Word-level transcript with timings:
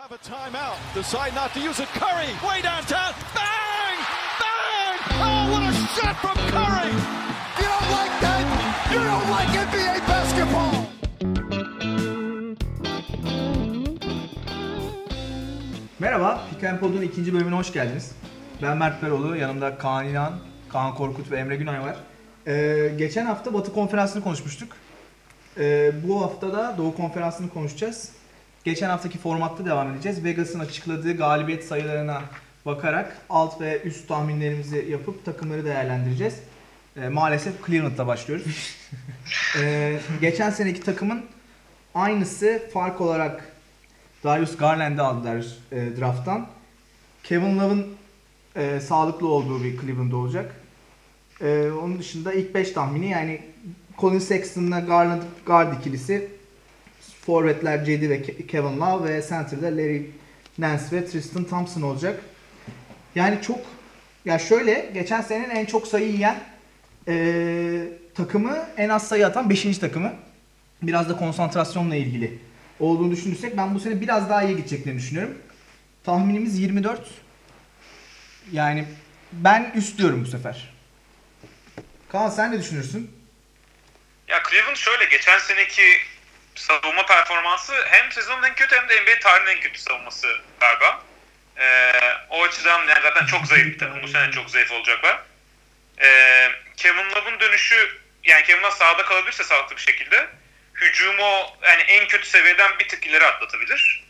have 0.00 0.12
a 0.12 0.18
timeout. 0.18 0.78
Decide 0.94 1.34
not 1.34 1.52
to 1.52 1.60
use 1.60 1.78
it. 1.78 1.88
Curry, 1.88 2.30
way 2.46 2.62
downtown. 2.62 3.12
Bang! 3.36 3.98
Bang! 4.40 4.96
Oh, 5.26 5.42
what 5.52 5.62
a 5.68 5.72
shot 5.94 6.16
from 6.22 6.36
Curry! 6.54 6.92
You 7.60 7.66
don't 7.74 7.90
like 7.98 8.14
that? 8.24 8.42
You 8.92 9.00
don't 9.10 9.28
like 9.36 9.48
NBA 9.66 9.96
basketball. 10.12 10.72
Merhaba, 15.98 16.40
Pick 16.50 16.64
and 16.64 16.80
Pod'un 16.80 17.02
ikinci 17.02 17.34
bölümüne 17.34 17.56
hoş 17.56 17.72
geldiniz. 17.72 18.12
Ben 18.62 18.76
Mert 18.76 19.00
Peroğlu, 19.00 19.36
yanımda 19.36 19.78
Kaan 19.78 20.08
İnan, 20.08 20.32
Kaan 20.68 20.94
Korkut 20.94 21.30
ve 21.30 21.36
Emre 21.38 21.56
Günay 21.56 21.80
var. 21.80 21.96
Ee, 22.46 22.94
geçen 22.98 23.26
hafta 23.26 23.54
Batı 23.54 23.72
Konferansı'nı 23.72 24.22
konuşmuştuk. 24.22 24.72
Ee, 25.58 25.92
bu 26.08 26.22
hafta 26.22 26.52
da 26.52 26.74
Doğu 26.78 26.96
Konferansı'nı 26.96 27.50
konuşacağız. 27.50 28.19
Geçen 28.64 28.88
haftaki 28.88 29.18
formatta 29.18 29.64
devam 29.64 29.94
edeceğiz. 29.94 30.24
Vegas'ın 30.24 30.60
açıkladığı 30.60 31.16
galibiyet 31.16 31.64
sayılarına 31.64 32.22
bakarak 32.66 33.16
alt 33.30 33.60
ve 33.60 33.82
üst 33.82 34.08
tahminlerimizi 34.08 34.86
yapıp 34.90 35.24
takımları 35.24 35.64
değerlendireceğiz. 35.64 36.34
Ee, 36.96 37.08
maalesef 37.08 37.66
Cleveland'la 37.66 38.06
başlıyoruz. 38.06 38.46
Ee, 39.60 39.98
geçen 40.20 40.50
seneki 40.50 40.80
takımın 40.80 41.24
aynısı 41.94 42.62
fark 42.72 43.00
olarak 43.00 43.44
Darius 44.24 44.56
Garland'ı 44.56 45.02
aldılar 45.02 45.46
e, 45.72 45.96
draft'tan. 46.00 46.46
Kevin 47.22 47.58
Love'ın 47.58 47.86
e, 48.56 48.80
sağlıklı 48.80 49.28
olduğu 49.28 49.64
bir 49.64 49.80
Cleveland 49.80 50.12
olacak. 50.12 50.54
E, 51.40 51.70
onun 51.70 51.98
dışında 51.98 52.32
ilk 52.32 52.54
5 52.54 52.70
tahmini 52.70 53.10
yani 53.10 53.42
Colin 53.98 54.18
Sexton'la 54.18 54.80
Garland 54.80 55.22
guard 55.46 55.80
ikilisi. 55.80 56.39
Forvetler 57.26 57.84
Cedi 57.84 58.10
ve 58.10 58.16
Ke- 58.20 58.46
Kevin 58.46 58.80
Love 58.80 59.08
ve 59.08 59.22
center'da 59.28 59.66
Larry 59.66 60.10
Nance 60.58 60.84
ve 60.92 61.06
Tristan 61.06 61.44
Thompson 61.44 61.82
olacak. 61.82 62.20
Yani 63.14 63.38
çok 63.42 63.58
ya 64.24 64.38
şöyle 64.38 64.90
geçen 64.94 65.20
senenin 65.20 65.50
en 65.50 65.66
çok 65.66 65.86
sayı 65.86 66.12
yiyen 66.12 66.40
e, 67.08 67.82
takımı 68.14 68.58
en 68.76 68.88
az 68.88 69.08
sayı 69.08 69.26
atan 69.26 69.50
5. 69.50 69.78
takımı. 69.78 70.12
Biraz 70.82 71.08
da 71.08 71.16
konsantrasyonla 71.16 71.96
ilgili 71.96 72.38
olduğunu 72.80 73.10
düşünürsek 73.12 73.56
ben 73.56 73.74
bu 73.74 73.80
sene 73.80 74.00
biraz 74.00 74.30
daha 74.30 74.42
iyi 74.42 74.56
gideceklerini 74.56 74.98
düşünüyorum. 74.98 75.38
Tahminimiz 76.04 76.58
24. 76.58 77.10
Yani 78.52 78.84
ben 79.32 79.72
üst 79.74 79.98
diyorum 79.98 80.22
bu 80.24 80.26
sefer. 80.26 80.74
Kaan 82.08 82.30
sen 82.30 82.52
ne 82.52 82.58
düşünürsün? 82.58 83.10
Ya 84.28 84.36
Cleveland 84.50 84.76
şöyle 84.76 85.04
geçen 85.04 85.38
seneki 85.38 85.82
savunma 86.60 87.06
performansı 87.06 87.86
hem 87.86 88.12
sezonun 88.12 88.42
en 88.42 88.54
kötü 88.54 88.76
hem 88.76 88.88
de 88.88 89.02
NBA 89.02 89.18
tarihinin 89.20 89.56
en 89.56 89.60
kötü 89.60 89.78
savunması 89.78 90.40
galiba. 90.60 91.02
Ee, 91.58 91.92
o 92.30 92.44
açıdan 92.44 92.88
yani 92.88 93.02
zaten 93.02 93.26
çok 93.26 93.46
zayıf 93.46 93.66
bir 93.66 93.78
takım. 93.78 94.02
Bu 94.02 94.08
sene 94.08 94.32
çok 94.32 94.50
zayıf 94.50 94.72
olacaklar. 94.72 95.20
Ee, 96.02 96.50
Kevin 96.76 97.10
Love'ın 97.10 97.40
dönüşü 97.40 97.98
yani 98.24 98.44
Kevin 98.44 98.62
Love 98.62 98.70
sahada 98.70 99.04
kalabilirse 99.04 99.44
sağlıklı 99.44 99.76
bir 99.76 99.80
şekilde 99.80 100.28
hücumu 100.74 101.56
yani 101.62 101.82
en 101.82 102.08
kötü 102.08 102.26
seviyeden 102.26 102.78
bir 102.78 102.88
tık 102.88 103.06
ileri 103.06 103.26
atlatabilir. 103.26 104.04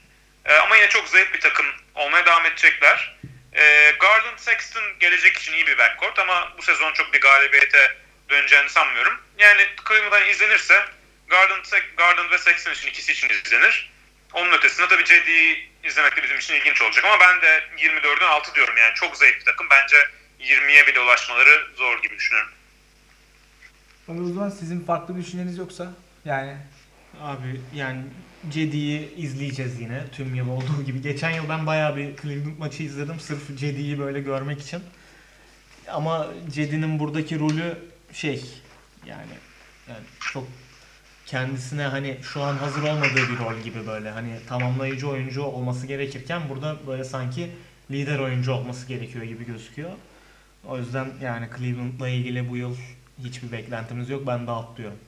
Ee, 0.45 0.55
ama 0.55 0.77
yine 0.77 0.89
çok 0.89 1.09
zayıf 1.09 1.35
bir 1.35 1.41
takım 1.41 1.67
olmaya 1.95 2.27
devam 2.27 2.47
edecekler. 2.47 3.17
Ee, 3.55 3.95
Garland 4.01 4.39
Sexton 4.39 4.99
gelecek 5.01 5.37
için 5.37 5.53
iyi 5.53 5.67
bir 5.67 5.79
backcourt 5.79 6.19
ama 6.19 6.53
bu 6.59 6.63
sezon 6.63 6.93
çok 6.93 7.13
bir 7.13 7.21
galibiyete 7.21 7.97
döneceğini 8.31 8.71
sanmıyorum. 8.71 9.21
Yani 9.39 9.69
Cleveland'dan 9.89 10.29
izlenirse 10.29 10.85
Garland, 11.31 11.65
Garland 11.97 12.31
ve 12.31 12.39
Sexton 12.39 12.73
için 12.73 12.89
ikisi 12.89 13.13
için 13.13 13.29
izlenir. 13.29 13.91
Onun 14.35 14.53
ötesinde 14.53 14.89
tabii 14.89 15.05
Cedi'yi 15.05 15.69
izlemek 15.85 16.17
de 16.17 16.23
bizim 16.23 16.39
için 16.39 16.55
ilginç 16.55 16.83
olacak 16.83 17.05
ama 17.05 17.21
ben 17.21 17.43
de 17.43 17.65
24'ün 17.77 18.27
6 18.27 18.55
diyorum 18.55 18.77
yani 18.77 18.95
çok 18.95 19.17
zayıf 19.17 19.41
bir 19.41 19.45
takım. 19.45 19.67
Bence 19.71 19.97
20'ye 20.41 20.87
bile 20.87 21.01
ulaşmaları 21.01 21.67
zor 21.77 22.03
gibi 22.03 22.17
düşünüyorum. 22.17 22.53
O 24.09 24.15
zaman 24.15 24.51
sizin 24.51 24.85
farklı 24.85 25.17
bir 25.17 25.23
düşünceniz 25.23 25.59
yoksa 25.59 25.93
yani 26.25 26.57
Abi 27.21 27.61
yani 27.75 28.03
Cedi'yi 28.51 29.15
izleyeceğiz 29.17 29.81
yine 29.81 30.11
tüm 30.17 30.35
yıl 30.35 30.49
olduğu 30.49 30.85
gibi. 30.87 31.03
Geçen 31.03 31.31
yıl 31.31 31.49
ben 31.49 31.67
bayağı 31.67 31.97
bir 31.97 32.17
Cleveland 32.17 32.59
maçı 32.59 32.83
izledim 32.83 33.21
sırf 33.21 33.59
Cedi'yi 33.59 33.99
böyle 33.99 34.21
görmek 34.21 34.61
için. 34.61 34.83
Ama 35.89 36.29
Cedi'nin 36.51 36.99
buradaki 36.99 37.39
rolü 37.39 37.79
şey 38.13 38.45
yani 39.07 39.33
yani 39.89 40.05
çok 40.33 40.49
kendisine 41.31 41.83
hani 41.83 42.17
şu 42.23 42.43
an 42.43 42.55
hazır 42.57 42.83
olmadığı 42.83 43.29
bir 43.33 43.39
rol 43.39 43.59
gibi 43.65 43.87
böyle 43.87 44.11
hani 44.11 44.31
tamamlayıcı 44.49 45.09
oyuncu 45.09 45.43
olması 45.43 45.87
gerekirken 45.87 46.43
burada 46.49 46.77
böyle 46.87 47.05
sanki 47.05 47.51
lider 47.91 48.19
oyuncu 48.19 48.53
olması 48.53 48.87
gerekiyor 48.87 49.25
gibi 49.25 49.47
gözüküyor. 49.47 49.91
O 50.69 50.79
yüzden 50.79 51.09
yani 51.23 51.49
Cleveland'la 51.59 52.09
ilgili 52.09 52.51
bu 52.51 52.57
yıl 52.57 52.77
hiçbir 53.25 53.53
beklentimiz 53.53 54.11
yok. 54.11 54.27
Ben 54.27 54.47
de 54.47 54.51
atlıyorum. 54.51 54.99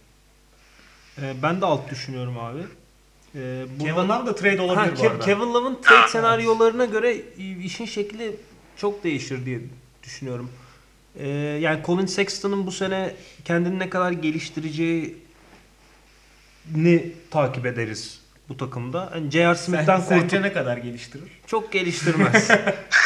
Ee, 1.19 1.35
ben 1.43 1.61
de 1.61 1.67
alt 1.67 1.91
düşünüyorum 1.91 2.39
abi. 2.39 2.61
Ee, 3.35 3.65
burada- 3.79 3.85
Kevin 3.85 4.09
Love 4.09 4.27
da 4.27 4.35
trade 4.35 4.61
olabilir 4.61 4.97
Ha, 4.97 5.03
bu 5.03 5.07
arada. 5.07 5.25
Kevin 5.25 5.55
Love'ın 5.55 5.79
trade 5.83 6.09
senaryolarına 6.13 6.85
göre 6.85 7.17
işin 7.65 7.85
şekli 7.85 8.37
çok 8.77 9.05
değişir 9.05 9.47
diye 9.47 9.61
düşünüyorum. 10.03 10.51
Ee, 11.19 11.29
yani 11.61 11.81
Colin 11.87 12.07
Sexton'ın 12.07 12.67
bu 12.67 12.73
sene 12.73 13.15
kendini 13.45 13.79
ne 13.79 13.91
kadar 13.91 14.13
geliştireceğini 16.67 17.13
takip 17.31 17.67
ederiz 17.67 18.21
bu 18.49 18.57
takımda. 18.57 19.11
Yani 19.15 19.31
J.R. 19.31 19.55
Smith'ten 19.55 20.01
Sen, 20.01 20.07
sence 20.09 20.23
kurtul 20.23 20.39
ne 20.41 20.53
kadar 20.53 20.77
geliştirir? 20.77 21.41
çok 21.47 21.73
geliştirmez. 21.73 22.49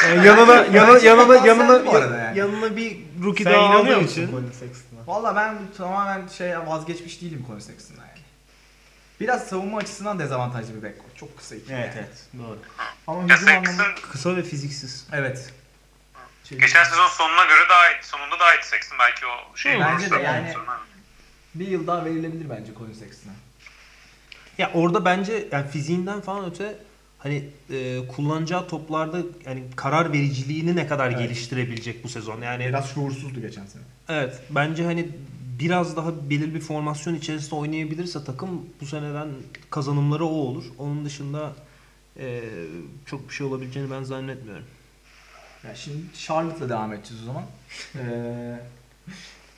Yani 0.09 0.27
yanına 0.27 0.55
yanına 0.73 0.99
yanına 0.99 1.35
yanına 1.47 1.85
bu 1.85 1.95
arada 1.95 2.17
yani. 2.17 2.39
yanına 2.39 2.75
bir 2.77 2.97
rookie 3.23 3.43
Sen 3.43 3.53
daha 3.53 3.61
inanıyor 3.65 3.95
aldığı 3.95 4.01
musun 4.01 4.21
için. 4.23 4.51
Sexton'a? 4.51 5.07
Valla 5.07 5.35
ben 5.35 5.57
tamamen 5.77 6.27
şey 6.27 6.59
vazgeçmiş 6.59 7.21
değilim 7.21 7.43
Colin 7.47 7.59
Sexton'dan 7.59 8.01
yani. 8.01 8.19
Biraz 9.19 9.47
savunma 9.47 9.77
açısından 9.77 10.19
dezavantajlı 10.19 10.75
bir 10.75 10.83
backcourt. 10.83 11.15
Çok 11.17 11.37
kısa 11.37 11.55
iki. 11.55 11.73
Evet 11.73 11.95
yani. 11.95 12.05
evet 12.07 12.23
doğru. 12.39 12.59
Ama 13.07 13.21
Ya 13.29 13.37
hücum 13.37 13.47
Kısa 14.11 14.35
ve 14.35 14.43
fiziksiz. 14.43 15.07
Evet. 15.13 15.53
Şey- 16.43 16.57
geçen 16.59 16.83
sezon 16.83 17.07
sonuna 17.07 17.43
göre 17.45 17.61
daha 17.69 17.89
iyi. 17.91 17.97
Sonunda 18.03 18.39
daha 18.39 18.55
iyi 18.55 18.63
Sexton 18.63 18.99
belki 18.99 19.25
o 19.25 19.57
şey. 19.57 19.79
Bence 19.79 20.11
de 20.11 20.15
yani- 20.19 20.53
sonra. 20.53 20.79
Bir 21.55 21.67
yıl 21.67 21.87
daha 21.87 22.05
verilebilir 22.05 22.49
bence 22.49 22.71
Colin 22.79 22.93
Sexton'a. 22.93 23.33
Ya 24.57 24.71
orada 24.73 25.05
bence 25.05 25.47
yani 25.51 25.67
fiziğinden 25.67 26.21
falan 26.21 26.45
öte 26.45 26.77
hani 27.17 27.49
e, 27.69 28.07
kullanacağı 28.07 28.67
toplarda 28.67 29.17
yani 29.45 29.63
karar 29.75 30.13
vericiliğini 30.13 30.75
ne 30.75 30.87
kadar 30.87 31.09
Evet. 31.11 31.19
geliştirebilecek 31.19 32.03
bu 32.03 32.09
sezon. 32.09 32.41
Yani 32.41 32.65
Biraz 32.65 32.89
şuursuzdu 32.93 33.41
geçen 33.41 33.65
sene. 33.65 33.81
evet 34.09 34.41
bence 34.49 34.83
hani 34.85 35.07
biraz 35.59 35.97
daha 35.97 36.29
belirli 36.29 36.55
bir 36.55 36.59
formasyon 36.59 37.15
içerisinde 37.15 37.55
oynayabilirse 37.55 38.23
takım 38.23 38.65
bu 38.81 38.85
seneden 38.85 39.27
kazanımları 39.69 40.25
o 40.25 40.29
olur. 40.29 40.63
Onun 40.77 41.05
dışında 41.05 41.53
e, 42.19 42.43
çok 43.05 43.29
bir 43.29 43.33
şey 43.33 43.47
olabileceğini 43.47 43.91
ben 43.91 44.03
zannetmiyorum. 44.03 44.65
Ya 45.67 45.75
şimdi 45.75 45.97
Charlotte'la 46.17 46.69
devam 46.69 46.93
edeceğiz 46.93 47.23
o 47.23 47.25
zaman. 47.25 47.43
Ee, 47.95 48.59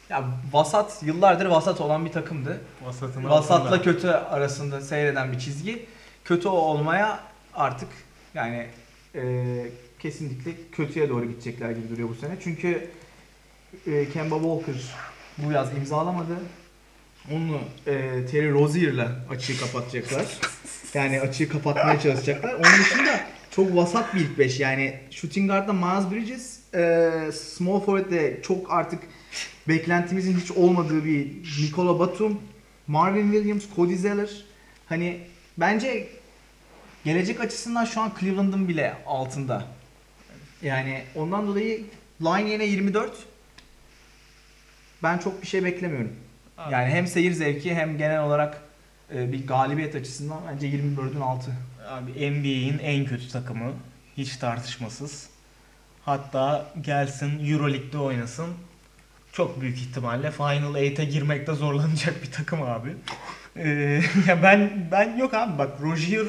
ya 0.10 0.24
vasat, 0.52 1.04
yıllardır 1.04 1.46
vasat 1.46 1.82
olan 1.82 2.06
bir 2.06 2.12
takımdı. 2.12 2.62
Vasatın 2.86 3.24
Vasatla 3.24 3.56
altında. 3.56 3.82
kötü 3.82 4.08
arasında 4.08 4.82
seyreden 4.82 5.32
bir 5.32 5.40
çizgi. 5.40 5.86
Kötü 6.26 6.48
olmaya 6.48 7.20
artık 7.54 7.90
yani 8.34 8.68
e, 9.16 9.66
kesinlikle 10.00 10.52
kötüye 10.72 11.10
doğru 11.10 11.26
gidecekler 11.26 11.72
gibi 11.72 11.90
duruyor 11.90 12.10
bu 12.10 12.16
sene. 12.16 12.32
Çünkü 12.44 12.90
e, 13.88 14.10
Kemba 14.10 14.36
Walker 14.36 14.76
bu 15.38 15.52
yaz 15.52 15.78
imzalamadı. 15.78 16.36
Onu 17.32 17.60
e, 17.88 18.26
Terry 18.32 18.52
Rozier'la 18.52 19.12
açığı 19.30 19.60
kapatacaklar. 19.60 20.26
Yani 20.94 21.22
açığı 21.22 21.50
kapatmaya 21.50 22.00
çalışacaklar. 22.00 22.54
Onun 22.54 22.80
dışında 22.80 23.20
çok 23.52 23.76
vasat 23.76 24.16
bir 24.16 24.20
ilk 24.20 24.40
beş. 24.40 24.60
Yani 24.60 25.00
shooting 25.12 25.50
guard'da 25.50 25.74
Miles 25.74 26.12
Bridges, 26.12 26.74
e, 26.74 27.32
small 27.32 27.80
forward'de 27.80 28.42
çok 28.42 28.72
artık 28.72 29.00
beklentimizin 29.70 30.38
hiç 30.38 30.52
olmadığı 30.52 31.06
bir 31.06 31.28
Nikola 31.62 32.00
Batum, 32.00 32.42
Marvin 32.88 33.32
Williams, 33.32 33.64
Cody 33.76 33.96
Zeller. 33.96 34.30
Hani 34.90 35.20
bence 35.58 36.08
gelecek 37.06 37.40
açısından 37.40 37.86
şu 37.86 38.02
an 38.02 38.12
Cleveland'ın 38.20 38.68
bile 38.68 38.98
altında. 39.06 39.66
Yani 40.62 41.04
ondan 41.16 41.48
dolayı 41.48 41.84
line 42.22 42.52
yine 42.52 42.66
24. 42.66 43.12
Ben 45.04 45.18
çok 45.18 45.42
bir 45.42 45.48
şey 45.48 45.64
beklemiyorum. 45.64 46.16
Yani 46.72 46.90
hem 46.90 47.08
seyir 47.08 47.32
zevki 47.32 47.76
hem 47.76 47.98
genel 47.98 48.24
olarak 48.24 48.62
e, 49.14 49.32
bir 49.32 49.48
galibiyet 49.48 49.96
açısından 49.96 50.40
bence 50.52 50.68
24'ün 50.68 51.22
altı. 51.22 51.52
Abi 51.88 52.12
NBA'in 52.12 52.80
en 52.80 53.06
kötü 53.06 53.30
takımı. 53.30 53.74
Hiç 54.18 54.38
tartışmasız. 54.38 55.30
Hatta 56.06 56.74
gelsin 56.82 57.52
Euroleague'de 57.52 57.98
oynasın. 57.98 58.48
Çok 59.40 59.62
büyük 59.62 59.78
ihtimalle 59.78 60.32
Final 60.32 60.76
8'e 60.76 61.06
girmekte 61.06 61.54
zorlanacak 61.54 62.24
bir 62.24 62.32
takım 62.32 62.62
abi. 62.62 62.90
Ee, 63.56 64.02
ya 64.28 64.44
ben 64.44 64.88
ben 64.92 65.18
yok 65.18 65.34
abi 65.34 65.58
bak 65.58 65.70
Rozier 65.82 66.26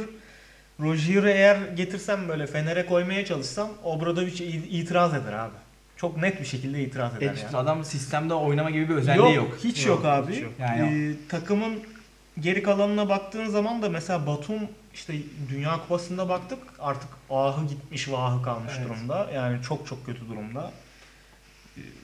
Rozier'i 0.81 1.29
eğer 1.31 1.57
getirsem 1.77 2.29
böyle 2.29 2.47
Fener'e 2.47 2.87
koymaya 2.87 3.25
çalışsam 3.25 3.69
Obradovic 3.85 4.45
i- 4.45 4.69
itiraz 4.81 5.15
eder 5.15 5.33
abi. 5.33 5.53
Çok 5.97 6.17
net 6.17 6.41
bir 6.41 6.47
şekilde 6.47 6.83
itiraz 6.83 7.17
eder 7.17 7.27
Evet, 7.27 7.43
yani. 7.45 7.57
adam 7.57 7.85
sistemde 7.85 8.35
oynama 8.35 8.71
gibi 8.71 8.89
bir 8.89 8.95
özelliği 8.95 9.35
yok. 9.35 9.59
Hiç 9.65 9.87
Yok, 9.87 9.97
yok, 9.97 10.07
abi. 10.07 10.33
hiç 10.33 10.43
yok. 10.43 10.53
Yani 10.59 11.11
Ee, 11.11 11.29
takımın 11.29 11.79
geri 12.41 12.63
kalanına 12.63 13.09
baktığın 13.09 13.47
zaman 13.47 13.83
da 13.83 13.89
mesela 13.89 14.27
Batum 14.27 14.59
işte 14.95 15.15
Dünya 15.49 15.73
Kupası'nda 15.73 16.29
baktık 16.29 16.59
artık 16.79 17.09
ahı 17.31 17.67
gitmiş 17.67 18.09
vahı 18.11 18.43
kalmış 18.43 18.73
Evet. 18.79 18.89
durumda. 18.89 19.31
Yani 19.35 19.63
çok 19.63 19.87
çok 19.87 20.07
kötü 20.07 20.29
durumda. 20.29 20.71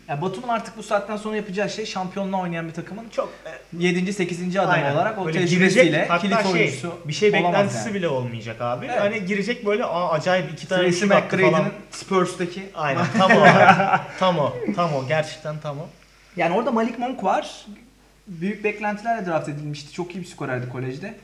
Ya 0.08 0.22
Batum'un 0.22 0.48
artık 0.48 0.76
bu 0.76 0.82
saatten 0.82 1.16
sonra 1.16 1.36
yapacağı 1.36 1.70
şey 1.70 1.86
şampiyonluğa 1.86 2.40
oynayan 2.40 2.68
bir 2.68 2.72
takımın 2.72 3.08
Çok 3.08 3.32
7. 3.78 4.12
8. 4.12 4.56
adam 4.56 4.70
Aynen. 4.70 4.94
olarak 4.94 5.18
o 5.18 5.26
Böyle 5.26 5.38
tecrübesiyle 5.38 5.84
girecek, 5.84 6.10
hatta 6.10 6.22
kilit 6.22 6.42
şey, 6.42 6.52
oyuncusu 6.52 6.98
bir 7.04 7.12
şey 7.12 7.30
olamaz 7.30 7.52
beklentisi 7.52 7.86
yani. 7.88 7.94
bile 7.94 8.08
olmayacak 8.08 8.60
abi. 8.60 8.86
Evet. 8.86 9.00
Hani 9.00 9.24
girecek 9.26 9.66
böyle 9.66 9.84
Aa, 9.84 10.10
acayip 10.10 10.52
iki 10.52 10.68
tane 10.68 10.82
Tracy 10.82 11.00
şut 11.00 11.12
attı 11.12 11.36
falan. 11.38 11.50
McGrady'nin 11.52 11.72
Spurs'taki 11.90 12.62
Aynen 12.74 13.06
tam 13.18 13.30
o 13.30 13.40
abi. 13.40 14.00
tam 14.18 14.38
o. 14.38 14.52
Tam 14.76 14.94
o. 14.94 15.08
Gerçekten 15.08 15.58
tam 15.60 15.78
o. 15.78 15.86
Yani 16.36 16.54
orada 16.54 16.70
Malik 16.72 16.98
Monk 16.98 17.24
var. 17.24 17.66
Büyük 18.26 18.64
beklentilerle 18.64 19.26
draft 19.26 19.48
edilmişti. 19.48 19.92
Çok 19.92 20.14
iyi 20.14 20.20
bir 20.20 20.26
skorerdi 20.26 20.68
kolejde. 20.68 21.14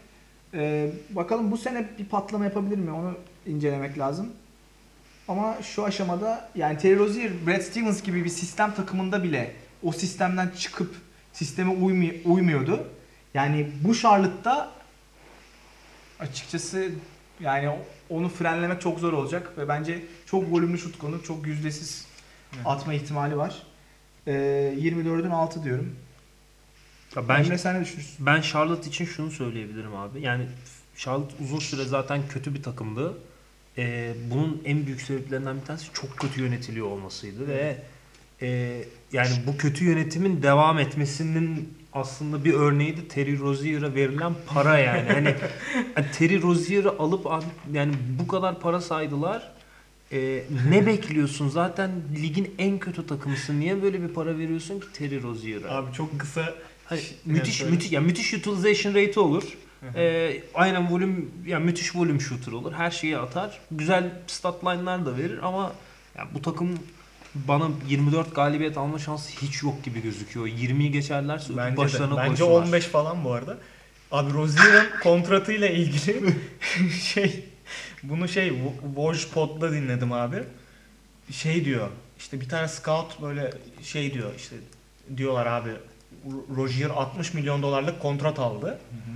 Ee, 0.54 0.90
bakalım 1.10 1.50
bu 1.50 1.56
sene 1.56 1.84
bir 1.98 2.04
patlama 2.04 2.44
yapabilir 2.44 2.76
mi? 2.78 2.92
Onu 2.92 3.14
incelemek 3.46 3.98
lazım. 3.98 4.32
Ama 5.32 5.58
şu 5.62 5.84
aşamada 5.84 6.48
yani 6.54 6.78
Terry 6.78 6.98
Rozier, 6.98 7.30
Brad 7.46 7.60
Stevens 7.60 8.02
gibi 8.02 8.24
bir 8.24 8.28
sistem 8.28 8.74
takımında 8.74 9.22
bile 9.22 9.52
o 9.82 9.92
sistemden 9.92 10.50
çıkıp 10.58 10.94
sisteme 11.32 11.72
uymuy- 11.72 12.22
uymuyordu. 12.24 12.86
Yani 13.34 13.70
bu 13.84 13.94
Charlotte'da 13.94 14.70
açıkçası 16.20 16.88
yani 17.40 17.70
onu 18.10 18.28
frenlemek 18.28 18.80
çok 18.80 18.98
zor 19.00 19.12
olacak 19.12 19.58
ve 19.58 19.68
bence 19.68 20.02
çok 20.26 20.52
volümlü 20.52 20.78
şut 20.78 20.98
konu, 20.98 21.22
çok 21.22 21.46
yüzdesiz 21.46 22.06
Evet. 22.54 22.62
atma 22.66 22.94
ihtimali 22.94 23.36
var. 23.36 23.62
Ee, 24.26 24.32
24'ün 24.78 25.30
6 25.30 25.64
diyorum. 25.64 25.96
Ya 27.16 27.28
Ben 27.28 27.38
ben 27.38 27.44
Emre 27.44 27.58
sen 27.58 27.76
ne 27.76 27.84
düşünürsün? 27.84 28.26
ben 28.26 28.40
Charlotte 28.40 28.88
için 28.88 29.04
şunu 29.04 29.30
söyleyebilirim 29.30 29.94
abi. 29.96 30.20
Yani 30.20 30.46
Charlotte 30.96 31.34
uzun 31.44 31.58
süre 31.58 31.84
zaten 31.84 32.28
kötü 32.28 32.54
bir 32.54 32.62
takımdı. 32.62 33.14
Ee, 33.78 34.14
bunun 34.30 34.62
en 34.64 34.86
büyük 34.86 35.00
sebeplerinden 35.00 35.60
bir 35.60 35.64
tanesi 35.66 35.86
çok 35.92 36.16
kötü 36.16 36.42
yönetiliyor 36.42 36.86
olmasıydı 36.86 37.48
ve 37.48 37.76
e, 38.42 38.78
yani 39.12 39.30
bu 39.46 39.56
kötü 39.56 39.84
yönetimin 39.84 40.42
devam 40.42 40.78
etmesinin 40.78 41.68
aslında 41.92 42.44
bir 42.44 42.52
örneği 42.54 42.96
de 42.96 43.08
Terry 43.08 43.38
Rozier'a 43.38 43.94
verilen 43.94 44.34
para 44.46 44.78
yani. 44.78 45.08
Hani 45.12 45.34
hani 45.94 46.06
Terry 46.12 46.42
Rozier'ı 46.42 46.98
alıp 46.98 47.26
yani 47.72 47.92
bu 48.18 48.28
kadar 48.28 48.60
para 48.60 48.80
saydılar. 48.80 49.52
Ee, 50.12 50.42
ne 50.68 50.86
bekliyorsun? 50.86 51.48
Zaten 51.48 51.90
ligin 52.22 52.54
en 52.58 52.78
kötü 52.78 53.06
takımısın. 53.06 53.60
Niye 53.60 53.82
böyle 53.82 54.02
bir 54.02 54.08
para 54.08 54.38
veriyorsun 54.38 54.80
ki 54.80 54.86
Terry 54.92 55.22
Rozier'a? 55.22 55.70
Abi 55.76 55.92
çok 55.92 56.20
kısa 56.20 56.54
Hani 56.84 57.00
müthiş 57.24 57.56
söyle. 57.56 57.70
müthiş 57.70 57.92
ya 57.92 58.00
müthiş 58.00 58.34
utilization 58.34 58.94
rate 58.94 59.20
olur. 59.20 59.42
Hı 59.82 59.88
hı. 59.88 59.98
Ee, 59.98 60.42
aynen 60.54 60.90
volüm 60.90 61.30
ya 61.46 61.58
müthiş 61.58 61.96
volüm 61.96 62.20
shooter 62.20 62.52
olur. 62.52 62.72
Her 62.72 62.90
şeyi 62.90 63.18
atar. 63.18 63.58
Güzel 63.70 64.10
stat 64.26 64.64
line'lar 64.64 65.06
da 65.06 65.16
verir 65.16 65.38
ama 65.42 65.72
ya 66.18 66.28
bu 66.34 66.42
takım 66.42 66.78
bana 67.34 67.68
24 67.88 68.34
galibiyet 68.34 68.78
alma 68.78 68.98
şansı 68.98 69.42
hiç 69.42 69.62
yok 69.62 69.84
gibi 69.84 70.02
gözüküyor. 70.02 70.46
20'yi 70.46 70.92
geçerlerse 70.92 71.56
Bence, 71.56 71.72
de. 71.72 71.76
başlarına 71.76 72.16
Bence 72.16 72.28
koysunlar. 72.28 72.66
15 72.66 72.84
falan 72.84 73.24
bu 73.24 73.32
arada. 73.32 73.58
Abi 74.12 74.32
Rozier'in 74.32 74.86
kontratıyla 75.02 75.68
ilgili 75.68 76.34
şey 77.02 77.44
bunu 78.02 78.28
şey 78.28 78.52
Woj 78.94 79.28
Pod'da 79.28 79.72
dinledim 79.72 80.12
abi. 80.12 80.36
Şey 81.30 81.64
diyor 81.64 81.88
işte 82.18 82.40
bir 82.40 82.48
tane 82.48 82.68
scout 82.68 83.22
böyle 83.22 83.52
şey 83.82 84.14
diyor 84.14 84.30
işte 84.36 84.56
diyorlar 85.16 85.46
abi 85.46 85.70
Rozier 86.56 86.90
60 86.90 87.34
milyon 87.34 87.62
dolarlık 87.62 88.02
kontrat 88.02 88.38
aldı. 88.38 88.78
Şey 88.90 89.14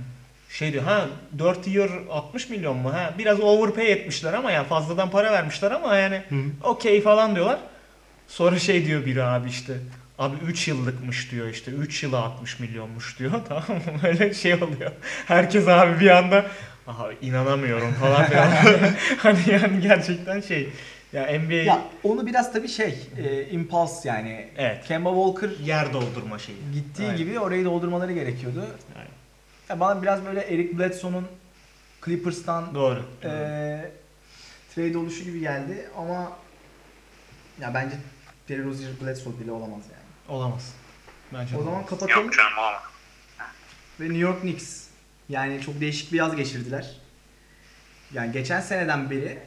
diyor 0.59 0.83
ha 0.83 1.05
4 1.39 1.67
year 1.67 1.89
60 2.11 2.49
milyon 2.49 2.77
mu 2.77 2.93
ha 2.93 3.13
biraz 3.17 3.39
overpay 3.39 3.91
etmişler 3.91 4.33
ama 4.33 4.51
ya 4.51 4.63
fazladan 4.63 5.09
para 5.11 5.31
vermişler 5.31 5.71
ama 5.71 5.95
yani 5.95 6.21
okey 6.63 7.01
falan 7.01 7.35
diyorlar. 7.35 7.59
Sonra 8.27 8.59
şey 8.59 8.85
diyor 8.85 9.05
biri 9.05 9.23
abi 9.23 9.49
işte. 9.49 9.73
Abi 10.19 10.35
3 10.47 10.67
yıllıkmış 10.67 11.31
diyor 11.31 11.47
işte. 11.47 11.71
3 11.71 12.03
yıla 12.03 12.17
60 12.23 12.59
milyonmuş 12.59 13.19
diyor. 13.19 13.31
Tamam 13.47 13.63
mı? 13.69 13.81
Böyle 14.03 14.33
şey 14.33 14.53
oluyor. 14.53 14.91
Herkes 15.25 15.67
abi 15.67 15.99
bir 15.99 16.09
anda 16.09 16.45
aha 16.87 17.09
inanamıyorum 17.21 17.93
falan 17.93 18.29
diyor. 18.29 18.41
hani 19.17 19.39
yani 19.51 19.81
gerçekten 19.81 20.41
şey. 20.41 20.69
Ya 21.13 21.39
NBA 21.39 21.53
Ya 21.53 21.81
onu 22.03 22.25
biraz 22.25 22.53
tabii 22.53 22.67
şey, 22.67 22.95
e, 23.17 23.49
impulse 23.49 24.09
yani. 24.09 24.47
evet. 24.57 24.85
Kemba 24.87 25.09
Walker 25.09 25.65
Yer 25.65 25.93
doldurma 25.93 26.39
şeyi. 26.39 26.57
gittiği 26.73 27.03
Aynen. 27.05 27.17
gibi 27.17 27.39
orayı 27.39 27.65
doldurmaları 27.65 28.13
gerekiyordu. 28.13 28.65
Aynen. 28.95 29.16
Ya 29.69 29.79
bana 29.79 30.01
biraz 30.01 30.25
böyle 30.25 30.41
Eric 30.41 30.77
Bledsoe'nun 30.79 31.27
Clippers'tan 32.05 32.75
Doğru. 32.75 33.03
e, 33.23 33.29
trade 34.75 34.97
oluşu 34.97 35.23
gibi 35.23 35.39
geldi 35.39 35.89
ama 35.97 36.31
ya 37.61 37.73
bence 37.73 37.95
Terry 38.47 38.63
Rozier 38.63 38.89
Bledsoe 39.01 39.39
bile 39.39 39.51
olamaz 39.51 39.81
yani. 39.91 40.37
Olamaz. 40.37 40.73
Bence 41.33 41.55
O 41.55 41.59
de 41.59 41.63
zaman 41.63 41.73
olamaz. 41.73 41.89
kapatalım 41.89 42.25
Yok 42.25 42.33
canım 42.33 42.51
ama. 42.57 42.81
ve 43.99 44.03
New 44.03 44.17
York 44.19 44.41
Knicks. 44.41 44.87
Yani 45.29 45.61
çok 45.61 45.81
değişik 45.81 46.11
bir 46.11 46.17
yaz 46.17 46.35
geçirdiler. 46.35 46.95
Yani 48.13 48.31
geçen 48.31 48.61
seneden 48.61 49.09
beri 49.09 49.39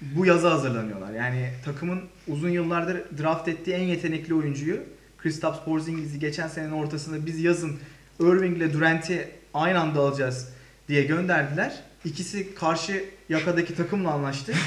bu 0.00 0.26
yaza 0.26 0.50
hazırlanıyorlar. 0.50 1.12
Yani 1.12 1.50
takımın 1.64 2.04
uzun 2.28 2.48
yıllardır 2.50 3.18
draft 3.22 3.48
ettiği 3.48 3.72
en 3.74 3.82
yetenekli 3.84 4.34
oyuncuyu 4.34 4.82
Kristaps 5.18 5.58
Porzingis'i 5.64 6.18
geçen 6.18 6.48
senenin 6.48 6.72
ortasında 6.72 7.26
biz 7.26 7.40
yazın 7.40 7.80
Irving 8.20 8.56
ile 8.56 8.72
Durant'i 8.72 9.30
aynı 9.54 9.80
anda 9.80 10.00
alacağız 10.00 10.48
diye 10.88 11.02
gönderdiler. 11.04 11.72
İkisi 12.04 12.54
karşı 12.54 13.04
yakadaki 13.28 13.74
takımla 13.74 14.10
anlaştı. 14.12 14.52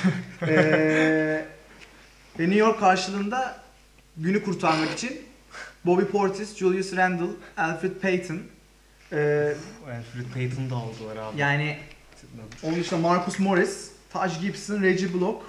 Ee, 0.48 1.45
ve 2.39 2.44
New 2.44 2.56
York 2.60 2.80
karşılığında 2.80 3.56
günü 4.18 4.44
kurtarmak 4.44 4.89
için 4.92 5.22
Bobby 5.86 6.04
Portis, 6.04 6.56
Julius 6.57 6.95
Randle, 6.95 7.25
Alfred 7.57 7.92
Payton, 8.01 8.39
ee, 9.12 9.54
Alfred 9.88 10.33
Payton'ı 10.33 10.69
da 10.69 10.75
aldılar 10.75 11.16
abi. 11.18 11.39
yani 11.39 11.78
onun 12.63 12.80
dışında 12.80 13.00
Marcus 13.00 13.39
Morris, 13.39 13.92
Taj 14.13 14.42
Gibson, 14.42 14.81
Reggie 14.83 15.13
Block 15.13 15.44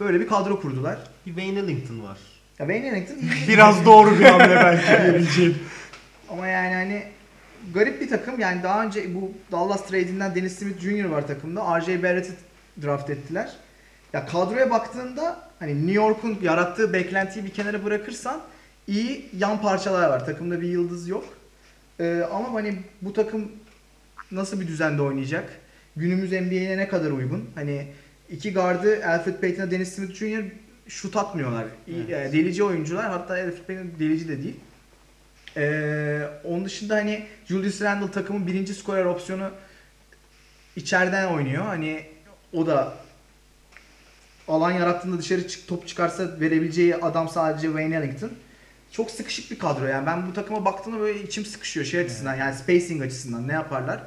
böyle 0.00 0.20
bir 0.20 0.26
kadro 0.28 0.60
kurdular. 0.60 0.98
Bir 1.26 1.34
Wayne 1.34 1.58
Ellington 1.58 2.02
var. 2.02 2.18
Ya 2.58 2.66
Wayne 2.66 2.86
Ellington 2.88 3.14
iyi 3.38 3.48
Biraz 3.48 3.84
doğru 3.86 4.18
bir 4.18 4.24
hamle 4.24 4.56
belki 4.56 4.86
diyebileceğim. 5.02 5.58
ama 6.30 6.46
yani 6.46 6.74
hani 6.74 7.04
garip 7.74 8.00
bir 8.00 8.08
takım. 8.08 8.40
Yani 8.40 8.62
daha 8.62 8.84
önce 8.84 9.14
bu 9.14 9.32
Dallas 9.52 9.86
trade'inden 9.86 10.34
Dennis 10.34 10.58
Smith 10.58 10.80
Jr. 10.80 11.04
var 11.04 11.26
takımda. 11.26 11.80
RJ 11.80 11.88
Barrett'i 11.88 12.32
draft 12.82 13.10
ettiler. 13.10 13.52
Ya 14.12 14.26
kadroya 14.26 14.70
baktığında 14.70 15.50
hani 15.58 15.86
New 15.86 15.92
York'un 15.92 16.38
yarattığı 16.42 16.92
beklentiyi 16.92 17.44
bir 17.44 17.50
kenara 17.50 17.84
bırakırsan 17.84 18.40
iyi 18.86 19.30
yan 19.38 19.60
parçalar 19.60 20.08
var. 20.08 20.26
Takımda 20.26 20.60
bir 20.60 20.68
yıldız 20.68 21.08
yok. 21.08 21.24
Ee, 22.00 22.22
ama 22.32 22.52
hani 22.54 22.78
bu 23.02 23.12
takım 23.12 23.52
nasıl 24.30 24.60
bir 24.60 24.68
düzende 24.68 25.02
oynayacak? 25.02 25.60
Günümüz 25.96 26.32
NBA'ine 26.32 26.78
ne 26.78 26.88
kadar 26.88 27.10
uygun? 27.10 27.50
Hani 27.54 27.86
iki 28.30 28.52
gardı 28.52 29.06
Alfred 29.06 29.34
Payton'a 29.34 29.70
Dennis 29.70 29.94
Smith 29.94 30.14
Jr. 30.14 30.44
şut 30.88 31.16
atmıyorlar. 31.16 31.64
Yani 32.08 32.32
delici 32.32 32.64
oyuncular. 32.64 33.04
Hatta 33.04 33.34
Alfred 33.34 33.64
Payton 33.66 33.90
delici 33.98 34.28
de 34.28 34.42
değil. 34.42 34.56
Ee, 35.56 36.20
onun 36.44 36.64
dışında 36.64 36.94
hani 36.94 37.26
Julius 37.48 37.82
Randle 37.82 38.10
takımın 38.10 38.46
birinci 38.46 38.74
skorer 38.74 39.04
opsiyonu 39.04 39.50
içeriden 40.76 41.26
oynuyor. 41.26 41.64
Hani 41.64 42.06
o 42.52 42.66
da 42.66 42.94
alan 44.48 44.70
yarattığında 44.70 45.18
dışarı 45.18 45.48
çık, 45.48 45.68
top 45.68 45.88
çıkarsa 45.88 46.40
verebileceği 46.40 46.96
adam 46.96 47.28
sadece 47.28 47.66
Wayne 47.66 47.96
Ellington. 47.96 48.32
Çok 48.92 49.10
sıkışık 49.10 49.50
bir 49.50 49.58
kadro 49.58 49.84
yani. 49.86 50.06
Ben 50.06 50.26
bu 50.26 50.34
takıma 50.34 50.64
baktığımda 50.64 51.00
böyle 51.00 51.22
içim 51.22 51.46
sıkışıyor 51.46 51.86
şey 51.86 52.00
açısından 52.00 52.34
yani 52.34 52.54
spacing 52.54 53.02
açısından 53.02 53.48
ne 53.48 53.52
yaparlar. 53.52 54.02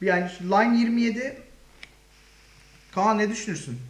Yani 0.00 0.30
line 0.40 0.78
27 0.78 1.42
Kaan 2.94 3.18
ne 3.18 3.30
düşünürsün? 3.30 3.80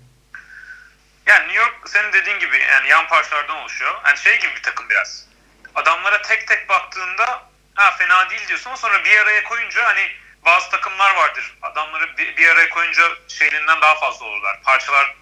Yani 1.27 1.43
New 1.49 1.61
York 1.61 1.89
senin 1.89 2.13
dediğin 2.13 2.39
gibi 2.39 2.57
yani 2.71 2.89
yan 2.89 3.09
parçalardan 3.09 3.57
oluşuyor. 3.57 3.95
Yani 4.07 4.19
şey 4.19 4.41
gibi 4.41 4.51
bir 4.57 4.63
takım 4.63 4.87
biraz. 4.91 5.27
Adamlara 5.75 6.23
tek 6.23 6.49
tek 6.49 6.69
baktığında 6.69 7.43
ha 7.75 7.91
fena 7.91 8.31
değil 8.31 8.49
diyorsun 8.49 8.71
ama 8.71 8.77
sonra 8.77 9.05
bir 9.05 9.19
araya 9.19 9.45
koyunca 9.45 9.85
hani 9.85 10.11
bazı 10.45 10.71
takımlar 10.71 11.15
vardır. 11.15 11.57
Adamları 11.63 12.17
bir, 12.17 12.37
bir 12.37 12.49
araya 12.49 12.69
koyunca 12.69 13.03
şeyliğinden 13.29 13.81
daha 13.81 13.95
fazla 13.95 14.27
olurlar. 14.27 14.63
Parçalar 14.63 15.15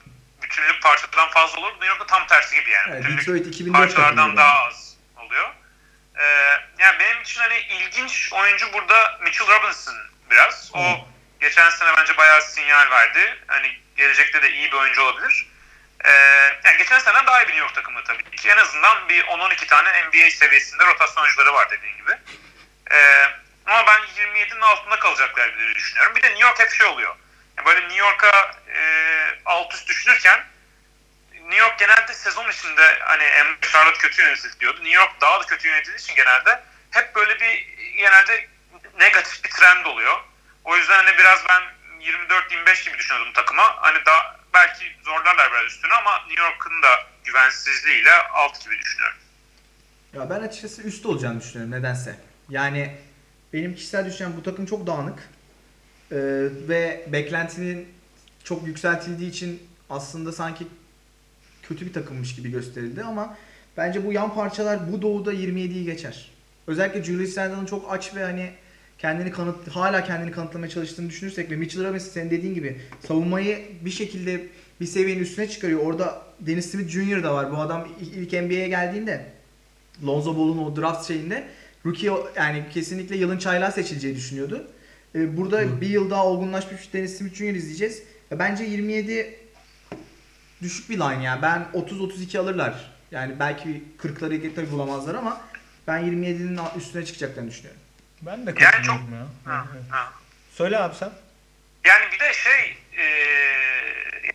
bütünlük 0.43 0.83
parçadan 0.83 1.31
fazla 1.31 1.61
olur. 1.61 1.73
New 1.73 1.87
York'ta 1.87 2.07
tam 2.07 2.27
tersi 2.27 2.55
gibi 2.61 2.71
yani. 2.71 2.91
Evet, 2.93 3.03
bütünlük 3.03 3.21
Detroit 3.21 3.47
2004 3.47 3.79
parçalardan 3.79 4.17
takımı 4.17 4.37
daha 4.37 4.67
az 4.67 4.97
oluyor. 5.17 5.49
Ee, 6.19 6.25
yani 6.79 6.99
benim 7.01 7.23
için 7.23 7.41
hani 7.41 7.59
ilginç 7.59 8.33
oyuncu 8.33 8.73
burada 8.73 9.19
Mitchell 9.23 9.49
Robinson 9.49 9.95
biraz. 10.31 10.71
O 10.75 11.09
geçen 11.41 11.71
sene 11.71 11.91
bence 11.97 12.17
bayağı 12.17 12.43
sinyal 12.43 12.91
verdi. 12.91 13.39
Hani 13.47 13.79
gelecekte 13.97 14.43
de 14.43 14.53
iyi 14.53 14.73
bir 14.73 14.77
oyuncu 14.77 15.03
olabilir. 15.03 15.50
Ee, 16.05 16.11
yani 16.65 16.79
geçen 16.79 16.99
sene 16.99 17.27
daha 17.27 17.43
iyi 17.43 17.49
bir 17.49 17.53
New 17.53 17.61
York 17.61 17.75
takımı 17.75 18.05
tabii 18.05 18.37
ki. 18.37 18.49
En 18.49 18.57
azından 18.57 19.09
bir 19.09 19.25
10-12 19.25 19.67
tane 19.67 20.05
NBA 20.05 20.31
seviyesinde 20.31 20.87
rotasyon 20.87 21.23
oyuncuları 21.23 21.53
var 21.53 21.71
dediğin 21.71 21.97
gibi. 21.97 22.13
Ee, 22.93 23.27
ama 23.67 23.87
ben 23.87 24.01
27'nin 24.23 24.61
altında 24.61 24.99
kalacaklar 24.99 25.59
diye 25.59 25.75
düşünüyorum. 25.75 26.17
Bir 26.17 26.23
de 26.23 26.29
New 26.29 26.45
York 26.47 26.59
hep 26.59 26.71
şey 26.71 26.87
oluyor. 26.87 27.17
Yani 27.57 27.67
böyle 27.67 27.81
New 27.81 27.99
York'a 27.99 28.51
e, 28.75 28.81
alt 29.45 29.75
üst 29.75 29.89
düşünürken 29.89 30.45
New 31.33 31.65
York 31.65 31.79
genelde 31.79 32.15
sezon 32.15 32.51
içinde 32.51 32.99
hani 33.01 33.25
Charlotte 33.73 33.99
kötü 33.99 34.23
yönetiliyordu. 34.23 34.79
New 34.85 35.01
York 35.01 35.21
daha 35.21 35.41
da 35.41 35.47
kötü 35.47 35.69
yönetildiği 35.69 35.99
için 35.99 36.15
genelde 36.15 36.61
hep 36.91 37.15
böyle 37.15 37.41
bir 37.41 37.67
genelde 37.97 38.49
negatif 38.99 39.45
bir 39.45 39.51
trend 39.51 39.87
oluyor. 39.87 40.21
O 40.65 40.77
yüzden 40.77 41.05
hani 41.05 41.19
biraz 41.19 41.49
ben 41.49 41.63
24-25 42.01 42.85
gibi 42.85 42.99
düşünüyordum 42.99 43.33
takıma. 43.33 43.77
Hani 43.81 44.05
daha 44.07 44.40
belki 44.55 44.85
zorlarlar 45.05 45.53
biraz 45.53 45.73
üstüne 45.73 45.93
ama 45.93 46.27
New 46.29 46.43
York'un 46.43 46.83
da 46.83 46.89
güvensizliğiyle 47.25 48.13
alt 48.35 48.65
gibi 48.65 48.79
düşünüyorum. 48.79 49.17
Ya 50.15 50.31
ben 50.31 50.41
açıkçası 50.41 50.83
üst 50.83 51.07
olacağını 51.07 51.41
düşünüyorum 51.41 51.73
nedense. 51.73 52.17
Yani 52.49 52.97
benim 53.53 53.75
kişisel 53.75 54.07
düşüncem 54.07 54.37
bu 54.37 54.43
takım 54.43 54.67
çok 54.67 54.87
dağınık. 54.87 55.19
Ee, 56.13 56.17
ve 56.69 57.07
beklentinin 57.07 57.89
çok 58.45 58.67
yükseltildiği 58.67 59.31
için 59.31 59.69
aslında 59.91 60.33
sanki 60.33 60.67
kötü 61.63 61.87
bir 61.87 61.93
takımmış 61.93 62.35
gibi 62.35 62.51
gösterildi 62.51 63.05
ama 63.05 63.37
bence 63.77 64.07
bu 64.07 64.13
yan 64.13 64.35
parçalar 64.35 64.93
bu 64.93 65.03
doğuda 65.03 65.35
27'yi 65.35 65.85
geçer. 65.85 66.31
Özellikle 66.67 67.05
Julius 67.05 67.39
Randle'ın 67.39 67.67
çok 67.67 67.93
aç 67.93 68.15
ve 68.15 68.25
hani 68.25 68.53
kendini 69.01 69.31
kanıt 69.31 69.69
hala 69.69 70.05
kendini 70.05 70.31
kanıtlamaya 70.31 70.71
çalıştığını 70.71 71.09
düşünürsek 71.09 71.51
ve 71.51 71.57
Mitchell 71.57 71.85
Robinson 71.85 72.11
senin 72.13 72.31
dediğin 72.31 72.55
gibi 72.55 72.81
savunmayı 73.09 73.59
bir 73.85 73.91
şekilde 73.91 74.47
bir 74.81 74.87
seviyenin 74.87 75.23
üstüne 75.23 75.49
çıkarıyor. 75.49 75.81
Orada 75.81 76.23
Dennis 76.41 76.71
Smith 76.71 76.89
Jr. 76.89 77.23
da 77.23 77.35
var. 77.35 77.53
Bu 77.53 77.57
adam 77.57 77.89
ilk 78.01 78.33
NBA'ye 78.33 78.69
geldiğinde 78.69 79.27
Lonzo 80.07 80.37
Ball'un 80.37 80.59
o 80.59 80.77
draft 80.77 81.09
şeyinde 81.09 81.49
rookie 81.87 82.11
yani 82.37 82.65
kesinlikle 82.75 83.17
yılın 83.17 83.39
çaylağı 83.39 83.73
seçileceği 83.73 84.17
düşünüyordu. 84.17 84.67
Ee, 85.15 85.37
Burada 85.37 85.81
bir 85.81 85.89
yıl 85.89 86.11
daha 86.11 86.27
olgunlaşmış 86.27 86.93
Dennis 86.93 87.19
Smith 87.19 87.35
Jr. 87.35 87.55
izleyeceğiz. 87.55 88.03
Ya 88.31 88.39
Bence 88.39 88.65
27 88.65 89.35
düşük 90.63 90.91
bir 90.91 90.99
line 90.99 91.25
yani. 91.25 91.43
Ben 91.43 91.67
30-32 91.75 92.39
alırlar. 92.39 92.93
Yani 93.11 93.35
belki 93.41 93.83
40'ları 94.03 94.55
tabii 94.55 94.71
bulamazlar 94.71 95.15
ama 95.15 95.41
ben 95.87 96.03
27'nin 96.03 96.59
üstüne 96.79 97.05
çıkacaklarını 97.05 97.51
düşünüyorum. 97.51 97.81
Ben 98.23 98.47
de 98.47 98.65
Yani 98.65 98.87
çok- 98.87 98.95
ya. 98.97 99.53
Ha, 99.53 99.65
Evet. 99.75 99.85
ha. 99.93 100.13
Söyle 100.57 100.79
abi 100.79 100.95
sen. 100.95 101.13
Yani 101.85 102.13
bir 102.13 102.19
de 102.21 102.33
şey 102.35 102.79
e, 102.97 103.05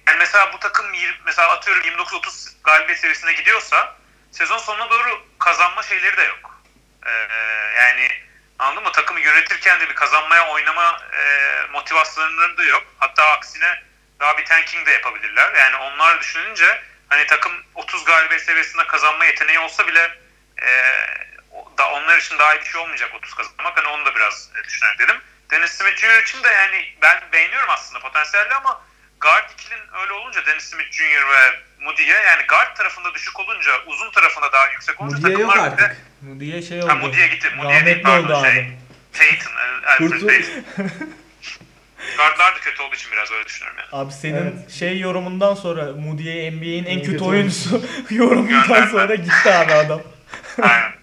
yani 0.08 0.18
mesela 0.20 0.54
bu 0.54 0.60
takım 0.60 0.86
mesela 1.26 1.52
atıyorum 1.52 1.84
29-30 1.84 2.54
galibiyet 2.64 3.00
seviyesine 3.00 3.34
gidiyorsa 3.34 3.96
sezon 4.32 4.58
sonuna 4.58 4.90
doğru 4.90 5.26
kazanma 5.40 5.84
şeyleri 5.84 6.18
de 6.18 6.24
yok. 6.24 6.62
E, 7.06 7.12
yani 7.82 8.10
anladın 8.60 8.84
mı? 8.84 8.92
Takımı 8.92 9.20
yönetirken 9.20 9.80
de 9.80 9.90
bir 9.90 9.96
kazanmaya 9.96 10.48
oynama 10.48 11.02
e, 11.14 11.24
motivasyonları 11.72 12.58
da 12.58 12.64
yok. 12.64 12.84
Hatta 13.00 13.26
aksine 13.32 13.84
daha 14.20 14.38
bir 14.38 14.46
tanking 14.46 14.88
de 14.88 14.92
yapabilirler. 14.92 15.54
Yani 15.56 15.76
onlar 15.76 16.20
düşününce 16.20 16.82
hani 17.10 17.26
takım 17.28 17.54
30 17.76 18.06
galibiyet 18.06 18.44
seviyesinde 18.44 18.88
kazanma 18.88 19.26
yeteneği 19.26 19.60
olsa 19.60 19.88
bile 19.88 20.12
e, 20.62 20.70
da 21.78 21.90
onlar 21.90 22.18
için 22.18 22.40
daha 22.40 22.56
iyi 22.56 22.60
bir 22.62 22.66
şey 22.66 22.82
olmayacak 22.82 23.10
30 23.18 23.34
kazanmak. 23.34 23.78
Hani 23.78 23.88
onu 23.88 24.06
da 24.06 24.16
biraz 24.16 24.50
e, 24.62 24.64
düşünerek 24.68 25.00
dedim. 25.00 25.16
Dennis 25.52 25.72
Smith 25.72 25.98
Jr. 25.98 26.24
için 26.24 26.44
de 26.44 26.48
yani 26.48 26.86
ben 27.02 27.18
beğeniyorum 27.34 27.70
aslında 27.70 28.00
potansiyelli 28.00 28.54
ama 28.54 28.82
guard 29.22 29.50
ikilin 29.54 29.82
öyle 30.02 30.14
olunca 30.14 30.46
Dennis 30.46 30.64
Smith 30.64 30.92
Jr. 30.92 31.30
ve 31.30 31.60
Moody'ye 31.80 32.16
yani 32.16 32.44
guard 32.48 32.76
tarafında 32.76 33.14
düşük 33.14 33.40
olunca 33.40 33.72
uzun 33.86 34.12
tarafında 34.12 34.52
daha 34.52 34.68
yüksek 34.72 35.02
olunca 35.02 35.18
Moody'ye 35.18 35.38
yok 35.40 35.52
takımlar 35.54 35.74
bir 35.78 35.78
de- 35.82 35.86
artık. 35.86 36.40
Diye 36.40 36.62
şey 36.62 36.80
oldu. 36.84 36.90
Ha 36.90 36.96
Moody'ye 36.96 37.28
gitti. 37.28 37.50
Moody'ye 37.56 37.86
değil 37.86 38.04
Rahmetli 38.06 38.10
oldu 38.10 38.28
pardon 38.34 38.44
şey. 38.44 38.52
abi. 38.60 38.78
Peyton. 39.14 39.52
Alfred 39.88 40.08
Kurtul- 40.10 40.28
Payton. 40.28 40.64
Guardlar 42.18 42.56
da 42.56 42.60
kötü 42.60 42.82
olduğu 42.82 42.96
için 42.96 43.12
biraz 43.12 43.32
öyle 43.32 43.46
düşünüyorum 43.46 43.80
yani. 43.80 44.02
Abi 44.04 44.12
senin 44.14 44.36
Evet. 44.58 44.72
şey 44.72 45.00
yorumundan 45.00 45.54
sonra 45.56 45.84
Moody'ye 45.92 46.52
NBA'in 46.52 46.86
en 46.86 46.90
En 46.92 47.00
kötü, 47.00 47.12
kötü 47.12 47.24
oyuncusu 47.24 47.86
yorumundan 48.10 48.88
sonra 48.88 49.16
gitti 49.16 49.52
abi 49.54 49.74
adam. 49.74 50.02
Aynen. 50.62 50.94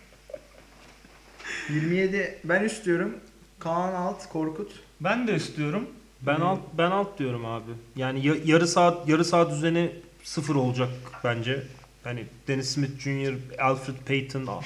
27 1.75 2.39
ben 2.45 2.63
üst 2.65 2.85
diyorum. 2.85 3.15
Kaan 3.59 3.93
alt, 3.95 4.29
Korkut. 4.29 4.73
Ben 5.01 5.27
de 5.29 5.35
istiyorum. 5.37 5.87
Ben 6.23 6.41
alt 6.41 6.61
ben 6.79 6.91
alt 6.91 7.19
diyorum 7.19 7.47
abi. 7.47 7.71
Yani 7.97 8.27
ya- 8.27 8.37
yarı 8.45 8.67
saat 8.69 9.09
yarı 9.09 9.25
saat 9.25 9.51
düzeni 9.53 9.93
sıfır 10.25 10.55
olacak 10.55 10.89
bence. 11.25 11.63
Hani 12.05 12.25
Dennis 12.49 12.69
Smith 12.71 12.99
Jr., 13.01 13.35
Alfred 13.61 13.95
Payton, 14.09 14.63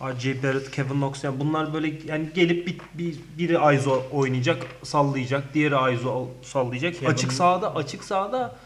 R.J. 0.00 0.42
Barrett, 0.42 0.70
Kevin 0.70 0.88
Knox 0.90 1.24
yani 1.24 1.40
bunlar 1.40 1.74
böyle 1.74 1.92
yani 2.06 2.28
gelip 2.34 2.66
bir, 2.66 2.76
bir 2.94 3.16
biri 3.38 3.76
ISO 3.76 4.02
oynayacak, 4.12 4.62
sallayacak, 4.82 5.54
diğeri 5.54 5.94
ISO 5.94 6.28
sallayacak. 6.42 6.94
Kevin- 6.94 7.06
Açık 7.12 7.32
sahada, 7.32 7.74
açık 7.74 8.04
sahada 8.04 8.56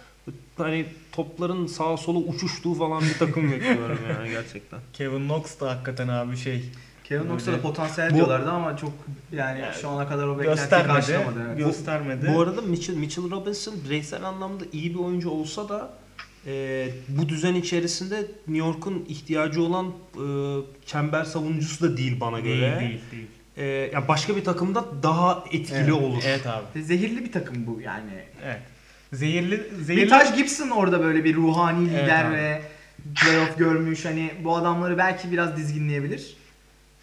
hani 0.56 0.86
topların 1.12 1.66
sağa 1.66 1.96
sola 1.96 2.18
uçuştuğu 2.18 2.74
falan 2.74 3.02
bir 3.02 3.18
takım 3.18 3.52
bekliyorum 3.52 3.98
yani 4.10 4.30
gerçekten. 4.30 4.80
Kevin 4.92 5.28
Knox 5.28 5.60
da 5.60 5.70
hakikaten 5.70 6.08
abi 6.08 6.36
şey 6.36 6.64
Kevin 7.08 7.24
Knox'a 7.24 7.52
da 7.52 7.60
potansiyel 7.60 8.10
Bu- 8.10 8.14
diyorlardı 8.14 8.50
ama 8.50 8.76
çok 8.76 8.92
yani 9.32 9.60
Yani 9.60 9.74
şu 9.80 9.88
ana 9.88 10.08
kadar 10.08 10.26
o 10.26 10.38
beklentiyi 10.38 10.54
göstermedi. 10.56 10.92
karşılamadı. 10.92 11.38
Evet. 11.48 11.58
Göstermedi. 11.58 12.32
Bu 12.34 12.40
arada 12.40 12.62
Mitchell, 12.62 12.94
Mitchell 12.96 13.30
Robinson 13.30 13.74
bireysel 13.84 14.24
anlamda 14.24 14.64
iyi 14.72 14.94
bir 14.94 14.98
oyuncu 14.98 15.30
olsa 15.30 15.68
da 15.68 15.90
e, 16.46 16.88
bu 17.08 17.28
düzen 17.28 17.54
içerisinde 17.54 18.16
New 18.46 18.66
York'un 18.66 19.04
ihtiyacı 19.08 19.62
olan 19.62 19.86
e, 19.86 20.24
çember 20.86 21.24
savunucusu 21.24 21.84
da 21.84 21.96
değil 21.96 22.20
bana 22.20 22.44
değil, 22.44 22.60
göre. 22.60 22.80
değil, 22.80 23.00
değil. 23.12 23.26
E, 23.56 23.64
yani 23.94 24.08
başka 24.08 24.36
bir 24.36 24.44
takımda 24.44 24.84
daha 25.02 25.44
etkili 25.52 25.78
Evet. 25.78 25.92
olur. 25.92 26.22
Evet 26.26 26.46
abi. 26.46 26.82
Zehirli 26.82 27.24
bir 27.24 27.32
takım 27.32 27.66
bu 27.66 27.80
yani. 27.80 28.10
Evet. 28.44 28.60
Zehirli 29.12 29.50
Bir 29.78 29.84
zehirli 29.84 30.08
Taj 30.08 30.36
Gibson 30.36 30.68
orada 30.70 31.00
böyle 31.00 31.24
bir 31.24 31.34
ruhani 31.36 31.88
Evet 31.92 32.02
lider 32.04 32.24
abi. 32.24 32.34
ve 32.36 32.62
playoff 33.20 33.58
görmüş. 33.58 34.04
Hani 34.04 34.30
bu 34.44 34.56
adamları 34.56 34.98
belki 34.98 35.32
biraz 35.32 35.56
dizginleyebilir. 35.56 36.36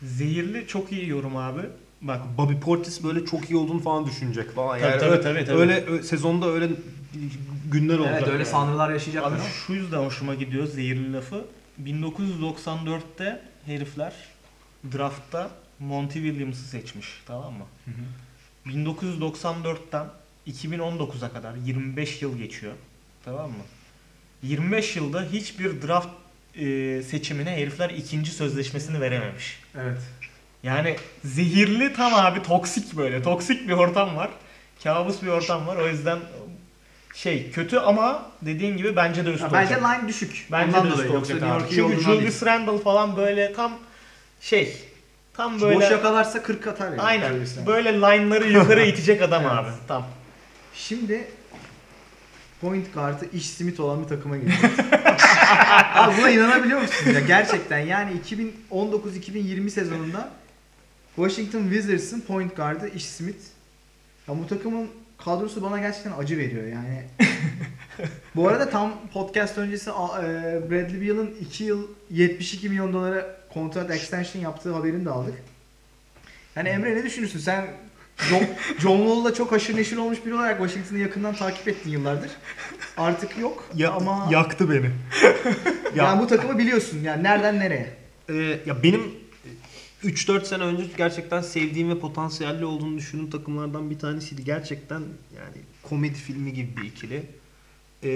Zehirli 0.04 0.68
çok 0.68 0.92
iyi 0.92 1.08
yorum 1.10 1.38
abi. 1.38 1.62
Bak 2.02 2.22
Bobby 2.38 2.54
Portis 2.54 3.04
böyle 3.04 3.26
çok 3.26 3.50
iyi 3.50 3.58
olduğunu 3.58 3.80
falan 3.80 4.06
düşünecek 4.06 4.52
falan. 4.56 4.80
Tabii, 4.80 4.92
Yani 4.92 5.00
tabii, 5.00 5.12
öyle, 5.12 5.22
tabii, 5.22 5.46
tabii. 5.46 5.58
öyle 5.58 5.86
ö- 5.86 6.04
sezonda 6.04 6.48
öyle 6.50 6.70
günler 7.72 7.98
olacak. 8.00 8.14
Evet 8.18 8.28
öyle 8.28 8.38
yani. 8.38 8.46
sanrılar 8.46 8.90
yaşayacaklar 8.92 9.32
Abi 9.32 9.36
ama. 9.42 9.50
şu 9.68 9.74
yüzden 9.74 9.98
hoşuma 9.98 10.36
gidiyor 10.36 10.68
zehirli 10.68 11.14
lafı. 11.14 11.46
1994'te 11.84 13.42
herifler 13.66 14.14
draftta 14.94 15.50
Monty 15.80 16.20
Williams'ı 16.20 16.64
seçmiş 16.64 17.08
tamam 17.26 17.54
mı? 17.54 17.66
1994'ten 18.68 20.08
2019'a 20.48 21.34
kadar 21.34 21.56
25 21.56 22.22
yıl 22.22 22.38
geçiyor. 22.38 22.74
Tamam 23.26 23.50
mı? 23.50 23.64
25 24.44 24.96
yılda 24.96 25.24
hiçbir 25.24 25.82
draft 25.82 26.08
e, 26.60 27.02
seçimine 27.04 27.52
herifler 27.52 27.90
ikinci 27.90 28.32
sözleşmesini 28.32 29.02
verememiş. 29.02 29.60
Evet. 29.82 29.98
Yani 30.64 30.96
zehirli 31.26 31.94
tam 31.94 32.14
abi 32.14 32.44
toksik 32.44 32.98
böyle. 32.98 33.22
Toksik 33.24 33.68
bir 33.68 33.74
ortam 33.74 34.16
var. 34.16 34.30
Kabus 34.84 35.22
bir 35.24 35.28
ortam 35.28 35.68
var. 35.68 35.76
O 35.78 35.88
yüzden 35.88 36.20
şey 37.16 37.52
kötü 37.52 37.78
ama 37.78 38.32
dediğin 38.42 38.78
gibi 38.78 38.96
bence 38.96 39.26
de 39.26 39.30
üst 39.30 39.42
Ya 39.42 39.48
olacak. 39.48 39.70
bence 39.72 39.82
line 39.82 40.08
düşük. 40.08 40.48
Bence 40.52 40.78
Ondan 40.78 40.98
de 40.98 41.02
üst 41.04 41.12
olacak 41.12 41.44
abi. 41.44 41.64
Çünkü 41.70 41.82
olduğundan 41.84 42.06
değil. 42.06 42.20
Julius 42.20 42.44
Randle 42.44 42.78
falan 42.84 43.18
böyle 43.18 43.54
tam 43.54 43.72
şey 44.42 44.78
tam 45.34 45.62
böyle 45.62 45.76
Boş 45.76 45.92
yakalarsa 45.92 46.44
40 46.44 46.68
atar 46.68 46.90
yani. 46.90 47.02
aynen 47.02 47.30
Julius 47.34 47.52
böyle 47.68 47.94
line'ları 47.94 48.50
yukarı 48.52 48.82
itecek 48.86 49.22
adam 49.22 49.42
Evet. 49.44 49.52
abi. 49.54 49.70
Tam. 49.88 50.08
Şimdi 50.74 51.28
point 52.62 52.94
guard'ı 52.94 53.26
iş 53.34 53.50
simit 53.50 53.80
olan 53.80 54.04
bir 54.04 54.08
takıma 54.08 54.38
geliyoruz. 54.38 54.70
Abi 55.94 56.18
buna 56.18 56.30
inanabiliyor 56.30 56.82
musunuz 56.82 57.16
ya? 57.16 57.20
Gerçekten 57.20 57.80
yani 57.80 58.12
2019-2020 58.72 59.70
sezonunda 59.70 60.30
Washington 61.16 61.64
Wizards'ın 61.64 62.22
point 62.22 62.56
guard'ı 62.56 62.88
iş 62.88 63.06
Smith. 63.06 63.44
Ya 64.28 64.40
bu 64.40 64.48
takımın 64.48 64.90
kadrosu 65.18 65.62
bana 65.62 65.80
gerçekten 65.80 66.12
acı 66.12 66.38
veriyor 66.38 66.68
yani. 66.68 67.04
bu 68.36 68.48
arada 68.48 68.70
tam 68.70 68.94
podcast 69.14 69.58
öncesi 69.58 69.90
e, 69.90 69.94
Bradley 70.70 71.02
Beal'ın 71.02 71.36
2 71.42 71.64
yıl 71.64 71.88
72 72.12 72.70
milyon 72.70 72.94
dolara 72.94 73.38
kontrat 73.54 73.92
extension 73.92 74.42
yaptığı 74.42 74.74
haberini 74.74 75.06
de 75.06 75.10
aldık. 75.10 75.34
Yani 76.56 76.70
Emre 76.70 76.96
ne 76.96 77.04
düşünürsün? 77.04 77.40
Sen 77.40 77.66
John, 78.18 78.44
John 78.80 78.98
Wall'la 78.98 79.34
çok 79.34 79.52
haşır 79.52 79.78
neşir 79.78 79.98
olmuş 79.98 80.26
biri 80.26 80.34
olarak 80.34 80.58
Washington'ı 80.58 81.00
yakından 81.00 81.36
takip 81.36 81.68
ettin 81.68 81.90
yıllardır. 81.90 82.32
Artık 82.98 83.38
yok 83.38 83.70
Ya- 83.76 83.92
ama 83.92 84.28
yaktı 84.32 84.70
beni. 84.70 84.92
yani 85.96 86.22
bu 86.22 86.28
takımı 86.28 86.58
biliyorsun 86.58 87.00
yani 87.04 87.24
nereden 87.24 87.60
nereye. 87.60 87.98
Ee, 88.30 88.60
ya 88.66 88.84
benim 88.84 89.02
3-4 90.04 90.46
sene 90.46 90.64
önce 90.64 90.84
gerçekten 90.98 91.42
sevdiğim 91.42 91.90
ve 91.90 92.00
potansiyelli 92.00 92.66
olduğunu 92.66 92.98
düşündüğüm 92.98 93.30
takımlardan 93.30 93.90
bir 93.90 94.00
tanesiydi. 94.00 94.44
Gerçekten 94.44 95.00
yani 95.36 95.58
komedi 95.84 96.14
filmi 96.16 96.54
gibi 96.54 96.78
bir 96.78 96.84
ikili. 96.84 97.24
Ee, 98.04 98.10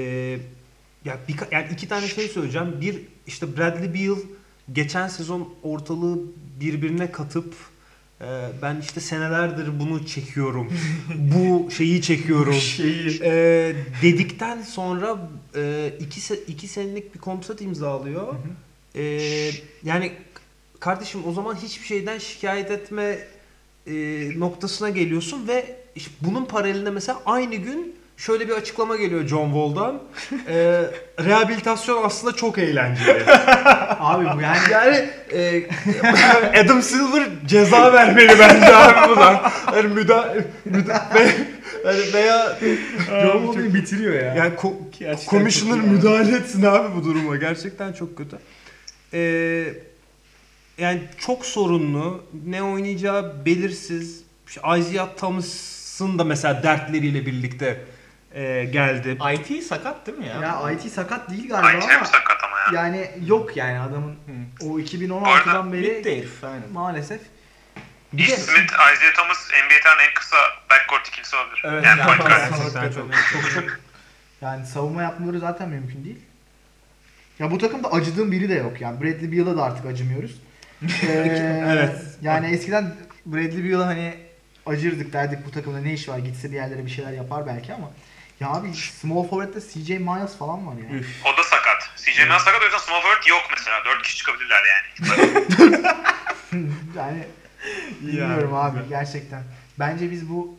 ya 1.06 1.18
bir, 1.28 1.36
yani 1.52 1.68
iki 1.72 1.88
tane 1.88 2.08
şey 2.08 2.28
söyleyeceğim. 2.28 2.82
Bir 2.82 3.02
işte 3.28 3.58
Bradley 3.58 3.94
Beal 3.94 4.18
geçen 4.74 5.08
sezon 5.08 5.54
ortalığı 5.64 6.20
birbirine 6.60 7.12
katıp 7.12 7.54
ben 8.62 8.80
işte 8.82 9.00
senelerdir 9.00 9.80
bunu 9.80 10.06
çekiyorum. 10.06 10.74
bu 11.16 11.72
şeyi 11.72 12.02
çekiyorum. 12.02 12.54
Şeyi. 12.54 13.20
E, 13.24 13.76
dedikten 14.02 14.62
sonra 14.62 15.30
e, 15.56 15.94
iki, 16.00 16.20
se- 16.20 16.46
iki 16.48 16.68
senelik 16.68 17.16
bir 17.16 17.20
kontrat 17.20 17.62
imzalıyor. 17.62 18.36
E, 18.96 19.04
yani 19.84 20.12
kardeşim 20.80 21.22
o 21.28 21.32
zaman 21.32 21.56
hiçbir 21.56 21.86
şeyden 21.86 22.18
şikayet 22.18 22.72
etme 22.72 23.20
e, 23.88 23.94
noktasına 24.40 24.90
geliyorsun 24.90 25.48
ve 25.48 25.76
işte 25.96 26.12
bunun 26.22 26.46
paralelinde 26.46 26.90
mesela 26.90 27.22
aynı 27.26 27.56
gün 27.56 27.96
şöyle 28.20 28.48
bir 28.48 28.54
açıklama 28.54 28.96
geliyor 28.96 29.28
John 29.28 29.46
Wall'dan. 29.46 30.02
E, 30.48 30.82
rehabilitasyon 31.26 32.04
aslında 32.04 32.36
çok 32.36 32.58
eğlenceli. 32.58 33.24
Abi 34.00 34.26
bu 34.38 34.42
yani 34.42 34.58
Yani 34.72 35.10
e, 35.34 35.64
Adam 36.60 36.82
Silver 36.82 37.24
ceza 37.46 37.94
vermeli 37.94 38.40
bence 38.40 38.76
abi 38.76 39.10
buna. 39.12 39.52
Yani 39.76 39.94
müda, 39.94 40.36
müda 40.66 41.10
ve, 41.16 41.32
yani 41.86 42.14
veya 42.14 42.58
John 43.08 43.46
Wall'u 43.54 43.74
bitiriyor 43.74 44.14
ya. 44.14 44.36
yani 44.36 44.54
ko- 44.56 44.74
Gerçekten 45.00 45.38
Commissioner 45.38 45.80
müdahale 45.80 46.36
etsin 46.38 46.64
abi 46.64 46.96
bu 46.96 47.04
duruma. 47.06 47.36
Gerçekten 47.36 47.94
çok 47.94 48.18
kötü. 48.18 48.38
Ee, 49.14 49.74
yani 50.78 51.02
çok 51.18 51.46
sorunlu. 51.46 52.24
Ne 52.46 52.64
oynayacağı 52.64 53.46
belirsiz. 53.46 54.24
Isaiah 54.80 55.08
Thomas'ın 55.18 56.20
da 56.20 56.24
mesela 56.24 56.64
dertleriyle 56.64 57.26
birlikte 57.26 57.82
e, 58.34 58.64
geldi. 58.66 59.18
IT 59.34 59.64
sakat 59.64 60.08
değil 60.08 60.18
mi 60.18 60.28
ya? 60.28 60.42
Ya 60.42 60.72
IT 60.72 60.92
sakat 60.92 61.30
değil 61.30 61.50
galiba 61.50 61.88
hem 61.88 61.98
ama 61.98 62.06
sakat 62.06 62.44
ama 62.44 62.58
ya. 62.60 62.84
yani 62.84 63.12
yok 63.26 63.58
yani 63.58 63.80
adamın 63.80 64.16
o 64.62 64.66
Bu 64.70 64.82
2016'dan 64.82 65.24
arada 65.56 65.74
beri 65.74 65.84
Bitti 65.84 66.18
herif 66.18 66.44
aynen. 66.44 66.70
maalesef. 66.72 67.22
Bir 68.14 68.26
Smith, 68.28 68.74
Isaiah 68.74 69.14
Thomas 69.16 69.50
NBA'den 69.52 70.08
en 70.08 70.14
kısa 70.14 70.38
backcourt 70.70 71.08
ikilisi 71.08 71.36
olabilir. 71.36 71.62
Evet, 71.66 71.86
yani 71.86 72.00
ya, 72.00 72.06
point 72.06 72.22
guard. 72.22 72.94
çok 72.94 73.52
çok 73.54 73.80
yani 74.42 74.66
savunma 74.66 75.02
yapmaları 75.02 75.40
zaten 75.40 75.70
mümkün 75.70 76.06
değil. 76.06 76.20
Ya 77.40 77.52
bu 77.52 77.58
takımda 77.58 77.92
acıdığım 77.92 78.32
biri 78.32 78.50
de 78.50 78.54
yok 78.54 78.82
yani. 78.82 79.02
Bradley 79.02 79.32
Beal'a 79.32 79.58
da 79.58 79.64
artık 79.64 79.86
acımıyoruz. 79.86 80.42
Ee, 81.10 81.64
Evet. 81.68 81.96
Yani 82.22 82.48
eskiden 82.48 82.96
Bradley 83.26 83.72
Beal'a 83.72 83.88
hani 83.88 84.14
acırdık 84.66 85.14
derdik 85.14 85.46
bu 85.46 85.52
takımda 85.52 85.80
ne 85.82 85.94
iş 85.94 86.10
var 86.10 86.18
gitse 86.18 86.52
bir 86.52 86.56
yerlere 86.56 86.86
bir 86.86 86.92
şeyler 86.92 87.12
yapar 87.12 87.48
belki 87.48 87.74
ama 87.74 87.92
ya 88.40 88.50
abi 88.50 88.74
small 88.74 89.28
forward'da 89.28 89.60
CJ 89.62 89.90
Miles 89.90 90.38
falan 90.38 90.68
var 90.68 90.74
ya. 90.74 91.00
O 91.26 91.38
da 91.38 91.44
sakat. 91.44 91.90
CJ 91.98 92.20
Miles 92.20 92.42
sakat 92.44 92.62
o 92.62 92.66
yüzden 92.66 92.78
small 92.78 93.02
forward 93.02 93.26
yok 93.28 93.42
mesela. 93.58 93.86
4 93.86 94.02
kişi 94.04 94.18
çıkabilirler 94.18 94.62
yani. 94.66 95.10
Yani 96.98 97.28
bilmiyorum 98.02 98.54
abi 98.56 98.80
gerçekten. 98.90 99.44
Bence 99.80 100.12
biz 100.12 100.30
bu 100.30 100.58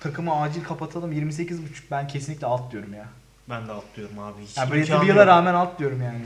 takımı 0.00 0.40
acil 0.42 0.64
kapatalım 0.64 1.12
28.5 1.12 1.52
ben 1.90 2.08
kesinlikle 2.08 2.46
alt 2.46 2.72
diyorum 2.72 2.94
ya. 2.94 3.04
Ben 3.48 3.68
de 3.68 3.72
atlıyorum 3.72 4.18
abi. 4.18 4.42
Hiç 4.42 4.56
Ya 4.56 4.70
Bradley 4.70 4.90
Beal'a 4.90 5.18
yok. 5.18 5.26
rağmen 5.26 5.54
alt 5.54 5.78
diyorum 5.78 6.02
yani. 6.02 6.24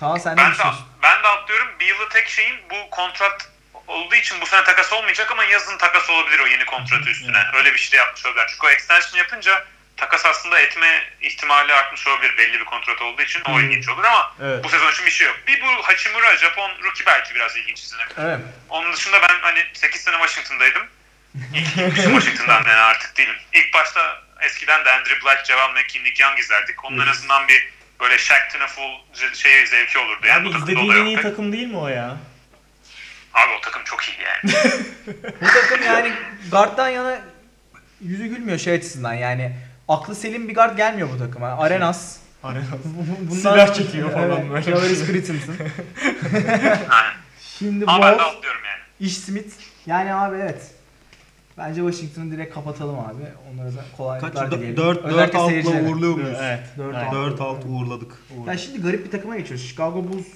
Kaan 0.00 0.16
sen 0.18 0.32
ne 0.32 0.36
ben 0.36 0.48
de, 0.48 0.52
düşünüyorsun? 0.54 0.84
ben 1.02 1.22
de 1.22 1.28
atlıyorum. 1.28 1.68
Beal'ı 1.80 2.08
tek 2.12 2.26
şeyin 2.28 2.54
bu 2.70 2.90
kontrat 2.90 3.51
olduğu 3.86 4.14
için 4.14 4.40
bu 4.40 4.46
sene 4.46 4.64
takas 4.64 4.92
olmayacak 4.92 5.30
ama 5.30 5.44
yazın 5.44 5.78
takas 5.78 6.10
olabilir 6.10 6.38
o 6.38 6.46
yeni 6.46 6.64
kontratı 6.64 7.10
üstüne. 7.10 7.44
Öyle 7.54 7.72
bir 7.74 7.78
şey 7.78 7.92
de 7.92 7.96
yapmış 7.96 8.26
olabilir. 8.26 8.46
Çünkü 8.50 8.66
o 8.66 8.70
extension 8.70 9.18
yapınca 9.18 9.64
takas 9.96 10.26
aslında 10.26 10.60
etme 10.60 11.04
ihtimali 11.20 11.74
artmış 11.74 12.06
olabilir 12.06 12.38
belli 12.38 12.60
bir 12.60 12.64
kontrat 12.64 13.02
olduğu 13.02 13.22
için. 13.22 13.42
O 13.48 13.60
ilginç 13.60 13.88
olur 13.88 14.04
ama 14.04 14.34
Evet. 14.42 14.64
bu 14.64 14.68
sezon 14.68 14.92
için 14.92 15.06
bir 15.06 15.10
şey 15.10 15.26
yok. 15.26 15.36
Bir 15.46 15.62
bu 15.62 15.66
Hachimura 15.82 16.36
Japon 16.36 16.70
rookie 16.82 17.06
belki 17.06 17.34
biraz 17.34 17.56
ilginç 17.56 17.80
izlenebilir. 17.80 18.16
Evet. 18.18 18.40
Onun 18.68 18.92
dışında 18.92 19.22
ben 19.22 19.34
hani 19.40 19.66
8 19.72 20.00
sene 20.00 20.16
Washington'daydım. 20.16 20.82
İlk 21.54 21.76
gitmişim 21.76 22.20
Washington'dan 22.20 22.64
yani 22.68 22.80
artık 22.80 23.16
değilim. 23.16 23.36
İlk 23.52 23.74
başta 23.74 24.22
eskiden 24.40 24.84
de 24.84 24.92
Andrew 24.92 25.24
Black, 25.26 25.46
Javal 25.46 25.70
McKee, 25.72 26.04
Nick 26.04 26.24
Young 26.24 26.38
izlerdik. 26.38 26.76
En 26.90 27.06
azından 27.06 27.48
bir 27.48 27.68
böyle 28.00 28.18
Shaq 28.18 28.68
Full 28.68 29.34
şey 29.34 29.66
zevki 29.66 29.98
olurdu 29.98 30.26
yani. 30.26 30.48
O 30.48 30.58
izlediğin 30.58 30.92
en 30.92 31.04
iyi 31.04 31.20
takım 31.20 31.52
değil 31.52 31.66
mi 31.66 31.76
o 31.76 31.88
ya? 31.88 32.16
Abi 33.34 33.52
o 33.58 33.60
takım 33.62 33.82
çok 33.84 34.00
iyi 34.02 34.16
yani. 34.22 34.54
Bu 35.42 35.46
takım 35.46 35.86
yani 35.86 36.12
guard'dan 36.50 36.88
yana 36.88 37.18
yüzü 38.00 38.26
gülmüyor 38.26 38.58
şey 38.58 38.74
açısından 38.74 39.14
yani 39.14 39.52
aklı 39.88 40.14
selim 40.14 40.48
bir 40.48 40.54
guard 40.54 40.76
gelmiyor 40.76 41.08
bu 41.14 41.18
takıma. 41.18 41.48
Arenas. 41.48 42.18
Arena. 42.42 42.64
Bundan 43.20 43.34
Silah 43.34 43.74
çekiyor 43.74 44.10
falan 44.10 44.30
evet, 44.30 44.50
böyle. 44.50 44.62
Javaris 44.62 45.06
Crittenson. 45.06 45.54
Şimdi 47.58 47.84
Ama 47.86 48.06
ben 48.06 48.18
de 48.18 48.22
atlıyorum 48.22 48.60
yani. 48.64 49.08
Ish 49.08 49.16
Smith. 49.16 49.54
Yani 49.86 50.14
abi 50.14 50.36
evet. 50.36 50.70
Bence 51.58 51.80
Washington'ı 51.80 52.30
direkt 52.30 52.54
kapatalım 52.54 52.98
abi. 52.98 53.22
Onlara 53.52 53.68
da 53.68 53.76
Kaç? 53.76 53.96
kolaylıklar 53.96 54.50
dileyelim. 54.50 54.76
4 54.76 54.98
Özellikle 55.04 55.22
4 55.22 55.34
altla 55.34 55.48
seyircilere. 55.48 55.88
uğurluyor 55.88 56.14
muyuz? 56.14 56.38
Evet. 56.42 56.60
Dört 56.78 56.94
evet. 56.96 57.06
alt. 57.08 57.14
4 57.14 57.40
alt 57.40 57.64
uğurladık. 57.68 58.12
Ya 58.46 58.58
şimdi 58.58 58.82
garip 58.82 59.04
bir 59.04 59.10
takıma 59.10 59.36
geçiyoruz. 59.36 59.66
Chicago 59.66 60.08
Bulls. 60.08 60.26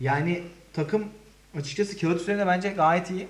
Yani 0.00 0.42
takım 0.72 1.04
açıkçası 1.58 1.98
kağıt 1.98 2.20
üzerinde 2.20 2.46
bence 2.46 2.68
gayet 2.68 3.10
iyi. 3.10 3.28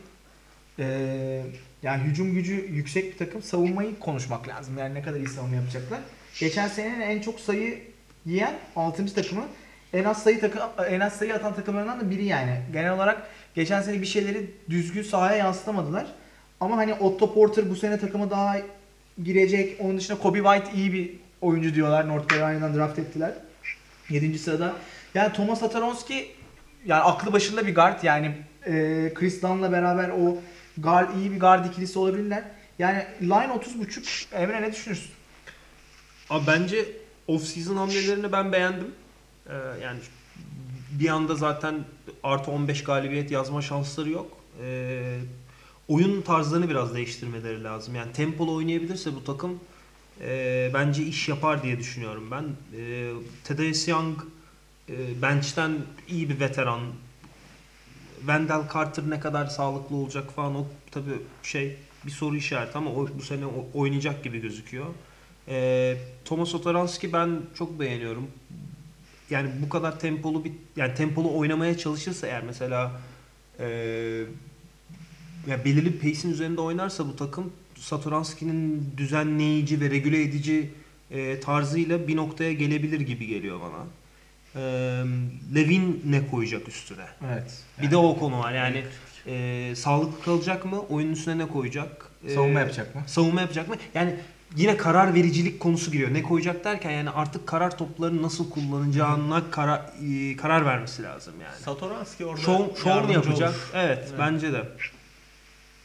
Ee, 0.79 1.43
yani 1.83 2.03
hücum 2.03 2.35
gücü 2.35 2.55
yüksek 2.55 3.13
bir 3.13 3.19
takım. 3.19 3.43
Savunmayı 3.43 3.99
konuşmak 3.99 4.49
lazım. 4.49 4.79
Yani 4.79 4.95
ne 4.95 5.03
kadar 5.03 5.19
iyi 5.19 5.29
savunma 5.29 5.57
yapacaklar. 5.57 6.01
Geçen 6.41 6.69
senenin 6.69 7.01
en 7.01 7.21
çok 7.21 7.41
sayı 7.41 7.83
yiyen 8.27 8.55
6. 8.77 9.15
takımı. 9.15 9.45
En 9.93 10.05
az 10.05 10.23
sayı 10.23 10.41
takı 10.41 10.59
en 10.89 11.01
az 11.01 11.13
sayı 11.13 11.35
atan 11.35 11.55
takımlarından 11.55 12.01
da 12.01 12.11
biri 12.11 12.25
yani. 12.25 12.63
Genel 12.73 12.93
olarak 12.93 13.29
geçen 13.55 13.83
sene 13.83 14.01
bir 14.01 14.07
şeyleri 14.07 14.51
düzgün 14.71 15.03
sahaya 15.03 15.37
yansıtamadılar. 15.37 16.07
Ama 16.61 16.77
hani 16.77 16.95
Otto 16.95 17.35
Porter 17.35 17.71
bu 17.71 17.77
sene 17.77 17.99
takıma 17.99 18.31
daha 18.31 18.57
girecek. 19.23 19.77
Onun 19.81 19.99
dışında 19.99 20.19
Kobe 20.19 20.39
White 20.39 20.79
iyi 20.79 20.93
bir 20.93 21.11
oyuncu 21.41 21.75
diyorlar. 21.75 22.09
North 22.09 22.35
Carolina'dan 22.35 22.75
draft 22.77 22.99
ettiler. 22.99 23.33
7. 24.11 24.39
sırada. 24.39 24.73
Yani 25.15 25.33
Thomas 25.33 25.61
Satoranski 25.61 26.31
yani 26.87 27.03
aklı 27.03 27.33
başında 27.33 27.67
bir 27.67 27.75
guard 27.75 28.03
yani 28.03 28.35
e, 28.67 28.73
Chris 29.15 29.43
Dunn'la 29.43 29.73
beraber 29.73 30.09
o 30.09 30.39
guard 30.79 31.17
iyi 31.17 31.33
bir 31.33 31.41
guard 31.41 31.65
ikilisi 31.65 31.99
olabilirler. 31.99 32.45
Yani 32.79 33.07
line 33.21 33.53
30.5 33.53 34.35
Emre 34.35 34.63
ne 34.63 34.73
düşünürsün? 34.73 35.11
Abi 36.31 36.47
bence 36.47 36.87
off-season 37.29 37.77
hamlelerini 37.77 38.33
ben 38.33 38.53
beğendim. 38.53 38.95
Ee, 39.49 39.53
yani 39.83 39.99
bir 40.93 41.09
anda 41.09 41.35
zaten 41.35 41.75
artı 42.23 42.51
15 42.51 42.85
galibiyet 42.85 43.31
yazma 43.31 43.63
şansları 43.63 44.11
yok. 44.11 44.37
Ee, 44.63 45.19
oyun 45.89 46.23
tarzlarını 46.23 46.71
biraz 46.71 46.95
değiştirmeleri 46.95 47.65
lazım. 47.65 47.95
Yani 47.95 48.13
tempolu 48.13 48.55
oynayabilirse 48.55 49.15
bu 49.15 49.25
takım 49.25 49.61
e, 50.21 50.71
bence 50.75 51.03
iş 51.03 51.29
yapar 51.29 51.63
diye 51.63 51.79
düşünüyorum 51.79 52.31
ben. 52.31 52.45
E, 52.79 53.11
Thaddeus 53.45 53.89
Young 53.89 54.19
bench'ten 55.23 55.73
iyi 56.09 56.29
bir 56.29 56.41
veteran. 56.41 56.81
Wendell 58.19 58.63
Carter 58.75 59.11
ne 59.11 59.21
kadar 59.21 59.47
sağlıklı 59.47 59.97
olacak 59.97 60.33
falan 60.33 60.55
o 60.55 60.67
tabii 60.91 61.19
şey 61.43 61.77
bir 62.07 62.11
soru 62.11 62.37
işareti 62.37 62.79
ama 62.79 62.91
o, 62.91 63.09
bu 63.19 63.23
sene 63.23 63.47
oynayacak 63.75 64.25
gibi 64.25 64.41
gözüküyor. 64.41 64.87
E, 65.49 65.97
Thomas 66.25 66.55
Otoranski 66.55 67.13
ben 67.13 67.41
çok 67.55 67.81
beğeniyorum. 67.81 68.31
Yani 69.31 69.51
bu 69.65 69.69
kadar 69.69 70.01
tempolu 70.01 70.45
bir 70.45 70.53
yani 70.77 70.95
tempolu 70.95 71.39
oynamaya 71.39 71.79
çalışırsa 71.79 72.27
eğer 72.27 72.43
mesela 72.43 73.01
e, 73.59 73.67
ya 75.47 75.65
belirli 75.65 75.99
pace'in 75.99 76.33
üzerinde 76.33 76.61
oynarsa 76.61 77.09
bu 77.09 77.17
takım 77.17 77.53
Satoranski'nin 77.77 78.93
düzenleyici 78.97 79.81
ve 79.81 79.91
regüle 79.91 80.23
edici 80.23 80.71
e, 81.11 81.41
tarzıyla 81.41 82.09
bir 82.09 82.17
noktaya 82.17 82.53
gelebilir 82.53 83.01
gibi 83.01 83.27
geliyor 83.27 83.61
bana. 83.61 83.87
E, 84.57 84.61
Levin 85.55 86.03
ne 86.07 86.27
koyacak 86.31 86.69
üstüne? 86.69 87.05
Evet. 87.33 87.59
Bir 87.83 87.91
de 87.91 87.97
o 87.97 88.19
konu 88.19 88.39
var 88.39 88.53
yani 88.53 88.85
e, 89.27 89.75
sağlıklı 89.77 90.25
kalacak 90.25 90.65
mı? 90.65 90.81
Oyunun 90.81 91.13
üstüne 91.13 91.39
ne 91.39 91.49
koyacak? 91.49 92.09
E, 92.27 92.35
Savunma 92.35 92.61
yapacak 92.61 92.95
mı? 92.95 93.03
Savunma 93.07 93.41
yapacak 93.41 93.69
mı? 93.69 93.75
Yani 93.95 94.17
yine 94.57 94.77
karar 94.77 95.15
vericilik 95.15 95.61
konusu 95.61 95.93
giriyor. 95.93 96.15
Ne 96.15 96.23
koyacak 96.23 96.65
derken 96.65 96.91
yani 96.91 97.11
artık 97.11 97.47
karar 97.47 97.79
toplarını 97.79 98.23
nasıl 98.23 98.51
kullanacağına 98.51 99.51
karar 99.51 99.83
e, 100.33 100.37
karar 100.37 100.67
vermesi 100.67 101.03
lazım 101.03 101.35
yani. 101.43 101.57
Satoranski 101.65 102.25
orada 102.25 102.41
Şov, 102.43 102.59
şov 102.77 102.91
mu 102.91 102.91
yardımcı 102.91 103.13
yapacak? 103.15 103.49
olur. 103.49 103.71
Evet, 103.75 103.99
Evet. 104.09 104.15
bence 104.19 104.53
de. 104.53 104.63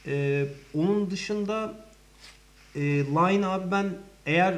Ee, 0.09 0.45
onun 0.73 1.11
dışında 1.11 1.73
e, 2.75 2.81
line 2.81 3.47
abi 3.47 3.71
ben 3.71 3.85
eğer 4.25 4.53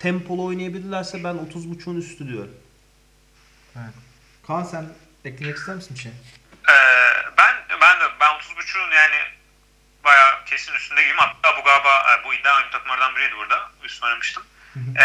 tempolu 0.00 0.44
oynayabilirlerse 0.44 1.24
ben 1.24 1.34
30.5'un 1.36 1.96
üstü 1.96 2.28
diyorum. 2.28 2.50
Kaan 4.46 4.64
sen 4.64 4.86
eklemek 5.24 5.56
ister 5.56 5.74
misin 5.74 5.96
bir 5.96 6.00
şey? 6.00 6.12
Ee, 6.68 6.74
ben 7.38 7.54
ben 8.20 8.30
30.5'un 8.30 8.90
yani 8.90 9.16
bayağı 10.04 10.44
kesin 10.44 10.74
üstünde 10.74 11.00
gibiyim. 11.00 11.18
Hatta 11.18 11.56
bu 11.56 11.64
galiba 11.64 12.18
e, 12.20 12.24
bu 12.24 12.34
iddia 12.34 12.56
oyun 12.56 12.70
takımlardan 12.70 13.16
biriydi 13.16 13.36
burada. 13.36 13.70
Üstüne 13.82 14.06
oynamıştım. 14.06 14.46
Ee, 14.98 15.04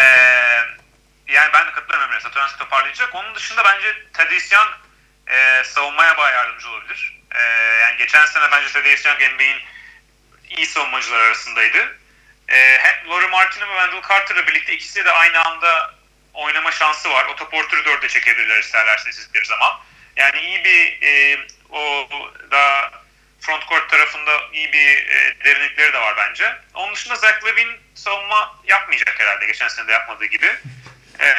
yani 1.27 1.53
ben 1.53 1.67
de 1.67 1.71
katılıyorum 1.71 2.09
Emre. 2.09 2.19
Satoranski 2.19 2.59
toparlayacak. 2.59 3.15
Onun 3.15 3.35
dışında 3.35 3.63
bence 3.63 3.87
Young 4.51 4.69
e, 5.27 5.63
savunmaya 5.63 6.17
bayağı 6.17 6.35
yardımcı 6.35 6.69
olabilir. 6.69 7.21
E, 7.35 7.41
yani 7.81 7.97
geçen 7.97 8.25
sene 8.25 8.51
bence 8.51 8.79
Young 9.05 9.21
NBA'in 9.33 9.61
iyi 10.49 10.65
savunmacılar 10.65 11.19
arasındaydı. 11.19 11.97
E, 12.47 12.77
hem 12.77 13.09
Laurie 13.09 13.27
Martin'in 13.27 13.67
ve 13.67 13.79
Wendell 13.79 14.09
Carter'la 14.09 14.47
birlikte 14.47 14.73
ikisi 14.73 15.05
de 15.05 15.11
aynı 15.11 15.41
anda 15.41 15.93
oynama 16.35 16.71
şansı 16.71 17.09
var. 17.09 17.25
O 17.25 17.35
toportürü 17.35 17.85
dörde 17.85 18.07
çekebilirler 18.07 18.59
isterlerse 18.59 19.09
istedikleri 19.09 19.45
zaman. 19.45 19.79
Yani 20.15 20.39
iyi 20.39 20.63
bir 20.63 21.01
e, 21.01 21.39
o 21.69 22.09
daha 22.51 22.91
front 23.41 23.67
court 23.67 23.89
tarafında 23.89 24.31
iyi 24.53 24.73
bir 24.73 25.07
e, 25.07 25.35
derinlikleri 25.45 25.93
de 25.93 25.99
var 25.99 26.13
bence. 26.17 26.55
Onun 26.73 26.95
dışında 26.95 27.15
Zach 27.15 27.45
Levine 27.45 27.77
savunma 27.95 28.55
yapmayacak 28.63 29.19
herhalde 29.19 29.45
geçen 29.45 29.67
sene 29.67 29.87
de 29.87 29.91
yapmadığı 29.91 30.25
gibi. 30.25 30.55
E, 31.19 31.35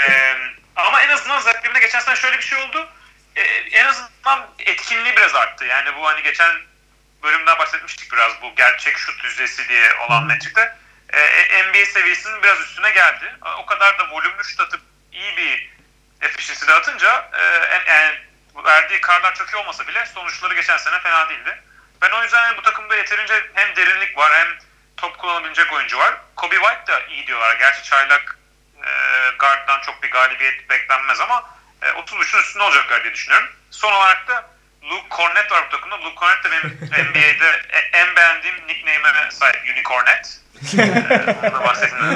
ama 0.77 1.03
en 1.03 1.09
azından 1.09 1.41
Zach 1.41 1.65
Levine'e 1.65 1.81
geçen 1.81 2.01
sene 2.01 2.17
şöyle 2.17 2.39
bir 2.39 2.43
şey 2.43 2.59
oldu. 2.59 2.89
E, 3.37 3.43
en 3.73 3.85
azından 3.85 4.49
etkinliği 4.59 5.17
biraz 5.17 5.35
arttı. 5.35 5.65
Yani 5.65 5.97
bu 5.97 6.07
hani 6.07 6.23
geçen 6.23 6.53
bölümden 7.23 7.59
bahsetmiştik 7.59 8.13
biraz 8.13 8.43
bu 8.43 8.55
gerçek 8.57 8.99
şut 8.99 9.25
yüzdesi 9.25 9.69
diye 9.69 9.95
olan 9.95 10.27
metrikte. 10.27 10.77
E, 11.13 11.21
e, 11.21 11.63
NBA 11.63 11.87
seviyesinin 11.87 12.43
biraz 12.43 12.61
üstüne 12.61 12.91
geldi. 12.91 13.35
O 13.59 13.67
kadar 13.67 13.99
da 13.99 14.11
volümlü 14.11 14.45
şut 14.45 14.61
atıp 14.61 14.81
iyi 15.13 15.37
bir 15.37 15.77
efficiency'de 16.21 16.75
atınca 16.75 17.31
e, 17.33 17.43
yani 17.91 18.19
verdiği 18.65 19.01
karlar 19.01 19.35
çok 19.35 19.55
iyi 19.55 19.57
olmasa 19.57 19.87
bile 19.87 20.07
sonuçları 20.07 20.55
geçen 20.55 20.77
sene 20.77 21.01
fena 21.01 21.29
değildi. 21.29 21.63
Ben 22.03 22.11
o 22.11 22.23
yüzden 22.23 22.57
bu 22.57 22.63
takımda 22.63 22.97
yeterince 22.97 23.47
hem 23.55 23.77
derinlik 23.77 24.19
var 24.19 24.33
hem 24.35 24.49
top 24.97 25.19
kullanabilecek 25.19 25.73
oyuncu 25.73 25.99
var. 25.99 26.15
Kobe 26.37 26.57
White 26.57 26.93
da 26.93 27.01
iyi 27.07 27.27
diyorlar. 27.27 27.57
Gerçi 27.57 27.83
çaylak 27.83 28.39
e, 28.85 28.91
guard'dan 29.39 29.81
çok 29.81 30.03
bir 30.03 30.11
galibiyet 30.11 30.71
beklenmez 30.71 31.21
ama 31.21 31.51
e, 31.83 31.87
33'ün 31.87 32.41
üstünde 32.41 32.65
olacaklar 32.65 33.05
diye 33.05 33.15
düşünüyorum. 33.15 33.49
Son 33.71 33.93
olarak 33.93 34.29
da 34.29 34.51
Luke 34.83 35.17
Cornett 35.17 35.53
var 35.53 35.67
bu 35.67 35.71
takımda. 35.71 36.01
Luke 36.01 36.21
Cornett 36.21 36.45
de 36.45 36.51
benim 36.51 36.79
NBA'de 37.11 37.63
en 37.93 38.17
beğendiğim 38.17 38.67
nickname'e 38.67 39.31
sahip 39.31 39.63
Unicornet. 39.65 40.41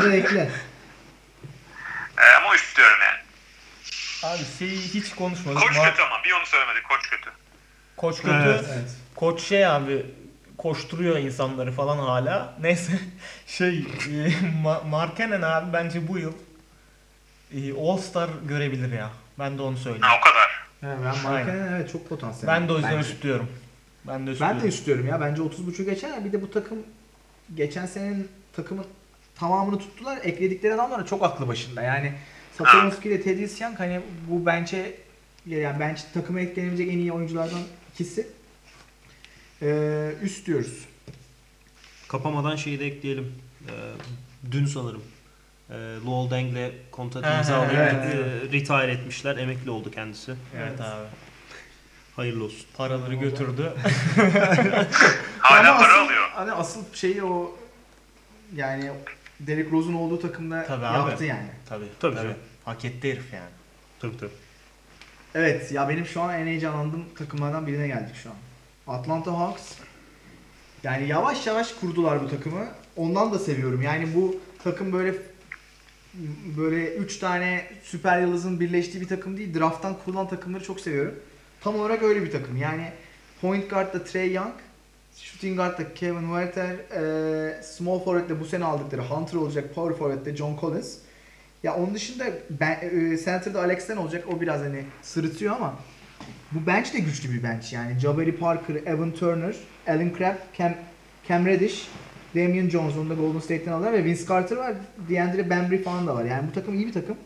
Da 0.02 0.14
ekle. 0.16 0.50
E, 2.18 2.36
ama 2.36 2.54
üst 2.54 2.76
diyorum 2.76 2.98
yani. 3.02 3.20
Abi 4.34 4.42
şeyi 4.58 4.78
hiç 4.78 5.14
konuşmadık. 5.14 5.58
Koç 5.62 5.68
kötü 5.68 6.02
ama 6.02 6.24
bir 6.24 6.32
onu 6.32 6.46
söylemedik. 6.46 6.84
Koç 6.88 7.10
kötü. 7.10 7.30
Koç 7.96 8.16
kötü. 8.16 8.30
Evet. 8.34 8.64
Evet. 8.74 8.90
Koç 9.16 9.42
şey 9.42 9.66
abi 9.66 10.06
koşturuyor 10.58 11.16
insanları 11.16 11.72
falan 11.72 11.98
hala. 11.98 12.54
Neyse 12.60 12.92
şey 13.46 13.78
e, 13.78 14.28
Ma- 14.64 14.88
Markkanen 14.88 15.42
abi 15.42 15.72
bence 15.72 16.08
bu 16.08 16.18
yıl 16.18 16.32
e, 17.54 17.72
All 17.80 17.96
Star 17.98 18.30
görebilir 18.48 18.92
ya. 18.92 19.10
Ben 19.38 19.58
de 19.58 19.62
onu 19.62 19.76
söyleyeyim. 19.76 20.02
Ha, 20.02 20.16
o 20.20 20.24
kadar. 20.24 20.50
Evet, 20.82 20.98
ben 21.04 21.32
Markan'ın 21.32 21.72
evet 21.72 21.92
çok 21.92 22.08
potansiyel. 22.08 22.54
Ben 22.54 22.68
de 22.68 22.72
o 22.72 22.76
yüzden 22.76 22.98
üstlüyorum. 22.98 23.50
Ben 24.06 24.20
de 24.22 24.26
Ben 24.26 24.32
üstlüyorum. 24.32 24.62
de 24.62 24.68
istiyorum 24.68 25.06
ya. 25.06 25.20
Bence 25.20 25.42
30.5'u 25.42 25.84
geçer 25.84 26.08
ya. 26.08 26.24
Bir 26.24 26.32
de 26.32 26.42
bu 26.42 26.50
takım 26.50 26.78
geçen 27.56 27.86
senenin 27.86 28.28
takımın 28.52 28.86
tamamını 29.34 29.78
tuttular. 29.78 30.18
Ekledikleri 30.22 30.74
adamlar 30.74 31.00
da 31.00 31.06
çok 31.06 31.22
aklı 31.22 31.48
başında. 31.48 31.82
Yani 31.82 32.12
Satoranski 32.58 33.08
ile 33.08 33.22
Thaddeus 33.22 33.60
Young 33.60 33.78
hani 33.80 34.00
bu 34.30 34.46
bence 34.46 34.94
yani 35.46 35.80
bence 35.80 36.02
takıma 36.14 36.40
etkilenebilecek 36.40 36.88
en 36.88 36.98
iyi 36.98 37.12
oyunculardan 37.12 37.60
ikisi. 37.94 38.28
Ee, 39.62 40.12
üst 40.22 40.46
diyoruz. 40.46 40.84
Kapamadan 42.08 42.56
şeyi 42.56 42.80
de 42.80 42.86
ekleyelim. 42.86 43.34
Ee, 43.68 43.72
dün 44.50 44.66
sanırım. 44.66 45.02
E, 45.70 45.74
Lowell 46.06 46.30
Deng'le 46.30 46.72
kontrat 46.90 47.38
imzalayıp 47.38 47.74
evet, 47.74 47.94
e, 47.94 48.52
retire 48.52 48.92
etmişler. 48.92 49.36
Emekli 49.36 49.70
oldu 49.70 49.90
kendisi. 49.90 50.34
Evet 50.56 50.80
abi. 50.80 51.06
Hayırlı 52.20 52.44
olsun. 52.44 52.66
Paraları 52.76 53.14
götürdü. 53.14 53.72
Hala 55.38 55.70
Ama 55.70 55.78
para 55.80 55.92
asıl, 55.92 56.04
alıyor. 56.04 56.28
Hani 56.32 56.52
asıl 56.52 56.80
şeyi 56.94 57.24
o 57.24 57.56
yani 58.54 58.90
Derrick 59.40 59.70
Rose'un 59.70 59.94
olduğu 59.94 60.20
takımda 60.20 60.64
Tabii 60.66 60.86
abi. 60.86 61.10
yaptı 61.10 61.24
yani. 61.24 61.48
tabii. 61.68 61.84
Tabii 62.00 62.16
canım. 62.16 62.34
Hak 62.64 62.84
etti 62.84 63.12
herif 63.12 63.32
yani. 63.32 63.50
Tabii 64.00 64.16
tabii. 64.18 64.30
Evet 65.34 65.72
ya 65.72 65.88
benim 65.88 66.06
şu 66.06 66.20
an 66.20 66.34
en 66.34 66.46
heyecanlandığım 66.46 67.04
takımlardan 67.18 67.66
birine 67.66 67.86
geldik 67.86 68.14
şu 68.22 68.30
an. 68.30 68.36
Atlanta 68.94 69.38
Hawks. 69.38 69.72
Yani 70.82 71.08
yavaş 71.08 71.46
yavaş 71.46 71.72
kurdular 71.72 72.22
bu 72.22 72.30
takımı. 72.30 72.68
Ondan 72.96 73.32
da 73.32 73.38
seviyorum. 73.38 73.82
Yani 73.82 74.14
bu 74.14 74.36
takım 74.64 74.92
böyle 74.92 75.14
böyle 76.56 76.94
3 76.94 77.18
tane 77.18 77.70
süper 77.82 78.20
yıldızın 78.20 78.60
birleştiği 78.60 79.00
bir 79.00 79.08
takım 79.08 79.36
değil. 79.36 79.54
Draft'tan 79.54 79.96
kurulan 80.04 80.28
takımları 80.28 80.64
çok 80.64 80.80
seviyorum. 80.80 81.14
Tam 81.60 81.80
olarak 81.80 82.02
öyle 82.02 82.22
bir 82.22 82.30
takım. 82.30 82.56
Yani 82.56 82.92
point 83.40 83.70
guard'da 83.70 84.04
Trey 84.04 84.32
Young, 84.32 84.54
shooting 85.16 85.56
guard'da 85.56 85.94
Kevin 85.94 86.30
Huerter, 86.30 86.70
e, 86.70 87.62
small 87.62 88.04
forward'da 88.04 88.40
bu 88.40 88.44
sene 88.44 88.64
aldıkları 88.64 89.02
Hunter 89.02 89.38
olacak, 89.38 89.74
power 89.74 89.98
forward'da 89.98 90.36
John 90.36 90.58
Collins. 90.60 90.98
Ya 91.62 91.76
onun 91.76 91.94
dışında 91.94 92.24
ben, 92.50 92.78
e, 92.82 93.16
center'da 93.16 93.60
Alex'ten 93.60 93.96
olacak. 93.96 94.24
O 94.28 94.40
biraz 94.40 94.60
hani 94.60 94.84
sırıtıyor 95.02 95.56
ama 95.56 95.74
bu 96.52 96.66
bench 96.66 96.94
de 96.94 96.98
güçlü 96.98 97.32
bir 97.32 97.42
bench 97.42 97.72
yani. 97.72 97.98
Jabari 97.98 98.36
Parker, 98.36 98.74
Evan 98.74 99.12
Turner, 99.12 99.54
Allen 99.86 100.12
Crabbe, 100.18 100.38
Cam, 100.58 100.74
Cam 101.28 101.46
Reddish, 101.46 101.88
Damian 102.34 102.68
Jones 102.68 102.96
onu 102.96 103.10
da 103.10 103.14
Golden 103.14 103.40
State'ten 103.40 103.72
aldılar 103.72 103.92
ve 103.92 104.04
Vince 104.04 104.26
Carter 104.26 104.56
var. 104.56 104.74
DeAndre 105.08 105.50
Bembry 105.50 105.82
falan 105.82 106.06
da 106.06 106.14
var. 106.14 106.24
Yani 106.24 106.48
bu 106.48 106.52
takım 106.52 106.74
iyi 106.74 106.86
bir 106.86 106.92
takım. 106.92 107.16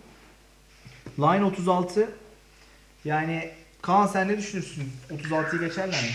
Line 1.18 1.44
36. 1.44 2.09
Yani 3.05 3.51
Kaan 3.87 4.07
sen 4.07 4.29
ne 4.29 4.38
düşünürsün? 4.38 4.92
36'yı 5.11 5.68
geçerler 5.68 6.03
mi? 6.03 6.11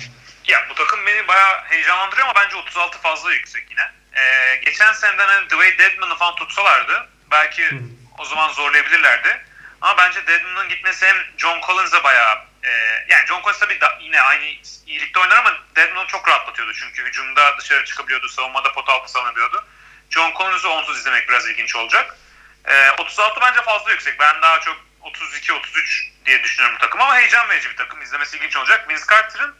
Ya 0.47 0.65
bu 0.69 0.75
takım 0.75 1.05
beni 1.05 1.27
bayağı 1.27 1.63
heyecanlandırıyor 1.63 2.27
ama 2.27 2.36
bence 2.36 2.55
36 2.55 2.97
fazla 2.97 3.34
yüksek 3.34 3.71
yine. 3.71 3.91
Ee, 4.13 4.55
geçen 4.65 4.93
seneden 4.93 5.27
hani 5.27 5.49
Dwayne 5.49 5.77
Dedman'ı 5.77 6.15
falan 6.15 6.36
tutsalardı 6.36 7.10
belki 7.32 7.82
o 8.17 8.25
zaman 8.25 8.51
zorlayabilirlerdi. 8.51 9.45
Ama 9.82 9.97
bence 9.97 10.27
Dedman'ın 10.27 10.69
gitmesi 10.69 11.05
hem 11.05 11.17
John 11.38 11.62
Collins'e 11.62 12.03
bayağı 12.03 12.36
e, 12.63 12.69
yani 13.10 13.27
John 13.27 13.41
Collins 13.41 13.60
tabii 13.60 13.82
da, 13.82 13.97
yine 14.01 14.21
aynı 14.21 14.43
iyilikte 14.88 15.19
oynar 15.19 15.38
ama 15.38 15.53
Dedman'ı 15.75 16.08
çok 16.08 16.27
rahatlatıyordu. 16.27 16.73
Çünkü 16.73 17.05
hücumda 17.05 17.58
dışarı 17.58 17.86
çıkabiliyordu, 17.86 18.29
savunmada 18.29 18.71
pot 18.71 18.89
altı 18.89 19.12
savunabiliyordu. 19.12 19.65
John 20.10 20.34
Collins'ı 20.38 20.69
onsuz 20.69 20.97
izlemek 20.97 21.29
biraz 21.29 21.47
ilginç 21.47 21.75
olacak. 21.75 22.17
Ee, 22.65 22.91
36 22.91 23.41
bence 23.41 23.62
fazla 23.62 23.91
yüksek. 23.91 24.19
Ben 24.19 24.41
daha 24.41 24.60
çok 24.60 24.88
32-33 25.03 26.09
diye 26.25 26.43
düşünüyorum 26.43 26.75
bu 26.79 26.81
takım 26.85 27.01
ama 27.01 27.15
heyecan 27.15 27.49
verici 27.49 27.69
bir 27.69 27.75
takım. 27.75 28.01
İzlemesi 28.01 28.38
ilginç 28.38 28.55
olacak. 28.57 28.89
Vince 28.89 29.03
Carter'ın 29.12 29.55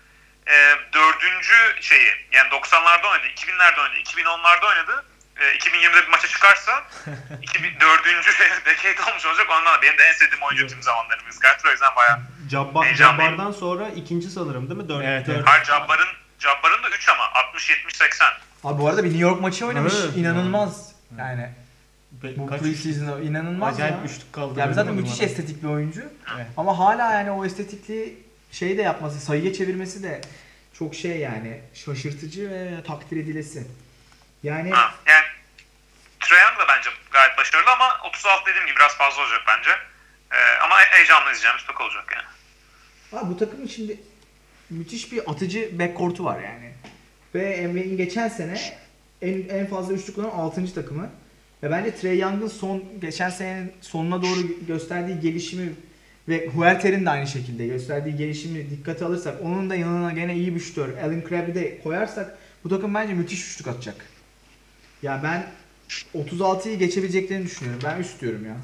e, 0.47 0.75
dördüncü 0.93 1.82
şeyi 1.82 2.08
yani 2.32 2.49
90'larda 2.49 3.12
oynadı, 3.12 3.28
2000'lerde 3.28 3.80
oynadı, 3.82 3.95
2010'larda 3.97 4.65
oynadı. 4.67 5.06
E, 5.38 5.43
2020'de 5.58 6.02
bir 6.04 6.08
maça 6.08 6.28
çıkarsa 6.28 6.84
2004. 7.41 8.06
decade 8.65 9.12
olmuş 9.12 9.25
olacak. 9.25 9.47
Ondan 9.49 9.78
da 9.78 9.82
benim 9.82 9.97
de 9.97 10.04
en 10.04 10.13
sevdiğim 10.13 10.43
oyuncu 10.43 10.67
tüm 10.67 10.84
zamanların 10.84 11.25
Vince 11.25 11.38
Carter. 11.43 11.69
O 11.69 11.71
yüzden 11.71 11.95
bayağı 11.95 12.19
Cabbar, 12.49 12.86
Heyecanlıyım. 12.86 13.32
Cabbar'dan 13.32 13.52
sonra 13.52 13.88
ikinci 13.95 14.30
sanırım 14.30 14.69
değil 14.69 14.82
mi? 14.82 14.89
Dört, 14.89 15.04
Evet, 15.06 15.28
dört- 15.28 15.36
evet. 15.38 15.47
Har 15.47 15.63
Jabbar'ın 15.63 16.08
Jabbar'ın 16.39 16.84
da 16.84 16.89
3 16.89 17.10
ama 17.10 17.23
60 17.34 17.69
70 17.69 17.95
80. 17.95 18.28
Abi 18.63 18.82
bu 18.82 18.88
arada 18.89 19.04
bir 19.04 19.08
New 19.10 19.21
York 19.23 19.41
maçı 19.41 19.65
oynamış. 19.67 19.93
Evet. 20.04 20.17
İnanılmaz. 20.17 20.91
Yani 21.17 21.49
Be- 22.23 22.38
bu 22.38 22.47
kaç 22.47 22.62
preseason'da 22.62 23.21
inanılmaz 23.21 23.75
acayip 23.75 23.95
ya. 23.95 24.03
üçlük 24.03 24.34
kaldı. 24.34 24.60
Yani 24.60 24.73
zaten 24.73 24.93
müthiş 24.93 25.19
adam. 25.19 25.25
estetik 25.25 25.63
bir 25.63 25.67
oyuncu. 25.67 26.01
Evet. 26.36 26.47
Ama 26.58 26.79
hala 26.79 27.13
yani 27.13 27.32
o 27.32 27.45
estetikliği 27.45 28.23
şey 28.51 28.77
de 28.77 28.82
yapması, 28.82 29.19
sayıya 29.19 29.53
çevirmesi 29.53 30.03
de 30.03 30.21
çok 30.73 30.95
şey 30.95 31.17
yani 31.17 31.62
şaşırtıcı 31.73 32.49
ve 32.49 32.84
takdir 32.88 33.17
edilesi. 33.17 33.67
Yani 34.43 34.71
Ha, 34.71 34.93
yani 35.08 35.25
Trae 36.19 36.39
Young 36.41 36.60
da 36.60 36.63
bence 36.67 36.89
gayet 37.12 37.38
başarılı 37.38 37.71
ama 37.71 38.10
36 38.10 38.45
dediğim 38.49 38.67
gibi 38.67 38.75
biraz 38.75 38.97
fazla 38.97 39.21
olacak 39.21 39.41
bence. 39.47 39.69
E, 40.32 40.38
ama 40.63 40.75
heyecanlı 40.79 41.25
izleyeceğimiz 41.32 41.63
çok 41.67 41.82
olacak 41.82 42.15
yani. 42.15 42.25
abi 43.21 43.29
bu 43.34 43.38
takımın 43.38 43.67
şimdi 43.67 43.99
müthiş 44.69 45.12
bir 45.12 45.32
atıcı 45.32 45.79
backcourt'u 45.79 46.25
var 46.25 46.39
yani. 46.39 46.73
Ve 47.36 47.67
NBA'in 47.67 47.97
geçen 47.97 48.27
sene 48.27 48.62
en, 49.21 49.49
en 49.49 49.67
fazla 49.67 49.93
üçlük 49.93 50.17
olan 50.17 50.29
6. 50.29 50.73
takımı. 50.73 51.10
Ve 51.63 51.72
bence 51.72 51.95
Trey 51.95 52.19
Young'ın 52.19 52.48
son 52.48 52.84
geçen 53.02 53.30
senenin 53.30 53.72
sonuna 53.82 54.22
doğru 54.22 54.39
gösterdiği 54.67 55.19
gelişimi 55.19 55.69
ve 56.30 56.48
Huerter'in 56.48 57.06
de 57.06 57.10
aynı 57.10 57.28
şekilde 57.28 57.67
gösterdiği 57.67 58.15
gelişimi 58.15 58.69
dikkate 58.69 59.06
alırsak 59.06 59.36
onun 59.43 59.69
da 59.69 59.76
yanına 59.76 60.12
gene 60.12 60.36
iyi 60.36 60.56
bir 60.56 60.60
şutör 60.60 60.98
Allen 60.98 61.24
Crabbe'i 61.30 61.56
de 61.56 61.82
koyarsak 61.82 62.38
bu 62.63 62.69
takım 62.69 62.93
bence 62.95 63.13
müthiş 63.13 63.52
üçlük 63.52 63.67
atacak. 63.67 63.95
Ya 65.04 65.22
ben 65.24 65.43
36'yı 66.15 66.80
geçebileceklerini 66.80 67.45
düşünüyorum. 67.45 67.82
Ben 67.86 68.00
üst 68.00 68.22
diyorum 68.22 68.45
ya. 68.45 68.56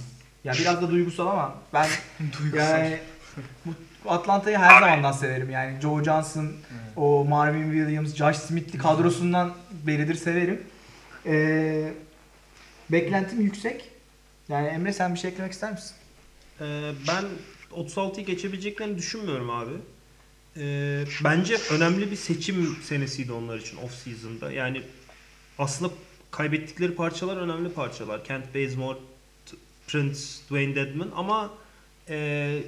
Ya 0.44 0.54
biraz 0.60 0.82
da 0.82 0.92
duygusal 0.92 1.28
ama 1.28 1.56
ben 1.74 1.88
Duygusal. 2.40 2.68
yani 2.68 2.98
Bu 3.66 4.12
Atlanta'yı 4.12 4.58
her 4.58 4.80
zamandan 4.80 5.12
severim 5.12 5.50
yani. 5.50 5.82
Joe 5.82 6.04
Johnson, 6.04 6.52
o 6.96 7.26
Marvin 7.26 7.72
Williams, 7.72 8.16
Josh 8.16 8.38
Smith'li 8.38 8.78
kadrosundan 8.78 9.54
beridir 9.88 10.16
severim. 10.16 10.62
Ee, 11.26 11.94
beklentim 12.90 13.42
yüksek. 13.42 13.92
Yani 14.50 14.68
Emre 14.68 14.94
sen 14.94 15.14
bir 15.14 15.20
şey 15.20 15.32
eklemek 15.32 15.54
ister 15.54 15.72
misin? 15.72 15.96
Ee, 16.62 16.92
ben 17.08 17.24
36'yı 17.72 18.26
geçebileceklerini 18.26 18.98
düşünmüyorum 18.98 19.50
abi. 19.50 19.74
Ee, 20.58 21.04
bence 21.24 21.58
önemli 21.72 22.12
bir 22.12 22.16
seçim 22.16 22.78
senesiydi 22.84 23.32
onlar 23.32 23.58
için 23.58 23.78
off 23.78 23.94
season'da. 23.94 24.52
Yani 24.52 24.82
aslında 25.58 25.94
kaybettikleri 26.32 26.96
parçalar 26.96 27.38
önemli 27.38 27.70
parçalar. 27.70 28.24
Kent 28.24 28.56
Bazemore, 28.56 29.00
Prince, 29.88 30.20
Dwayne 30.50 30.76
Dedman 30.76 31.12
ama 31.16 31.54
e, 32.10 32.64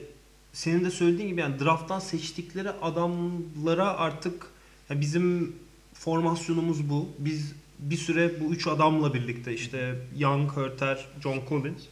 senin 0.53 0.85
de 0.85 0.91
söylediğin 0.91 1.29
gibi 1.29 1.41
yani 1.41 1.59
drafttan 1.59 1.99
seçtikleri 1.99 2.69
adamlara 2.69 3.97
artık 3.97 4.47
ya 4.89 5.01
bizim 5.01 5.55
formasyonumuz 5.93 6.89
bu. 6.89 7.09
Biz 7.19 7.53
bir 7.79 7.97
süre 7.97 8.39
bu 8.39 8.53
üç 8.53 8.67
adamla 8.67 9.13
birlikte 9.13 9.53
işte 9.53 9.95
Young, 10.17 10.51
Hurter, 10.51 11.05
John 11.23 11.41
Collins 11.49 11.83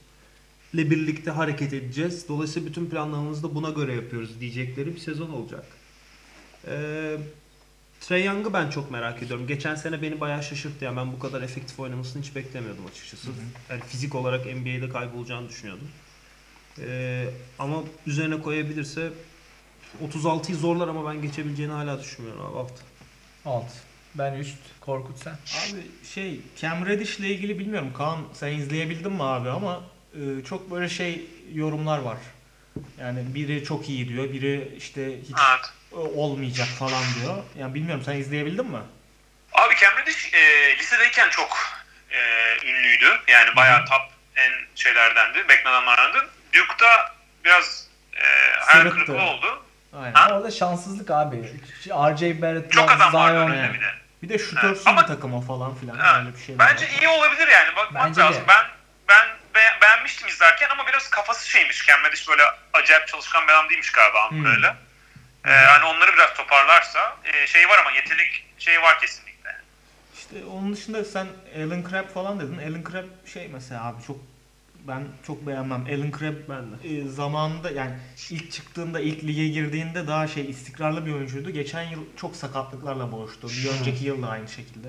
ile 0.73 0.89
birlikte 0.89 1.31
hareket 1.31 1.73
edeceğiz. 1.73 2.25
Dolayısıyla 2.27 2.69
bütün 2.69 2.85
planlarımızı 2.85 3.43
da 3.43 3.55
buna 3.55 3.69
göre 3.69 3.93
yapıyoruz 3.93 4.39
diyecekleri 4.39 4.95
bir 4.95 4.99
sezon 4.99 5.29
olacak. 5.29 5.65
Ee, 6.67 7.17
Trey 8.01 8.25
Young'ı 8.25 8.53
ben 8.53 8.69
çok 8.69 8.91
merak 8.91 9.23
ediyorum. 9.23 9.47
Geçen 9.47 9.75
sene 9.75 10.01
beni 10.01 10.19
bayağı 10.19 10.43
şaşırttı. 10.43 10.85
Yani 10.85 10.97
ben 10.97 11.11
bu 11.11 11.19
kadar 11.19 11.41
efektif 11.41 11.79
oynamasını 11.79 12.23
hiç 12.23 12.35
beklemiyordum 12.35 12.85
açıkçası. 12.85 13.27
Yani 13.69 13.81
fizik 13.81 14.15
olarak 14.15 14.45
NBA'de 14.45 14.89
kaybolacağını 14.89 15.49
düşünüyordum. 15.49 15.87
Ee, 16.79 17.29
ama 17.59 17.83
üzerine 18.07 18.41
koyabilirse 18.41 19.09
36'yı 20.13 20.57
zorlar 20.57 20.87
ama 20.87 21.13
ben 21.13 21.21
geçebileceğini 21.21 21.73
hala 21.73 22.01
düşünmüyorum 22.01 22.45
abi 22.45 22.55
hafta. 22.55 22.81
Alt. 23.45 23.71
Ben 24.15 24.33
üst. 24.33 24.57
Korkut 24.81 25.17
sen. 25.19 25.31
Abi 25.33 25.81
şey 26.13 26.39
Cam 26.61 26.85
Reddish'le 26.85 27.19
ilgili 27.19 27.59
bilmiyorum 27.59 27.93
Kaan 27.97 28.19
sen 28.33 28.47
izleyebildin 28.51 29.11
mi 29.11 29.23
abi 29.23 29.49
ama 29.49 29.83
e, 30.13 30.43
çok 30.45 30.71
böyle 30.71 30.89
şey 30.89 31.25
yorumlar 31.53 31.99
var. 31.99 32.17
Yani 32.99 33.19
biri 33.35 33.63
çok 33.63 33.89
iyi 33.89 34.09
diyor, 34.09 34.23
biri 34.33 34.73
işte 34.77 35.21
hiç 35.21 35.29
Evet. 35.49 35.65
e, 35.91 35.95
olmayacak 35.95 36.67
falan 36.67 37.03
diyor. 37.21 37.35
Yani 37.59 37.73
bilmiyorum 37.73 38.03
sen 38.05 38.15
izleyebildin 38.15 38.65
mi? 38.71 38.77
Abi 39.53 39.75
Cam 39.81 39.91
Reddish 40.01 40.33
e, 40.33 40.77
lisedeyken 40.77 41.29
çok 41.29 41.49
e, 42.11 42.19
ünlüydü. 42.67 43.05
Yani 43.27 43.55
bayağı 43.55 43.85
top 43.85 44.01
en 44.35 44.51
şeylerdendi. 44.75 45.49
Beklenenlerdendi. 45.49 46.17
Duke'da 46.53 47.15
biraz 47.45 47.87
e, 48.13 48.21
hayal 48.59 48.81
Sırıttı. 48.81 48.95
kırıklığı 48.95 49.21
oldu. 49.23 49.63
Aynen. 49.93 50.13
Ha? 50.13 50.35
Orada 50.37 50.51
şanssızlık 50.51 51.11
abi. 51.11 51.35
R.J. 51.89 52.41
Barrett, 52.41 52.71
Çok 52.71 52.91
adam 52.91 53.13
vardı 53.13 53.39
Zion. 53.39 53.51
önünde 53.51 53.73
bir 53.73 53.81
de. 53.81 54.04
Bir 54.25 54.29
de 54.29 54.37
şutörsüz 54.39 54.85
bir 54.85 55.07
takım 55.07 55.33
o 55.33 55.41
falan 55.41 55.75
filan 55.75 55.97
Ha, 55.97 56.19
öyle 56.19 56.33
bir 56.37 56.41
şey 56.43 56.59
Bence 56.59 56.85
var. 56.85 56.91
iyi 57.01 57.07
olabilir 57.07 57.47
yani. 57.47 57.75
Bakmak 57.75 58.05
Bence 58.05 58.21
de. 58.21 58.25
lazım. 58.25 58.43
Ben 58.47 58.65
ben 59.09 59.27
be- 59.55 59.77
beğenmiştim 59.81 60.27
izlerken 60.27 60.69
ama 60.69 60.87
biraz 60.87 61.09
kafası 61.09 61.49
şeymiş. 61.49 61.89
Reddish 61.89 62.27
böyle 62.29 62.43
acayip 62.73 63.07
çalışkan 63.07 63.47
bir 63.47 63.53
adam 63.53 63.69
değilmiş 63.69 63.91
galiba 63.91 64.29
Hmm. 64.29 64.45
böyle. 64.45 64.75
Ee, 65.45 65.49
hani 65.51 65.83
onları 65.85 66.13
biraz 66.13 66.33
toparlarsa 66.33 67.17
e, 67.23 67.47
şey 67.47 67.69
var 67.69 67.77
ama 67.77 67.91
yetenek 67.91 68.45
şeyi 68.59 68.81
var 68.81 68.99
kesinlikle. 68.99 69.55
İşte 70.17 70.35
onun 70.45 70.73
dışında 70.73 71.03
sen 71.05 71.27
Alan 71.57 71.83
Crabb 71.89 72.13
falan 72.13 72.39
dedin. 72.39 72.57
Alan 72.71 72.83
Crabb 72.91 73.27
şey 73.33 73.47
mesela 73.47 73.83
abi 73.85 74.03
çok 74.07 74.17
ben 74.87 75.03
çok 75.27 75.47
beğenmem. 75.47 75.85
Alan 75.85 76.11
Crabb 76.19 76.35
Ben 76.49 76.63
de. 76.71 76.97
e, 76.97 77.07
zamanında 77.07 77.71
yani 77.71 77.91
ilk 78.29 78.51
çıktığında 78.51 78.99
ilk 78.99 79.23
lige 79.23 79.47
girdiğinde 79.47 80.07
daha 80.07 80.27
şey 80.27 80.49
istikrarlı 80.49 81.05
bir 81.05 81.13
oyuncuydu. 81.13 81.49
Geçen 81.49 81.83
yıl 81.83 81.99
çok 82.17 82.35
sakatlıklarla 82.35 83.11
boğuştu. 83.11 83.47
Bir 83.49 83.79
önceki 83.79 84.05
yıl 84.05 84.21
da 84.21 84.27
aynı 84.27 84.47
şekilde. 84.47 84.87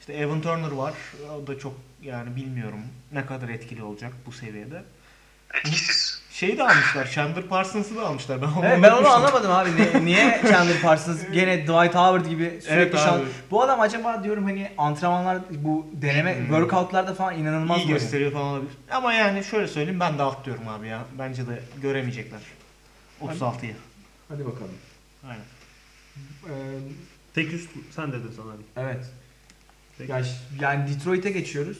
İşte 0.00 0.12
Evan 0.12 0.42
Turner 0.42 0.70
var. 0.70 0.94
O 1.42 1.46
da 1.46 1.58
çok 1.58 1.74
yani 2.02 2.36
bilmiyorum 2.36 2.80
ne 3.12 3.26
kadar 3.26 3.48
etkili 3.48 3.82
olacak 3.82 4.12
bu 4.26 4.32
seviyede. 4.32 4.84
Etkisiz. 5.54 6.23
Şeyi 6.34 6.58
de 6.58 6.62
almışlar. 6.62 7.10
Chandler 7.10 7.46
Parsons'ı 7.46 7.96
da 7.96 8.06
almışlar. 8.06 8.42
Ben 8.42 8.46
onu, 8.46 8.64
Evet, 8.66 8.82
ben 8.82 8.88
onu 8.90 8.96
unutmuştum. 8.98 9.22
anlamadım 9.24 9.50
abi. 9.50 9.70
Ne- 9.76 10.04
niye 10.04 10.40
Chandler 10.50 10.80
Parsons 10.82 11.20
gene 11.32 11.62
Dwight 11.62 11.94
Howard 11.94 12.26
gibi 12.26 12.44
sürekli 12.62 12.72
Evet 12.74 12.94
şans... 12.94 13.20
abi. 13.20 13.26
Bu 13.50 13.62
adam 13.62 13.80
acaba 13.80 14.24
diyorum 14.24 14.44
hani 14.44 14.70
antrenmanlar 14.78 15.38
bu 15.50 15.86
deneme 15.92 16.36
workoutlarda 16.38 17.14
falan 17.14 17.38
inanılmaz 17.38 17.78
İyi 17.78 17.88
gösteriyor 17.88 18.32
falan 18.32 18.44
olabilir. 18.46 18.72
Ama 18.90 19.12
yani 19.14 19.44
şöyle 19.44 19.68
söyleyeyim 19.68 20.00
ben 20.00 20.18
de 20.18 20.22
alt 20.22 20.44
diyorum 20.44 20.68
abi 20.68 20.88
ya. 20.88 21.04
Bence 21.18 21.46
de 21.46 21.62
göremeyecekler. 21.82 22.40
36'yı. 23.22 23.74
Hadi 24.28 24.46
bakalım. 24.46 24.70
Aynen. 25.28 25.44
Ee, 26.46 26.50
Tek 27.34 27.52
üst 27.52 27.70
sen 27.90 28.12
dedin 28.12 28.30
sana 28.36 28.50
abi. 28.52 28.62
evet. 28.76 29.04
Peki. 29.98 30.12
Ya, 30.12 30.24
ş- 30.24 30.30
yani 30.60 30.94
Detroit'e 30.94 31.30
geçiyoruz. 31.30 31.78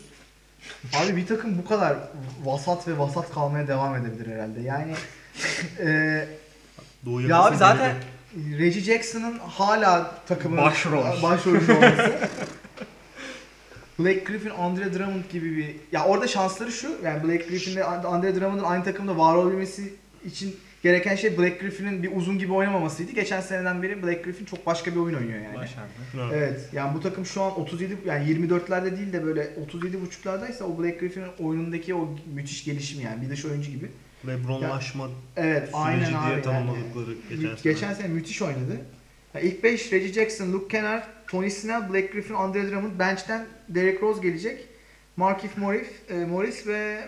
Abi 0.95 1.17
bir 1.17 1.27
takım 1.27 1.59
bu 1.59 1.69
kadar 1.69 1.97
vasat 2.45 2.89
ve 2.89 2.99
vasat 2.99 3.35
kalmaya 3.35 3.69
devam 3.69 3.97
edebilir 3.97 4.35
herhalde. 4.35 4.61
Yani 4.61 4.95
e, 5.81 6.29
Doğu 7.05 7.21
ya 7.21 7.43
abi 7.43 7.57
zaten. 7.57 7.95
Reggie 8.59 8.83
Jackson'ın 8.83 9.39
hala 9.39 10.15
takımın 10.29 10.59
Başrol. 10.59 11.05
başrolünde 11.23 11.73
olması. 11.73 12.29
Blake 13.99 14.25
Griffin, 14.25 14.51
Andre 14.51 14.95
Drummond 14.95 15.25
gibi 15.33 15.57
bir... 15.57 15.77
Ya 15.93 16.05
orada 16.05 16.27
şansları 16.27 16.73
şu, 16.73 16.97
yani 17.05 17.25
Blake 17.25 17.47
Griffin'le 17.49 17.83
Andre 17.83 18.35
Drummond'un 18.35 18.65
aynı 18.65 18.85
takımda 18.85 19.19
var 19.19 19.35
olabilmesi 19.35 19.95
için 20.25 20.57
gereken 20.85 21.17
şey 21.17 21.39
Blake 21.39 21.59
Griffin'in 21.61 22.03
bir 22.03 22.17
uzun 22.17 22.39
gibi 22.39 22.53
oynamamasıydı. 22.53 23.13
Geçen 23.13 23.41
seneden 23.41 23.83
beri 23.83 24.03
Blake 24.03 24.23
Griffin 24.23 24.45
çok 24.45 24.67
başka 24.67 24.91
bir 24.91 24.97
oyun 24.97 25.15
oynuyor 25.17 25.41
yani. 25.43 25.57
Başardı. 25.57 25.89
Evet. 26.15 26.33
Evet, 26.35 26.69
yani 26.73 26.95
bu 26.95 27.01
takım 27.01 27.27
şu 27.27 27.43
an 27.43 27.61
37 27.61 27.97
yani 28.07 28.31
24'lerde 28.31 28.97
değil 28.97 29.13
de 29.13 29.25
böyle 29.25 29.51
37 29.63 30.01
buçuklardaysa 30.03 30.65
o 30.65 30.79
Blake 30.79 30.97
Griffin'in 30.97 31.29
oyunundaki 31.39 31.95
o 31.95 32.15
müthiş 32.35 32.65
gelişim 32.65 33.01
yani 33.01 33.23
bir 33.25 33.31
dış 33.31 33.45
oyuncu 33.45 33.71
gibi. 33.71 33.87
Lebronlaşma 34.27 35.09
Evet, 35.37 35.61
süreci 35.63 35.77
aynen 35.77 36.07
diye 36.09 36.19
abi. 36.19 36.31
yani. 36.31 36.43
tanımladıkları 36.43 37.15
geçen 37.31 37.43
Mü- 37.51 37.57
sene. 37.59 37.73
geçen 37.73 37.95
sene 37.95 38.09
müthiş 38.09 38.43
oynadı. 38.43 38.77
Ya 39.35 39.41
ilk 39.41 39.65
5 39.65 39.93
Reggie 39.93 40.13
Jackson, 40.13 40.53
Luke 40.53 40.69
Kennard, 40.69 41.03
Tony 41.29 41.51
Snell, 41.51 41.89
Blake 41.89 42.07
Griffin, 42.07 42.35
Andre 42.35 42.71
Drummond. 42.71 42.99
Bench'ten 42.99 43.47
Derrick 43.69 44.01
Rose 44.03 44.23
gelecek. 44.23 44.65
Markif 45.17 45.59
Morris, 45.59 45.87
e, 46.11 46.15
Morris 46.15 46.67
ve 46.67 47.01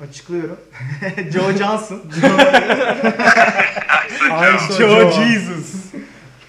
açıklıyorum. 0.00 0.60
Joe 1.32 1.52
Johnson. 1.52 2.02
Ayso 4.30 4.78
Joe 4.78 5.10
Jesus. 5.12 5.74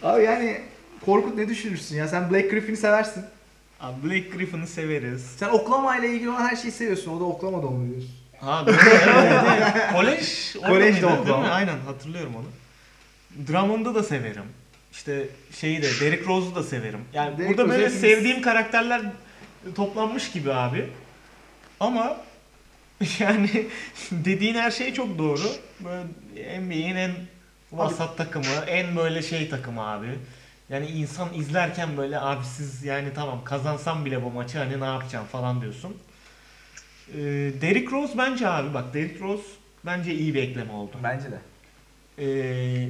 Abi 0.04 0.24
yani 0.24 0.62
Korkut 1.06 1.38
ne 1.38 1.50
düşünürsün 1.50 1.96
ya? 1.96 2.08
Sen 2.08 2.32
Blake 2.32 2.48
Griffin'i 2.48 2.78
seversin. 2.78 3.26
Abi 3.80 4.04
Blake 4.04 4.30
Griffin'i 4.38 4.68
severiz. 4.68 5.26
Sen 5.38 5.50
Oklahoma 5.50 5.98
ile 5.98 6.10
ilgili 6.10 6.30
olan 6.30 6.48
her 6.48 6.56
şeyi 6.56 6.72
seviyorsun. 6.72 7.18
O 7.18 7.20
da 7.20 7.24
Oklahoma'da 7.24 7.68
onu 7.68 7.90
diyorsun. 7.90 8.12
Ha 8.40 8.64
doğru. 8.68 8.76
evet, 8.76 9.40
evet. 9.74 9.92
Kolej. 9.94 10.94
değil 10.94 11.04
Oklahoma. 11.04 11.48
mi? 11.48 11.50
Aynen 11.50 11.78
hatırlıyorum 11.86 12.34
onu. 12.36 12.46
Drummond'u 13.48 13.96
da 13.96 14.04
severim. 14.04 14.44
İşte 14.92 15.28
şeyi 15.60 15.82
de 15.82 15.88
Derrick 16.02 16.26
Rose'u 16.26 16.56
da 16.56 16.64
severim. 16.64 17.00
Yani 17.14 17.38
Derrick 17.38 17.48
burada 17.50 17.64
Rose 17.64 17.72
böyle 17.72 17.90
sevdiğim 17.90 18.42
karakterler 18.42 19.02
toplanmış 19.76 20.32
gibi 20.32 20.54
abi. 20.54 20.90
Ama 21.80 22.18
yani 23.20 23.68
dediğin 24.12 24.56
her 24.56 24.72
şey 24.72 24.94
çok 24.94 25.18
doğru. 25.18 25.42
Böyle 25.80 26.60
NBA'in 26.60 26.96
en 26.96 27.12
vasat 27.72 28.18
takımı, 28.18 28.66
en 28.68 28.96
böyle 28.96 29.22
şey 29.22 29.50
takımı 29.50 29.82
abi. 29.82 30.08
Yani 30.70 30.88
insan 30.88 31.34
izlerken 31.34 31.98
böyle 31.98 32.20
abi 32.20 32.46
siz 32.46 32.84
yani 32.84 33.08
tamam 33.16 33.44
kazansam 33.44 34.06
bile 34.06 34.24
bu 34.24 34.32
maçı 34.32 34.58
hani 34.58 34.80
ne 34.80 34.86
yapacağım 34.86 35.26
falan 35.32 35.62
diyorsun. 35.62 35.98
Ee, 37.14 37.18
Derrick 37.62 37.92
Rose 37.92 38.18
bence 38.18 38.48
abi 38.48 38.74
bak 38.74 38.94
Derrick 38.94 39.20
Rose 39.20 39.44
bence 39.86 40.14
iyi 40.14 40.34
bir 40.34 40.44
ekleme 40.44 40.72
oldu. 40.72 40.92
Bence 41.04 41.26
de. 41.32 41.40
Ee, 42.20 42.90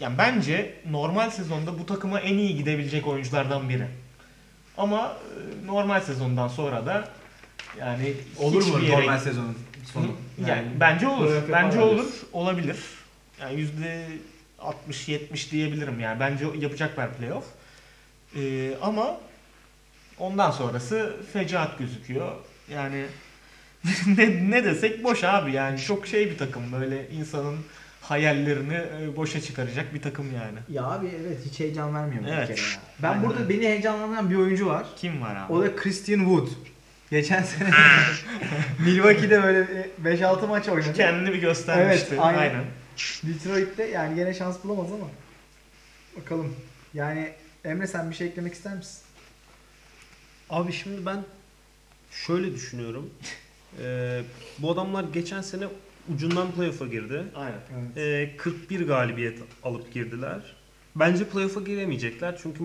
yani 0.00 0.18
bence 0.18 0.74
normal 0.90 1.30
sezonda 1.30 1.78
bu 1.78 1.86
takıma 1.86 2.20
en 2.20 2.38
iyi 2.38 2.56
gidebilecek 2.56 3.06
oyunculardan 3.06 3.68
biri. 3.68 3.86
Ama 4.76 5.16
e, 5.62 5.66
normal 5.66 6.00
sezondan 6.00 6.48
sonra 6.48 6.86
da 6.86 7.08
yani 7.80 8.14
Olur 8.38 8.66
mu 8.66 8.78
yere 8.84 9.00
normal 9.00 9.18
sezonun 9.18 9.58
sonu? 9.92 10.06
yani, 10.46 10.68
bence 10.80 11.08
olur. 11.08 11.30
Bence 11.52 11.80
olur. 11.80 12.06
Olabilir. 12.32 12.76
Yani 13.40 13.60
yüzde 13.60 14.06
60-70 14.90 15.50
diyebilirim 15.50 16.00
yani. 16.00 16.20
Bence 16.20 16.44
yapacaklar 16.58 17.14
playoff. 17.14 17.44
Ee, 18.36 18.70
ama 18.82 19.16
ondan 20.18 20.50
sonrası 20.50 21.16
fecaat 21.32 21.78
gözüküyor. 21.78 22.32
Yani 22.74 23.04
ne, 24.06 24.50
ne 24.50 24.64
desek 24.64 25.04
boş 25.04 25.24
abi 25.24 25.52
yani. 25.52 25.80
Çok 25.80 26.06
şey 26.06 26.30
bir 26.30 26.38
takım 26.38 26.72
böyle 26.72 27.10
insanın 27.10 27.58
hayallerini 28.00 28.74
e, 28.74 29.16
boşa 29.16 29.40
çıkaracak 29.40 29.94
bir 29.94 30.02
takım 30.02 30.26
yani. 30.34 30.58
Ya 30.68 30.84
abi 30.84 31.06
evet 31.22 31.38
hiç 31.50 31.60
heyecan 31.60 31.94
vermiyor 31.94 32.24
bu 32.24 32.28
Evet. 32.28 32.48
bir 32.50 32.56
kere 32.56 32.66
ya. 32.66 32.80
Ben 33.02 33.08
Aynen 33.08 33.22
burada 33.24 33.48
beni 33.48 33.64
heyecanlandıran 33.66 34.30
bir 34.30 34.36
oyuncu 34.36 34.66
var. 34.66 34.86
Kim 34.96 35.22
var 35.22 35.36
abi? 35.36 35.52
O 35.52 35.62
da 35.62 35.76
Christian 35.76 36.18
Wood. 36.18 36.48
Geçen 37.12 37.42
sene 37.42 37.70
Milwaukee'de 38.84 39.42
böyle 39.42 39.88
5-6 40.04 40.46
maç 40.46 40.68
oynadı. 40.68 40.92
Kendini 40.92 41.32
bir 41.34 41.38
göstermişti. 41.38 42.06
Evet, 42.10 42.20
aynen. 42.22 42.38
aynen. 42.38 42.64
Detroit'te 43.22 43.84
yani 43.84 44.14
gene 44.14 44.34
şans 44.34 44.64
bulamaz 44.64 44.92
ama. 44.92 45.06
Bakalım. 46.16 46.56
Yani 46.94 47.32
Emre 47.64 47.86
sen 47.86 48.10
bir 48.10 48.14
şey 48.14 48.26
eklemek 48.26 48.52
ister 48.54 48.76
misin? 48.76 48.98
Abi 50.50 50.72
şimdi 50.72 51.06
ben 51.06 51.24
şöyle 52.10 52.54
düşünüyorum. 52.54 53.10
Ee, 53.82 54.22
bu 54.58 54.70
adamlar 54.70 55.04
geçen 55.04 55.40
sene 55.40 55.64
ucundan 56.14 56.52
playoff'a 56.52 56.86
girdi. 56.86 57.24
Aynen. 57.34 57.58
Evet. 57.96 58.30
Ee, 58.32 58.36
41 58.36 58.86
galibiyet 58.86 59.38
alıp 59.62 59.92
girdiler. 59.92 60.40
Bence 60.96 61.28
playoff'a 61.28 61.60
giremeyecekler 61.60 62.38
çünkü 62.42 62.64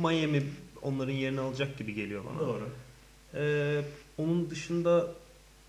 Miami 0.00 0.42
onların 0.82 1.12
yerini 1.12 1.40
alacak 1.40 1.78
gibi 1.78 1.94
geliyor 1.94 2.24
bana. 2.24 2.38
Doğru. 2.38 2.68
Ee, 3.34 3.80
onun 4.18 4.50
dışında 4.50 5.06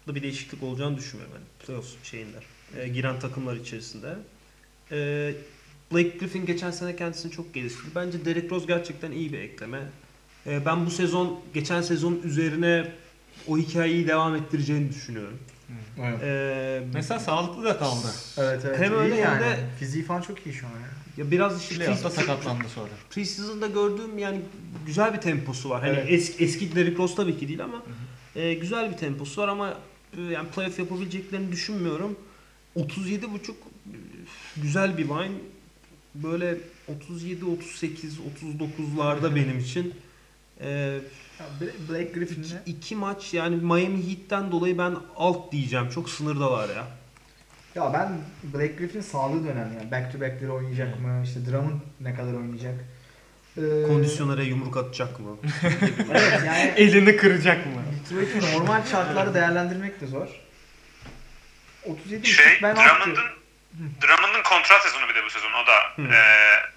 da 0.08 0.16
bir 0.16 0.24
değişiklik 0.24 0.64
olacağını 0.64 0.98
düşünmüyorum 0.98 1.36
ben 1.38 1.66
playoff 1.66 1.88
şeyinde. 2.04 2.38
Ee, 2.78 2.88
giren 2.88 3.20
takımlar 3.20 3.56
içerisinde. 3.56 4.16
Ee, 4.92 5.34
Blake 5.94 6.18
Griffin 6.18 6.46
geçen 6.46 6.72
sene 6.72 6.96
kendisini 6.96 7.32
çok 7.32 7.54
geliştirdi. 7.54 7.88
Bence 7.96 8.26
Derrick 8.26 8.50
Rose 8.50 8.66
gerçekten 8.66 9.12
iyi 9.12 9.34
bir 9.34 9.40
ekleme. 9.40 9.80
Ee, 10.48 10.66
ben 10.66 10.86
bu 10.86 10.92
sezon 10.92 11.40
geçen 11.54 11.82
sezon 11.82 12.22
üzerine 12.24 12.92
o 13.48 13.58
hikayeyi 13.58 14.08
devam 14.08 14.36
ettireceğini 14.36 14.90
düşünüyorum. 14.90 15.40
Evet. 16.02 16.20
Ee, 16.24 16.84
Mesela 16.94 17.20
sağlıklı 17.20 17.64
da 17.64 17.78
kaldı. 17.78 18.08
Evet 18.38 18.62
evet. 18.66 18.80
Hem 18.80 18.92
İyi 18.94 18.96
öyle 18.96 19.16
hem 19.16 19.22
yani. 19.24 19.42
de- 19.42 19.60
Fiziği 19.80 20.04
falan 20.06 20.22
çok 20.22 20.46
iyi 20.46 20.54
şu 20.54 20.68
an 20.68 20.72
ya. 20.72 20.90
Ya 21.18 21.32
biraz 21.32 21.62
işte 21.62 21.76
Playoff'ta 21.76 22.08
pre- 22.10 22.12
sakatlandı 22.12 22.70
sonra. 22.76 22.90
Preseason'da 23.10 23.68
gördüğüm 23.68 24.18
yani 24.18 24.42
güzel 24.86 25.14
bir 25.14 25.22
temposu 25.22 25.70
var. 25.70 25.82
Hani 25.82 25.94
Evet. 25.94 26.06
eski, 26.10 26.44
eski 26.44 26.76
Derrick 26.76 26.98
Rose 26.98 27.16
tabii 27.16 27.38
ki 27.40 27.48
değil 27.48 27.64
ama 27.64 27.84
e, 28.36 28.54
güzel 28.54 28.92
bir 28.92 28.98
temposu 28.98 29.42
var 29.42 29.48
ama 29.48 29.78
e, 30.18 30.22
yani 30.22 30.50
playoff 30.50 30.80
yapabileceklerini 30.80 31.52
düşünmüyorum. 31.52 32.16
37 32.76 33.32
buçuk 33.34 33.58
güzel 34.58 34.98
bir 34.98 35.04
wine. 35.08 35.32
Böyle 36.16 36.58
37 36.88 37.46
38 37.46 38.18
39'larda 38.18 39.36
benim 39.36 39.60
için. 39.60 39.94
E, 40.60 40.70
Ya 41.40 41.46
Bla- 41.62 41.90
Blake 41.90 42.04
iki, 42.04 42.14
Griffin'le 42.20 42.58
iki 42.66 42.96
maç 42.96 43.34
yani 43.34 43.56
Miami 43.56 44.10
Heat'ten 44.10 44.52
dolayı 44.52 44.78
ben 44.78 44.96
alt 45.16 45.52
diyeceğim. 45.52 45.90
Çok 45.90 46.10
sınırdalar 46.10 46.70
ya. 46.76 46.88
Ya 47.76 47.94
ben 47.94 48.10
Blake 48.44 48.74
Griffin 48.74 49.02
sağlığı 49.02 49.48
da 49.48 49.52
önemli 49.52 49.76
yani. 49.76 49.92
Back 49.92 50.12
to 50.12 50.22
back'leri 50.22 50.52
oynayacak 50.52 51.00
mı? 51.00 51.22
İşte 51.26 51.40
Drummond 51.46 51.80
ne 52.00 52.16
kadar 52.16 52.34
oynayacak? 52.34 52.74
Ee, 53.58 53.88
Kondisyonere 53.88 54.44
yumruk 54.44 54.78
atacak 54.78 55.20
mı? 55.20 55.38
Evet 56.12 56.42
yani 56.46 56.74
Elini 56.78 57.18
kıracak 57.18 57.66
mı? 57.66 57.82
Detroit'i 58.00 58.54
normal 58.54 58.86
şartlarda 58.92 59.34
değerlendirmek 59.40 60.02
de 60.02 60.08
zor. 60.08 60.28
37 61.86 62.28
Şey, 62.28 62.60
ben 62.64 62.76
Drummond'un 62.76 63.26
Drummond'un 64.02 64.44
kontrat 64.44 64.84
sezonu 64.84 65.10
bir 65.10 65.16
de 65.16 65.24
bu 65.26 65.30
sezon. 65.30 65.54
O 65.54 65.68
da 65.68 65.78
Hı. 65.96 66.02
e, 66.02 66.20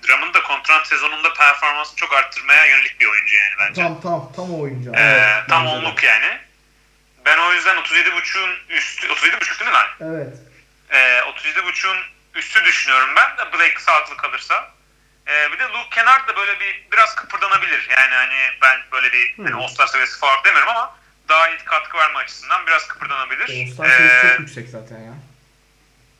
Drummond 0.09 0.35
da 0.35 0.43
kontrat 0.43 0.87
sezonunda 0.87 1.33
performansını 1.35 1.97
çok 1.97 2.13
arttırmaya 2.13 2.67
yönelik 2.67 3.01
bir 3.01 3.07
oyuncu 3.07 3.35
yani 3.37 3.55
bence. 3.61 3.83
Tam 3.83 4.01
tam 4.01 4.33
tam 4.37 4.55
o 4.55 4.61
oyuncu. 4.61 4.93
E, 4.97 5.23
tam 5.49 5.67
onluk 5.67 6.03
yani. 6.05 6.39
Ben 7.27 7.39
o 7.39 7.53
yüzden 7.53 7.77
37.5'un 7.77 8.51
üstü 8.77 9.07
37.5 9.07 9.61
değil 9.61 9.71
mi 9.71 9.75
lan? 9.77 9.87
Evet. 10.01 10.37
E, 10.97 11.21
37.5'un 11.21 11.97
üstü 12.35 12.65
düşünüyorum 12.65 13.09
ben 13.17 13.37
de 13.39 13.53
Blake 13.53 13.81
sağlıklı 13.81 14.17
kalırsa. 14.17 14.71
E, 15.29 15.53
bir 15.53 15.59
de 15.59 15.63
Luke 15.63 15.91
Kennard 15.91 16.29
da 16.29 16.37
böyle 16.37 16.61
bir 16.61 16.87
biraz 16.93 17.15
kıpırdanabilir. 17.15 17.87
Yani 17.91 18.15
hani 18.15 18.51
ben 18.63 18.81
böyle 18.93 19.13
bir 19.13 19.35
hani 19.37 19.55
All-Star 19.55 19.87
seviyesi 19.87 20.19
falan 20.19 20.45
demiyorum 20.45 20.69
ama 20.69 20.97
daha 21.29 21.49
iyi 21.49 21.59
katkı 21.59 21.99
verme 21.99 22.19
açısından 22.19 22.67
biraz 22.67 22.89
kıpırdanabilir. 22.89 23.43
All-Star 23.67 23.89
seviyesi 23.91 24.29
çok 24.29 24.41
yüksek 24.41 24.69
zaten 24.69 24.99
ya. 24.99 25.15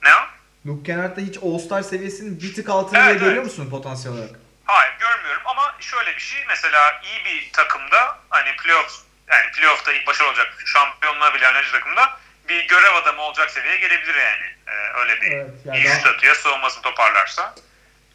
ne 0.03 0.15
o? 0.15 0.21
Luke 0.67 0.87
Kennard 0.87 1.17
da 1.17 1.21
hiç 1.21 1.37
All-Star 1.43 1.83
seviyesinin 1.83 2.41
bir 2.43 2.55
tık 2.55 2.69
altını 2.69 2.99
Evet, 2.99 3.11
bile 3.11 3.19
görüyor 3.19 3.43
evet. 3.43 3.45
musun 3.47 3.71
potansiyel 3.71 4.17
olarak? 4.19 4.35
Hayır 4.65 4.95
görmüyorum 4.99 5.43
ama 5.47 5.75
şöyle 5.81 6.17
bir 6.17 6.21
şey 6.23 6.45
mesela 6.49 7.01
iyi 7.05 7.25
bir 7.25 7.53
takımda 7.53 8.19
hani 8.31 8.57
playoff 8.57 8.93
yani 9.29 9.51
playoff'ta 9.53 9.93
ilk 9.93 10.07
başarılı 10.07 10.29
olacak 10.31 10.55
şampiyonluğa 10.67 11.35
bile 11.35 11.49
oynayacak 11.49 11.73
takımda 11.73 12.19
bir 12.49 12.69
görev 12.69 12.95
adamı 13.03 13.23
olacak 13.23 13.51
seviyeye 13.51 13.79
gelebilir 13.79 14.15
yani. 14.15 14.47
Ee, 14.69 14.99
öyle 15.01 15.21
bir 15.21 15.31
Evet, 15.33 15.51
yani 15.65 15.79
iyi 15.79 15.85
daha- 15.87 15.95
statüye 15.95 16.35
savunmasını 16.35 16.83
toparlarsa. 16.83 17.55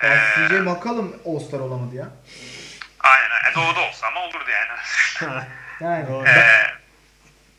Ya 0.04 0.16
Ee, 0.16 0.48
CJ 0.48 0.52
McCollum 0.60 1.16
All-Star 1.26 1.60
olamadı 1.60 1.96
ya. 1.96 2.10
aynen. 3.00 3.52
E, 3.52 3.56
doğuda 3.56 3.80
olsa 3.80 4.08
ama 4.08 4.20
olurdu 4.26 4.50
yani. 4.52 4.80
Yani. 5.82 6.08
Doğru. 6.08 6.28
ee, 6.28 6.68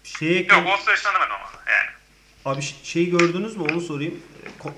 Şeye 0.05 0.43
yok 0.43 0.67
All-Star 0.67 0.95
için 0.95 1.09
ama 1.09 1.51
yani. 1.71 1.91
Abi 2.45 2.63
şeyi 2.85 3.11
gördünüz 3.11 3.57
mü 3.57 3.63
onu 3.73 3.81
sorayım. 3.81 4.23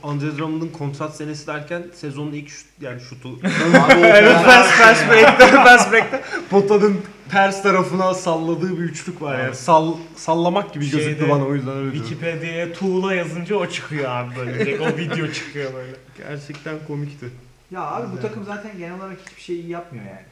Andre 0.02 0.38
Drummond'un 0.38 0.68
kontrat 0.68 1.16
senesi 1.16 1.46
derken 1.46 1.82
sezonun 1.94 2.32
ilk 2.32 2.48
şut, 2.48 2.66
yani 2.80 3.00
şutu. 3.00 3.28
Abi 3.38 4.00
evet 4.00 4.36
fast 4.36 4.70
fast 4.78 5.10
break'te 5.10 5.46
fast 5.46 5.92
break'te 5.92 6.22
potanın 6.50 7.00
ters 7.30 7.62
tarafına 7.62 8.14
salladığı 8.14 8.78
bir 8.78 8.82
üçlük 8.82 9.22
var 9.22 9.38
yani. 9.38 9.54
Sall, 9.54 9.94
sallamak 10.16 10.74
gibi 10.74 10.84
gözüktü 10.84 11.04
Şeyde, 11.04 11.30
bana 11.30 11.46
o 11.46 11.54
yüzden 11.54 11.76
öyle. 11.76 11.92
Wikipedia'ya 11.92 12.72
tuğla 12.72 13.14
yazınca 13.14 13.56
o 13.56 13.66
çıkıyor 13.66 14.10
abi 14.10 14.36
böyle. 14.36 14.58
Direkt 14.58 14.82
o 14.82 14.96
video 14.96 15.32
çıkıyor 15.32 15.74
böyle. 15.74 15.92
Gerçekten 16.18 16.74
komikti. 16.86 17.26
Ya 17.70 17.80
abi 17.80 18.16
bu 18.16 18.20
takım 18.20 18.44
zaten 18.44 18.78
genel 18.78 18.98
olarak 18.98 19.18
hiçbir 19.26 19.42
şey 19.42 19.56
iyi 19.56 19.68
yapmıyor 19.68 20.04
yani. 20.04 20.26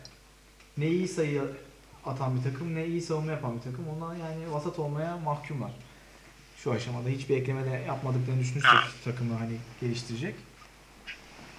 Ne 0.79 0.87
iyi 0.87 1.09
sayı 1.09 1.43
atan 2.07 2.37
bir 2.37 2.51
takım 2.51 2.75
ne 2.75 2.87
iyi 2.87 3.03
savunma 3.03 3.33
yapan 3.33 3.57
bir 3.57 3.63
takım. 3.63 3.85
Onlar 3.97 4.17
yani 4.17 4.53
vasat 4.53 4.79
olmaya 4.79 5.17
mahkumlar. 5.17 5.71
Şu 6.65 6.73
aşamada 6.73 7.09
hiçbir 7.09 7.37
ekleme 7.37 7.65
de 7.65 7.83
yapmadıklarını 7.87 8.41
düşünürsek 8.41 9.05
takımı 9.05 9.39
hani 9.39 9.57
geliştirecek. 9.81 10.35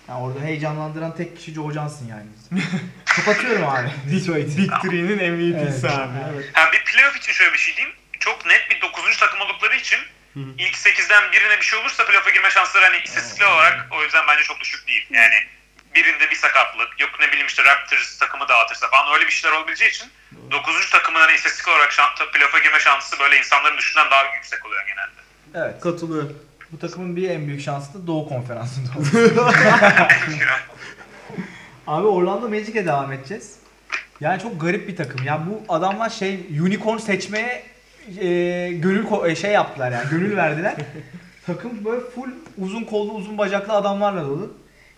Yani 0.07 0.19
orada 0.23 0.39
heyecanlandıran 0.39 1.15
tek 1.15 1.37
kişi 1.37 1.53
Joe 1.53 1.71
Johnson 1.71 2.05
yani. 2.05 2.29
Kapatıyorum 3.05 3.67
abi. 3.67 3.91
Detroit. 4.11 4.57
Big 4.57 4.71
Three'nin 4.81 5.17
MVP'si 5.33 5.87
Evet. 5.87 5.99
abi. 5.99 6.17
Evet. 6.33 6.49
Ha, 6.53 6.71
bir 6.73 6.83
playoff 6.91 7.17
için 7.17 7.31
şöyle 7.31 7.53
bir 7.53 7.57
şey 7.57 7.75
diyeyim. 7.75 7.95
Çok 8.19 8.45
net 8.45 8.69
bir 8.71 8.81
9. 8.81 9.17
takım 9.19 9.41
oldukları 9.41 9.75
için 9.75 9.99
hı. 10.33 10.39
ilk 10.57 10.75
8'den 10.75 11.31
birine 11.31 11.57
bir 11.57 11.65
şey 11.65 11.79
olursa 11.79 12.05
playoff'a 12.05 12.29
girme 12.29 12.49
şansları 12.49 12.85
hani 12.85 12.97
istatistiksel 13.03 13.53
olarak 13.53 13.87
o 13.91 14.03
yüzden 14.03 14.23
bence 14.27 14.43
çok 14.43 14.59
düşük 14.59 14.87
değil. 14.87 15.07
Yani 15.09 15.35
birinde 15.95 16.29
bir 16.31 16.35
sakatlık, 16.35 16.99
yok 16.99 17.09
ne 17.19 17.27
bileyim 17.27 17.47
işte 17.47 17.63
Raptors 17.63 18.17
takımı 18.17 18.47
dağıtırsa 18.47 18.87
falan 18.89 19.13
öyle 19.13 19.25
bir 19.25 19.31
şeyler 19.31 19.55
olabileceği 19.57 19.89
için 19.91 20.07
9. 20.51 20.89
takımın 20.91 21.19
hani 21.19 21.33
istatistiksel 21.33 21.73
olarak 21.73 21.91
şan, 21.91 22.09
playoff'a 22.33 22.59
girme 22.59 22.79
şansı 22.79 23.19
böyle 23.19 23.37
insanların 23.37 23.77
düşünden 23.77 24.11
daha 24.11 24.35
yüksek 24.35 24.65
oluyor 24.65 24.81
genelde. 24.87 25.21
evet. 25.67 25.81
Katılıyorum. 25.81 26.39
Bu 26.71 26.79
takımın 26.79 27.15
bir 27.15 27.29
en 27.29 27.47
büyük 27.47 27.61
şansı 27.61 27.93
da 27.93 28.07
Doğu 28.07 28.29
Konferansı'nda. 28.29 28.89
Abi 31.87 32.07
Orlando 32.07 32.49
Magic'e 32.49 32.85
devam 32.85 33.11
edeceğiz. 33.11 33.55
Yani 34.19 34.41
çok 34.41 34.61
garip 34.61 34.87
bir 34.87 34.95
takım. 34.95 35.25
Ya 35.25 35.41
bu 35.49 35.73
adamlar 35.73 36.09
şey 36.09 36.47
unicorn 36.61 36.97
seçmeye 36.97 37.63
e, 38.19 38.25
gönül 38.73 39.05
ko- 39.05 39.29
e, 39.31 39.35
şey 39.35 39.51
yaptılar 39.51 39.91
yani 39.91 40.09
gönül 40.09 40.37
verdiler. 40.37 40.75
takım 41.45 41.85
böyle 41.85 42.01
full 42.09 42.29
uzun 42.57 42.83
kollu 42.83 43.11
uzun 43.13 43.37
bacaklı 43.37 43.73
adamlarla 43.73 44.21
dolu. 44.21 44.53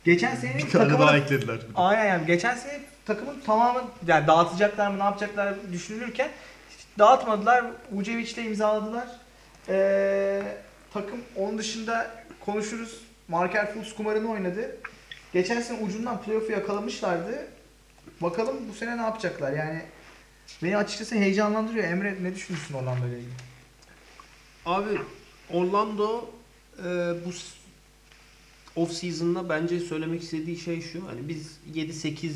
Geçen 0.06 0.36
sene 0.36 0.58
Bir 0.58 0.70
tane 0.70 0.72
takımın 0.72 1.08
daha 1.08 1.18
eklediler. 1.18 1.60
Aynen 1.76 2.06
yani 2.06 2.26
geçen 2.26 2.56
sene 2.56 2.80
takımın 3.06 3.40
tamamı 3.40 3.84
yani 4.08 4.28
dağıtacaklar 4.28 4.88
mı 4.88 5.00
ne 5.00 5.04
yapacaklar 5.04 5.54
düşünülürken 5.72 6.30
dağıtmadılar. 7.00 7.66
Vucevic'le 7.92 8.38
imzaladılar. 8.38 9.08
Ee, 9.70 10.42
takım 10.94 11.20
onun 11.36 11.58
dışında 11.58 12.12
konuşuruz. 12.46 13.02
Marker 13.28 13.74
Fultz 13.74 13.96
kumarını 13.96 14.32
oynadı. 14.32 14.78
Geçen 15.34 15.62
sene 15.62 15.80
ucundan 15.80 16.22
playoff'u 16.22 16.52
yakalamışlardı. 16.52 17.48
Bakalım 18.22 18.56
bu 18.70 18.74
sene 18.74 18.98
ne 18.98 19.02
yapacaklar 19.02 19.54
yani. 19.54 19.82
Beni 20.64 20.78
açıkçası 20.78 21.16
heyecanlandırıyor. 21.16 21.84
Emre 21.84 22.16
ne 22.22 22.36
düşünüyorsun 22.36 22.74
Orlando 22.74 23.08
ile 23.08 23.18
ilgili? 23.18 23.34
Abi 24.66 25.02
Orlando 25.54 26.30
e, 26.80 26.84
bu 27.26 27.32
off 28.76 28.92
season'da 28.92 29.50
bence 29.50 29.80
söylemek 29.80 30.24
istediği 30.24 30.58
şey 30.58 30.82
şu. 30.82 31.08
Hani 31.08 31.28
biz 31.30 31.58
7-8 31.74 32.32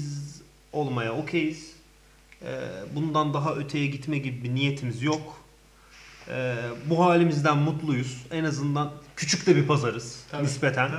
olmaya 0.73 1.13
okeyiz. 1.13 1.71
E, 2.41 2.47
bundan 2.95 3.33
daha 3.33 3.55
öteye 3.55 3.87
gitme 3.87 4.17
gibi 4.17 4.43
bir 4.43 4.55
niyetimiz 4.55 5.03
yok. 5.03 5.43
E, 6.29 6.55
bu 6.85 7.05
halimizden 7.05 7.57
mutluyuz. 7.57 8.25
En 8.31 8.43
azından 8.43 8.91
küçük 9.15 9.47
de 9.47 9.55
bir 9.55 9.67
pazarız 9.67 10.23
Tabii, 10.31 10.43
nispeten. 10.43 10.91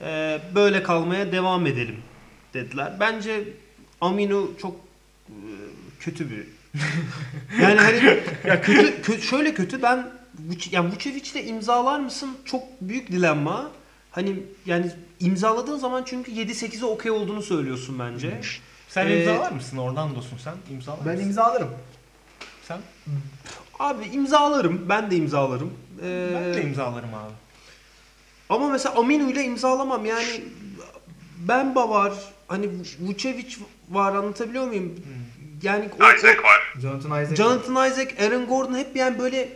E, 0.00 0.40
böyle 0.54 0.82
kalmaya 0.82 1.32
devam 1.32 1.66
edelim 1.66 1.96
dediler. 2.54 2.92
Bence 3.00 3.44
Aminu 4.00 4.50
çok 4.60 4.76
e, 5.28 5.36
kötü 6.00 6.30
bir 6.30 6.46
yani 7.62 7.80
hani 7.80 8.20
ya 8.44 8.62
kötü, 8.62 9.12
kö- 9.12 9.20
şöyle 9.20 9.54
kötü 9.54 9.82
ben 9.82 10.10
yani 10.70 10.92
Vucevic'le 10.92 11.46
imzalar 11.48 12.00
mısın 12.00 12.30
çok 12.44 12.62
büyük 12.80 13.12
dilemma. 13.12 13.70
Hani 14.14 14.42
yani 14.66 14.90
imzaladığın 15.20 15.78
zaman 15.78 16.02
çünkü 16.06 16.32
7-8'e 16.32 16.84
okey 16.84 17.10
olduğunu 17.10 17.42
söylüyorsun 17.42 17.98
bence. 17.98 18.40
Sen 18.88 19.06
Ee, 19.06 19.18
imzalar 19.20 19.52
mısın? 19.52 19.76
Orlando'sun 19.76 20.38
sen. 20.44 20.54
İmzalar 20.74 20.98
Ben 21.06 21.12
mısın? 21.14 21.26
imzalarım. 21.28 21.70
Sen? 22.68 22.78
Abi 23.78 24.04
imzalarım. 24.06 24.88
Ben 24.88 25.10
de 25.10 25.16
imzalarım. 25.16 25.72
Ee, 26.02 26.28
Ben 26.34 26.54
de 26.54 26.62
imzalarım 26.62 27.14
abi. 27.14 27.32
Ama 28.48 28.68
mesela 28.68 28.94
Aminu 28.98 29.30
ile 29.30 29.44
imzalamam. 29.44 30.04
Yani 30.06 30.44
Bemba 31.48 31.88
var. 31.90 32.12
Hani 32.48 32.68
Vucevic 33.00 33.56
var 33.90 34.14
anlatabiliyor 34.14 34.66
muyum? 34.66 34.94
Yani 35.62 35.88
o, 36.00 36.14
Isaac 36.16 36.38
o- 36.40 36.42
var. 36.42 36.74
Jonathan 36.82 37.22
Isaac. 37.22 37.36
Jonathan 37.36 37.90
Isaac, 37.90 38.08
Aaron 38.22 38.46
Gordon 38.46 38.74
hep 38.78 38.96
yani 38.96 39.18
böyle 39.18 39.48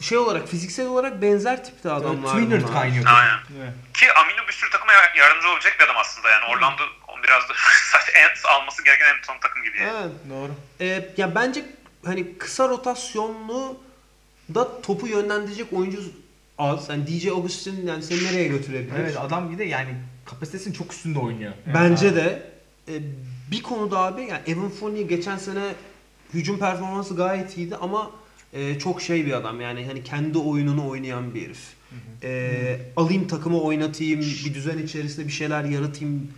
şey 0.00 0.18
olarak 0.18 0.48
fiziksel 0.48 0.86
olarak 0.86 1.22
benzer 1.22 1.64
tipte 1.64 1.90
adamlar. 1.92 2.28
Twinner 2.34 2.60
bunlar. 2.62 2.72
kaynıyor. 2.72 3.04
Aynen. 3.06 3.38
Evet. 3.58 3.72
Ki 3.94 4.12
Amino 4.12 4.48
bir 4.48 4.52
sürü 4.52 4.70
takıma 4.70 4.92
ya- 4.92 5.12
yardımcı 5.24 5.48
olacak 5.48 5.76
bir 5.78 5.84
adam 5.84 5.96
aslında 6.00 6.30
yani. 6.30 6.44
Orlando 6.44 6.82
biraz 7.24 7.42
da 7.48 7.52
sadece 7.92 8.12
en 8.18 8.48
alması 8.60 8.84
gereken 8.84 9.06
en 9.06 9.22
son 9.26 9.40
takım 9.40 9.62
gibi. 9.62 9.78
yani. 9.78 9.90
Evet. 10.02 10.12
Doğru. 10.30 10.52
Ee, 10.80 11.08
ya 11.16 11.34
bence 11.34 11.64
hani 12.04 12.38
kısa 12.38 12.68
rotasyonlu 12.68 13.80
da 14.54 14.80
topu 14.82 15.06
yönlendirecek 15.08 15.72
oyuncu 15.72 16.00
az. 16.58 16.88
Yani 16.88 17.06
DJ 17.06 17.26
Augustin 17.28 17.86
yani 17.86 18.02
seni 18.02 18.24
nereye 18.24 18.48
götürebilir? 18.48 18.94
Evet 19.00 19.16
adam 19.16 19.52
bir 19.52 19.58
de 19.58 19.64
yani 19.64 19.94
kapasitesinin 20.26 20.74
çok 20.74 20.92
üstünde 20.92 21.18
oynuyor. 21.18 21.52
Bence 21.74 22.16
de 22.16 22.42
e, 22.88 22.92
bir 23.50 23.62
konuda 23.62 23.98
abi 23.98 24.22
yani 24.22 24.40
Evan 24.46 24.70
Fournier 24.70 25.04
geçen 25.08 25.36
sene 25.36 25.74
hücum 26.34 26.58
performansı 26.58 27.16
gayet 27.16 27.56
iyiydi 27.56 27.76
ama 27.80 28.10
e, 28.52 28.78
çok 28.78 29.02
şey 29.02 29.26
bir 29.26 29.32
adam 29.32 29.60
yani 29.60 29.86
hani 29.86 30.04
kendi 30.04 30.38
oyununu 30.38 30.88
oynayan 30.88 31.34
bir 31.34 31.42
herif. 31.42 31.78
E, 32.22 32.80
alayım 32.96 33.28
takımı 33.28 33.60
oynatayım, 33.60 34.20
bir 34.20 34.54
düzen 34.54 34.78
içerisinde 34.78 35.26
bir 35.26 35.32
şeyler 35.32 35.64
yaratayım 35.64 36.28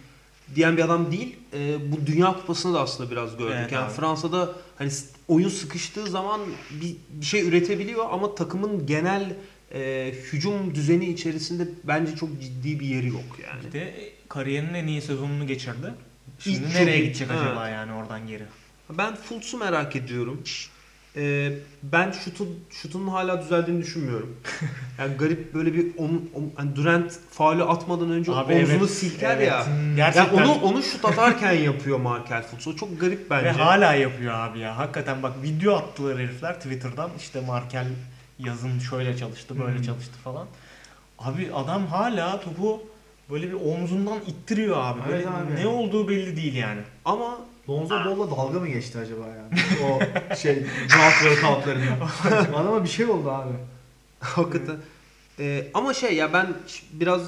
diyen 0.55 0.77
bir 0.77 0.85
adam 0.85 1.13
değil. 1.13 1.37
E, 1.55 1.93
bu 1.93 2.07
Dünya 2.07 2.33
Kupası'nda 2.33 2.75
da 2.75 2.81
aslında 2.81 3.11
biraz 3.11 3.37
gördük. 3.37 3.57
Evet 3.61 3.73
yani 3.73 3.85
abi. 3.85 3.93
Fransa'da 3.93 4.53
hani 4.77 4.91
oyun 5.29 5.49
sıkıştığı 5.49 6.07
zaman 6.07 6.41
bir, 6.71 6.97
bir 7.11 7.27
şey 7.27 7.49
üretebiliyor 7.49 8.07
ama 8.11 8.35
takımın 8.35 8.87
genel 8.87 9.35
e, 9.75 10.13
hücum 10.33 10.75
düzeni 10.75 11.07
içerisinde 11.09 11.69
bence 11.85 12.17
çok 12.17 12.41
ciddi 12.41 12.81
bir 12.81 12.87
yeri 12.87 13.09
yok 13.09 13.39
yani. 13.45 13.67
Bir 13.67 13.73
de 13.73 14.13
kariyerinin 14.29 14.75
en 14.75 14.87
iyi 14.87 15.03
sezonunu 15.03 15.47
geçirdi. 15.47 15.95
Şimdi 16.39 16.59
çok 16.59 16.75
nereye 16.75 16.99
iyi. 16.99 17.05
gidecek 17.05 17.29
Evet. 17.31 17.41
acaba 17.41 17.69
yani 17.69 17.93
oradan 17.93 18.27
geri? 18.27 18.45
Ben 18.99 19.17
Fultz'u 19.17 19.59
merak 19.59 19.97
ediyorum. 19.97 20.43
Ee, 21.17 21.53
ben 21.83 22.11
şutu, 22.11 22.47
şutunun 22.71 23.09
hala 23.09 23.43
düzeldiğini 23.43 23.83
düşünmüyorum. 23.83 24.37
Yani 24.99 25.17
garip 25.17 25.55
böyle 25.55 25.75
bir 25.75 25.87
onun, 25.97 26.31
onun- 26.35 26.53
hani 26.57 26.77
Durant 26.77 27.13
faulü 27.31 27.65
atmadan 27.65 28.11
önce 28.11 28.33
Abi 28.33 28.55
omzunu 28.55 28.77
evet, 28.79 28.91
silker 28.91 29.37
evet. 29.37 29.49
ya. 29.49 29.67
Gerçekten. 29.97 30.37
Yani 30.37 30.51
onu 30.51 30.63
onu 30.63 30.83
şut 30.83 31.05
atarken 31.05 31.53
yapıyor 31.53 31.99
Markel 32.01 32.43
Fultz. 32.43 32.69
O 32.69 32.77
çok 32.77 33.01
garip 33.01 33.31
bence. 33.31 33.45
Ve 33.47 33.51
hala 33.53 33.95
yapıyor 33.95 34.35
abi 34.35 34.59
ya. 34.59 34.79
Hakikaten 34.79 35.23
bak 35.23 35.33
video 35.43 35.75
attılar 35.77 36.19
herifler 36.19 36.55
Twitter'dan. 36.55 37.11
İşte 37.19 37.41
Markel 37.41 37.87
yazın 38.39 38.79
şöyle 38.79 39.17
çalıştı, 39.17 39.55
böyle 39.61 39.77
Hmm. 39.77 39.83
çalıştı 39.83 40.19
falan. 40.25 40.47
Abi 41.19 41.51
adam 41.55 41.87
hala 41.87 42.41
topu 42.41 42.83
böyle 43.31 43.49
bir 43.49 43.55
omzundan 43.67 44.19
ittiriyor 44.27 44.77
abi. 44.81 45.01
Böyle 45.09 45.17
Evet 45.23 45.27
abi. 45.57 45.63
ne 45.63 45.67
olduğu 45.67 46.09
belli 46.09 46.37
değil 46.37 46.55
yani. 46.55 46.81
Ama 47.05 47.39
Lonzo 47.71 47.95
Ball'la 47.95 48.31
dalga 48.31 48.61
mı 48.61 48.69
geçti 48.69 48.99
acaba 48.99 49.27
ya? 49.27 49.45
o 49.87 49.99
şey 50.37 50.57
draft 50.65 51.23
workoutlarında. 51.23 52.09
Adama 52.57 52.85
bir 52.85 52.89
şey 52.89 53.07
oldu 53.07 53.31
abi. 53.31 53.53
hakikaten 54.21 54.77
Ee, 55.39 55.67
ama 55.75 55.95
şey 55.95 56.15
ya 56.15 56.33
ben 56.33 56.55
biraz 56.93 57.23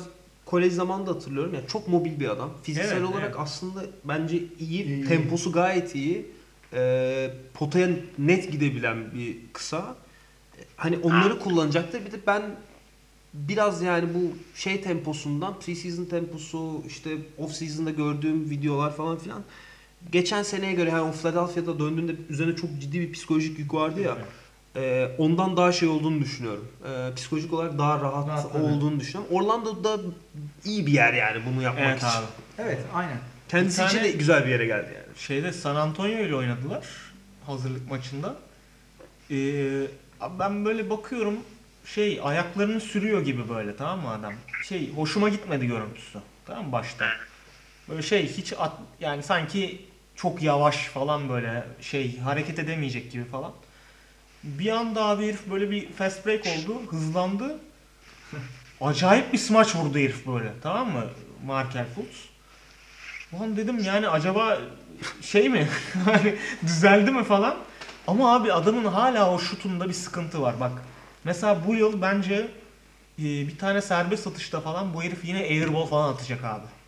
kolej 0.46 0.72
zamanında 0.72 1.10
hatırlıyorum 1.10 1.54
ya 1.54 1.66
çok 1.66 1.88
mobil 1.88 2.20
bir 2.20 2.28
adam. 2.28 2.50
Fiziksel 2.62 2.96
Evet, 2.96 3.08
olarak 3.08 3.26
evet. 3.26 3.36
aslında 3.38 3.84
bence 4.04 4.36
iyi, 4.58 4.84
İyi. 4.84 5.04
temposu 5.04 5.52
gayet 5.52 5.94
iyi. 5.94 6.26
Ee, 6.74 7.30
potaya 7.54 7.88
net 8.18 8.52
gidebilen 8.52 9.14
bir 9.14 9.36
kısa. 9.52 9.96
Hani 10.76 10.98
onları 10.98 11.38
kullanacaktır. 11.38 12.04
Bir 12.06 12.12
de 12.12 12.16
ben 12.26 12.42
biraz 13.34 13.82
yani 13.82 14.08
bu 14.14 14.36
şey 14.58 14.80
temposundan 14.80 15.54
pre-season 15.60 16.08
temposu 16.08 16.82
işte 16.88 17.10
off-season'da 17.38 17.90
gördüğüm 17.90 18.50
videolar 18.50 18.96
falan 18.96 19.18
filan 19.18 19.42
geçen 20.12 20.42
seneye 20.42 20.72
göre 20.72 20.90
yani 20.90 21.00
o 21.00 21.12
Philadelphia'da 21.12 21.78
döndüğünde 21.78 22.12
üzerine 22.28 22.56
çok 22.56 22.70
ciddi 22.80 23.00
bir 23.00 23.12
psikolojik 23.12 23.58
yük 23.58 23.74
vardı 23.74 24.00
ya. 24.00 24.18
e, 24.76 25.10
ondan 25.18 25.56
daha 25.56 25.72
şey 25.72 25.88
olduğunu 25.88 26.20
düşünüyorum. 26.20 26.68
E, 26.84 27.14
psikolojik 27.14 27.52
olarak 27.52 27.78
daha 27.78 28.00
rahat, 28.00 28.28
Rahat, 28.28 28.54
olduğunu 28.56 29.00
düşünüyorum. 29.00 29.36
Orlando'da 29.36 30.00
iyi 30.64 30.86
bir 30.86 30.92
yer 30.92 31.12
yani 31.12 31.42
bunu 31.46 31.62
yapmak 31.62 31.84
Evet 31.86 31.96
için. 31.98 32.06
abi. 32.06 32.26
Evet 32.58 32.78
aynen. 32.94 33.18
Kendisi 33.48 33.82
Bir 33.82 33.86
için 33.86 33.98
de 34.04 34.10
güzel 34.10 34.44
bir 34.44 34.50
yere 34.50 34.66
geldi 34.66 34.88
yani. 34.94 35.18
Şeyde 35.18 35.52
San 35.52 35.76
Antonio 35.76 36.18
ile 36.18 36.34
oynadılar 36.36 36.86
hazırlık 37.46 37.90
maçında. 37.90 38.36
Ee, 39.30 39.86
ben 40.38 40.64
böyle 40.64 40.90
bakıyorum 40.90 41.34
şey 41.84 42.20
ayaklarını 42.22 42.80
sürüyor 42.80 43.22
gibi 43.24 43.48
böyle 43.48 43.76
tamam 43.76 44.00
mı 44.00 44.10
adam? 44.10 44.34
Şey 44.68 44.92
hoşuma 44.94 45.28
gitmedi 45.28 45.66
görüntüsü. 45.66 46.18
Tamam 46.46 46.66
mı 46.66 46.72
başta? 46.72 47.06
Böyle 47.88 48.02
şey 48.02 48.28
hiç 48.28 48.52
at, 48.58 48.72
yani 49.00 49.22
sanki 49.22 49.80
çok 50.22 50.42
yavaş 50.42 50.76
falan 50.76 51.28
böyle 51.28 51.64
şey 51.80 52.18
hareket 52.18 52.58
edemeyecek 52.58 53.12
gibi 53.12 53.24
falan. 53.24 53.52
Bir 54.42 54.70
anda 54.70 55.04
abi 55.04 55.26
herif 55.26 55.50
böyle 55.50 55.70
bir 55.70 55.92
fast 55.92 56.26
break 56.26 56.40
oldu, 56.46 56.82
hızlandı. 56.90 57.58
Acayip 58.80 59.32
bir 59.32 59.38
smaç 59.38 59.76
vurdu 59.76 59.98
herif 59.98 60.26
böyle 60.26 60.52
tamam 60.62 60.90
mı? 60.90 61.04
Markel 61.46 61.86
Fultz. 61.94 62.28
Ulan 63.32 63.56
dedim 63.56 63.78
yani 63.84 64.08
acaba 64.08 64.58
şey 65.22 65.48
mi? 65.48 65.68
Hani 66.04 66.36
düzeldi 66.62 67.10
mi 67.10 67.24
falan. 67.24 67.56
Ama 68.06 68.34
abi 68.34 68.52
adamın 68.52 68.84
hala 68.84 69.34
o 69.34 69.38
şutunda 69.38 69.88
bir 69.88 69.94
sıkıntı 69.94 70.42
var. 70.42 70.60
Bak 70.60 70.72
mesela 71.24 71.66
bu 71.66 71.74
yıl 71.74 72.02
bence 72.02 72.48
bir 73.18 73.58
tane 73.58 73.82
serbest 73.82 74.26
atışta 74.26 74.60
falan 74.60 74.94
bu 74.94 75.02
herif 75.02 75.24
yine 75.24 75.38
airball 75.38 75.86
falan 75.86 76.12
atacak 76.12 76.44
abi. 76.44 76.81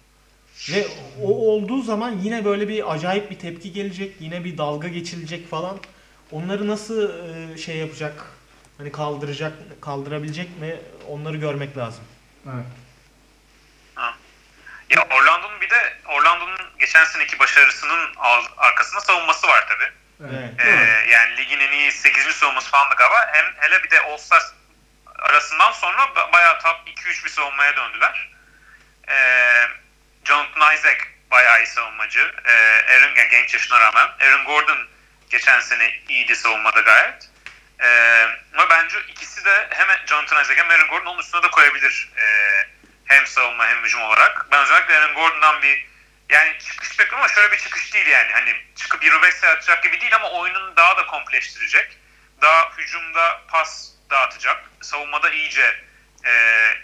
Ve 0.71 0.87
o 1.23 1.29
olduğu 1.29 1.83
zaman 1.83 2.11
yine 2.23 2.45
böyle 2.45 2.69
bir 2.69 2.93
acayip 2.95 3.31
bir 3.31 3.39
tepki 3.39 3.73
gelecek. 3.73 4.17
Yine 4.21 4.45
bir 4.45 4.59
dalga 4.59 4.89
geçilecek 4.89 5.51
falan. 5.51 5.79
Onları 6.33 6.69
nasıl 6.69 7.11
e, 7.55 7.59
şey 7.59 7.77
yapacak? 7.77 8.13
Hani 8.79 8.93
kaldıracak, 8.93 9.53
kaldırabilecek 9.83 10.61
mi? 10.61 10.77
Onları 11.09 11.37
görmek 11.37 11.77
lazım. 11.77 12.05
Evet. 12.47 12.65
Ya 14.91 15.03
Orlando'nun 15.17 15.61
bir 15.61 15.71
de 15.71 15.93
Orlando'nun 16.09 16.59
geçen 16.79 17.05
seneki 17.05 17.39
başarısının 17.39 18.09
arkasında 18.57 19.01
savunması 19.01 19.47
var 19.47 19.65
tabii. 19.69 19.93
Evet. 20.35 20.51
Ee, 20.59 20.71
yani 21.11 21.37
ligin 21.37 21.59
en 21.61 21.73
iyi 21.73 21.93
8. 21.93 22.35
savunması 22.35 22.71
falan 22.71 22.91
da 22.91 22.95
galiba. 22.95 23.27
Hem 23.33 23.45
hele 23.57 23.83
bir 23.83 23.91
de 23.91 24.01
All-Star 24.01 24.43
arasından 25.19 25.73
sonra 25.73 25.99
ba- 26.03 26.33
bayağı 26.33 26.61
top 26.61 26.77
2-3 26.89 27.25
bir 27.25 27.31
savunmaya 27.31 27.77
döndüler. 27.77 28.31
Ee, 29.09 29.15
Jonathan 30.25 30.75
Isaac 30.75 30.99
bayağı 31.31 31.63
iyi 31.63 31.67
savunmacı. 31.67 32.33
Ee, 32.45 32.53
Aaron 32.93 33.15
yani 33.17 33.29
genç 33.31 33.55
yaşına 33.55 33.81
rağmen. 33.81 34.09
Aaron 34.21 34.45
Gordon 34.45 34.79
geçen 35.31 35.61
sene 35.61 35.95
iyiydi 36.09 36.37
savunmada 36.37 36.81
gayet. 36.81 37.29
Ee, 37.81 38.27
ama 38.55 38.71
bence 38.71 38.97
ikisi 39.09 39.45
de 39.45 39.69
hem 39.71 39.87
Jonathan 40.07 40.43
Isaac 40.43 40.59
hem 40.59 40.71
Aaron 40.71 40.89
Gordon 40.89 41.07
onun 41.07 41.19
üstüne 41.19 41.43
de 41.43 41.51
koyabilir. 41.51 42.11
Ee, 42.17 42.67
hem 43.05 43.27
savunma 43.27 43.69
hem 43.69 43.85
hücum 43.85 44.03
olarak. 44.03 44.47
Ben 44.53 44.63
özellikle 44.63 44.99
Aaron 44.99 45.15
Gordon'dan 45.15 45.63
bir 45.63 45.87
yani 46.29 46.53
çıkış 46.59 46.99
bekliyorum 46.99 47.19
ama 47.25 47.29
şöyle 47.29 47.53
bir 47.53 47.59
çıkış 47.59 47.95
değil 47.95 48.07
yani. 48.07 48.33
Hani 48.33 48.55
çıkıp 48.77 49.05
25 49.05 49.35
sayı 49.35 49.53
atacak 49.53 49.83
gibi 49.83 50.01
değil 50.01 50.15
ama 50.15 50.31
oyununu 50.31 50.77
daha 50.77 50.97
da 50.97 51.07
kompleştirecek. 51.07 51.99
Daha 52.43 52.71
hücumda 52.79 53.41
pas 53.49 53.91
dağıtacak. 54.11 54.65
Savunmada 54.81 55.31
iyice 55.31 55.81
e, 56.25 56.33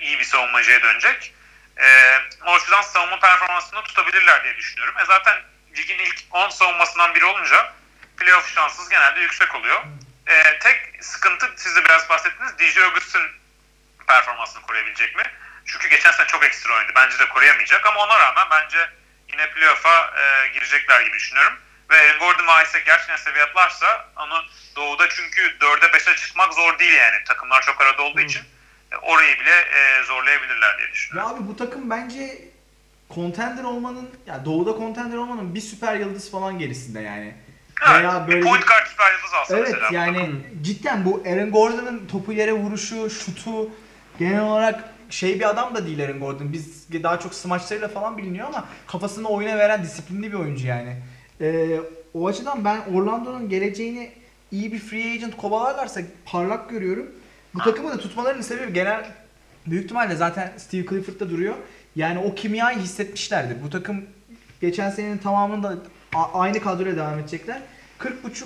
iyi 0.01 0.18
bir 0.18 0.24
savunmacıya 0.24 0.82
dönecek. 0.82 1.34
E, 1.79 2.18
o 2.47 2.55
açıdan 2.55 2.83
savunma 2.83 3.18
performansını 3.21 3.83
tutabilirler 3.83 4.45
diye 4.45 4.57
düşünüyorum. 4.57 4.95
E 4.99 5.05
zaten 5.05 5.43
ligin 5.77 5.99
ilk 5.99 6.18
10 6.31 6.49
savunmasından 6.49 7.14
biri 7.14 7.25
olunca 7.25 7.73
playoff 8.16 8.55
şanssız 8.55 8.89
genelde 8.89 9.21
yüksek 9.21 9.55
oluyor. 9.55 9.83
E, 10.27 10.59
tek 10.59 11.05
sıkıntı 11.05 11.53
siz 11.57 11.77
de 11.77 11.85
biraz 11.85 12.09
bahsettiniz. 12.09 12.59
DJ 12.59 12.79
Augustin 12.79 13.23
performansını 14.07 14.62
koruyabilecek 14.62 15.16
mi? 15.16 15.23
Çünkü 15.64 15.89
geçen 15.89 16.11
sene 16.11 16.27
çok 16.27 16.45
ekstra 16.45 16.75
oynadı. 16.75 16.93
Bence 16.97 17.18
de 17.18 17.29
koruyamayacak 17.29 17.87
ama 17.87 18.01
ona 18.01 18.18
rağmen 18.18 18.47
bence 18.51 18.91
yine 19.33 19.51
playoff'a 19.51 20.12
e, 20.21 20.49
girecekler 20.49 21.01
gibi 21.01 21.16
düşünüyorum. 21.16 21.59
Ve 21.91 22.12
Gordon 22.21 22.47
ve 22.47 22.62
Isaac 22.62 22.85
gerçekten 22.85 23.16
seviye 23.16 23.45
atlarsa 23.45 24.09
onu 24.16 24.45
doğuda 24.77 25.09
çünkü 25.09 25.59
4'e 25.61 25.87
5'e 25.87 26.16
çıkmak 26.16 26.55
zor 26.55 26.79
değil 26.79 26.93
yani. 26.93 27.25
Takımlar 27.25 27.62
çok 27.62 27.81
arada 27.81 28.03
olduğu 28.03 28.21
için 28.21 28.41
e, 28.41 28.45
orayı 29.03 29.34
bile 29.41 29.51
e, 29.51 30.05
zorlayabilirler 30.07 30.78
diye 30.78 30.86
Ya 30.88 30.93
düşünüyorum. 30.93 31.30
abi 31.34 31.49
bu 31.49 31.57
takım 31.57 31.91
bence 31.91 32.38
contender 33.14 33.64
olmanın 33.64 34.09
ya 34.26 34.45
doğuda 34.45 34.72
contender 34.78 35.16
olmanın 35.16 35.55
bir 35.55 35.61
süper 35.61 35.97
yıldız 35.97 36.30
falan 36.30 36.59
gerisinde 36.59 37.01
yani. 37.01 37.34
Evet, 37.91 38.01
Veya 38.03 38.26
bir 38.26 38.32
böyle 38.32 38.45
point 38.45 38.62
bir- 38.62 38.66
guard 38.66 38.86
süper 38.86 39.12
yıldız 39.12 39.34
alsa 39.41 39.57
Evet 39.59 39.68
mesela. 39.72 40.05
yani 40.07 40.30
cidden 40.62 41.05
bu 41.05 41.22
Aaron 41.26 41.51
Gordon'ın 41.51 42.07
topu 42.07 42.32
yere 42.32 42.53
vuruşu, 42.53 43.11
şutu 43.11 43.70
genel 44.18 44.41
olarak 44.43 44.84
şey 45.11 45.34
bir 45.41 45.49
adam 45.51 45.74
da 45.74 45.86
değil 45.86 46.05
Aaron 46.05 46.20
Gordon. 46.20 46.53
Biz 46.53 46.93
daha 47.03 47.20
çok 47.20 47.34
smaçlarıyla 47.34 47.88
falan 47.88 48.18
biliniyor 48.18 48.47
ama 48.47 48.64
kafasını 48.86 49.28
oyuna 49.28 49.59
veren 49.59 49.82
disiplinli 49.82 50.32
bir 50.32 50.36
oyuncu 50.38 50.66
yani. 50.66 50.97
Ee, 51.41 51.66
o 52.14 52.26
açıdan 52.26 52.64
ben 52.64 52.80
Orlando'nun 52.95 53.49
geleceğini 53.49 54.12
iyi 54.53 54.72
bir 54.72 54.78
free 54.78 55.12
agent 55.12 55.36
kovalarlarsa 55.36 56.01
parlak 56.24 56.70
görüyorum. 56.70 57.07
Bu 57.55 57.59
takımı 57.59 57.91
da 57.93 57.99
tutmalarının 57.99 58.43
sebebi 58.43 58.73
genel 58.73 59.05
büyük 59.67 59.85
ihtimalle 59.85 60.17
zaten 60.17 60.53
Steve 60.59 60.87
Clifford'da 60.87 61.31
duruyor. 61.31 61.55
Yani 61.97 62.19
o 62.19 62.35
kimyayı 62.35 62.79
hissetmişlerdir. 62.79 63.63
Bu 63.63 63.71
takım 63.71 64.05
geçen 64.61 64.91
senenin 64.91 65.19
tamamında 65.19 65.75
a- 66.15 66.41
aynı 66.41 66.61
kadroyla 66.61 66.97
devam 66.97 67.19
edecekler. 67.19 67.61
40.5 67.99 68.45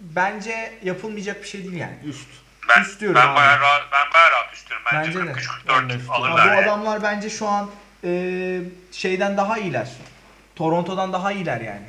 bence 0.00 0.72
yapılmayacak 0.82 1.42
bir 1.42 1.48
şey 1.48 1.62
değil 1.64 1.76
yani. 1.76 1.94
Üst. 2.04 2.28
Ben, 2.68 2.82
Üst 2.82 3.00
diyorum 3.00 3.20
ben 3.22 3.28
abi. 3.28 3.36
bayağı 3.36 3.60
rahat, 3.60 3.82
ben 3.92 4.12
bayağı 4.14 4.30
rahat 4.30 4.54
üstüyorum. 4.54 4.86
Bence, 4.92 5.08
Bence 5.08 5.18
de. 5.28 5.32
43 5.32 5.48
Ben 5.68 5.88
de 5.88 5.92
44 5.92 6.00
üstüyorum. 6.00 6.06
Ya 6.08 6.14
alırlar. 6.30 6.44
bu 6.46 6.48
yani. 6.56 6.64
adamlar 6.66 7.02
bence 7.02 7.30
şu 7.30 7.46
an 7.48 7.70
e, 8.04 8.60
şeyden 8.92 9.36
daha 9.36 9.58
iyiler. 9.58 9.88
Toronto'dan 10.56 11.12
daha 11.12 11.32
iyiler 11.32 11.60
yani. 11.60 11.82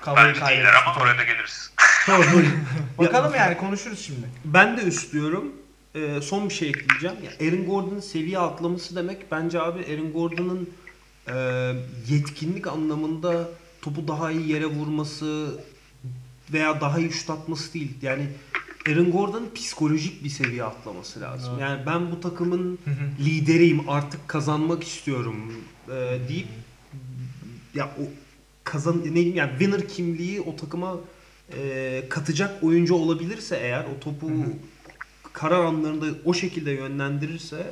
Kavayı 0.00 0.26
Bence 0.26 0.40
değiller 0.40 0.64
kaybetmiş 0.64 0.82
ama 0.86 1.04
oraya 1.04 1.18
da 1.18 1.24
geliriz. 1.24 1.72
Bakalım 2.98 3.34
yani 3.34 3.56
konuşuruz 3.56 3.98
şimdi. 4.00 4.28
Ben 4.44 4.76
de 4.76 4.82
üst 4.82 5.12
diyorum. 5.12 5.52
Ee, 5.94 6.20
son 6.20 6.48
bir 6.48 6.54
şey 6.54 6.68
ekleyeceğim. 6.68 7.16
Ya 7.24 7.48
Aaron 7.48 7.66
Gordon'ın 7.66 8.00
seviye 8.00 8.38
atlaması 8.38 8.96
demek 8.96 9.32
bence 9.32 9.60
abi 9.60 9.86
Aaron 9.94 10.12
Gordon'ın 10.12 10.70
e, 11.28 11.34
yetkinlik 12.08 12.66
anlamında 12.66 13.48
topu 13.82 14.08
daha 14.08 14.30
iyi 14.30 14.48
yere 14.48 14.66
vurması 14.66 15.58
veya 16.52 16.80
daha 16.80 16.98
iyi 16.98 17.12
şut 17.12 17.30
atması 17.30 17.74
değil. 17.74 17.92
Yani 18.02 18.26
Aaron 18.88 19.10
Gordon'ın 19.10 19.54
psikolojik 19.54 20.24
bir 20.24 20.28
seviye 20.28 20.64
atlaması 20.64 21.20
lazım. 21.20 21.58
Yani 21.58 21.86
ben 21.86 22.10
bu 22.10 22.20
takımın 22.20 22.78
lideriyim 23.20 23.90
artık 23.90 24.28
kazanmak 24.28 24.84
istiyorum 24.84 25.52
e, 25.88 26.18
deyip 26.28 26.48
ya 27.74 27.86
o 27.86 28.02
kazan 28.68 29.00
ne 29.00 29.14
diyeyim 29.14 29.36
yani 29.36 29.50
winner 29.50 29.88
kimliği 29.88 30.40
o 30.40 30.56
takıma 30.56 30.96
e, 31.56 32.02
katacak 32.08 32.62
oyuncu 32.62 32.94
olabilirse 32.94 33.56
eğer 33.56 33.84
o 33.96 34.00
topu 34.00 34.30
karar 35.32 35.64
anlarında 35.64 36.06
o 36.24 36.34
şekilde 36.34 36.70
yönlendirirse 36.70 37.70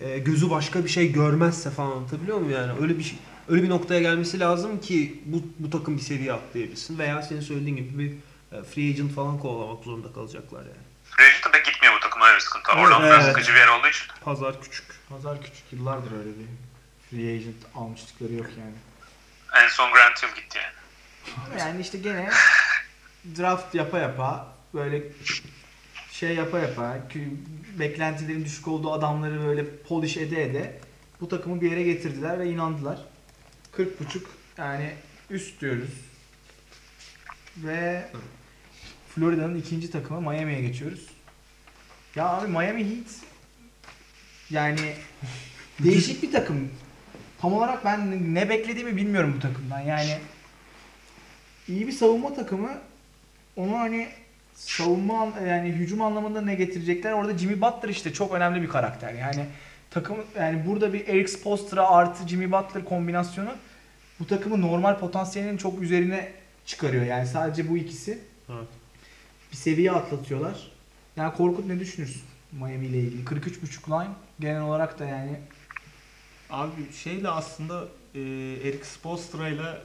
e, 0.00 0.18
gözü 0.18 0.50
başka 0.50 0.84
bir 0.84 0.88
şey 0.88 1.12
görmezse 1.12 1.70
falan 1.70 1.90
anlatabiliyor 1.90 2.38
muyum 2.38 2.52
yani 2.52 2.72
öyle 2.82 2.98
bir 2.98 3.02
şey 3.02 3.18
öyle 3.48 3.62
bir 3.62 3.68
noktaya 3.68 4.00
gelmesi 4.00 4.40
lazım 4.40 4.80
ki 4.80 5.22
bu 5.26 5.42
bu 5.58 5.70
takım 5.70 5.96
bir 5.96 6.02
seviye 6.02 6.32
atlayabilsin 6.32 6.98
veya 6.98 7.22
senin 7.22 7.40
söylediğin 7.40 7.76
gibi 7.76 7.98
bir 7.98 8.10
e, 8.58 8.62
free 8.62 8.90
agent 8.90 9.12
falan 9.12 9.38
kovalamak 9.38 9.84
zorunda 9.84 10.12
kalacaklar 10.12 10.60
yani. 10.62 10.86
Regent'a 11.20 11.52
da 11.52 11.58
gitmiyor 11.58 11.94
bu 11.96 12.00
takım 12.00 12.22
öyle 12.22 12.34
bir 12.34 12.40
sıkıntı. 12.40 12.72
Oradan 12.72 13.02
biraz 13.02 13.24
Evet. 13.24 13.34
sıkıcı 13.34 13.52
bir 13.52 13.58
yer 13.58 13.68
olduğu 13.68 13.88
için. 13.88 14.06
Pazar 14.24 14.62
küçük. 14.62 14.84
Pazar 15.08 15.42
küçük 15.42 15.72
yıllardır 15.72 16.12
öyle 16.12 16.30
bir 16.38 16.46
free 17.10 17.34
agent 17.34 17.56
almıştıkları 17.74 18.32
yok 18.32 18.46
yani. 18.58 18.74
En 19.54 19.68
son 19.68 19.92
Grant 19.92 20.22
Hill 20.22 20.34
gitti 20.34 20.58
yani. 20.58 21.60
Yani 21.60 21.80
işte 21.80 21.98
gene 21.98 22.30
draft 23.38 23.74
yapa 23.74 23.98
yapa 23.98 24.54
böyle 24.74 25.02
şey 26.10 26.34
yapa 26.34 26.58
yapa 26.58 26.98
beklentilerin 27.78 28.44
düşük 28.44 28.68
olduğu 28.68 28.92
adamları 28.92 29.46
böyle 29.46 29.76
polish 29.76 30.16
ede 30.16 30.42
ede 30.42 30.80
bu 31.20 31.28
takımı 31.28 31.60
bir 31.60 31.70
yere 31.70 31.82
getirdiler 31.82 32.38
ve 32.38 32.46
inandılar. 32.46 32.98
40.5 33.76 33.88
yani 34.58 34.94
üst 35.30 35.60
diyoruz. 35.60 35.90
Ve 37.56 38.06
Florida'nın 39.14 39.56
ikinci 39.56 39.90
takımı 39.90 40.20
Miami'ye 40.20 40.60
geçiyoruz. 40.60 41.06
Ya 42.16 42.28
abi 42.28 42.48
Miami 42.48 42.84
Heat 42.84 43.06
yani 44.50 44.94
değişik 45.78 46.22
bir 46.22 46.32
takım. 46.32 46.70
Tam 47.42 47.52
olarak 47.54 47.84
ben 47.84 48.34
ne 48.34 48.48
beklediğimi 48.48 48.96
bilmiyorum 48.96 49.34
bu 49.36 49.40
takımdan. 49.40 49.80
Yani 49.80 50.18
iyi 51.68 51.86
bir 51.86 51.92
savunma 51.92 52.34
takımı 52.34 52.70
onu 53.56 53.78
hani 53.78 54.08
savunma 54.54 55.20
an- 55.22 55.46
yani 55.46 55.68
hücum 55.68 56.02
anlamında 56.02 56.40
ne 56.40 56.54
getirecekler? 56.54 57.12
Orada 57.12 57.38
Jimmy 57.38 57.60
Butler 57.60 57.88
işte 57.88 58.12
çok 58.12 58.32
önemli 58.34 58.62
bir 58.62 58.68
karakter. 58.68 59.14
Yani 59.14 59.46
takım 59.90 60.16
yani 60.38 60.66
burada 60.66 60.92
bir 60.92 61.08
Eric 61.08 61.28
Spoelstra 61.28 61.88
artı 61.88 62.28
Jimmy 62.28 62.52
Butler 62.52 62.84
kombinasyonu 62.84 63.50
bu 64.20 64.26
takımı 64.26 64.60
normal 64.60 64.98
potansiyelinin 64.98 65.56
çok 65.56 65.82
üzerine 65.82 66.32
çıkarıyor. 66.66 67.04
Yani 67.04 67.26
sadece 67.26 67.68
bu 67.68 67.76
ikisi 67.76 68.18
Evet. 68.50 68.68
bir 69.52 69.56
seviye 69.56 69.92
atlatıyorlar. 69.92 70.70
Yani 71.16 71.34
Korkut 71.34 71.66
ne 71.66 71.80
düşünürsün 71.80 72.22
Miami 72.52 72.86
ile 72.86 72.98
ilgili? 72.98 73.24
43.5 73.24 73.88
line 74.04 74.10
genel 74.40 74.62
olarak 74.62 74.98
da 74.98 75.04
yani 75.04 75.30
Abi 76.52 76.92
şeyle 77.04 77.28
aslında 77.28 77.84
e, 78.14 78.20
Eric 78.64 78.84
Spoelstra 78.84 79.48
ile 79.48 79.80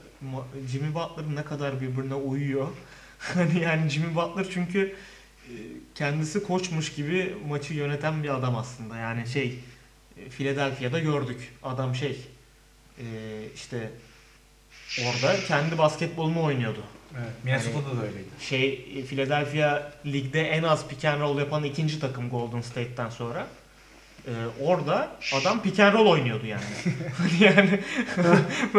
Jimmy 0.70 0.94
Butler 0.94 1.34
ne 1.34 1.44
kadar 1.44 1.80
birbirine 1.80 2.14
uyuyor. 2.14 2.68
hani 3.18 3.60
yani 3.60 3.88
Jimmy 3.88 4.14
Butler 4.14 4.46
çünkü 4.50 4.94
e, 5.44 5.54
kendisi 5.94 6.42
koçmuş 6.42 6.94
gibi 6.94 7.36
maçı 7.48 7.74
yöneten 7.74 8.22
bir 8.22 8.28
adam 8.28 8.56
aslında. 8.56 8.96
Yani 8.96 9.28
şey 9.28 9.58
e, 10.16 10.28
Philadelphia'da 10.28 10.98
gördük. 10.98 11.54
Adam 11.62 11.94
şey 11.94 12.26
e, 12.98 13.04
işte 13.54 13.90
orada 15.06 15.36
kendi 15.46 15.78
basketbolunu 15.78 16.42
oynuyordu. 16.42 16.82
evet, 17.18 17.44
Minnesota'da 17.44 17.96
da 17.96 18.02
öyleydi. 18.02 18.28
Şey 18.40 19.04
Philadelphia 19.06 19.92
ligde 20.06 20.42
en 20.42 20.62
az 20.62 20.88
pick 20.88 21.04
and 21.04 21.20
roll 21.20 21.38
yapan 21.38 21.64
ikinci 21.64 22.00
takım 22.00 22.30
Golden 22.30 22.60
State'ten 22.60 23.10
sonra. 23.10 23.46
Ee, 24.28 24.64
orada 24.64 25.08
adam 25.34 25.62
pick 25.62 25.80
and 25.80 25.94
roll 25.94 26.06
oynuyordu 26.06 26.46
yani. 26.46 26.64
yani 27.40 27.80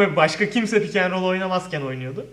başka 0.16 0.50
kimse 0.50 0.82
pick 0.82 0.96
and 0.96 1.12
roll 1.12 1.24
oynamazken 1.24 1.80
oynuyordu. 1.80 2.26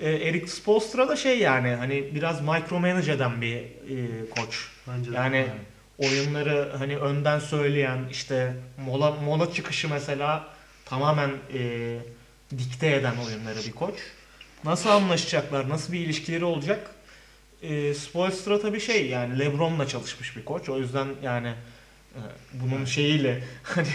Ee, 0.00 0.10
Eric 0.10 0.46
Spoelstra 0.46 1.08
da 1.08 1.16
şey 1.16 1.38
yani 1.38 1.74
hani 1.74 2.14
biraz 2.14 2.40
micromanage 2.40 3.12
eden 3.12 3.40
bir 3.40 3.56
e, 3.56 4.28
koç. 4.30 4.68
Bence 4.88 5.12
de. 5.12 5.16
Yani 5.16 5.46
oyunları 5.98 6.72
hani 6.78 6.96
önden 6.98 7.38
söyleyen 7.38 7.98
işte 8.10 8.56
mola 8.86 9.10
mola 9.10 9.52
çıkışı 9.52 9.88
mesela 9.88 10.48
tamamen 10.84 11.30
e, 11.54 11.98
dikte 12.58 12.94
eden 12.94 13.14
oyunları 13.26 13.58
bir 13.66 13.72
koç. 13.72 13.94
Nasıl 14.64 14.90
anlaşacaklar? 14.90 15.68
Nasıl 15.68 15.92
bir 15.92 16.00
ilişkileri 16.00 16.44
olacak? 16.44 16.90
E, 17.62 17.94
Spoelstra 17.94 18.60
tabii 18.60 18.80
şey 18.80 19.08
yani 19.08 19.38
LeBron'la 19.38 19.88
çalışmış 19.88 20.36
bir 20.36 20.44
koç. 20.44 20.68
O 20.68 20.78
yüzden 20.78 21.08
yani 21.22 21.54
bunun 22.52 22.84
şeyiyle 22.84 23.42
hani 23.62 23.86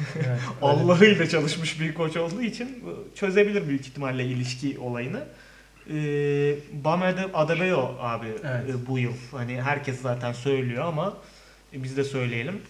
Allah'ıyla 0.62 1.28
çalışmış 1.28 1.80
bir 1.80 1.94
koç 1.94 2.16
olduğu 2.16 2.42
için 2.42 2.84
çözebilir 3.14 3.68
büyük 3.68 3.86
ihtimalle 3.86 4.24
ilişki 4.24 4.78
olayını. 4.78 5.24
E, 5.90 5.94
Bam 6.84 7.02
Ade- 7.02 7.32
Adebayo 7.34 7.94
abi 7.98 8.26
Evet. 8.44 8.70
e, 8.70 8.86
bu 8.86 8.98
yıl 8.98 9.12
hani 9.30 9.62
herkes 9.62 10.00
zaten 10.02 10.32
söylüyor 10.32 10.84
ama 10.84 11.16
e, 11.72 11.82
biz 11.82 11.96
de 11.96 12.04
söyleyelim. 12.04 12.62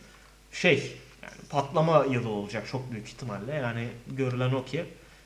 Şey 0.52 0.92
yani 1.22 1.34
patlama 1.50 2.06
yılı 2.10 2.28
olacak 2.28 2.66
çok 2.72 2.92
büyük 2.92 3.08
ihtimalle. 3.08 3.54
Yani 3.54 3.88
görülen 4.10 4.52
o 4.52 4.64
ki 4.64 4.84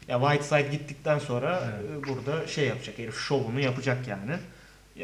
ya 0.09 0.21
Whiteside 0.21 0.77
gittikten 0.77 1.19
sonra 1.19 1.62
e, 2.03 2.09
burada 2.09 2.47
şey 2.47 2.67
yapacak 2.67 2.99
herif 2.99 3.19
şovunu 3.19 3.61
yapacak 3.61 4.09
yani. 4.09 4.33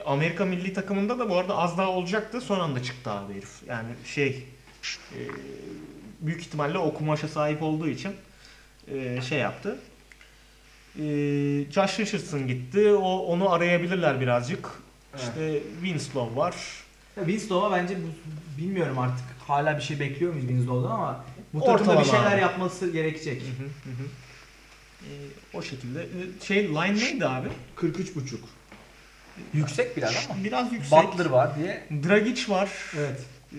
Amerika 0.04 0.44
milli 0.44 0.72
takımında 0.72 1.18
da 1.18 1.30
bu 1.30 1.36
arada 1.36 1.56
az 1.56 1.78
daha 1.78 1.90
olacaktı 1.90 2.40
son 2.40 2.60
anda 2.60 2.82
çıktı 2.82 3.10
abi 3.10 3.34
herif. 3.34 3.62
Yani 3.68 3.88
şey 4.04 4.44
e, 5.14 5.18
büyük 6.20 6.40
ihtimalle 6.40 6.78
o 6.78 6.94
kumaşa 6.94 7.28
sahip 7.28 7.62
olduğu 7.62 7.88
için 7.88 8.12
e, 8.88 9.20
şey 9.22 9.38
yaptı. 9.38 9.78
E, 10.98 11.02
Josh 11.70 12.00
Richardson 12.00 12.46
gitti. 12.46 12.90
O 12.92 13.18
onu 13.18 13.52
arayabilirler 13.52 14.20
birazcık. 14.20 14.68
İşte 15.16 15.62
Winslow 15.82 16.36
var. 16.36 16.54
Ya 17.16 17.24
Winslow'a 17.24 17.72
bence 17.72 17.96
bu, 17.96 18.60
bilmiyorum 18.60 18.98
artık 18.98 19.24
hala 19.48 19.76
bir 19.76 19.82
şey 19.82 20.00
bekliyor 20.00 20.32
muyuz 20.32 20.48
Winslow'dan 20.48 20.90
ama 20.90 21.24
bu 21.54 21.64
takımda 21.64 22.00
bir 22.00 22.04
şeyler 22.04 22.32
abi. 22.32 22.40
yapması 22.40 22.90
gerekecek. 22.90 23.42
E, 25.02 25.10
o 25.54 25.62
şekilde. 25.62 26.02
E, 26.02 26.44
şey 26.46 26.68
line 26.68 26.94
neydi 26.94 27.26
abi? 27.26 27.48
43.5. 27.76 28.36
Yüksek 29.54 29.96
biraz 29.96 30.26
ama. 30.30 30.44
Biraz 30.44 30.72
yüksek. 30.72 30.92
Butler 30.92 31.26
var 31.26 31.50
diye. 31.58 31.82
Dragic 32.08 32.48
var. 32.52 32.68
Evet. 32.98 33.20
E, 33.52 33.58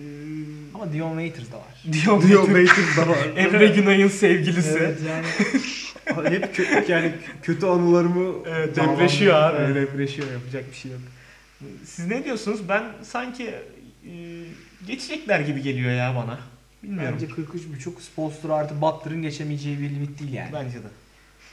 Ama 0.74 0.92
Dion 0.92 1.10
Waiters 1.20 1.52
da 1.52 1.56
var. 1.56 1.82
Dion 1.92 2.28
Dion 2.28 2.44
Waiters 2.46 2.96
da 2.96 3.08
var. 3.08 3.18
Emre 3.36 3.66
Günay'ın 3.66 4.08
sevgilisi. 4.08 4.78
Evet 4.80 4.98
yani 5.08 5.26
Hep 6.34 6.58
kö- 6.58 6.90
yani 6.90 7.12
kötü 7.42 7.66
anılarımı 7.66 8.48
Evet, 8.48 8.76
depreşiyor 8.76 9.34
abi. 9.42 9.56
Evet. 9.62 9.74
Depreşiyor. 9.76 10.32
Yapacak 10.32 10.70
bir 10.70 10.76
şey 10.76 10.90
yok. 10.92 11.00
Siz 11.84 12.06
ne 12.06 12.24
diyorsunuz? 12.24 12.68
Ben 12.68 12.84
sanki 13.02 13.44
e, 14.06 14.12
geçecekler 14.86 15.40
gibi 15.40 15.62
geliyor 15.62 15.92
ya 15.92 16.14
bana. 16.16 16.38
Bilmiyorum. 16.82 17.18
bence 17.22 17.26
43.5 17.34 18.00
Spolstra 18.00 18.54
artı 18.54 18.80
Butler'ın 18.80 19.22
geçemeyeceği 19.22 19.78
bir 19.80 19.90
limit 19.90 20.20
değil 20.20 20.32
yani. 20.32 20.52
Bence 20.52 20.78
de. 20.78 20.88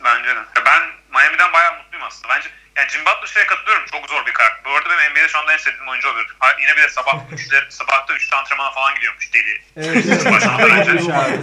Bence 0.06 0.30
de. 0.30 0.40
Ben 0.66 0.82
Miami'den 1.12 1.54
bayağı 1.54 1.84
mutluyum 1.84 2.06
aslında. 2.08 2.34
Bence 2.36 2.48
yani 2.80 2.90
Jim 2.92 3.02
Butler 3.06 3.28
şeye 3.34 3.46
katılıyorum. 3.46 3.86
Çok 3.92 4.10
zor 4.10 4.26
bir 4.26 4.34
karakter. 4.34 4.66
Bu 4.66 4.76
arada 4.78 4.90
benim 4.90 5.12
NBA'de 5.12 5.28
şu 5.28 5.40
anda 5.40 5.54
en 5.54 5.58
sevdiğim 5.58 5.88
oyuncu 5.88 6.10
oluyor. 6.10 6.36
Ha, 6.40 6.48
Yine 6.62 6.78
bir 6.78 6.82
de 6.84 6.90
sabah 6.90 7.14
3'ler, 7.32 7.70
sabahta 7.72 8.14
3'te 8.14 8.36
antrenmana 8.36 8.72
falan 8.72 8.96
gidiyormuş 8.96 9.34
deli. 9.34 9.62
Evet. 9.78 10.26
Başlamadan 10.32 10.72
önce. 10.72 10.92
Üç 10.92 11.10
abi. 11.10 11.38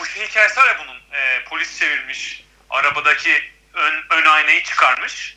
Bu 0.00 0.06
şey 0.06 0.28
hikayesi 0.28 0.60
var 0.60 0.66
ya 0.66 0.76
bunun. 0.84 0.96
e, 1.20 1.44
polis 1.44 1.78
çevirmiş. 1.78 2.44
Arabadaki 2.70 3.52
ön, 3.74 3.94
ön 4.10 4.24
aynayı 4.24 4.62
çıkarmış. 4.62 5.36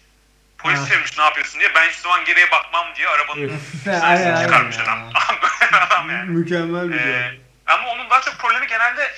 Polis 0.57 0.89
çevirmiş 0.89 1.17
ne 1.17 1.23
yapıyorsun 1.23 1.59
diye. 1.59 1.75
Ben 1.75 1.88
hiçbir 1.89 2.01
zaman 2.01 2.25
geriye 2.25 2.51
bakmam 2.51 2.88
diye 2.95 3.07
arabanın 3.09 3.61
aynen 4.01 4.43
çıkarmış 4.43 4.77
adam. 4.77 5.09
Adam 5.73 6.09
yani. 6.09 6.30
Mükemmel 6.30 6.89
bir 6.89 6.95
Ee, 6.99 7.38
ama 7.67 7.89
onun 7.89 8.09
daha 8.09 8.21
çok 8.21 8.39
problemi 8.39 8.67
genelde 8.67 9.11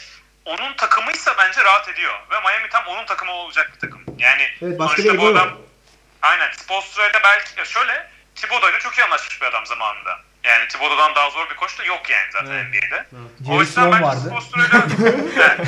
onun 0.45 0.73
takımıysa 0.73 1.35
bence 1.37 1.63
rahat 1.63 1.89
ediyor. 1.89 2.13
Ve 2.31 2.39
Miami 2.39 2.69
tam 2.69 2.87
onun 2.87 3.05
takımı 3.05 3.31
olacak 3.31 3.71
bir 3.75 3.79
takım. 3.79 4.03
Yani 4.17 4.43
Evet, 4.61 4.79
başka 4.79 4.95
sonuçta 4.95 5.13
bir 5.13 5.19
bu 5.19 5.27
adam 5.27 5.57
aynen 6.21 6.51
Spoelstra'yla 6.51 7.19
belki 7.23 7.59
ya 7.59 7.65
şöyle 7.65 8.11
Thibodeau 8.35 8.69
ile 8.71 8.79
çok 8.79 8.97
iyi 8.97 9.03
anlaşmış 9.03 9.41
bir 9.41 9.45
adam 9.45 9.65
zamanında. 9.65 10.19
Yani 10.43 10.67
Thibodeau'dan 10.67 11.15
daha 11.15 11.29
zor 11.29 11.49
bir 11.49 11.55
koç 11.55 11.79
da 11.79 11.83
yok 11.83 12.09
yani 12.09 12.31
zaten 12.31 12.69
NBA'de. 12.69 13.05
O 13.49 13.53
Jerry 13.53 13.59
yüzden 13.59 13.91
bence 13.91 14.03
vardı. 14.05 14.19
Spoelstra'yla 14.25 14.87
Evet. 15.45 15.67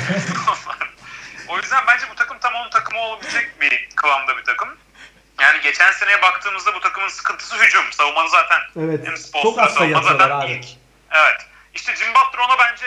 O 1.48 1.56
yüzden 1.56 1.84
bence 1.86 2.06
bu 2.10 2.14
takım 2.14 2.38
tam 2.38 2.54
onun 2.54 2.70
takımı 2.70 3.00
olabilecek 3.00 3.60
bir 3.60 3.88
kıvamda 3.96 4.36
bir 4.38 4.44
takım. 4.44 4.76
Yani 5.40 5.60
geçen 5.60 5.92
seneye 5.92 6.22
baktığımızda 6.22 6.74
bu 6.74 6.80
takımın 6.80 7.08
sıkıntısı 7.08 7.56
hücum. 7.56 7.92
Savunmada 7.92 8.28
zaten 8.28 8.60
Evet. 8.76 9.06
hem 9.06 9.12
hasta 9.42 9.68
savunma 9.68 10.02
zaten 10.02 10.30
abi. 10.30 10.52
ilk. 10.52 10.64
Evet. 11.10 11.40
İşte 11.74 11.96
Jim 11.96 12.08
Butler 12.14 12.38
ona 12.44 12.58
bence 12.58 12.86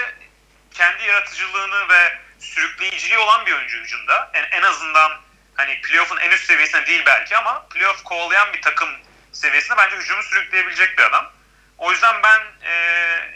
kendi 0.78 1.04
yaratıcılığını 1.06 1.90
ve 1.90 2.18
sürükleyiciliği 2.40 3.20
olan 3.20 3.46
bir 3.46 3.54
oyuncu 3.54 3.78
hücumda. 3.78 4.32
En, 4.34 4.58
en 4.58 4.62
azından 4.62 5.12
hani 5.56 5.82
playoff'un 5.82 6.18
en 6.18 6.32
üst 6.32 6.46
seviyesinde 6.46 6.86
değil 6.86 7.04
belki 7.06 7.38
ama 7.38 7.68
playoff 7.70 8.04
kovalayan 8.04 8.54
bir 8.54 8.62
takım 8.62 8.90
seviyesinde 9.32 9.78
bence 9.78 9.96
hücumu 9.96 10.24
sürükleyebilecek 10.24 10.98
bir 10.98 11.04
adam. 11.04 11.32
O 11.78 11.92
yüzden 11.92 12.24
ben 12.24 12.42
e, 12.62 12.74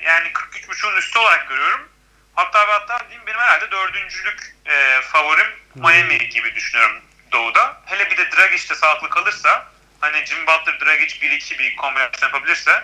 yani 0.03 0.27
43.5'un 0.27 0.97
üstü 0.97 1.19
olarak 1.19 1.49
görüyorum. 1.49 1.89
Hatta 2.35 2.67
ve 2.67 2.71
hatta 2.71 2.99
diyeyim 2.99 3.27
benim 3.27 3.39
herhalde 3.39 3.71
dördüncülük 3.71 4.55
e, 4.65 5.01
favorim 5.01 5.47
Miami 5.75 6.29
gibi 6.29 6.55
düşünüyorum 6.55 7.01
Doğu'da. 7.31 7.81
Hele 7.85 8.09
bir 8.09 8.17
de 8.17 8.31
Dragic 8.31 8.69
de 8.69 8.75
sağlıklı 8.75 9.09
kalırsa 9.09 9.67
hani 10.01 10.25
Jim 10.25 10.47
Butler 10.47 10.79
Dragic 10.79 11.27
1-2 11.27 11.59
bir 11.59 11.75
kombinasyon 11.75 12.29
yapabilirse 12.29 12.83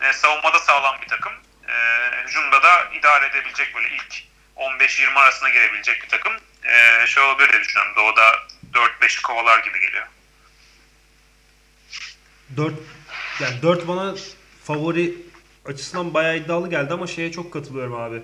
e, 0.00 0.12
savunmada 0.12 0.58
sağlam 0.58 1.00
bir 1.02 1.08
takım. 1.08 1.32
E, 1.72 1.76
hücumda 2.24 2.62
da 2.62 2.88
idare 2.98 3.26
edebilecek 3.26 3.74
böyle 3.74 3.88
ilk 3.88 4.24
15-20 4.56 5.18
arasına 5.18 5.48
girebilecek 5.48 6.02
bir 6.02 6.08
takım. 6.08 6.32
E, 6.64 7.06
şey 7.06 7.22
olabilir 7.22 7.52
diye 7.52 7.60
düşünüyorum. 7.60 7.92
Doğu'da 7.96 8.32
4-5'i 8.72 9.22
kovalar 9.22 9.58
gibi 9.58 9.80
geliyor. 9.80 10.06
4 12.56 12.74
yani 13.40 13.62
4 13.62 13.88
bana 13.88 14.14
favori 14.64 15.14
açısından 15.66 16.14
bayağı 16.14 16.36
iddialı 16.36 16.70
geldi 16.70 16.92
ama 16.92 17.06
şeye 17.06 17.32
çok 17.32 17.52
katılıyorum 17.52 17.94
abi. 17.94 18.22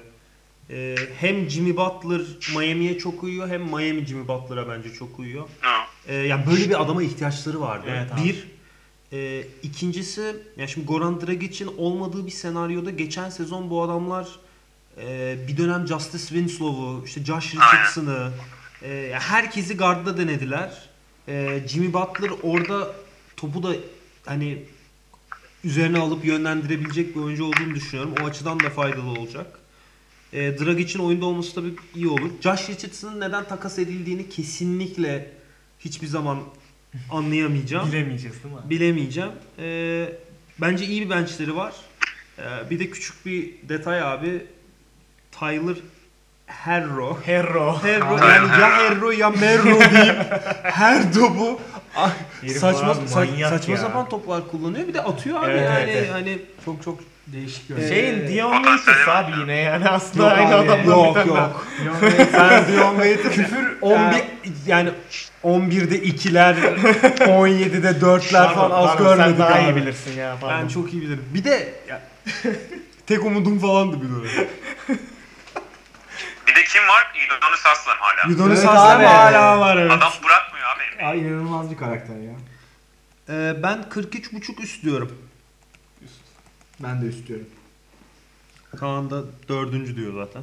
Ee, 0.70 0.94
hem 1.20 1.50
Jimmy 1.50 1.76
Butler 1.76 2.20
Miami'ye 2.56 2.98
çok 2.98 3.22
uyuyor 3.22 3.48
hem 3.48 3.62
Miami 3.62 4.06
Jimmy 4.06 4.28
Butler'a 4.28 4.68
bence 4.68 4.94
çok 4.94 5.18
uyuyor. 5.18 5.48
Hı. 5.60 5.68
Ee, 6.08 6.14
yani 6.14 6.46
böyle 6.46 6.68
bir 6.68 6.82
adama 6.82 7.02
ihtiyaçları 7.02 7.60
vardı. 7.60 7.86
Evet 7.90 8.12
abi. 8.12 8.24
bir. 8.24 8.57
E, 9.12 9.46
ikincisi 9.62 10.36
ya 10.56 10.66
şimdi 10.66 10.86
Goran 10.86 11.20
Dragic'in 11.20 11.70
olmadığı 11.76 12.26
bir 12.26 12.30
senaryoda 12.30 12.90
geçen 12.90 13.30
sezon 13.30 13.70
bu 13.70 13.82
adamlar 13.82 14.28
e, 15.00 15.36
bir 15.48 15.56
dönem 15.56 15.86
Justice 15.86 16.26
Winslow'u, 16.26 17.04
işte 17.04 17.24
Josh 17.24 17.54
Richardson'ı, 17.54 18.30
e, 18.82 19.12
herkesi 19.18 19.76
gardda 19.76 20.18
denediler. 20.18 20.88
E, 21.28 21.62
Jimmy 21.68 21.92
Butler 21.92 22.30
orada 22.42 22.94
topu 23.36 23.62
da 23.62 23.72
hani 24.26 24.64
üzerine 25.64 25.98
alıp 25.98 26.24
yönlendirebilecek 26.24 27.16
bir 27.16 27.20
oyuncu 27.20 27.44
olduğunu 27.44 27.74
düşünüyorum. 27.74 28.14
O 28.22 28.26
açıdan 28.26 28.60
da 28.60 28.70
faydalı 28.70 29.10
olacak. 29.10 29.58
E, 30.32 30.58
Dragic'in 30.58 30.98
oyunda 30.98 31.26
olması 31.26 31.54
tabii 31.54 31.74
iyi 31.94 32.08
olur. 32.08 32.30
Josh 32.40 32.68
Richardson'ın 32.70 33.20
neden 33.20 33.44
takas 33.44 33.78
edildiğini 33.78 34.28
kesinlikle 34.28 35.32
hiçbir 35.80 36.06
zaman 36.06 36.38
anlayamayacağım. 37.10 37.88
Bilemeyeceğiz 37.92 38.44
değil 38.44 38.54
mi? 38.54 38.60
Bilemeyeceğim. 38.70 39.30
Ee, 39.58 40.08
bence 40.58 40.84
iyi 40.84 41.04
bir 41.04 41.10
benchleri 41.10 41.56
var. 41.56 41.74
Ee, 42.38 42.42
bir 42.70 42.78
de 42.78 42.90
küçük 42.90 43.26
bir 43.26 43.50
detay 43.68 44.02
abi. 44.02 44.46
Tyler 45.32 45.76
Herro. 46.46 47.18
Hero. 47.26 47.78
Herro 47.82 48.16
yani 48.18 48.48
ya 48.60 48.78
Herro 48.78 49.10
ya 49.10 49.30
Merro 49.30 49.64
deyip 49.80 50.16
her 50.62 51.12
topu 51.12 51.60
saçma 52.58 52.92
sa- 52.92 53.14
manyak 53.14 53.48
saçma 53.50 53.74
ya. 53.74 53.80
sapan 53.80 54.08
toplar 54.08 54.48
kullanıyor. 54.50 54.88
Bir 54.88 54.94
de 54.94 55.00
atıyor 55.02 55.42
abi 55.42 55.50
Evet, 55.50 55.70
yani 55.70 55.90
evet. 55.90 56.12
hani 56.12 56.38
Çok 56.64 56.82
çok 56.82 56.98
değişik 57.32 57.62
Ee, 57.70 57.74
görünüyor. 57.74 57.90
Şeyin 57.90 58.28
Dion 58.28 58.62
Waiters 58.64 59.08
abi 59.08 59.40
yine 59.40 59.56
yani 59.56 59.88
aslında 59.88 60.28
Yok 60.28 60.38
aynı 60.38 60.54
abi, 60.54 60.70
adamdan 60.70 60.84
yok 60.96 61.14
tane 61.14 61.28
daha. 61.30 61.38
yok. 61.38 61.66
Sen 62.30 62.66
Dion 62.72 62.94
Waiters 62.94 63.34
küfür 63.34 63.76
11 63.80 64.22
yani 64.66 64.90
11'de 65.44 65.98
2'ler 65.98 66.54
17'de 67.18 67.90
4'ler 67.90 68.54
falan 68.54 68.70
az 68.70 68.86
Pardon, 68.86 69.04
görmedik 69.06 69.36
Sen 69.36 69.38
daha 69.38 69.60
iyi 69.60 69.68
abi. 69.68 69.80
bilirsin 69.80 70.18
ya 70.20 70.36
pardon. 70.40 70.58
Ben 70.62 70.68
çok 70.68 70.92
iyi 70.92 71.02
bilirim. 71.02 71.24
Bir 71.34 71.44
de 71.44 71.74
ya, 71.88 72.00
tek 73.06 73.24
umudum 73.24 73.58
falandı 73.58 73.96
bir 74.02 74.08
dönem. 74.08 74.48
Bir 76.46 76.54
de 76.54 76.64
kim 76.64 76.82
var? 76.88 77.12
Udonis 77.38 77.60
Haslem 77.64 77.96
hala. 78.00 78.30
Yudonis 78.32 78.58
Evet 78.58 78.68
Haslem 78.68 78.98
abi. 78.98 79.04
hala 79.06 79.60
var 79.60 79.76
evet. 79.76 79.90
Adam 79.92 80.12
bırakmıyor 80.24 80.66
abi. 80.76 81.02
Ya 81.04 81.14
inanılmaz 81.14 81.70
bir 81.70 81.76
karakter 81.76 82.14
ya. 82.14 82.32
Ee, 83.28 83.62
ben 83.62 83.78
43.5 83.90 84.62
üst 84.62 84.82
diyorum. 84.84 85.18
Ben 86.80 87.02
de 87.02 87.08
istiyorum. 87.08 87.46
Kaan 88.76 89.10
da 89.10 89.22
dördüncü 89.48 89.96
diyor 89.96 90.26
zaten. 90.26 90.42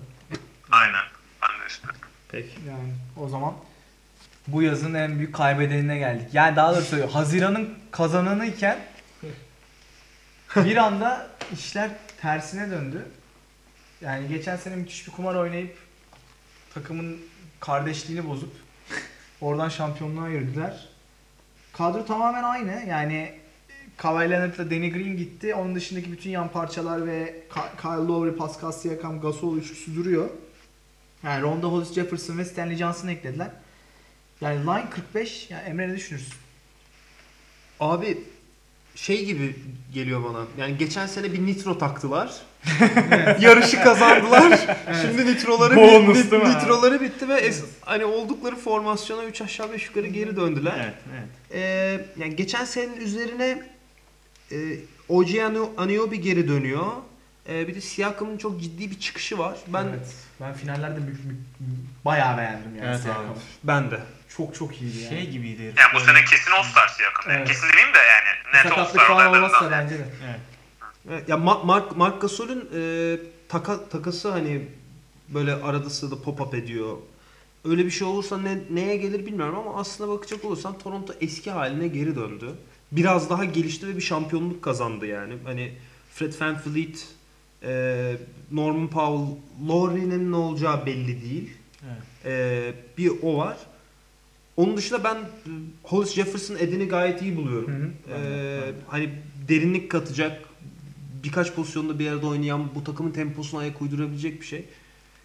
Aynen. 0.72 1.04
Ben 1.42 1.62
de 1.62 1.68
istiyorum. 1.68 2.00
Peki. 2.30 2.60
Yani 2.68 2.94
o 3.18 3.30
zaman 3.30 3.54
bu 4.48 4.62
yazın 4.62 4.94
en 4.94 5.18
büyük 5.18 5.36
kaybedenine 5.36 5.98
geldik. 5.98 6.28
Yani 6.34 6.56
daha 6.56 6.76
doğrusu. 6.76 7.16
Haziran'ın 7.16 7.74
kazananı 7.92 8.46
iken 8.46 8.80
bir 10.56 10.78
anda 10.78 11.28
işler 11.54 11.92
tersine 12.22 12.72
döndü. 12.72 13.06
Yani 14.02 14.28
geçen 14.28 14.58
sene 14.58 14.76
müthiş 14.76 15.08
bir 15.08 15.12
kumar 15.12 15.36
oynayıp 15.36 15.78
takımın 16.74 17.22
kardeşliğini 17.60 18.30
bozup 18.30 18.54
oradan 19.42 19.70
şampiyonluğa 19.70 20.30
yürüdüler. 20.30 20.88
Kadro 21.74 22.06
tamamen 22.06 22.44
aynı. 22.44 22.84
Yani 22.88 23.34
Kawhi 23.98 24.30
Leonard'la 24.30 24.72
Danny 24.72 24.90
Green 24.92 25.18
gitti. 25.18 25.56
Onun 25.56 25.76
dışındaki 25.76 26.12
bütün 26.12 26.30
yan 26.30 26.52
parçalar 26.52 27.08
ve 27.08 27.36
Kyle 27.82 28.08
Lowry, 28.08 28.36
Pascal 28.36 28.72
Siakam, 28.72 29.22
Gasol 29.22 29.58
üçlüsü 29.58 29.96
duruyor. 29.96 30.30
Yani 31.24 31.42
Ronda 31.42 31.68
Hollis 31.68 31.94
Jefferson 31.94 32.38
ve 32.38 32.46
Stanley 32.46 32.76
Johnson 32.78 33.08
eklediler. 33.08 33.48
Yani 34.42 34.60
line 34.62 34.90
45. 34.90 35.48
Yani 35.50 35.64
Emre 35.70 35.90
ne 35.90 35.96
düşünürsün? 35.96 36.34
Abi 37.80 38.18
şey 38.96 39.26
gibi 39.26 39.56
geliyor 39.94 40.24
bana. 40.24 40.46
Yani 40.58 40.78
geçen 40.78 41.08
sene 41.08 41.34
bir 41.34 41.46
nitro 41.46 41.78
taktılar. 41.78 42.34
Yarışı 43.40 43.84
kazandılar. 43.84 44.60
Şimdi 45.02 45.26
nitroları 45.26 45.76
Bonus 45.76 46.18
bitti, 46.18 46.32
değil 46.32 46.44
mi? 46.44 46.50
nitroları 46.50 47.02
bitti 47.02 47.30
ve 47.30 47.34
es- 47.50 47.64
hani 47.82 48.06
oldukları 48.06 48.56
formasyona 48.56 49.24
3 49.24 49.42
aşağı 49.42 49.72
5 49.74 49.86
yukarı 49.88 50.08
geri 50.08 50.36
döndüler. 50.36 50.74
Evet, 50.84 50.96
evet. 51.14 51.28
Ee, 51.54 52.06
yani 52.22 52.36
geçen 52.36 52.66
senenin 52.66 52.98
üzerine 52.98 53.62
e, 54.52 54.56
OG 55.10 55.30
Ano- 55.40 55.72
Anunoby 55.78 56.16
geri 56.16 56.48
dönüyor. 56.48 56.86
Ee, 57.50 57.68
bir 57.68 57.76
de 57.76 57.82
Siakam'ın 57.82 58.38
çok 58.38 58.62
ciddi 58.62 58.92
bir 58.92 59.00
çıkışı 59.00 59.38
var. 59.38 59.58
Ben 59.68 59.84
evet. 59.86 60.14
Ben 60.42 60.54
finallerde 60.54 61.08
büyük, 61.08 61.24
büyük- 61.30 62.06
bayağı 62.06 62.38
beğendim 62.38 62.76
yani. 62.76 62.88
Evet 62.90 63.00
Siakam'ı. 63.00 63.28
abi. 63.32 63.40
ben 63.64 63.92
de. 63.92 64.00
Çok 64.38 64.56
çok 64.56 64.82
iyiydi 64.82 64.98
yani. 64.98 65.10
Şey 65.10 65.30
gibiydi 65.30 65.64
herif. 65.64 65.80
Yani 65.80 65.94
bu 65.96 66.00
sene 66.00 66.26
kesin 66.26 66.52
All-Star 66.52 66.98
yakın. 67.04 67.32
Evet. 67.32 67.48
Kesin 67.48 67.68
demeyeyim 67.70 67.94
de 67.94 67.98
yani. 67.98 68.56
Net 68.56 68.64
Sakatlık 68.74 69.02
falan 69.02 69.28
olmazsa 69.36 69.72
bence 69.72 70.00
de. 70.00 70.06
Evet. 70.26 70.40
Evet, 71.10 71.30
ya 71.30 71.36
Ma- 71.36 71.66
Mark 71.66 71.98
Mark 71.98 72.22
Gasol'ün 72.22 72.70
e, 72.76 73.18
taka, 73.50 73.90
takası 73.90 74.32
hani 74.32 74.68
böyle 75.30 75.54
arada 75.54 75.90
sırada 75.90 76.22
pop 76.22 76.42
up 76.42 76.54
ediyor. 76.54 76.98
Öyle 77.66 77.86
bir 77.86 77.92
şey 77.92 78.08
olursa 78.08 78.38
ne, 78.38 78.58
neye 78.70 78.98
gelir 78.98 79.26
bilmiyorum 79.26 79.56
ama 79.60 79.80
aslına 79.80 80.12
bakacak 80.12 80.46
olursan 80.46 80.78
Toronto 80.80 81.14
eski 81.22 81.52
haline 81.52 81.88
geri 81.88 82.16
döndü. 82.16 82.56
Biraz 82.96 83.30
daha 83.30 83.46
gelişti 83.46 83.88
ve 83.88 83.96
bir 83.96 84.02
şampiyonluk 84.02 84.62
kazandı 84.62 85.06
yani. 85.06 85.34
Hani 85.44 85.74
Fred 86.14 86.34
VanVleet, 86.42 87.08
e, 87.64 88.16
Norman 88.52 88.88
Powell, 88.88 89.38
Lowry'nin 89.68 90.32
ne 90.32 90.36
olacağı 90.36 90.86
belli 90.86 91.22
değil. 91.22 91.52
Evet. 91.86 92.26
E, 92.26 92.74
bir 92.98 93.12
o 93.22 93.38
var. 93.38 93.58
Onun 94.58 94.78
dışında 94.78 95.04
ben 95.04 95.16
e, 95.16 95.52
Hollis 95.84 96.14
Jefferson 96.14 96.56
Edin'i 96.56 96.88
gayet 96.88 97.22
iyi 97.22 97.36
buluyorum. 97.36 97.72
Hı 97.72 97.86
hı. 97.86 98.18
Ee, 98.18 98.74
hani 98.88 99.10
derinlik 99.48 99.92
katacak 99.92 100.42
birkaç 101.24 101.54
pozisyonda 101.54 102.00
bir 102.00 102.08
arada 102.08 102.28
oynayan 102.28 102.76
bu 102.76 102.84
takımın 102.84 103.12
temposuna 103.12 103.62
ayak 103.62 103.82
uydurabilecek 103.82 104.42
bir 104.42 104.46
şey. 104.46 104.66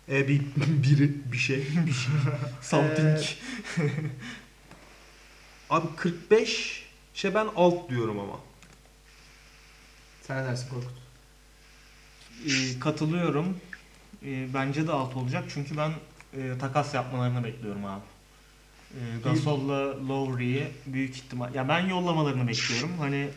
Ee, 0.09 0.29
bir 0.29 0.41
biri 0.57 1.11
bir 1.33 1.39
şey. 1.39 1.59
bir 1.87 1.93
şey. 1.93 2.13
Something. 2.63 3.19
Abi 5.71 5.87
45 5.97 6.80
şey 7.21 7.35
ben 7.35 7.49
alt 7.57 7.91
diyorum 7.91 8.19
ama. 8.19 8.41
Sen 10.23 10.43
ne 10.43 10.49
dersin 10.49 10.69
Korkut? 10.69 10.99
Ee, 12.47 12.81
katılıyorum. 12.81 13.57
Ee, 14.25 14.55
bence 14.55 14.87
de 14.87 14.93
alt 14.93 15.17
olacak 15.17 15.45
çünkü 15.55 15.77
ben 15.77 15.93
e, 16.41 16.59
takas 16.59 16.95
yapmalarını 16.95 17.45
bekliyorum 17.45 17.85
abi. 17.85 18.03
E, 18.91 19.01
Gasol'la 19.25 20.09
Lowry'i 20.09 20.69
büyük 20.87 21.17
ihtimal. 21.17 21.55
Ya 21.55 21.69
ben 21.69 21.89
yollamalarını 21.89 22.49
bekliyorum. 22.49 22.99
Hani 22.99 23.29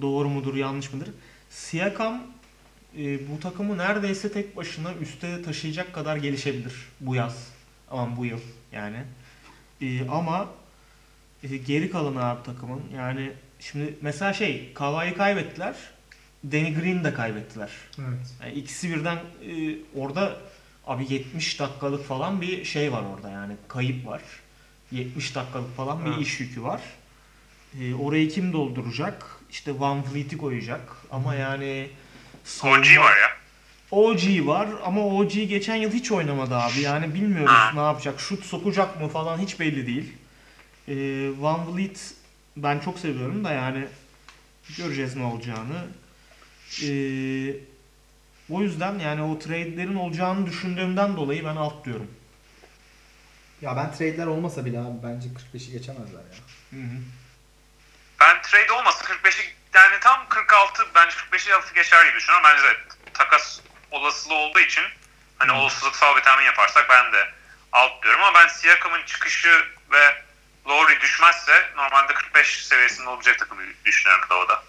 doğru 0.00 0.28
mudur, 0.28 0.54
yanlış 0.54 0.92
mıdır? 0.92 1.10
Siakam 1.50 2.22
e, 2.98 3.28
bu 3.28 3.40
takımı 3.40 3.78
neredeyse 3.78 4.32
tek 4.32 4.56
başına 4.56 4.94
üste 4.94 5.42
taşıyacak 5.42 5.94
kadar 5.94 6.16
gelişebilir 6.16 6.74
bu 7.00 7.14
yaz. 7.14 7.48
Aman 7.90 8.16
bu 8.16 8.26
yıl 8.26 8.40
yani. 8.72 8.98
E, 9.80 10.08
ama 10.08 10.48
geri 11.66 11.90
kalanı 11.90 12.24
abi 12.24 12.42
takımın 12.42 12.82
yani 12.96 13.32
şimdi 13.60 13.94
mesela 14.02 14.32
şey 14.32 14.72
Kawhi'yi 14.74 15.14
kaybettiler. 15.16 15.74
Danny 16.52 16.74
Green'i 16.74 17.04
de 17.04 17.14
kaybettiler. 17.14 17.70
Evet. 17.98 18.26
Yani 18.42 18.52
ikisi 18.52 18.90
birden 18.90 19.16
e, 19.16 19.74
orada 19.96 20.36
abi 20.86 21.06
70 21.10 21.60
dakikalık 21.60 22.04
falan 22.04 22.40
bir 22.40 22.64
şey 22.64 22.92
var 22.92 23.02
orada 23.16 23.30
yani 23.30 23.52
kayıp 23.68 24.06
var. 24.06 24.22
70 24.92 25.34
dakikalık 25.34 25.76
falan 25.76 26.04
bir 26.04 26.10
Evet. 26.10 26.20
iş 26.20 26.40
yükü 26.40 26.62
var. 26.62 26.80
E, 27.80 27.94
orayı 27.94 28.28
kim 28.28 28.52
dolduracak? 28.52 29.26
İşte 29.50 29.80
Van 29.80 30.04
Vliet'i 30.14 30.38
koyacak 30.38 30.96
ama 31.10 31.34
yani 31.34 31.90
OG 32.64 32.70
var 32.98 33.16
ya. 33.16 33.28
OG 33.90 34.20
var 34.46 34.68
ama 34.84 35.06
OG 35.06 35.32
geçen 35.32 35.76
yıl 35.76 35.92
hiç 35.92 36.12
oynamadı 36.12 36.56
abi. 36.56 36.80
Yani 36.80 37.14
bilmiyoruz 37.14 37.52
Ha. 37.52 37.70
ne 37.74 37.80
yapacak. 37.80 38.20
Şut 38.20 38.44
sokacak 38.44 39.00
mı 39.00 39.08
falan 39.08 39.38
hiç 39.38 39.60
belli 39.60 39.86
değil. 39.86 40.12
Ee, 40.88 41.30
Van 41.38 41.76
Vliet 41.76 42.14
ben 42.56 42.78
çok 42.78 42.98
seviyorum 42.98 43.44
da 43.44 43.52
yani 43.52 43.88
göreceğiz 44.76 45.16
ne 45.16 45.24
olacağını. 45.24 45.86
Ee, 46.82 47.54
o 48.50 48.62
yüzden 48.62 48.98
yani 48.98 49.22
o 49.22 49.38
trade'lerin 49.38 49.94
olacağını 49.94 50.46
düşündüğümden 50.46 51.16
dolayı 51.16 51.44
ben 51.44 51.56
alt 51.56 51.84
diyorum. 51.84 52.10
Ya 53.62 53.76
ben 53.76 53.92
trade'ler 53.92 54.26
olmasa 54.26 54.64
bile 54.64 54.78
abi 54.78 55.02
bence 55.02 55.28
45'i 55.28 55.72
geçemezler 55.72 56.20
ya. 56.20 56.38
Hı 56.70 56.76
hı. 56.76 56.98
Ben 58.20 58.42
trade 58.42 58.72
olmasa 58.72 59.04
45'i 59.04 59.54
yani 59.74 60.00
tam 60.00 60.28
46 60.28 60.82
bence 60.94 61.16
45'i 61.16 61.54
altı 61.54 61.74
geçer 61.74 62.06
gibi 62.06 62.16
düşünüyorum. 62.16 62.48
Bence 62.48 62.62
de 62.62 62.76
takas 63.14 63.60
olasılığı 63.90 64.34
olduğu 64.34 64.60
için 64.60 64.84
hani 65.38 65.52
olasılıksal 65.52 66.16
bir 66.16 66.22
tahmin 66.22 66.44
yaparsak 66.44 66.86
ben 66.90 67.12
de 67.12 67.28
alt 67.72 68.02
diyorum 68.02 68.22
ama 68.22 68.34
ben 68.34 68.48
Siakam'ın 68.48 69.04
çıkışı 69.06 69.64
ve 69.92 70.27
Lowry 70.68 71.00
düşmezse 71.00 71.70
normalde 71.76 72.14
45 72.14 72.66
seviyesinde 72.66 73.08
olacak 73.08 73.38
takımı 73.38 73.62
düşünüyorum 73.84 74.26
Doğu'da. 74.30 74.62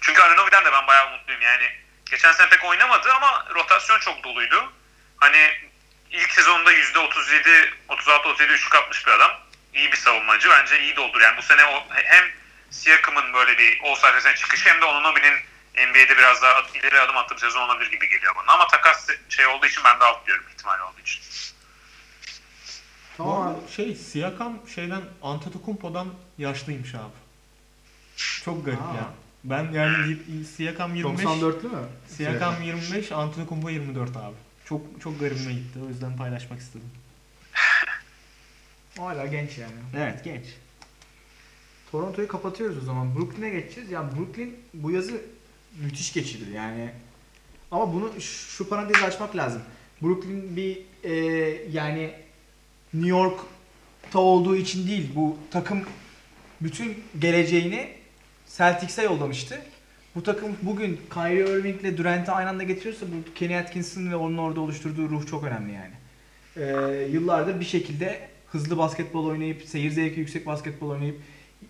Çünkü 0.00 0.22
Anunoby'den 0.22 0.64
de 0.64 0.72
ben 0.72 0.86
bayağı 0.86 1.08
umutluyum. 1.08 1.42
Yani 1.42 1.70
geçen 2.10 2.32
sene 2.32 2.48
pek 2.48 2.64
oynamadı 2.64 3.12
ama 3.12 3.46
rotasyon 3.54 3.98
çok 3.98 4.24
doluydu. 4.24 4.72
Hani 5.16 5.70
ilk 6.10 6.30
sezonunda 6.30 6.72
%37, 6.72 7.70
36-37 7.88 8.46
üçlük 8.46 8.74
atmış 8.74 9.06
bir 9.06 9.12
adam. 9.12 9.30
İyi 9.74 9.92
bir 9.92 9.96
savunmacı. 9.96 10.50
Bence 10.50 10.80
iyi 10.80 10.96
doldur. 10.96 11.20
Yani 11.20 11.36
bu 11.36 11.42
sene 11.42 11.64
o, 11.64 11.84
hem 11.90 12.24
Siakam'ın 12.70 13.32
böyle 13.32 13.58
bir 13.58 13.80
All-Star 13.84 14.14
sezonu 14.14 14.34
çıkışı 14.34 14.68
hem 14.68 14.80
de 14.80 14.84
Anunoby'nin 14.84 15.34
NBA'de 15.74 16.18
biraz 16.18 16.42
daha 16.42 16.62
ileri 16.74 17.00
adım 17.00 17.16
attığı 17.16 17.34
bir 17.34 17.40
sezon 17.40 17.60
olabilir 17.60 17.90
gibi 17.90 18.08
geliyor 18.08 18.34
bana. 18.36 18.52
Ama 18.52 18.66
takas 18.66 19.08
şey 19.28 19.46
olduğu 19.46 19.66
için 19.66 19.84
ben 19.84 20.00
de 20.00 20.04
alt 20.04 20.26
diyorum 20.26 20.44
ihtimal 20.52 20.80
olduğu 20.80 21.00
için. 21.00 21.22
Bu 23.18 23.32
arada 23.32 23.68
şey 23.68 23.94
Siakam 23.94 24.58
şeyden 24.74 25.02
Antetokounmpo'dan 25.22 26.08
yaşlıymış 26.38 26.94
abi. 26.94 27.12
Çok 28.44 28.64
garip 28.64 28.82
Aa. 28.82 28.96
ya. 28.96 29.10
Ben 29.44 29.72
yani 29.72 30.10
y- 30.10 30.44
Siakam 30.44 30.94
25 30.94 31.24
94'lü 31.24 31.68
mü? 31.68 31.78
Siakam 32.08 32.62
25, 32.62 33.12
Antetokounmpo 33.12 33.70
24 33.70 34.16
abi. 34.16 34.34
Çok 34.64 35.00
çok 35.00 35.20
garibime 35.20 35.52
gitti. 35.52 35.78
O 35.86 35.88
yüzden 35.88 36.16
paylaşmak 36.16 36.60
istedim. 36.60 36.90
Hala 38.98 39.26
genç 39.26 39.58
yani. 39.58 39.72
Evet, 39.96 40.24
genç. 40.24 40.44
Toronto'yu 41.92 42.28
kapatıyoruz 42.28 42.78
o 42.78 42.80
zaman. 42.80 43.16
Brooklyn'e 43.16 43.50
geçeceğiz. 43.50 43.90
Ya 43.90 44.16
Brooklyn 44.16 44.56
bu 44.74 44.90
yazı 44.90 45.20
müthiş 45.80 46.12
geçirdi 46.12 46.50
yani. 46.50 46.90
Ama 47.70 47.92
bunu 47.92 48.20
şu 48.20 48.68
parantezi 48.68 49.04
açmak 49.04 49.36
lazım. 49.36 49.62
Brooklyn 50.02 50.56
bir 50.56 50.78
e, 51.04 51.12
yani 51.72 52.14
New 52.94 53.10
York'ta 53.10 54.18
olduğu 54.18 54.56
için 54.56 54.88
değil. 54.88 55.10
Bu 55.14 55.38
takım 55.50 55.82
bütün 56.60 56.94
geleceğini 57.18 57.88
Celtics'e 58.56 59.02
yollamıştı. 59.02 59.62
Bu 60.14 60.22
takım 60.22 60.56
bugün 60.62 61.00
Kyrie 61.14 61.58
Irving 61.58 61.80
ile 61.80 61.98
Durant'i 61.98 62.32
aynı 62.32 62.48
anda 62.48 62.62
getiriyorsa 62.62 63.06
bu 63.06 63.34
Kenny 63.34 63.58
Atkinson 63.58 64.10
ve 64.10 64.16
onun 64.16 64.38
orada 64.38 64.60
oluşturduğu 64.60 65.10
ruh 65.10 65.26
çok 65.26 65.44
önemli 65.44 65.72
yani. 65.72 65.94
Ee, 66.56 67.08
yıllardır 67.12 67.60
bir 67.60 67.64
şekilde 67.64 68.28
hızlı 68.46 68.78
basketbol 68.78 69.26
oynayıp, 69.26 69.62
seyir 69.62 69.90
zevki 69.90 70.20
yüksek 70.20 70.46
basketbol 70.46 70.90
oynayıp 70.90 71.20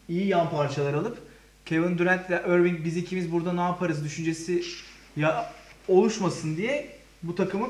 iyi 0.08 0.26
yan 0.26 0.50
parçalar 0.50 0.94
alıp 0.94 1.18
Kevin 1.66 1.98
Durant 1.98 2.28
ile 2.28 2.42
Irving 2.48 2.84
biz 2.84 2.96
ikimiz 2.96 3.32
burada 3.32 3.52
ne 3.52 3.60
yaparız 3.60 4.04
düşüncesi 4.04 4.62
ya 5.16 5.52
oluşmasın 5.88 6.56
diye 6.56 6.96
bu 7.22 7.34
takımı 7.34 7.68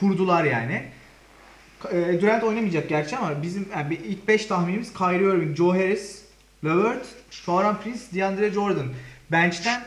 kurdular 0.00 0.44
yani. 0.44 0.84
E, 1.92 2.20
Durant 2.20 2.44
oynamayacak 2.44 2.88
gerçi 2.88 3.16
ama 3.16 3.42
bizim 3.42 3.68
yani 3.72 3.90
bir 3.90 3.98
ilk 4.00 4.28
5 4.28 4.46
tahminimiz 4.46 4.92
Kyrie 4.94 5.28
Irving, 5.36 5.56
Joe 5.56 5.72
Harris, 5.72 6.22
Levert, 6.64 7.06
Taurean 7.46 7.80
Prince, 7.82 8.00
DeAndre 8.14 8.50
Jordan. 8.50 8.86
Bench'ten 9.32 9.84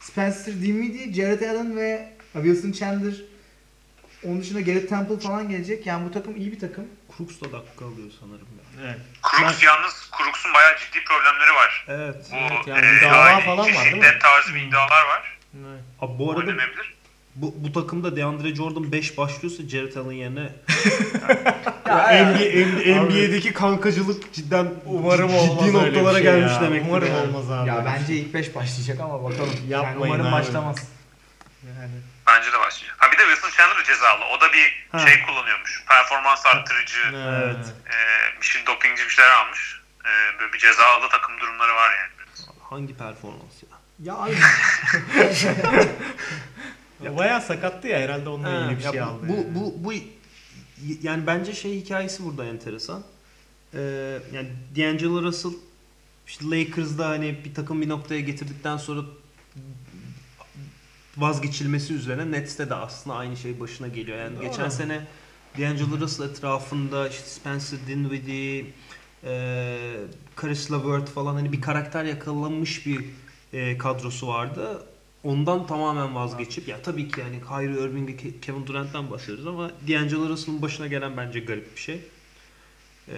Spencer 0.00 0.54
Dinwiddie, 0.54 1.12
Jared 1.14 1.42
Allen 1.42 1.76
ve 1.76 2.08
Wilson 2.32 2.72
Chandler 2.72 3.14
onun 4.24 4.40
dışında 4.40 4.60
Garrett 4.60 4.88
Temple 4.88 5.18
falan 5.18 5.48
gelecek. 5.48 5.86
Yani 5.86 6.08
bu 6.08 6.12
takım 6.12 6.36
iyi 6.36 6.52
bir 6.52 6.58
takım. 6.58 6.84
Crooks 7.16 7.40
da 7.40 7.52
dakika 7.52 7.84
alıyor 7.84 8.10
sanırım 8.20 8.48
ya. 8.58 8.84
Evet. 8.84 8.98
Crooks 9.22 9.62
yalnız 9.62 10.10
Crooks'un 10.18 10.54
bayağı 10.54 10.78
ciddi 10.78 11.04
problemleri 11.04 11.54
var. 11.54 11.84
Evet. 11.88 12.26
Bu 12.32 12.36
Evet, 12.36 12.66
yani 12.66 12.86
e, 12.86 12.96
iddialar 12.98 13.30
yani 13.30 13.44
falan 13.44 13.58
var, 13.58 13.64
değil 13.66 13.78
mi? 13.78 13.90
şiddet 13.90 14.20
tarzı 14.20 14.54
bir 14.54 14.60
iddialar 14.60 15.04
var. 15.06 15.38
evet. 15.54 15.80
Abi 16.00 16.18
bu 16.18 16.30
arada 16.30 16.40
Oynamayabilir. 16.40 16.94
Bu, 17.34 17.54
bu 17.56 17.72
takımda 17.72 18.16
DeAndre 18.16 18.54
Jordan 18.54 18.92
5 18.92 19.18
başlıyorsa 19.18 19.68
Jared 19.68 19.94
Allen 19.96 20.12
yerine 20.12 20.40
Ya, 21.88 22.26
NBA, 22.26 23.02
NBA'deki 23.02 23.52
kankacılık 23.52 24.32
cidden 24.34 24.74
Umarım 24.86 25.28
ciddi 25.28 25.38
olmaz 25.40 25.62
öyle 25.68 25.74
bir 25.74 25.88
noktalara 25.96 26.14
şey 26.14 26.22
gelmiş 26.22 26.52
ya. 26.52 26.60
demek. 26.60 26.82
Umarım 26.88 27.08
yani. 27.08 27.18
olmaz 27.28 27.50
abi. 27.50 27.68
Ya 27.68 27.84
bence 27.84 28.14
ilk 28.14 28.34
5 28.34 28.54
başlayacak 28.54 29.00
ama 29.00 29.24
bakalım. 29.24 29.50
yani 29.68 29.84
Yapmayın 29.84 30.14
umarım 30.14 30.26
abi. 30.26 30.32
başlamaz. 30.32 30.76
Yani. 31.78 31.90
Bence 32.26 32.52
de 32.52 32.58
başlayacak. 32.60 32.96
Ha 32.98 33.12
bir 33.12 33.18
de 33.18 33.22
Wilson 33.22 33.50
Chandler 33.56 33.84
cezalı. 33.84 34.24
O 34.24 34.40
da 34.40 34.52
bir 34.52 34.86
Ha. 34.92 34.98
şey 34.98 35.26
kullanıyormuş. 35.26 35.84
Performans 35.88 36.46
arttırıcı, 36.46 36.98
Evet. 37.14 37.66
e, 37.86 37.96
bir 38.40 38.46
şey 38.46 38.66
dopingci 38.66 39.04
bir 39.04 39.10
şeyler 39.10 39.30
almış. 39.30 39.80
E, 40.04 40.10
böyle 40.40 40.52
bir 40.52 40.58
cezalı 40.58 41.08
takım 41.08 41.40
durumları 41.40 41.74
var 41.74 41.90
yani. 41.90 42.10
Hangi 42.70 42.96
performans 42.96 43.62
ya? 43.62 43.78
Ya 44.02 44.14
abi 44.14 44.34
Bayağı 47.16 47.40
sakattı 47.40 47.88
ya 47.88 47.98
herhalde 47.98 48.28
onunla 48.28 48.52
Ha, 48.52 48.64
ilgili 48.64 48.78
bir 48.78 48.84
ya 48.84 48.92
şey 48.92 49.00
bu, 49.00 49.04
aldı. 49.04 49.28
Bu, 49.28 49.32
yani. 49.32 49.54
bu, 49.54 49.74
bu 49.84 49.92
yani 51.02 51.26
bence 51.26 51.52
şey 51.52 51.80
hikayesi 51.80 52.24
burada 52.24 52.44
enteresan. 52.44 53.02
Ee, 53.74 54.18
yani 54.34 54.48
D'Angelo 54.76 55.22
Russell 55.22 55.52
işte 56.26 56.44
Lakers'da 56.50 57.08
hani 57.08 57.36
bir 57.44 57.54
takım 57.54 57.82
bir 57.82 57.88
noktaya 57.88 58.20
getirdikten 58.20 58.76
sonra 58.76 59.00
vazgeçilmesi 61.16 61.94
üzerine 61.94 62.30
Nets'te 62.30 62.70
de 62.70 62.74
aslında 62.74 63.16
aynı 63.16 63.36
şey 63.36 63.60
başına 63.60 63.88
geliyor. 63.88 64.18
Yani 64.18 64.36
Doğru. 64.36 64.44
geçen 64.44 64.68
sene 64.68 65.06
D'Angelo 65.58 66.00
Russell 66.00 66.28
etrafında 66.30 67.08
işte 67.08 67.26
Spencer 67.26 67.78
Dinwiddie, 67.88 68.64
e, 69.24 69.78
Karis 70.36 70.72
LeVert 70.72 71.08
falan 71.08 71.34
hani 71.34 71.52
bir 71.52 71.60
karakter 71.60 72.04
yakalamış 72.04 72.86
bir 72.86 73.04
e, 73.52 73.78
kadrosu 73.78 74.28
vardı. 74.28 74.82
Ondan 75.24 75.66
tamamen 75.66 76.14
vazgeçip 76.14 76.68
ya 76.68 76.82
tabii 76.82 77.08
ki 77.08 77.20
yani 77.20 77.40
Kyrie 77.48 77.84
Irving 77.84 78.08
ve 78.08 78.12
Ke- 78.12 78.40
Kevin 78.40 78.66
Durant'tan 78.66 79.10
bahsediyoruz 79.10 79.46
ama 79.46 79.70
D'Angelo 79.88 80.28
Russell'ın 80.28 80.62
başına 80.62 80.86
gelen 80.86 81.16
bence 81.16 81.40
garip 81.40 81.76
bir 81.76 81.80
şey. 81.80 82.00
E, 83.08 83.16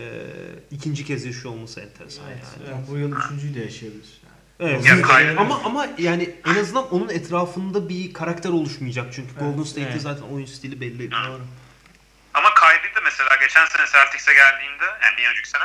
ikinci 0.70 1.04
kez 1.04 1.24
yaşıyor 1.24 1.54
olması 1.54 1.80
enteresan 1.80 2.24
Evet, 2.30 2.44
yani. 2.60 2.70
ya 2.70 2.86
bu 2.90 2.96
yıl 2.98 3.16
üçüncüyü 3.16 3.54
de 3.54 3.60
yaşayabilir. 3.60 4.20
Evet. 4.60 4.86
Ya 4.86 4.94
Kyrie- 4.96 5.36
ama 5.36 5.60
ama 5.64 5.86
yani 5.98 6.34
en 6.46 6.54
azından 6.54 6.90
onun 6.94 7.08
etrafında 7.08 7.88
bir 7.88 8.12
karakter 8.12 8.50
oluşmayacak 8.50 9.06
çünkü 9.14 9.34
Golden 9.34 9.62
State'te 9.62 9.90
evet. 9.90 10.02
zaten 10.02 10.22
oyun 10.22 10.46
stili 10.46 10.80
belli. 10.80 11.10
Doğru. 11.10 11.40
Ama 12.34 12.48
Kyrie 12.54 12.94
de 12.94 13.00
mesela 13.04 13.36
geçen 13.36 13.66
sene 13.66 13.86
Celtics'e 13.92 14.34
geldiğinde 14.34 14.84
yani 15.02 15.16
bir 15.18 15.28
önceki 15.30 15.48
sene 15.50 15.64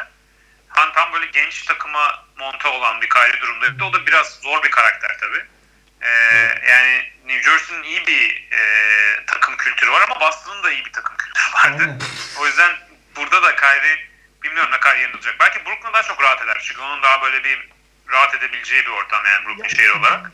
han 0.67 0.93
tam 0.93 1.13
böyle 1.13 1.25
genç 1.25 1.65
takıma 1.65 2.25
monte 2.39 2.67
olan 2.67 3.01
bir 3.01 3.09
Kyrie 3.09 3.41
durumdaydı. 3.41 3.83
O 3.83 3.93
da 3.93 4.05
biraz 4.07 4.27
zor 4.43 4.63
bir 4.63 4.71
karakter 4.71 5.17
tabii. 5.19 5.45
Ee, 6.01 6.09
Yani 6.69 7.03
New 7.25 7.43
Jersey'nin 7.51 7.83
iyi 7.83 8.07
bir 8.07 8.47
e, 8.51 8.61
takım 9.27 9.57
kültürü 9.57 9.91
var 9.91 10.01
ama 10.09 10.19
Boston'ın 10.21 10.63
da 10.63 10.71
iyi 10.71 10.85
bir 10.85 10.91
takım 10.93 11.17
kültürü 11.17 11.53
vardı. 11.55 11.83
Aynen. 11.83 11.99
O 12.39 12.45
yüzden 12.47 12.71
burada 13.15 13.43
da 13.43 13.55
Kyrie 13.55 13.97
bilmiyorum 14.43 14.71
ne 14.71 14.79
kadar 14.79 14.95
yerinde 14.97 15.17
olacak. 15.17 15.35
Belki 15.39 15.65
Brooklyn 15.65 15.93
daha 15.93 16.03
çok 16.03 16.21
rahat 16.23 16.41
eder. 16.41 16.57
Çünkü 16.67 16.81
onun 16.81 17.03
daha 17.03 17.21
böyle 17.21 17.43
bir 17.43 17.69
rahat 18.11 18.35
edebileceği 18.35 18.81
bir 18.85 18.89
ortam 18.91 19.25
yani 19.25 19.45
Brooklyn 19.45 19.67
şehir 19.67 19.89
olarak. 19.89 20.31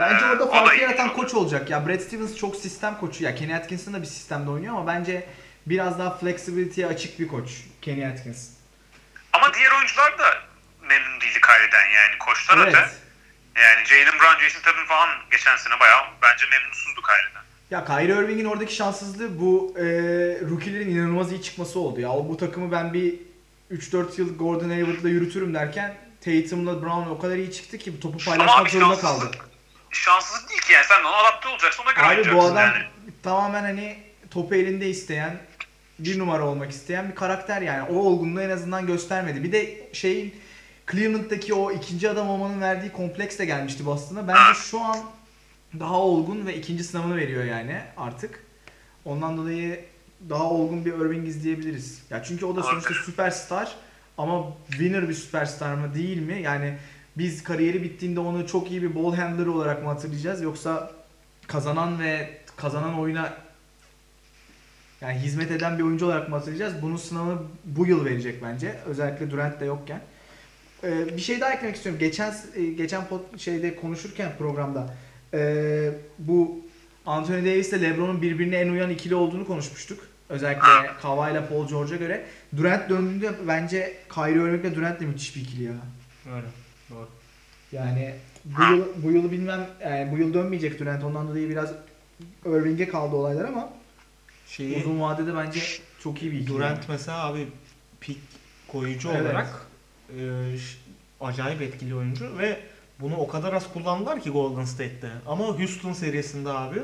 Bence 0.00 0.24
Ee, 0.24 0.28
orada 0.28 0.46
farkı 0.50 0.74
iyi. 0.76 0.80
yaratan 0.82 1.12
koç 1.12 1.34
olacak. 1.34 1.70
Ya 1.70 1.88
Brad 1.88 2.00
Stevens 2.00 2.36
çok 2.36 2.56
sistem 2.56 2.98
koçu. 2.98 3.24
Ya 3.24 3.34
Kenny 3.34 3.54
Atkinson 3.54 3.94
da 3.94 4.02
bir 4.02 4.06
sistemde 4.06 4.50
oynuyor 4.50 4.74
ama 4.76 4.86
bence 4.86 5.28
biraz 5.66 5.98
daha 5.98 6.18
flexibility'ye 6.18 6.86
açık 6.86 7.20
bir 7.20 7.28
koç 7.28 7.50
Kenny 7.82 8.06
Atkins. 8.06 8.48
Ama 9.32 9.54
diğer 9.54 9.70
oyuncular 9.72 10.18
da 10.18 10.38
memnun 10.80 11.20
değildi 11.20 11.40
Kyrie'den 11.40 11.86
yani 11.86 12.18
koçlar 12.18 12.66
öte. 12.66 12.88
Yani 13.56 13.86
Jalen 13.86 14.18
Brown, 14.18 14.40
Jason 14.44 14.62
Tatum 14.62 14.86
falan 14.86 15.08
geçen 15.30 15.56
sene 15.56 15.80
bayağı 15.80 16.02
bence 16.22 16.44
memnunsuzdu 16.50 17.00
Kyrie'den. 17.02 17.42
Ya 17.70 17.84
Kyrie 17.84 18.24
Irving'in 18.24 18.44
oradaki 18.44 18.74
şanssızlığı 18.74 19.40
bu 19.40 19.74
e, 19.78 19.82
rookie'lerin 20.50 20.90
inanılmaz 20.96 21.32
iyi 21.32 21.42
çıkması 21.42 21.78
oldu 21.80 22.00
ya. 22.00 22.08
Bu 22.10 22.36
takımı 22.36 22.72
ben 22.72 22.92
bir 22.92 23.14
3-4 23.72 24.20
yıl 24.20 24.38
Gordon 24.38 24.70
Hayward'la 24.70 25.08
yürütürüm 25.08 25.54
derken 25.54 25.94
Tatum'la 26.24 26.82
Brown 26.82 27.10
o 27.10 27.18
kadar 27.18 27.36
iyi 27.36 27.52
çıktı 27.52 27.78
ki 27.78 27.92
bu 27.96 28.00
topu 28.00 28.24
paylaşmak 28.24 28.70
zorunda 28.70 29.00
kaldı. 29.00 29.30
şanssızlık, 29.90 30.50
değil 30.50 30.60
ki 30.60 30.72
yani 30.72 30.84
sen 30.88 31.00
ona 31.04 31.16
adapte 31.16 31.48
olacaksın 31.48 31.82
ona 31.82 31.92
göre 31.92 32.30
Abi 32.30 32.34
bu 32.36 32.42
adam 32.42 32.56
yani. 32.56 32.84
tamamen 33.22 33.62
hani 33.62 33.98
topu 34.30 34.54
elinde 34.54 34.88
isteyen, 34.88 35.38
bir 35.98 36.18
numara 36.18 36.46
olmak 36.46 36.70
isteyen 36.70 37.10
bir 37.10 37.14
karakter 37.14 37.62
yani. 37.62 37.82
O 37.82 37.94
olgunluğu 37.94 38.42
en 38.42 38.50
azından 38.50 38.86
göstermedi. 38.86 39.42
Bir 39.44 39.52
de 39.52 39.88
şeyin 39.92 40.41
Cleveland'daki 40.92 41.54
o 41.54 41.72
ikinci 41.72 42.10
adam 42.10 42.28
olmanın 42.28 42.60
verdiği 42.60 42.92
kompleks 42.92 43.38
de 43.38 43.44
gelmişti 43.44 43.86
Boston'a. 43.86 44.28
Bence 44.28 44.60
şu 44.60 44.80
an 44.80 44.98
daha 45.80 46.00
olgun 46.00 46.46
ve 46.46 46.56
ikinci 46.56 46.84
sınavını 46.84 47.16
veriyor 47.16 47.44
yani 47.44 47.80
artık. 47.96 48.44
Ondan 49.04 49.36
dolayı 49.36 49.84
daha 50.28 50.50
olgun 50.50 50.84
bir 50.84 50.92
Irving 50.92 51.28
izleyebiliriz. 51.28 52.02
Ya 52.10 52.22
çünkü 52.22 52.46
o 52.46 52.56
da 52.56 52.62
sonuçta 52.62 52.94
süperstar 52.94 53.76
ama 54.18 54.44
winner 54.70 55.08
bir 55.08 55.14
süperstar 55.14 55.74
mı 55.74 55.94
değil 55.94 56.18
mi? 56.18 56.42
Yani 56.42 56.74
biz 57.18 57.42
kariyeri 57.42 57.82
bittiğinde 57.82 58.20
onu 58.20 58.46
çok 58.46 58.70
iyi 58.70 58.82
bir 58.82 58.94
ball 58.94 59.14
handler 59.14 59.46
olarak 59.46 59.82
mı 59.82 59.88
hatırlayacağız 59.88 60.42
yoksa 60.42 60.90
kazanan 61.46 62.00
ve 62.00 62.40
kazanan 62.56 62.98
oyuna 62.98 63.34
yani 65.00 65.18
hizmet 65.18 65.50
eden 65.50 65.78
bir 65.78 65.82
oyuncu 65.82 66.06
olarak 66.06 66.28
mı 66.28 66.36
hatırlayacağız? 66.36 66.82
Bunun 66.82 66.96
sınavını 66.96 67.38
bu 67.64 67.86
yıl 67.86 68.04
verecek 68.04 68.42
bence. 68.42 68.78
Özellikle 68.86 69.30
Durant 69.30 69.60
de 69.60 69.64
yokken. 69.64 70.00
Ee, 70.84 71.16
bir 71.16 71.22
şey 71.22 71.40
daha 71.40 71.52
eklemek 71.52 71.76
istiyorum. 71.76 71.98
Geçen 72.00 72.34
e, 72.56 72.64
geçen 72.64 73.02
pod- 73.02 73.38
şeyde 73.38 73.76
konuşurken 73.76 74.32
programda 74.38 74.94
e, 75.34 75.90
bu 76.18 76.60
Anthony 77.06 77.38
Davis 77.46 77.72
ile 77.72 77.82
LeBron'un 77.90 78.22
birbirine 78.22 78.56
en 78.56 78.68
uyan 78.68 78.90
ikili 78.90 79.14
olduğunu 79.14 79.46
konuşmuştuk. 79.46 79.98
Özellikle 80.28 80.62
Kawhi 81.02 81.32
ile 81.32 81.46
Paul 81.46 81.68
George'a 81.68 81.96
göre. 81.96 82.24
Durant 82.56 82.90
döndüğünde 82.90 83.32
bence 83.48 83.96
Kyrie 84.14 84.32
Irving 84.42 84.64
ile 84.64 84.74
Durant 84.74 85.00
de 85.00 85.06
müthiş 85.06 85.36
bir 85.36 85.40
ikili 85.40 85.62
ya. 85.64 85.72
Öyle. 86.34 86.46
Doğru. 86.90 87.08
Yani 87.72 88.14
bu 88.44 88.62
yıl, 88.62 88.86
bu 89.02 89.10
yılı 89.10 89.32
bilmem 89.32 89.66
yani 89.82 90.12
bu 90.12 90.18
yıl 90.18 90.34
dönmeyecek 90.34 90.78
Durant 90.80 91.04
ondan 91.04 91.28
dolayı 91.28 91.48
biraz 91.50 91.72
Irving'e 92.46 92.88
kaldı 92.88 93.16
olaylar 93.16 93.44
ama 93.44 93.68
Şeyi 94.46 94.76
uzun 94.76 95.00
vadede 95.00 95.34
bence 95.36 95.60
çok 96.02 96.22
iyi 96.22 96.32
bir 96.32 96.36
ikili. 96.38 96.54
Durant 96.54 96.88
mesela 96.88 97.26
abi 97.26 97.48
pik 98.00 98.18
koyucu 98.68 99.08
Evet. 99.10 99.20
olarak 99.22 99.66
e, 100.20 100.22
acayip 101.20 101.62
etkili 101.62 101.94
oyuncu 101.94 102.38
ve 102.38 102.60
bunu 103.00 103.16
o 103.16 103.28
kadar 103.28 103.52
az 103.52 103.72
kullandılar 103.72 104.20
ki 104.22 104.30
Golden 104.30 104.64
State'te. 104.64 105.08
Ama 105.26 105.44
Houston 105.44 105.92
serisinde 105.92 106.50
abi 106.50 106.78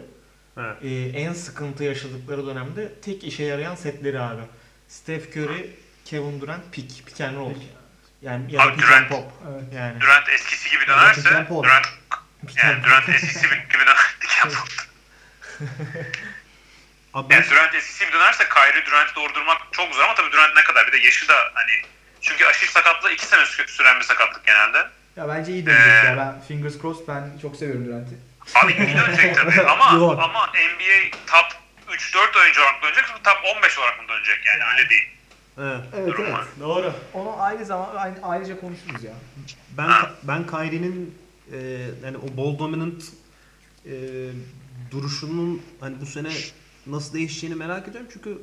Evet. 0.59 0.77
e, 0.85 1.19
en 1.21 1.33
sıkıntı 1.33 1.85
yaşadıkları 1.85 2.47
dönemde 2.47 2.93
tek 3.01 3.25
işe 3.25 3.43
yarayan 3.45 3.75
setleri 3.75 4.21
abi. 4.21 4.43
Steph 4.89 5.37
Curry, 5.37 5.71
Kevin 6.05 6.41
Durant, 6.41 6.73
pick, 6.73 7.07
pick 7.07 7.21
and 7.21 7.37
roll. 7.37 7.55
Yani 8.23 8.53
ya 8.55 8.59
da 8.59 8.63
Abi 8.65 8.77
pick 8.77 8.93
and 8.93 9.05
Durant- 9.05 9.09
pop. 9.09 9.33
Evet. 9.51 9.63
Yani 9.75 10.01
Durant 10.01 10.29
eskisi 10.29 10.71
gibi 10.71 10.87
dönerse 10.87 11.21
Pick 11.23 11.33
and 11.33 11.47
Paul. 11.49 11.63
Durant 11.63 11.87
pick 12.47 12.65
and 12.65 12.71
yani. 12.71 12.85
Durant 12.85 13.09
eskisi 13.09 13.41
gibi 13.49 13.73
döner. 13.79 13.97
Pick 14.21 14.45
and 14.47 14.53
Paul. 14.53 14.67
Abi 17.15 17.35
Yani 17.35 17.47
Durant 17.51 17.75
eskisi 17.75 18.05
gibi 18.05 18.13
dönerse 18.13 18.45
Kyrie 18.49 18.87
Durant'i 18.87 19.15
doğurdurmak 19.17 19.59
çok 19.73 19.95
zor 19.95 20.03
ama 20.03 20.15
tabii 20.15 20.33
Durant 20.33 20.57
ne 20.57 20.63
kadar 20.65 20.87
bir 20.87 20.93
de 20.93 20.97
yaşı 20.99 21.29
da 21.29 21.35
hani 21.55 21.73
çünkü 22.21 22.45
aşil 22.47 22.67
sakatlığı 22.67 23.13
2 23.13 23.27
sene 23.27 23.41
sü- 23.41 23.69
süren 23.69 23.99
bir 24.01 24.05
sakatlık 24.05 24.47
genelde. 24.47 24.79
Ya 25.17 25.29
bence 25.29 25.53
iyi 25.53 25.67
dönecek 25.67 25.87
Ee, 26.05 26.07
ya. 26.07 26.17
Ben 26.17 26.41
fingers 26.41 26.81
crossed 26.81 27.09
ben 27.09 27.39
çok 27.43 27.57
seviyorum 27.57 27.87
Durant'i. 27.87 28.15
Abi 28.55 28.73
iyi 28.73 28.97
dönecek 28.97 29.37
tabii 29.37 29.61
ama 29.69 29.93
Yok. 29.99 30.21
ama 30.23 30.47
NBA 30.47 31.17
top 31.27 31.47
3-4 31.97 32.41
oyuncu 32.43 32.61
olarak 32.61 32.83
dönecek 32.83 33.05
top 33.25 33.37
15 33.57 33.79
olarak 33.79 33.99
mı 34.03 34.09
dönecek 34.09 34.39
yani 34.47 34.63
öyle 34.73 34.91
değil. 34.91 35.09
evet. 35.59 35.81
Evet 35.97 36.09
Durum 36.09 36.25
evet. 36.25 36.35
var. 36.35 36.45
Doğru. 36.61 36.93
Onu 37.15 37.43
aynı 37.43 37.65
zaman 37.65 37.97
aynı, 37.97 38.15
ayrıca 38.23 38.61
konuşuruz 38.61 39.05
ya. 39.05 39.13
Ben 39.71 39.91
ben 40.23 40.47
Kyrie'nin 40.47 41.19
e, 41.53 41.57
yani 42.05 42.17
o 42.17 42.37
ball 42.37 42.59
dominant 42.59 43.03
e, 43.87 43.93
duruşunun 44.91 45.63
hani 45.81 46.01
bu 46.01 46.07
sene 46.07 46.29
nasıl 46.87 47.15
değişeceğini 47.15 47.57
merak 47.57 47.89
ediyorum 47.89 48.11
çünkü 48.13 48.39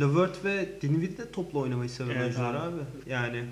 Levert 0.00 0.44
ve 0.44 0.68
Dinwiddie 0.82 1.18
de 1.18 1.30
topla 1.32 1.58
oynamayı 1.58 1.90
seven 1.90 2.10
Evet 2.10 2.22
oyuncular 2.22 2.54
abi. 2.54 2.58
abi. 2.60 2.80
Yani 3.10 3.44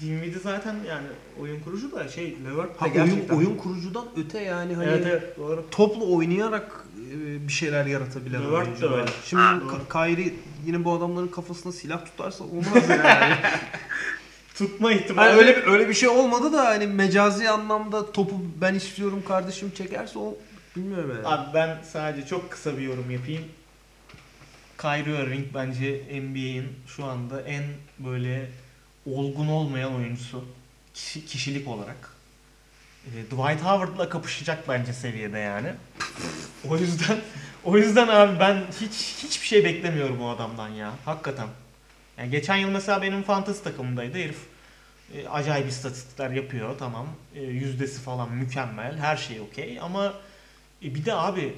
Dinwiddie 0.00 0.40
zaten 0.42 0.74
yani 0.88 1.06
oyun 1.40 1.60
kurucu 1.60 1.92
da 1.92 2.08
şey 2.08 2.36
Levert 2.44 2.74
de 2.74 2.78
ha, 2.78 2.84
oyun, 2.86 2.94
gerçekten. 2.94 3.36
oyun 3.36 3.56
kurucudan 3.56 4.04
öte 4.16 4.40
yani 4.40 4.74
hani 4.74 4.88
Evet 4.88 5.06
evet 5.06 5.36
doğru. 5.38 5.64
topla 5.70 6.04
oynayarak 6.04 6.84
e, 7.12 7.48
bir 7.48 7.52
şeyler 7.52 7.86
yaratabilen 7.86 8.40
Levert 8.42 8.66
de 8.66 8.68
oyuncular. 8.68 8.98
öyle. 8.98 9.10
Şimdi 9.24 9.42
Ha, 9.42 9.60
Kyrie 9.92 10.34
yine 10.66 10.84
bu 10.84 10.92
adamların 10.92 11.28
kafasına 11.28 11.72
silah 11.72 12.04
tutarsa 12.04 12.44
olmaz 12.44 12.88
yani. 12.90 13.34
Tutma 14.54 14.92
ihtimali. 14.92 15.28
Hani 15.30 15.38
öyle 15.38 15.62
öyle 15.66 15.88
bir 15.88 15.94
şey 15.94 16.08
olmadı 16.08 16.52
da 16.52 16.64
hani 16.66 16.86
mecazi 16.86 17.50
anlamda 17.50 18.12
topu 18.12 18.34
ben 18.60 18.74
istiyorum 18.74 19.22
kardeşim 19.28 19.70
çekerse 19.74 20.18
o 20.18 20.36
bilmiyorum 20.76 21.10
yani. 21.16 21.26
Abi 21.26 21.54
ben 21.54 21.78
sadece 21.92 22.26
çok 22.26 22.50
kısa 22.50 22.78
bir 22.78 22.82
yorum 22.82 23.10
yapayım. 23.10 23.42
Kyrie 24.78 25.22
Irving 25.24 25.46
bence 25.54 26.02
NBA'in 26.22 26.68
şu 26.86 27.04
anda 27.04 27.40
en 27.42 27.64
böyle 27.98 28.50
olgun 29.06 29.48
olmayan 29.48 29.94
oyuncusu 29.94 30.44
kişi- 30.94 31.26
kişilik 31.26 31.68
olarak. 31.68 32.10
Ee, 33.06 33.10
Dwight 33.24 33.62
Howard'la 33.64 34.08
kapışacak 34.08 34.68
bence 34.68 34.92
seviyede 34.92 35.38
yani. 35.38 35.68
O 36.68 36.76
yüzden 36.78 37.18
o 37.64 37.76
yüzden 37.76 38.08
abi 38.08 38.40
ben 38.40 38.62
hiç 38.80 38.92
hiçbir 39.24 39.46
şey 39.46 39.64
beklemiyorum 39.64 40.22
o 40.22 40.28
adamdan 40.28 40.68
ya. 40.68 40.92
Hakikaten. 41.04 41.48
Yani 42.18 42.30
geçen 42.30 42.56
yıl 42.56 42.68
mesela 42.68 43.02
benim 43.02 43.22
fantasy 43.22 43.62
takımımdaydı 43.62 44.18
herif. 44.18 44.38
e, 45.14 45.28
acayip 45.28 45.68
istatistikler 45.68 46.30
yapıyor 46.30 46.78
tamam. 46.78 47.06
E, 47.34 47.42
yüzdesi 47.42 48.00
falan 48.00 48.32
mükemmel. 48.32 48.98
Her 48.98 49.16
şey 49.16 49.40
okey 49.40 49.78
ama 49.80 50.14
e, 50.84 50.94
bir 50.94 51.04
de 51.04 51.14
abi 51.14 51.54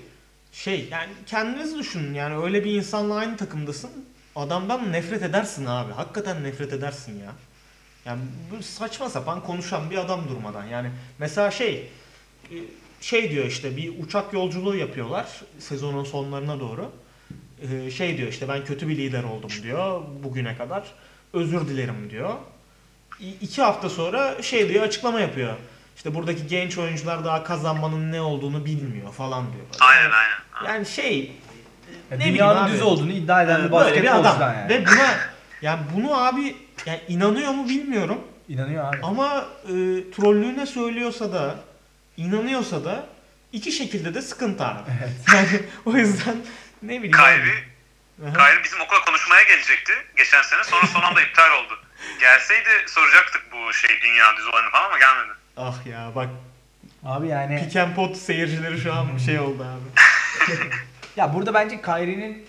şey 0.65 0.89
yani 0.91 1.13
kendiniz 1.27 1.79
düşünün 1.79 2.15
yani 2.15 2.37
öyle 2.45 2.65
bir 2.65 2.75
insanla 2.75 3.15
aynı 3.15 3.37
takımdasın. 3.37 3.91
Adamdan 4.37 4.93
nefret 4.93 5.23
edersin 5.23 5.67
abi. 5.67 5.93
Hakikaten 5.93 6.45
nefret 6.45 6.73
edersin 6.73 7.21
ya. 7.21 7.33
Yani 8.05 8.21
bu 8.51 8.63
saçma 8.63 9.09
sapan 9.11 9.43
konuşan 9.43 9.91
bir 9.91 9.97
adam 9.99 10.29
durmadan. 10.29 10.65
Yani 10.65 10.91
mesela 11.19 11.51
şey 11.51 11.91
e, 12.51 12.57
şey 13.01 13.31
diyor 13.31 13.45
işte 13.45 13.77
bir 13.77 14.03
uçak 14.05 14.33
yolculuğu 14.33 14.77
yapıyorlar 14.77 15.29
sezonun 15.59 16.05
sonlarına 16.05 16.61
doğru. 16.61 16.91
E, 17.63 17.91
Şey 17.91 18.17
diyor 18.19 18.29
işte 18.29 18.49
ben 18.49 18.65
kötü 18.65 18.89
bir 18.89 18.97
lider 18.97 19.25
oldum 19.25 19.51
diyor 19.63 20.03
bugüne 20.23 20.57
kadar. 20.57 20.95
Özür 21.33 21.69
dilerim 21.69 22.11
diyor. 22.11 22.35
İki 23.41 23.63
hafta 23.63 23.91
sonra 23.91 24.43
şey 24.43 24.69
diyor 24.69 24.85
açıklama 24.85 25.21
yapıyor. 25.21 25.55
İşte 25.99 26.15
buradaki 26.15 26.47
genç 26.47 26.79
oyuncular 26.79 27.25
daha 27.25 27.45
kazanmanın 27.45 28.13
ne 28.13 28.21
olduğunu 28.21 28.65
bilmiyor 28.65 29.13
falan 29.13 29.53
diyor. 29.53 29.65
Aynen 29.81 30.11
aynen. 30.11 30.73
Yani 30.73 30.87
şey 30.87 31.33
Ya 32.11 32.17
ne 32.17 32.25
dünyanın 32.25 32.65
abi. 32.65 32.73
düz 32.73 32.83
olduğunu 32.83 33.13
iddia 33.13 33.43
eden 33.43 33.65
bir 33.65 33.71
basketbolcudan 33.71 34.55
yani. 34.55 34.69
Ve 34.69 34.87
buna 34.87 35.15
yani 35.63 35.81
bunu 35.95 36.25
abi 36.25 36.57
yani 36.87 37.01
inanıyor 37.09 37.51
mu 37.53 37.69
bilmiyorum 37.69 38.21
İnanıyor 38.49 38.85
abi. 38.95 38.99
ama 39.03 39.45
e, 39.65 39.73
trollüğüne 40.17 40.67
söylüyorsa 40.67 41.33
da 41.33 41.55
inanıyorsa 42.17 42.85
da 42.85 43.07
iki 43.53 43.73
şekilde 43.73 44.15
de 44.15 44.23
sıkıntı 44.23 44.65
abi. 44.65 44.81
Yani 45.35 45.63
o 45.87 45.93
yüzden 45.93 46.37
ne 46.83 47.03
bileyim 47.03 47.21
abi. 47.21 47.53
Aha. 48.29 48.33
Kyrie 48.33 48.65
bizim 48.65 48.81
okula 48.81 49.01
konuşmaya 49.05 49.43
gelecekti 49.43 49.93
geçen 50.17 50.43
sene 50.43 50.65
sonra 50.65 50.87
son 50.87 51.03
anda 51.03 51.23
iptal 51.23 51.53
oldu. 51.53 51.79
Gelseydi 52.21 52.69
soracaktık 52.87 53.43
bu 53.53 53.73
şey 53.73 53.91
dünya 54.03 54.37
düz 54.37 54.47
olanı 54.47 54.71
falan 54.71 54.85
ama 54.85 54.99
gelmedi. 54.99 55.38
Ah 55.59 55.87
ya 55.87 56.13
bak 56.15 56.29
Abi 57.05 57.29
yani 57.29 57.61
Pick 57.61 57.77
and 57.77 57.95
Pot 57.95 58.17
seyircileri 58.17 58.79
şu 58.79 58.93
an 58.93 59.07
şey 59.27 59.41
oldu 59.41 59.63
abi. 59.63 60.01
ya 61.17 61.35
burada 61.35 61.55
bence 61.55 61.83
Kyrie'nin 61.83 62.47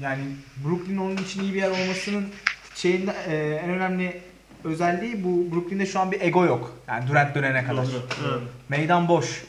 yani 0.00 0.22
Brooklyn 0.64 0.96
onun 0.96 1.16
için 1.16 1.42
iyi 1.42 1.54
bir 1.54 1.58
yer 1.58 1.70
olmasının 1.70 2.28
şeyinde 2.74 3.14
e, 3.28 3.60
en 3.64 3.70
önemli 3.70 4.20
özelliği 4.64 5.24
bu 5.24 5.54
Brooklyn'de 5.54 5.86
şu 5.86 6.00
an 6.00 6.12
bir 6.12 6.20
ego 6.20 6.44
yok. 6.44 6.76
Yani 6.88 7.08
Durant 7.08 7.34
dönene 7.34 7.64
kadar. 7.64 7.86
Doğru. 7.86 8.42
Meydan 8.68 9.08
boş. 9.08 9.44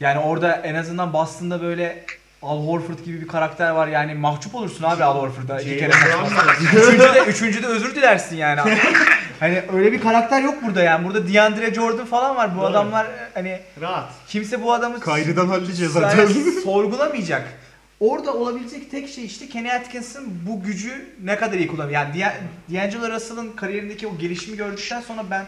Yani 0.00 0.18
orada 0.18 0.52
en 0.52 0.74
azından 0.74 1.12
Boston'da 1.12 1.62
böyle 1.62 2.04
Al 2.42 2.66
Horford 2.66 2.98
gibi 3.04 3.20
bir 3.20 3.28
karakter 3.28 3.70
var 3.70 3.88
yani 3.88 4.14
mahcup 4.14 4.54
olursun 4.54 4.84
abi 4.84 5.04
Al 5.04 5.16
Horford'a 5.16 5.60
iki 5.60 5.78
kere 5.78 5.92
Jalen 5.92 6.20
maç 6.20 6.32
olsa. 6.32 6.54
üçüncüde, 6.62 7.24
üçüncüde 7.26 7.66
özür 7.66 7.94
dilersin 7.94 8.36
yani. 8.36 8.60
hani 9.42 9.62
öyle 9.72 9.92
bir 9.92 10.00
karakter 10.00 10.42
yok 10.42 10.62
burada 10.62 10.82
yani. 10.82 11.04
Burada 11.04 11.32
DeAndre 11.32 11.74
Jordan 11.74 12.06
falan 12.06 12.36
var. 12.36 12.54
Bu 12.56 12.58
Doğru. 12.60 12.66
adamlar 12.66 13.06
hani 13.34 13.60
Rahat. 13.80 14.12
kimse 14.28 14.62
bu 14.62 14.72
adamı 14.72 15.00
Kyrie'den 15.00 15.46
halledeceğiz 15.46 15.92
zaten. 15.92 16.26
sorgulamayacak. 16.64 17.48
orada 18.00 18.34
olabilecek 18.34 18.90
tek 18.90 19.08
şey 19.08 19.24
işte 19.24 19.48
Kenny 19.48 19.72
Atkins'in 19.72 20.40
bu 20.48 20.62
gücü 20.62 21.06
ne 21.24 21.36
kadar 21.36 21.58
iyi 21.58 21.66
kullanıyor. 21.66 21.92
Yani 22.00 22.14
D'A- 22.18 22.34
D'Angelo 22.74 23.10
Russell'ın 23.14 23.52
kariyerindeki 23.52 24.06
o 24.06 24.18
gelişimi 24.18 24.56
gördükten 24.56 25.00
sonra 25.00 25.24
ben 25.30 25.46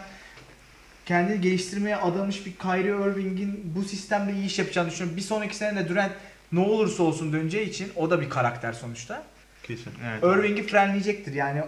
kendini 1.05 1.41
geliştirmeye 1.41 1.95
adamış 1.95 2.45
bir 2.45 2.53
Kyrie 2.53 3.11
Irving'in 3.11 3.73
bu 3.75 3.83
sistemde 3.83 4.33
iyi 4.33 4.45
iş 4.45 4.59
yapacağını 4.59 4.89
düşünüyorum. 4.89 5.17
Bir 5.17 5.21
sonraki 5.21 5.55
sene 5.55 5.79
de 5.79 5.89
Durant 5.89 6.11
ne 6.51 6.59
olursa 6.59 7.03
olsun 7.03 7.33
döneceği 7.33 7.69
için 7.69 7.91
o 7.95 8.09
da 8.09 8.21
bir 8.21 8.29
karakter 8.29 8.73
sonuçta. 8.73 9.23
Kesin. 9.63 9.91
Evet. 10.11 10.23
Irving'i 10.23 10.67
frenleyecektir 10.67 11.33
yani. 11.33 11.61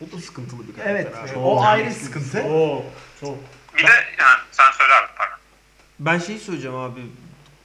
O 0.00 0.16
da 0.16 0.20
sıkıntılı 0.20 0.68
bir 0.68 0.72
karakter 0.72 0.94
Evet, 0.94 1.14
abi. 1.32 1.38
o 1.38 1.62
ayrı 1.64 1.94
sıkıntı. 1.94 2.42
Çok 2.42 2.82
çok. 3.20 3.36
Bir 3.78 3.82
de 3.86 3.90
yani 4.18 4.38
sen 4.52 4.70
söyle 4.72 4.92
abi 4.94 5.06
pardon. 5.18 5.36
Ben 5.98 6.18
şeyi 6.18 6.38
söyleyeceğim 6.40 6.76
abi. 6.76 7.00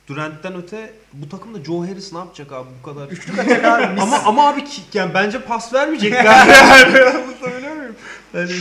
Durant'ten 0.07 0.55
öte 0.55 0.93
bu 1.13 1.29
takımda 1.29 1.63
Joe 1.63 1.88
Harris 1.88 2.13
ne 2.13 2.19
yapacak 2.19 2.51
abi 2.51 2.69
bu 2.84 2.93
kadar? 2.93 3.07
Üçlük 3.07 3.39
atacak 3.39 3.65
abi. 3.65 3.88
mis. 3.88 4.01
ama 4.03 4.17
ama 4.25 4.49
abi 4.49 4.65
ki- 4.65 4.82
yani 4.93 5.13
bence 5.13 5.41
pas 5.41 5.73
vermeyecekler 5.73 6.23
yani. 6.47 6.99
Anlatabiliyor 7.01 7.75
muyum? 7.75 7.95
Yani 8.34 8.51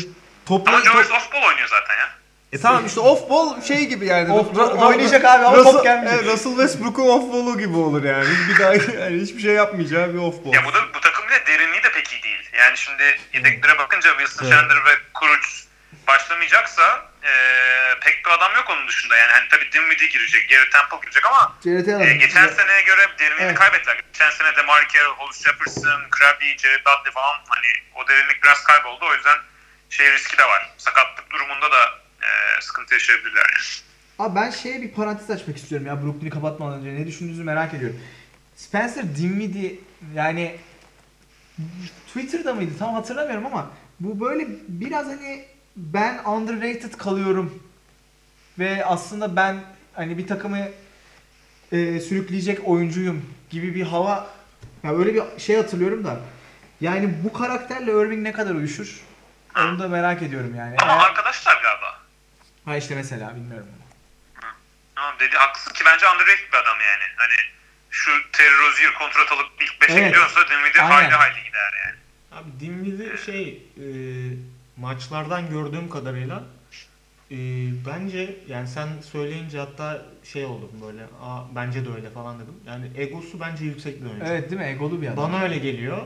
topla, 0.47 0.71
Ama 0.73 0.81
top- 0.83 0.93
Joyce 0.93 1.09
off-ball 1.15 1.47
oynuyor 1.49 1.69
zaten 1.69 1.95
ya. 1.99 2.09
E 2.53 2.59
tamam 2.61 2.87
işte 2.87 3.01
off 3.01 3.31
ball 3.31 3.63
şey 3.63 3.85
gibi 3.87 4.07
yani. 4.07 4.33
Off 4.33 4.55
ball 4.55 4.61
Ra- 4.71 4.79
ra- 4.79 4.87
oynayacak 4.87 5.25
abi 5.25 5.45
ama 5.47 5.57
Russell, 5.57 5.73
top 5.73 5.85
gelmeyecek. 5.85 6.21
evet, 6.23 6.33
Russell 6.33 6.51
Westbrook'un 6.57 7.09
off 7.09 7.33
ball'u 7.33 7.59
gibi 7.59 7.77
olur 7.77 8.05
yani. 8.05 8.29
Bir 8.49 8.59
daha 8.59 8.75
yani 8.75 9.21
hiçbir 9.21 9.43
şey 9.43 9.53
yapmayacağı 9.55 10.15
bir 10.15 10.19
off 10.19 10.45
ball. 10.45 10.53
Ya 10.55 10.65
bu 10.65 10.73
da 10.75 10.95
bu 10.95 11.01
takım 11.01 11.29
bile 11.29 11.47
derinliği 11.47 11.83
de 11.83 11.93
pek 11.93 12.13
iyi 12.13 12.23
değil. 12.23 12.51
Yani 12.59 12.77
şimdi 12.79 13.19
yedeklere 13.33 13.79
bakınca 13.79 14.11
Wilson 14.19 14.51
Chandler 14.51 14.77
ve 14.85 14.91
Kuruc 15.15 15.47
başlamayacaksa 16.07 17.07
eee, 17.25 17.95
pek 18.01 18.25
bir 18.27 18.31
adam 18.31 18.53
yok 18.57 18.71
onun 18.71 18.89
dışında. 18.89 19.17
Yani 19.17 19.33
hani 19.33 19.49
tabii 19.49 19.73
Dinwiddie 19.73 20.09
girecek, 20.09 20.49
Gary 20.51 20.71
Temple 20.71 20.99
girecek 21.03 21.27
ama 21.27 21.57
e, 22.05 22.15
geçen 22.15 22.49
seneye 22.49 22.83
göre 22.83 23.01
derinliğini 23.19 23.43
Evet. 23.47 23.59
kaybettiler. 23.59 24.01
Geçen 24.13 24.31
sene 24.31 24.57
DeMar 24.57 24.89
Carroll, 24.89 25.15
Hollis 25.17 25.45
Jefferson, 25.45 26.01
Crabbe, 26.19 26.59
Jared 26.59 26.81
Dudley 26.81 27.13
falan 27.13 27.37
hani 27.49 27.67
o 27.95 28.09
derinlik 28.09 28.43
biraz 28.43 28.65
kayboldu. 28.65 29.05
O 29.11 29.15
yüzden 29.15 29.39
şey 29.91 30.13
riski 30.13 30.39
de 30.39 30.45
var. 30.45 30.71
Sakatlık 30.79 31.31
durumunda 31.31 31.71
da 31.73 31.81
eee, 32.23 32.61
sıkıntı 32.61 32.95
yaşayabilirler 32.95 33.37
yani. 33.43 33.91
Abi 34.19 34.37
ben 34.37 34.51
şeye 34.51 34.83
bir 34.83 34.91
parantez 34.91 35.31
açmak 35.31 35.57
istiyorum 35.57 35.87
ya 35.87 36.03
Brooklyn'i 36.03 36.31
kapatmadan 36.31 36.79
önce. 36.81 36.95
Ne 36.95 37.07
düşündüğünüzü 37.07 37.45
merak 37.45 37.75
ediyorum. 37.75 38.01
Spencer 38.57 39.05
Dinwiddie 39.17 39.75
yani 40.15 40.57
Twitter'da 42.07 42.55
mıydı 42.55 42.71
tam 42.79 42.95
hatırlamıyorum 42.95 43.47
ama 43.47 43.71
bu 44.01 44.21
böyle 44.21 44.47
biraz 44.69 45.07
hani 45.07 45.45
ben 45.77 46.25
underrated 46.25 46.93
kalıyorum 46.93 47.63
ve 48.59 48.85
aslında 48.85 49.37
ben 49.37 49.61
hani 49.93 50.19
bir 50.19 50.27
takımı 50.27 50.59
e, 51.73 52.01
sürükleyecek 52.01 52.69
oyuncuyum 52.69 53.25
gibi 53.51 53.75
bir 53.75 53.83
hava 53.83 54.31
ya 54.83 54.95
öyle 54.97 55.15
bir 55.15 55.23
şey 55.41 55.57
hatırlıyorum 55.57 56.05
da 56.05 56.21
yani 56.81 57.15
bu 57.25 57.33
karakterle 57.33 57.91
Irving 57.93 58.23
ne 58.23 58.33
kadar 58.33 58.55
uyuşur 58.55 59.01
onu 59.59 59.79
da 59.79 59.89
merak 59.89 60.23
ediyorum 60.23 60.55
yani. 60.55 60.77
Ama 60.83 60.93
Eğer- 60.93 61.01
arkadaşlar 61.09 61.53
galiba. 61.63 62.00
Ha 62.65 62.77
işte 62.77 62.95
mesela 62.95 63.35
bilmiyorum. 63.37 63.69
Tamam 64.95 65.15
dedi 65.21 65.37
haklısın 65.37 65.73
ki 65.73 65.83
bence 65.87 66.07
underrated 66.09 66.53
bir 66.53 66.57
adam 66.59 66.79
yani. 66.81 67.05
Hani 67.17 67.35
şu 67.91 68.11
Terry 68.33 68.59
Rozier 68.59 68.95
kontrat 68.95 69.33
alıp 69.33 69.47
ilk 69.61 69.71
5'e 69.89 69.99
Evet. 70.01 70.09
gidiyorsa 70.09 70.41
Dinwiddie 70.51 70.83
hayli 70.83 71.11
hayli 71.15 71.45
gider 71.45 71.73
yani. 71.85 71.97
Abi 72.33 72.61
Dinwiddie 72.61 73.17
şey 73.17 73.63
e, 73.77 73.85
maçlardan 74.77 75.51
gördüğüm 75.51 75.91
kadarıyla 75.91 76.43
e, 77.31 77.37
bence 77.87 78.37
yani 78.49 78.69
sen 78.69 78.89
söyleyince 79.13 79.59
hatta 79.59 80.03
şey 80.25 80.45
oldum 80.45 80.71
böyle 80.87 81.03
Aa, 81.05 81.55
bence 81.55 81.85
de 81.87 81.91
öyle 81.95 82.11
falan 82.11 82.39
dedim. 82.41 82.55
Yani 82.67 82.91
egosu 82.97 83.41
bence 83.41 83.65
yüksek 83.65 84.01
bir 84.01 84.07
oyuncu. 84.11 84.25
Evet 84.27 84.51
değil 84.51 84.61
mi? 84.63 84.67
Egolu 84.67 85.03
bir 85.03 85.07
adam. 85.07 85.17
Bana 85.33 85.43
öyle 85.43 85.59
geliyor. 85.59 86.03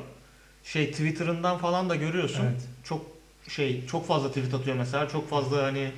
Şey 0.65 0.91
Twitter'ından 0.91 1.59
falan 1.59 1.91
da 1.91 1.97
görüyorsun. 1.97 2.45
Evet. 2.45 2.63
Çok 2.85 3.07
şey 3.49 3.87
çok 3.87 4.09
fazla 4.09 4.29
tweet 4.29 4.55
atıyor 4.55 4.77
mesela. 4.77 5.09
Çok 5.09 5.31
fazla 5.31 5.63
hani 5.63 5.93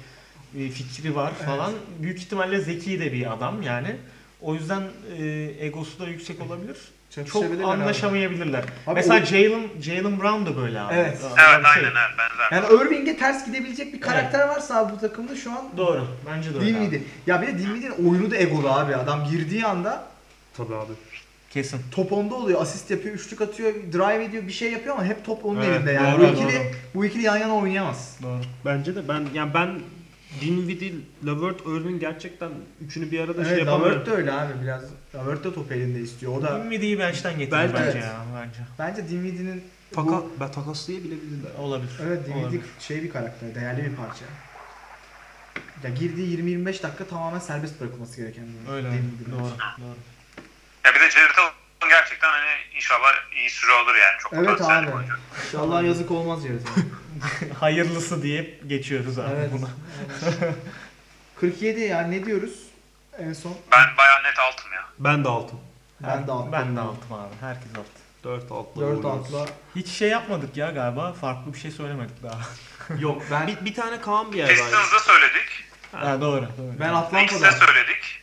fikri 0.56 1.14
var 1.16 1.32
falan. 1.34 1.72
Büyük 2.02 2.18
ihtimalle 2.18 2.60
zeki 2.60 3.00
de 3.00 3.12
bir 3.12 3.32
adam 3.32 3.62
yani. 3.62 3.96
O 4.42 4.54
yüzden 4.54 4.82
e, 5.18 5.24
egosu 5.60 5.98
da 5.98 6.08
yüksek 6.08 6.40
olabilir. 6.42 6.76
Çok 7.10 7.26
Çatışabilirler 7.26 7.64
abi. 7.64 7.70
anlaşamayabilirler. 7.82 8.64
Abi 8.86 8.94
mesela 8.94 9.20
o- 9.22 9.24
Jalen 9.24 9.62
Jalen 9.82 10.20
Brown 10.20 10.46
da 10.46 10.56
böyle 10.56 10.80
abi. 10.80 10.94
Evet. 10.94 11.18
Adam 11.24 11.38
Evet 11.38 11.66
şey- 11.74 11.82
aynen 11.84 11.96
evet 11.96 12.18
benzer. 12.18 12.72
Yani 12.72 12.82
Irving'e 12.86 13.16
ters 13.16 13.46
gidebilecek 13.46 13.94
bir 13.94 14.00
karakter 14.00 14.48
varsa 14.48 14.76
abi 14.78 14.92
bu 14.92 15.00
takımda 15.00 15.36
şu 15.36 15.50
an 15.52 15.64
Doğru. 15.76 16.06
Bence 16.30 16.54
de 16.54 16.58
öyle. 16.58 16.66
abi. 16.66 16.74
Dinwiddie. 16.74 17.00
Ya 17.26 17.42
bir 17.42 17.46
de 17.46 17.58
Dinwiddie'nin 17.58 18.08
oyunu 18.10 18.30
da 18.30 18.36
egolu 18.36 18.68
abi. 18.70 18.96
Adam 18.96 19.24
girdiği 19.30 19.66
anda 19.66 20.04
Tabii 20.56 20.74
abi. 20.74 20.92
Kesin. 21.50 21.80
top 21.90 22.12
onda 22.12 22.34
oluyor. 22.34 22.62
Asist 22.62 22.90
yapıyor, 22.90 23.14
üçlük 23.14 23.40
atıyor, 23.40 23.74
drive 23.92 24.24
ediyor, 24.24 24.46
bir 24.46 24.52
şey 24.52 24.72
yapıyor 24.72 24.94
ama 24.94 25.04
hep 25.04 25.24
top 25.24 25.44
onun 25.44 25.62
Evet, 25.62 25.76
elinde 25.76 25.92
yani. 25.92 26.12
doğru, 26.20 26.28
bu 26.28 26.32
ikili 26.32 26.52
doğru. 26.58 26.62
bu 26.94 27.04
ikili 27.04 27.22
yan 27.22 27.36
yana 27.36 27.54
oynayamaz. 27.56 28.16
Doğru. 28.22 28.40
Bence 28.64 28.94
de 28.94 29.08
ben 29.08 29.26
yani 29.34 29.54
ben 29.54 29.68
Dinwiddie, 30.40 30.92
Levert, 31.26 31.60
Irving 31.60 32.00
gerçekten 32.00 32.50
üçünü 32.86 33.10
bir 33.10 33.20
arada 33.20 33.44
şey 33.44 33.52
Evet, 33.52 33.66
yapamıyorum. 33.66 33.94
Lavert 33.96 34.06
de 34.06 34.10
öyle 34.10 34.32
abi 34.32 34.52
biraz. 34.62 34.82
Lavert 35.14 35.44
de 35.44 35.54
top 35.54 35.72
elinde 35.72 36.00
istiyor. 36.00 36.32
O 36.38 36.42
da 36.42 36.64
Dinwiddie'yi 36.64 36.98
bench'ten 36.98 37.32
getirir 37.38 37.52
Belki 37.52 37.74
bence 37.74 37.84
evet. 37.90 38.02
ya 38.04 38.24
bence. 38.36 38.58
bence 38.78 39.08
Dinwiddie'nin 39.10 39.64
Taka, 39.94 40.10
bu, 40.10 40.32
ben 40.40 40.50
takaslayabilirler. 40.50 41.50
Olabilir. 41.58 41.92
evet 42.02 42.18
Dinwiddie 42.26 42.42
Olabilir. 42.44 42.62
şey 42.80 43.02
bir 43.02 43.10
karakter, 43.10 43.54
değerli 43.54 43.84
bir 43.84 43.96
parça. 43.96 44.24
Ya 45.84 45.90
girdiği 45.90 46.38
20-25 46.38 46.66
dakika 46.82 47.04
tamamen 47.04 47.38
serbest 47.38 47.80
bırakılması 47.80 48.16
gereken 48.16 48.44
bir 48.66 48.72
Öyle. 48.72 48.88
Dinwiddie 48.92 49.32
Doğru. 49.32 49.42
bence. 49.42 49.86
Doğru. 49.88 49.96
Ya 50.84 50.94
bir 50.94 51.00
de 51.00 51.10
Jared 51.10 51.38
Allen 51.38 51.52
gerçekten 51.88 52.30
hani 52.30 52.46
inşallah 52.76 53.08
iyi 53.36 53.50
süre 53.50 53.72
alır 53.72 53.94
yani. 53.94 54.18
Çok 54.22 54.32
Evet 54.32 54.60
abi. 54.62 54.90
oyuncu. 54.90 55.14
İnşallah 55.46 55.82
yazık 55.82 56.10
olmaz 56.10 56.40
Jared'e. 56.42 57.52
Hayırlısı 57.60 58.22
deyip 58.22 58.68
geçiyoruz 58.68 59.18
abi 59.18 59.30
Evet. 59.36 59.50
buna. 59.52 59.68
47 61.40 61.80
yani 61.80 62.20
ne 62.20 62.26
diyoruz 62.26 62.52
en 63.18 63.32
son? 63.32 63.56
Ben 63.72 63.96
bayağı 63.98 64.22
net 64.22 64.38
altım 64.38 64.72
ya. 64.72 64.84
Ben 64.98 65.24
de 65.24 65.28
altım. 65.28 65.60
Ben 66.00 66.26
de 66.26 66.32
altı. 66.32 66.52
Ben 66.52 66.76
de 66.76 66.80
altım 66.80 67.12
abi. 67.12 67.34
Herkes 67.40 67.70
altı. 67.70 67.88
4 68.24 68.52
altla 68.52 68.80
4 68.80 68.98
vuruyoruz. 68.98 69.34
altla. 69.34 69.46
Hiç 69.76 69.88
şey 69.88 70.08
yapmadık 70.08 70.56
ya 70.56 70.70
galiba. 70.70 71.12
Farklı 71.12 71.52
bir 71.54 71.58
şey 71.58 71.70
söylemedik 71.70 72.22
daha. 72.22 72.40
Yok 72.98 73.22
ben 73.30 73.46
Bir, 73.46 73.64
bir 73.64 73.74
tane 73.74 74.00
Kaan 74.00 74.32
bir 74.32 74.36
yer 74.38 74.44
var. 74.48 74.50
Pistons'da 74.54 74.98
söyledik. 75.00 75.64
ha, 75.92 76.20
doğru. 76.20 76.42
doğru. 76.58 76.74
ben 76.80 76.88
Atlanta'da. 76.94 77.52
söyledik. 77.52 78.22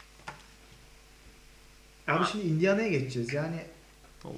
Abi 2.08 2.26
şimdi 2.32 2.46
Indiana'ya 2.46 2.88
geçeceğiz. 2.88 3.34
Yani 3.34 3.56
Of. 4.24 4.34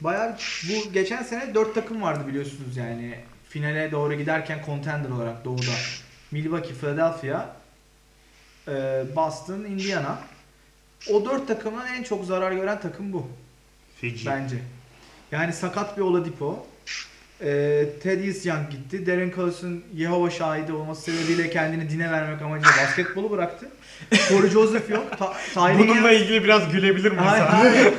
bayağı 0.00 0.36
bu 0.68 0.92
geçen 0.92 1.22
sene 1.22 1.54
4 1.54 1.74
takım 1.74 2.02
vardı 2.02 2.26
biliyorsunuz 2.26 2.76
yani. 2.76 3.14
Finale 3.48 3.92
doğru 3.92 4.14
giderken 4.14 4.60
contender 4.66 5.10
olarak 5.10 5.44
doğuda. 5.44 5.70
Milwaukee, 6.30 6.74
Philadelphia, 6.74 7.56
e, 8.68 9.04
Boston, 9.16 9.58
Indiana. 9.58 10.18
O 11.10 11.24
4 11.24 11.48
takımın 11.48 11.86
en 11.86 12.02
çok 12.02 12.24
zarar 12.24 12.52
gören 12.52 12.80
takım 12.80 13.12
bu 13.12 13.26
Feci. 14.00 14.26
bence. 14.26 14.56
Yani 15.32 15.52
sakat 15.52 15.96
bir 15.96 16.02
Oladipo. 16.02 16.66
E, 17.40 17.84
Thaddeus 18.02 18.46
Young 18.46 18.70
gitti. 18.70 19.06
Darren 19.06 19.32
Collins'ın 19.36 19.84
Yehova 19.94 20.30
şahidi 20.30 20.72
olması 20.72 21.02
sebebiyle 21.02 21.50
kendini 21.50 21.90
dine 21.90 22.10
vermek 22.12 22.42
amacıyla 22.42 22.76
basketbolu 22.86 23.30
bıraktı. 23.30 23.68
Corey 24.28 24.50
Joseph 24.50 24.90
yok. 24.90 25.04
Ta- 25.18 25.32
Bununla 25.78 26.12
Hill- 26.12 26.22
ilgili 26.22 26.44
biraz 26.44 26.72
gülebilir 26.72 27.10
miyiz 27.12 27.24
Hayır, 27.26 27.44
abi? 27.44 27.50
hayır. 27.52 27.92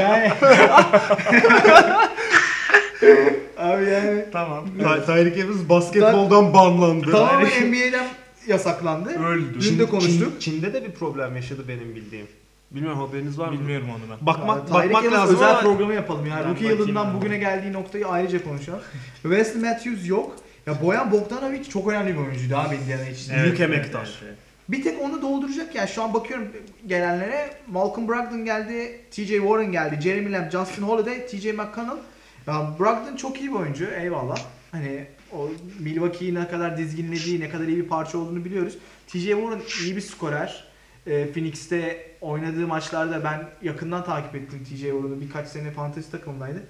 yani. 0.00 0.32
Abi 3.58 3.84
yani. 3.90 4.24
Tamam. 4.32 4.64
Ty- 4.78 5.06
Tyreek 5.06 5.38
Evans 5.38 5.68
basketboldan 5.68 6.54
banlandı. 6.54 7.10
Tamamen 7.10 7.46
NBA'den 7.68 8.06
yasaklandı. 8.46 9.08
Öldü. 9.24 9.60
Dün 9.60 9.78
de 9.78 9.86
konuştuk. 9.86 10.32
Çin- 10.32 10.38
Çin'de 10.40 10.72
de 10.74 10.84
bir 10.84 10.90
problem 10.92 11.36
yaşadı 11.36 11.64
benim 11.68 11.94
bildiğim. 11.96 12.26
Bilmiyorum 12.70 12.98
haberiniz 12.98 13.38
var 13.38 13.48
mı? 13.48 13.52
Bilmiyorum 13.52 13.86
onu 13.90 14.00
ben. 14.10 14.26
Bakmak 14.26 14.70
bakmak 14.72 15.04
Evans 15.04 15.14
lazım 15.14 15.34
özel 15.36 15.50
ama 15.50 15.60
programı 15.60 15.94
yapalım 15.94 16.26
yani. 16.26 16.40
Ben 16.44 16.48
Rookie 16.50 16.64
bakayım 16.64 16.80
yılından 16.82 17.06
abi. 17.06 17.16
bugüne 17.16 17.38
geldiği 17.38 17.72
noktayı 17.72 18.08
ayrıca 18.08 18.44
konuşalım. 18.44 18.80
Wesley 19.22 19.62
Matthews 19.62 20.08
yok. 20.08 20.36
Ya 20.66 20.82
Boyan 20.82 21.12
Bogdanovic 21.12 21.64
çok 21.64 21.88
önemli 21.88 22.14
bir 22.14 22.18
oyuncuydu 22.20 22.56
abi 22.56 22.74
Indiana 22.76 23.08
için. 23.08 23.34
Büyük 23.44 23.60
emektar. 23.60 24.10
Bir 24.70 24.82
tek 24.82 25.02
onu 25.02 25.22
dolduracak 25.22 25.74
ya. 25.74 25.86
Şu 25.86 26.02
an 26.02 26.14
bakıyorum 26.14 26.48
gelenlere. 26.86 27.50
Malcolm 27.66 28.08
Brogdon 28.08 28.44
geldi, 28.44 29.00
TJ 29.10 29.28
Warren 29.28 29.72
geldi, 29.72 30.00
Jeremy 30.02 30.32
Lamb, 30.32 30.50
Justin 30.50 30.82
Holiday, 30.82 31.26
TJ 31.26 31.46
McConnell. 31.46 31.98
Ya 32.46 32.74
Brogdon 32.78 33.16
çok 33.16 33.40
iyi 33.40 33.50
bir 33.50 33.54
oyuncu. 33.54 33.84
Eyvallah. 33.84 34.38
Hani 34.72 35.06
o 35.32 35.48
Milwaukee'yi 35.80 36.34
ne 36.34 36.48
kadar 36.48 36.78
dizginlediği, 36.78 37.40
ne 37.40 37.48
kadar 37.48 37.64
iyi 37.64 37.76
bir 37.76 37.88
parça 37.88 38.18
olduğunu 38.18 38.44
biliyoruz. 38.44 38.78
TJ 39.06 39.24
Warren 39.24 39.60
iyi 39.84 39.96
bir 39.96 40.00
skorer. 40.00 40.70
Ee, 41.06 41.32
Phoenix'te 41.32 42.06
oynadığı 42.20 42.66
maçlarda 42.66 43.24
ben 43.24 43.48
yakından 43.62 44.04
takip 44.04 44.34
ettim 44.34 44.64
TJ 44.64 44.80
Warren'ı. 44.80 45.20
Birkaç 45.20 45.48
sene 45.48 45.70
fantezi 45.70 46.10
takımındaydı. 46.10 46.62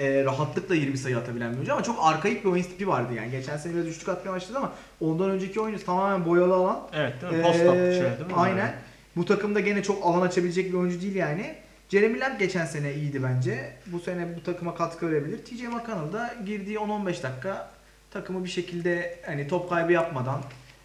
Ee, 0.00 0.24
rahatlıkla 0.24 0.74
20 0.74 0.98
sayı 0.98 1.18
atabilen 1.18 1.50
bir 1.52 1.56
oyuncu 1.56 1.72
ama 1.72 1.82
çok 1.82 1.98
arkaik 2.02 2.44
bir 2.44 2.50
oyun 2.50 2.62
tipi 2.62 2.88
vardı 2.88 3.14
yani. 3.14 3.30
Geçen 3.30 3.56
sene 3.56 3.74
biraz 3.74 3.86
üçlük 3.86 4.08
atmaya 4.08 4.30
başladı 4.32 4.58
ama 4.58 4.72
ondan 5.00 5.30
önceki 5.30 5.60
oyuncu 5.60 5.84
tamamen 5.84 6.26
boyalı 6.26 6.54
alan. 6.54 6.88
Evet 6.92 7.22
değil 7.22 7.32
mi? 7.32 7.42
Post 7.42 7.60
up 7.60 7.74
Ee, 7.74 7.92
şey 7.92 8.02
değil 8.02 8.30
mi? 8.30 8.34
Aynen. 8.36 8.74
Bu 9.16 9.24
takımda 9.24 9.60
gene 9.60 9.82
çok 9.82 10.06
alan 10.06 10.20
açabilecek 10.20 10.72
bir 10.72 10.78
oyuncu 10.78 11.00
değil 11.00 11.14
yani. 11.14 11.54
Jeremy 11.88 12.20
Lamb 12.20 12.38
geçen 12.38 12.66
sene 12.66 12.94
iyiydi 12.94 13.22
bence. 13.22 13.72
Bu 13.86 14.00
sene 14.00 14.36
bu 14.36 14.42
takıma 14.42 14.74
katkı 14.74 15.10
verebilir. 15.10 15.38
TJ 15.44 15.62
McConnell 15.62 16.12
da 16.12 16.34
girdiği 16.46 16.76
10-15 16.76 17.06
dakika 17.22 17.70
takımı 18.10 18.44
bir 18.44 18.50
şekilde 18.50 19.18
hani 19.26 19.48
top 19.48 19.70
kaybı 19.70 19.92
yapmadan 19.92 20.42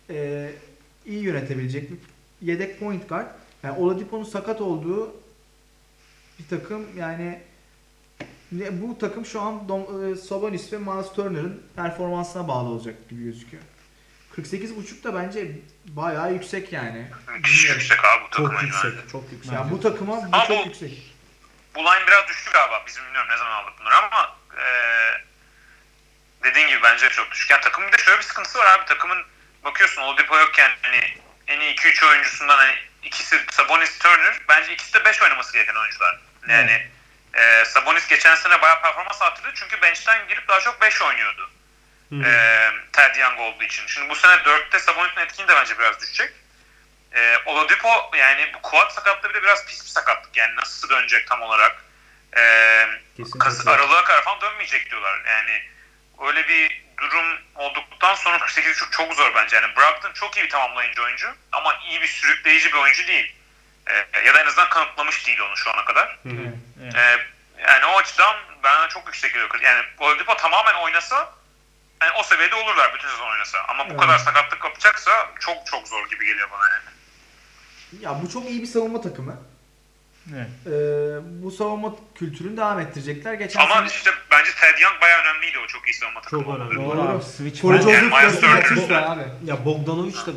e, 0.10 0.50
iyi 1.06 1.24
yönetebilecek 1.24 1.92
bir 1.92 1.98
yedek 2.48 2.80
point 2.80 3.10
guard. 3.10 3.28
Yani 3.64 3.80
Oladipo'nun 3.80 4.24
sakat 4.24 4.62
olduğu 4.62 5.12
bir 6.40 6.48
takım 6.50 6.86
yani 6.98 7.40
bu 8.52 8.98
takım 9.00 9.26
şu 9.26 9.42
an 9.42 9.70
Dom, 9.70 10.12
e, 10.12 10.16
Sabonis 10.16 10.74
ve 10.74 10.78
Miles 10.78 11.14
Turner'ın 11.16 11.64
performansına 11.76 12.48
bağlı 12.48 12.70
olacak 12.70 13.10
gibi 13.10 13.24
gözüküyor. 13.24 13.64
48.5 14.36 15.04
da 15.04 15.16
bence 15.16 15.52
bayağı 15.86 16.34
yüksek 16.34 16.74
yani. 16.74 17.08
Müthiş 17.36 17.70
yüksek 17.70 18.06
abi 18.06 18.24
bu 18.24 18.30
takımın. 18.30 18.52
Çok 18.52 18.64
yüksek. 18.64 18.84
yani. 18.94 19.12
Çok 19.12 19.32
yüksek. 19.32 19.54
Ya 19.54 19.72
bu 19.72 19.82
takıma 19.82 20.16
bu 20.18 20.36
Ama 20.36 20.46
çok 20.46 20.66
bu- 20.66 20.68
yüksek. 20.70 21.16
Bu 21.76 21.80
line 21.80 22.08
biraz 22.08 22.28
düştü 22.28 22.52
galiba. 22.54 22.84
Bizim 22.88 23.06
bilmiyorum 23.06 23.30
ne 23.32 23.38
zaman 23.38 23.52
aldık 23.52 23.74
bunları 23.80 23.96
ama 23.96 24.36
eee 24.58 25.24
dediğin 26.44 26.68
gibi 26.68 26.80
bence 26.84 27.10
çok 27.10 27.32
düşük. 27.32 27.50
Yani 27.50 27.62
takımın 27.62 27.92
bir 27.92 27.98
de 27.98 28.02
şöyle 28.04 28.18
bir 28.18 28.24
sıkıntısı 28.24 28.60
var 28.60 28.66
abi. 28.80 28.86
Takımın 28.86 29.18
bakıyorsun 29.64 30.02
Oladipo 30.02 30.38
yokken 30.38 30.72
hani 30.82 31.00
en 31.48 31.60
iyi 31.60 31.74
2-3 31.74 32.04
oyuncusundan 32.06 32.58
hani 32.58 32.74
ikisi 33.04 33.36
Sabonis 33.52 33.98
Turner 34.00 34.40
bence 34.50 34.74
ikisi 34.74 34.94
de 34.94 35.06
5 35.06 35.22
oynaması 35.22 35.54
gereken 35.54 35.76
oyuncular. 35.76 36.22
Yani 36.50 36.88
eee, 37.38 37.66
Sabonis 37.66 38.08
geçen 38.08 38.36
sene 38.36 38.62
bayağı 38.62 38.82
performans 38.82 39.22
arttırdı 39.22 39.52
çünkü 39.56 39.82
bench'ten 39.82 40.28
girip 40.28 40.48
daha 40.48 40.60
çok 40.60 40.82
5 40.82 41.02
oynuyordu. 41.02 41.50
Eee 42.12 42.72
Ted 42.94 43.16
Young 43.16 43.40
olduğu 43.40 43.64
için. 43.64 43.88
Şimdi 43.88 44.10
bu 44.10 44.16
sene 44.16 44.32
4'te 44.34 44.80
Sabonis'in 44.80 45.22
etkinliği 45.22 45.48
de 45.48 45.56
bence 45.56 45.80
biraz 45.80 46.02
düşecek. 46.02 46.34
Eee 47.16 47.40
Oladipo 47.46 48.12
yani 48.18 48.52
bu 48.54 48.62
quad 48.62 48.92
sakatlığı 48.92 49.30
bir 49.30 49.34
de 49.34 49.44
biraz 49.44 49.66
pis 49.66 49.84
bir 49.84 49.90
sakatlık. 49.90 50.38
Yani 50.38 50.56
nasıl 50.56 50.90
dönecek 50.90 51.28
tam 51.28 51.42
olarak. 51.42 51.84
Kesin 53.18 53.40
Kas, 53.40 53.68
aralığa 53.68 54.04
kadar 54.04 54.24
falan 54.24 54.42
dönmeyecek 54.42 54.90
diyorlar. 54.90 55.22
Yani 55.28 55.64
öyle 56.28 56.48
bir 56.48 56.84
durum 56.98 57.42
olduktan 57.56 58.16
sonra 58.16 58.40
48 58.40 58.78
çok, 58.78 58.92
çok 58.92 59.14
zor 59.14 59.36
bence. 59.36 59.56
Yani 59.56 59.76
Brogdon 59.76 60.14
çok 60.14 60.38
iyi 60.38 60.44
bir 60.44 60.50
tamamlayıcı 60.50 61.04
oyuncu 61.04 61.36
ama 61.52 61.80
iyi 61.90 62.02
bir 62.02 62.08
sürükleyici 62.08 62.72
bir 62.72 62.78
oyuncu 62.78 63.08
değil. 63.08 63.36
Ee, 63.88 63.94
ya 64.28 64.34
da 64.34 64.42
en 64.42 64.46
azından 64.48 64.70
kanıtlamış 64.70 65.28
değil 65.28 65.40
onu 65.40 65.58
şu 65.58 65.70
ana 65.74 65.86
kadar. 65.86 66.20
Evet. 66.26 66.96
Ee, 66.96 67.18
yani 67.68 67.86
o 67.86 67.98
açıdan 67.98 68.36
bana 68.64 68.90
çok 68.90 69.06
yüksek 69.06 69.34
geliyor. 69.34 69.50
Yani 69.64 69.82
Oladipo 70.00 70.36
tamamen 70.38 70.74
oynasa 70.74 71.34
yani 72.02 72.12
o 72.20 72.24
seviyede 72.24 72.56
olurlar 72.56 72.94
bütün 72.96 73.08
sezon 73.10 73.32
oynasa. 73.32 73.58
Ama 73.68 73.86
bu 73.86 73.90
Evet. 73.92 74.02
kadar 74.02 74.18
sakatlık 74.18 74.60
kapacaksa 74.62 75.12
çok 75.40 75.66
çok 75.66 75.88
zor 75.88 76.10
gibi 76.10 76.26
geliyor 76.26 76.50
bana 76.52 76.70
yani. 76.70 76.84
Ya 78.04 78.22
bu 78.24 78.30
çok 78.30 78.50
iyi 78.50 78.62
bir 78.62 78.68
savunma 78.68 79.02
takımı. 79.02 79.42
Evet. 80.36 80.48
Ee, 80.66 80.72
bu 81.44 81.52
savunma 81.52 81.96
kültürünü 82.16 82.58
devam 82.58 82.80
ettirecekler. 82.80 83.34
Geçen 83.34 83.60
Ama 83.60 83.76
sene 83.76 83.88
işte 83.88 84.12
bence 84.32 84.52
Ted 84.62 84.80
Young 84.80 85.02
bayağı 85.02 85.22
önemliydi 85.22 85.60
o 85.60 85.68
çok 85.68 85.88
iyi 85.88 85.94
savunma 85.94 86.22
takımı. 86.22 86.44
Çok 86.44 86.56
önemli. 86.56 86.76
Doğru 86.76 87.02
abi. 87.02 87.24
Switch. 87.24 87.64
Yani 87.64 88.08
Miles 88.08 88.40
Turner. 88.40 89.18
Ya 89.46 89.66
Bogdanovic 89.66 90.14
de 90.14 90.32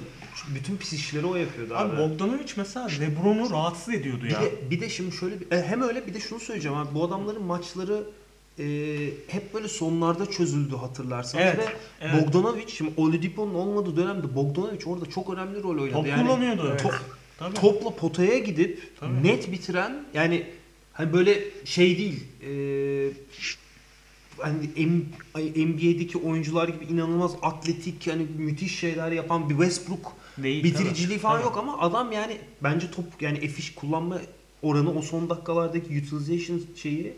bütün 0.54 0.76
pis 0.76 0.92
işleri 0.92 1.26
o 1.26 1.36
yapıyordu 1.36 1.74
abi. 1.74 1.92
Abi 1.96 1.98
Bogdanovic 2.10 2.46
mesela 2.56 2.88
LeBron'u 3.00 3.50
rahatsız 3.50 3.94
ediyordu 3.94 4.24
Bir 4.24 4.30
ya. 4.30 4.42
de, 4.42 4.70
bir 4.70 4.80
de 4.80 4.88
şimdi 4.88 5.16
şöyle 5.16 5.40
bir, 5.40 5.50
e, 5.52 5.62
hem 5.66 5.82
öyle 5.82 6.06
bir 6.06 6.14
de 6.14 6.20
şunu 6.20 6.40
söyleyeceğim 6.40 6.76
abi 6.76 6.94
bu 6.94 7.04
adamların 7.04 7.42
maçları 7.42 8.04
e, 8.58 8.64
hep 9.28 9.54
böyle 9.54 9.68
sonlarda 9.68 10.30
çözüldü 10.30 10.76
hatırlarsanız 10.76 11.44
Evet, 11.44 11.58
ve 11.58 11.72
evet. 12.00 12.26
Bogdanovic 12.26 12.68
şimdi 12.68 12.90
Oladipo'nun 12.96 13.54
olmadığı 13.54 13.96
dönemde 13.96 14.34
Bogdanovic 14.36 14.84
orada 14.86 15.06
çok 15.10 15.30
önemli 15.30 15.62
rol 15.62 15.70
oynadı. 15.78 15.92
Top 15.92 16.06
yani 16.06 16.26
kullanıyordu. 16.26 16.76
top- 16.82 17.00
Tabii. 17.38 17.54
topla 17.54 17.90
potaya 17.96 18.38
gidip 18.38 18.90
Tabii. 19.00 19.22
net 19.24 19.52
bitiren 19.52 20.04
yani 20.14 20.46
hani 20.92 21.12
böyle 21.12 21.44
şey 21.64 21.98
değil 21.98 22.24
e, 22.42 22.50
hani 24.38 24.70
M- 24.76 25.64
NBA'deki 25.64 26.18
oyuncular 26.18 26.68
gibi 26.68 26.84
inanılmaz 26.84 27.32
atletik 27.42 28.06
yani 28.06 28.26
müthiş 28.38 28.78
şeyler 28.78 29.12
yapan 29.12 29.50
bir 29.50 29.54
Westbrook 29.54 30.12
Değil, 30.38 30.64
bitiriciliği 30.64 31.08
tabii. 31.08 31.18
falan 31.18 31.36
Tabii. 31.36 31.44
yok 31.46 31.56
ama 31.58 31.80
adam 31.80 32.12
yani 32.12 32.38
bence 32.62 32.90
top 32.90 33.04
yani 33.22 33.38
efiş 33.38 33.74
kullanma 33.74 34.20
oranı 34.62 34.94
o 34.98 35.02
son 35.02 35.30
dakikalardaki 35.30 35.86
utilization 36.04 36.62
şeyi 36.76 37.12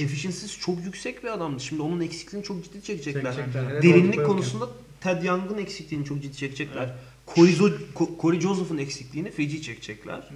efficiency'si 0.00 0.60
çok 0.60 0.84
yüksek 0.84 1.24
bir 1.24 1.28
adamdı. 1.28 1.60
Şimdi 1.60 1.82
onun 1.82 2.00
eksikliğini 2.00 2.46
çok 2.46 2.64
ciddi 2.64 2.82
çekecekler. 2.82 3.34
Çekecekler. 3.36 3.70
Evet, 3.70 3.82
Derinlik 3.82 4.26
konusunda 4.26 4.68
Ted 5.00 5.22
Young'ın 5.22 5.58
eksikliğini 5.58 6.04
çok 6.06 6.22
ciddi 6.22 6.36
çekecekler. 6.36 6.94
Corey, 7.34 7.52
Zo- 7.52 7.78
Ko- 7.94 8.20
Corey 8.22 8.40
Joseph'ın 8.40 8.78
eksikliğini 8.78 9.30
feci 9.30 9.62
çekecekler. 9.62 10.30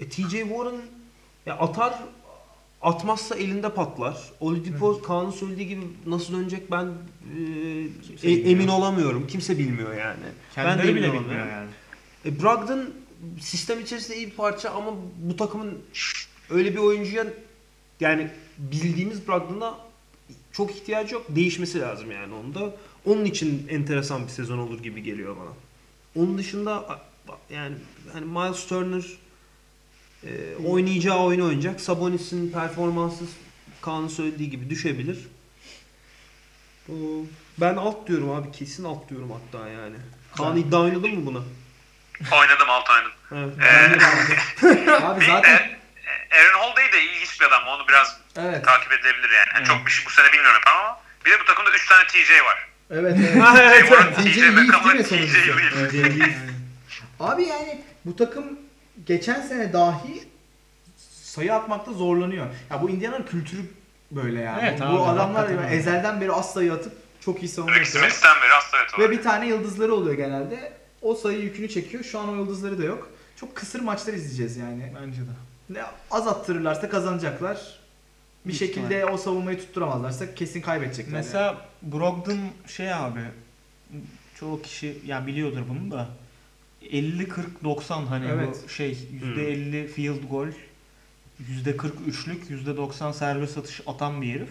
E, 0.00 0.08
TJ 0.08 0.30
Warren 0.30 0.80
ya 1.46 1.58
atar 1.58 1.94
atmazsa 2.84 3.36
elinde 3.36 3.68
patlar. 3.68 4.16
Oladipo 4.40 5.02
Kaan'ın 5.02 5.30
söylediği 5.30 5.68
gibi 5.68 5.82
nasıl 6.06 6.34
dönecek 6.34 6.70
ben 6.70 6.92
e, 8.22 8.30
e- 8.30 8.50
emin 8.50 8.68
olamıyorum. 8.68 9.26
Kimse 9.26 9.58
bilmiyor 9.58 9.94
yani. 9.94 10.20
ben 10.56 10.64
de 10.64 10.82
Kendileri 10.82 10.94
bile 10.94 11.12
bilmiyor 11.12 11.46
yani. 11.46 11.70
E, 12.24 12.42
Brogdon 12.42 12.90
sistem 13.40 13.80
içerisinde 13.80 14.16
iyi 14.16 14.26
bir 14.26 14.34
parça 14.36 14.70
ama 14.70 14.90
bu 15.16 15.36
takımın 15.36 15.78
öyle 16.50 16.72
bir 16.72 16.78
oyuncuya 16.78 17.26
yani 18.00 18.30
bildiğimiz 18.58 19.28
Brogdon'a 19.28 19.78
çok 20.52 20.70
ihtiyacı 20.70 21.14
yok. 21.14 21.26
Değişmesi 21.28 21.80
lazım 21.80 22.10
yani 22.10 22.34
onda. 22.34 22.76
Onun 23.06 23.24
için 23.24 23.66
enteresan 23.68 24.22
bir 24.22 24.32
sezon 24.32 24.58
olur 24.58 24.82
gibi 24.82 25.02
geliyor 25.02 25.36
bana. 25.36 25.52
Onun 26.24 26.38
dışında 26.38 27.00
yani 27.50 27.74
hani 28.12 28.26
Miles 28.26 28.66
Turner 28.66 29.04
e, 30.26 30.56
oynayacağı 30.66 31.18
oyunu 31.18 31.44
oynayacak. 31.44 31.80
Sabonis'in 31.80 32.52
performansı 32.52 33.24
Kaan'ın 33.80 34.08
söylediği 34.08 34.50
gibi 34.50 34.70
düşebilir. 34.70 35.18
Ben 37.58 37.76
alt 37.76 38.06
diyorum 38.06 38.30
abi. 38.30 38.52
Kesin 38.52 38.84
alt 38.84 39.08
diyorum 39.08 39.30
hatta 39.30 39.68
yani. 39.68 39.96
Kaan 40.36 40.56
iddia 40.56 40.80
oynadın 40.80 41.18
mı 41.18 41.26
buna? 41.26 41.38
Oynadım 42.32 42.70
alt 42.70 42.90
oynadım. 42.90 43.12
Evet. 43.32 43.54
Ee, 43.62 44.90
Abi 44.90 45.26
zaten 45.26 45.70
Aaron 46.32 46.58
Holiday 46.58 46.92
de 46.92 47.02
ilginç 47.02 47.40
bir 47.40 47.46
adam. 47.46 47.62
Onu 47.68 47.88
biraz 47.88 48.20
evet. 48.36 48.64
takip 48.64 48.92
edilebilir 48.92 49.30
yani. 49.30 49.48
Yani 49.54 49.66
Çok 49.66 49.86
bir 49.86 49.90
şey 49.90 50.06
bu 50.06 50.10
sene 50.10 50.32
bilmiyorum 50.32 50.60
ama 50.66 51.00
bir 51.24 51.30
de 51.30 51.40
bu 51.40 51.44
takımda 51.44 51.70
3 51.70 51.88
tane 51.88 52.06
TJ 52.06 52.30
var. 52.30 52.68
Evet 52.90 53.16
evet. 53.20 53.34
TJ 53.74 53.88
Warren, 53.88 54.14
TJ 54.14 54.34
TJ 54.34 54.42
Leaf 54.42 55.74
mi 55.74 55.88
TJ? 55.88 55.92
Will. 55.92 56.32
Abi 57.20 57.42
yani 57.42 57.80
bu 58.04 58.16
takım 58.16 58.58
geçen 59.06 59.40
sene 59.40 59.72
dahi 59.72 60.24
sayı 61.22 61.54
atmakta 61.54 61.92
zorlanıyor. 61.92 62.46
Ya 62.70 62.82
bu 62.82 62.90
Indiana'nın 62.90 63.24
kültürü 63.24 63.62
böyle 64.10 64.40
yani. 64.40 64.60
Evet 64.62 64.80
bu 64.80 64.84
abi, 64.84 64.98
adamlar 64.98 65.48
öyle. 65.48 65.76
ezelden 65.76 66.20
beri 66.20 66.32
az 66.32 66.52
sayı 66.52 66.72
atıp 66.72 66.92
çok 67.20 67.42
iyi 67.42 67.48
savunma 67.48 67.76
yapıyor. 67.76 68.04
Beri 68.04 68.10
hasta 68.52 68.76
evet 68.78 68.98
Ve 68.98 69.10
bir 69.10 69.22
tane 69.22 69.46
yıldızları 69.46 69.94
oluyor 69.94 70.14
genelde. 70.14 70.72
O 71.02 71.14
sayı 71.14 71.38
yükünü 71.38 71.68
çekiyor. 71.68 72.04
Şu 72.04 72.18
an 72.18 72.28
o 72.28 72.34
yıldızları 72.34 72.78
da 72.78 72.84
yok. 72.84 73.10
Çok 73.36 73.56
kısır 73.56 73.80
maçlar 73.80 74.12
izleyeceğiz 74.12 74.56
yani. 74.56 74.92
Bence 75.02 75.20
de. 75.20 75.30
Ne 75.70 75.82
az 76.10 76.28
attırırlarsa 76.28 76.88
kazanacaklar. 76.88 77.56
Bir 78.44 78.48
Büyük 78.48 78.58
şekilde 78.58 79.06
o 79.06 79.16
savunmayı 79.16 79.58
tutturamazlarsa 79.58 80.34
kesin 80.34 80.60
kaybedecekler. 80.60 81.12
yani. 81.12 81.24
Mesela 81.24 81.56
Brogdon 81.82 82.38
şey 82.66 82.94
abi 82.94 83.20
çoğu 84.34 84.62
kişi 84.62 84.98
ya 85.06 85.26
biliyordur 85.26 85.62
bunu 85.68 85.90
da 85.90 86.08
50 86.90 87.28
40 87.28 87.64
90 87.64 88.06
hani 88.06 88.26
Evet. 88.26 88.48
bu 88.64 88.68
şey 88.68 88.96
%50 89.12 89.86
field 89.86 90.28
goal 90.30 90.46
%40 91.66 91.92
üçlük 92.08 92.50
%90 92.50 93.12
serbest 93.12 93.58
atış 93.58 93.80
atan 93.86 94.22
bir 94.22 94.34
herif. 94.34 94.48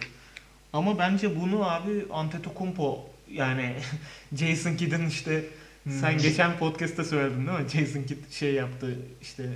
Ama 0.72 0.98
bence 0.98 1.40
bunu 1.40 1.70
abi 1.70 1.90
Antetokounmpo 2.12 3.08
yani 3.32 3.74
Jason 4.34 4.76
Kidd'in 4.76 5.06
işte 5.06 5.44
sen 5.88 6.12
Hmm. 6.12 6.20
geçen 6.22 6.58
podcast'ta 6.58 7.04
söyledin 7.04 7.46
değil 7.46 7.58
mi? 7.58 7.68
Jason 7.68 8.02
Kidd 8.02 8.30
şey 8.30 8.54
yaptı 8.54 8.98
işte 9.22 9.48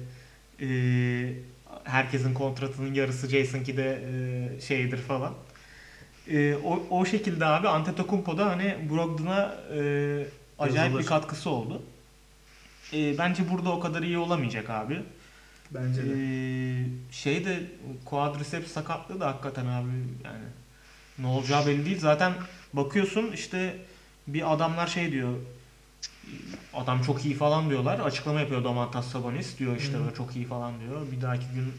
eee, 0.61 1.35
herkesin 1.85 2.35
kontratının 2.35 2.95
yarısı 2.95 3.29
Jason 3.29 3.63
Kidd'e 3.63 4.03
eee, 4.13 4.61
şeydir 4.61 4.99
falan. 4.99 5.35
Eee, 6.29 6.57
o, 6.65 6.83
o 6.91 7.05
şekilde 7.07 7.45
abi 7.45 7.69
Antetokounmpo 7.69 8.39
da 8.39 8.47
hani 8.47 8.77
Brogdon'a 8.91 9.55
eee, 9.75 10.27
acayip 10.59 10.85
Yazılır. 10.85 11.03
bir 11.03 11.07
katkısı 11.07 11.51
oldu. 11.51 11.83
Eee, 12.93 13.15
bence 13.19 13.51
burada 13.51 13.73
o 13.73 13.81
kadar 13.81 14.03
iyi 14.03 14.19
olamayacak 14.19 14.71
abi. 14.71 15.03
Bence 15.71 16.03
de. 16.03 16.11
Ee, 16.17 16.85
şey 17.11 17.45
de 17.45 17.63
quadriceps 18.05 18.73
sakatlığı 18.73 19.21
da 19.21 19.27
hakikaten 19.27 19.67
abi 19.67 19.89
yani 20.25 20.45
ne 21.19 21.27
olacağı 21.27 21.67
belli 21.67 21.85
değil. 21.85 22.01
Zaten 22.01 22.33
bakıyorsun 22.73 23.33
işte 23.33 23.77
bir 24.27 24.53
adamlar 24.53 24.87
şey 24.87 25.13
diyor 25.13 25.35
adam 26.75 27.03
çok 27.03 27.25
iyi 27.25 27.35
falan 27.35 27.71
diyorlar. 27.71 28.01
Açıklama 28.01 28.41
yapıyor 28.41 28.65
Domantas 28.65 29.09
Sabonis 29.09 29.59
diyor 29.59 29.77
işte 29.77 30.01
böyle 30.01 30.15
çok 30.15 30.37
iyi 30.37 30.47
falan 30.47 30.81
diyor. 30.81 31.13
Bir 31.13 31.23
dahaki 31.23 31.47
gün 31.55 31.73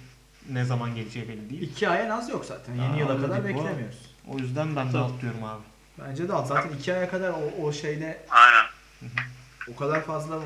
ne 0.50 0.66
zaman 0.66 0.96
geleceği 0.96 1.30
belli 1.30 1.50
değil. 1.50 1.62
İki 1.62 1.90
aya 1.90 2.10
naz 2.10 2.30
yok 2.30 2.46
zaten. 2.46 2.76
Yeni 2.76 2.94
Aa, 2.94 2.98
yıla 2.98 3.22
kadar 3.22 3.44
beklemiyoruz. 3.46 4.16
O 4.28 4.38
yüzden 4.38 4.76
ben 4.76 4.94
de 4.94 4.98
alt 4.98 5.22
diyorum 5.22 5.44
abi. 5.44 5.62
Bence 6.00 6.28
de 6.28 6.34
al. 6.34 6.46
Zaten 6.46 6.70
iki 6.80 6.94
aya 6.94 7.10
kadar 7.10 7.30
o, 7.30 7.64
o 7.64 7.74
şeyle 7.74 8.26
Aynen. 8.30 8.66
o 9.74 9.76
kadar 9.76 10.02
fazla 10.02 10.40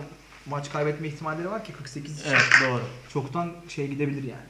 maç 0.45 0.71
kaybetme 0.71 1.07
ihtimalleri 1.07 1.51
var 1.51 1.65
ki 1.65 1.73
48 1.73 2.19
için 2.19 2.29
Evet 2.29 2.49
doğru. 2.63 2.83
çoktan 3.13 3.51
şey 3.69 3.87
gidebilir 3.87 4.23
yani. 4.23 4.45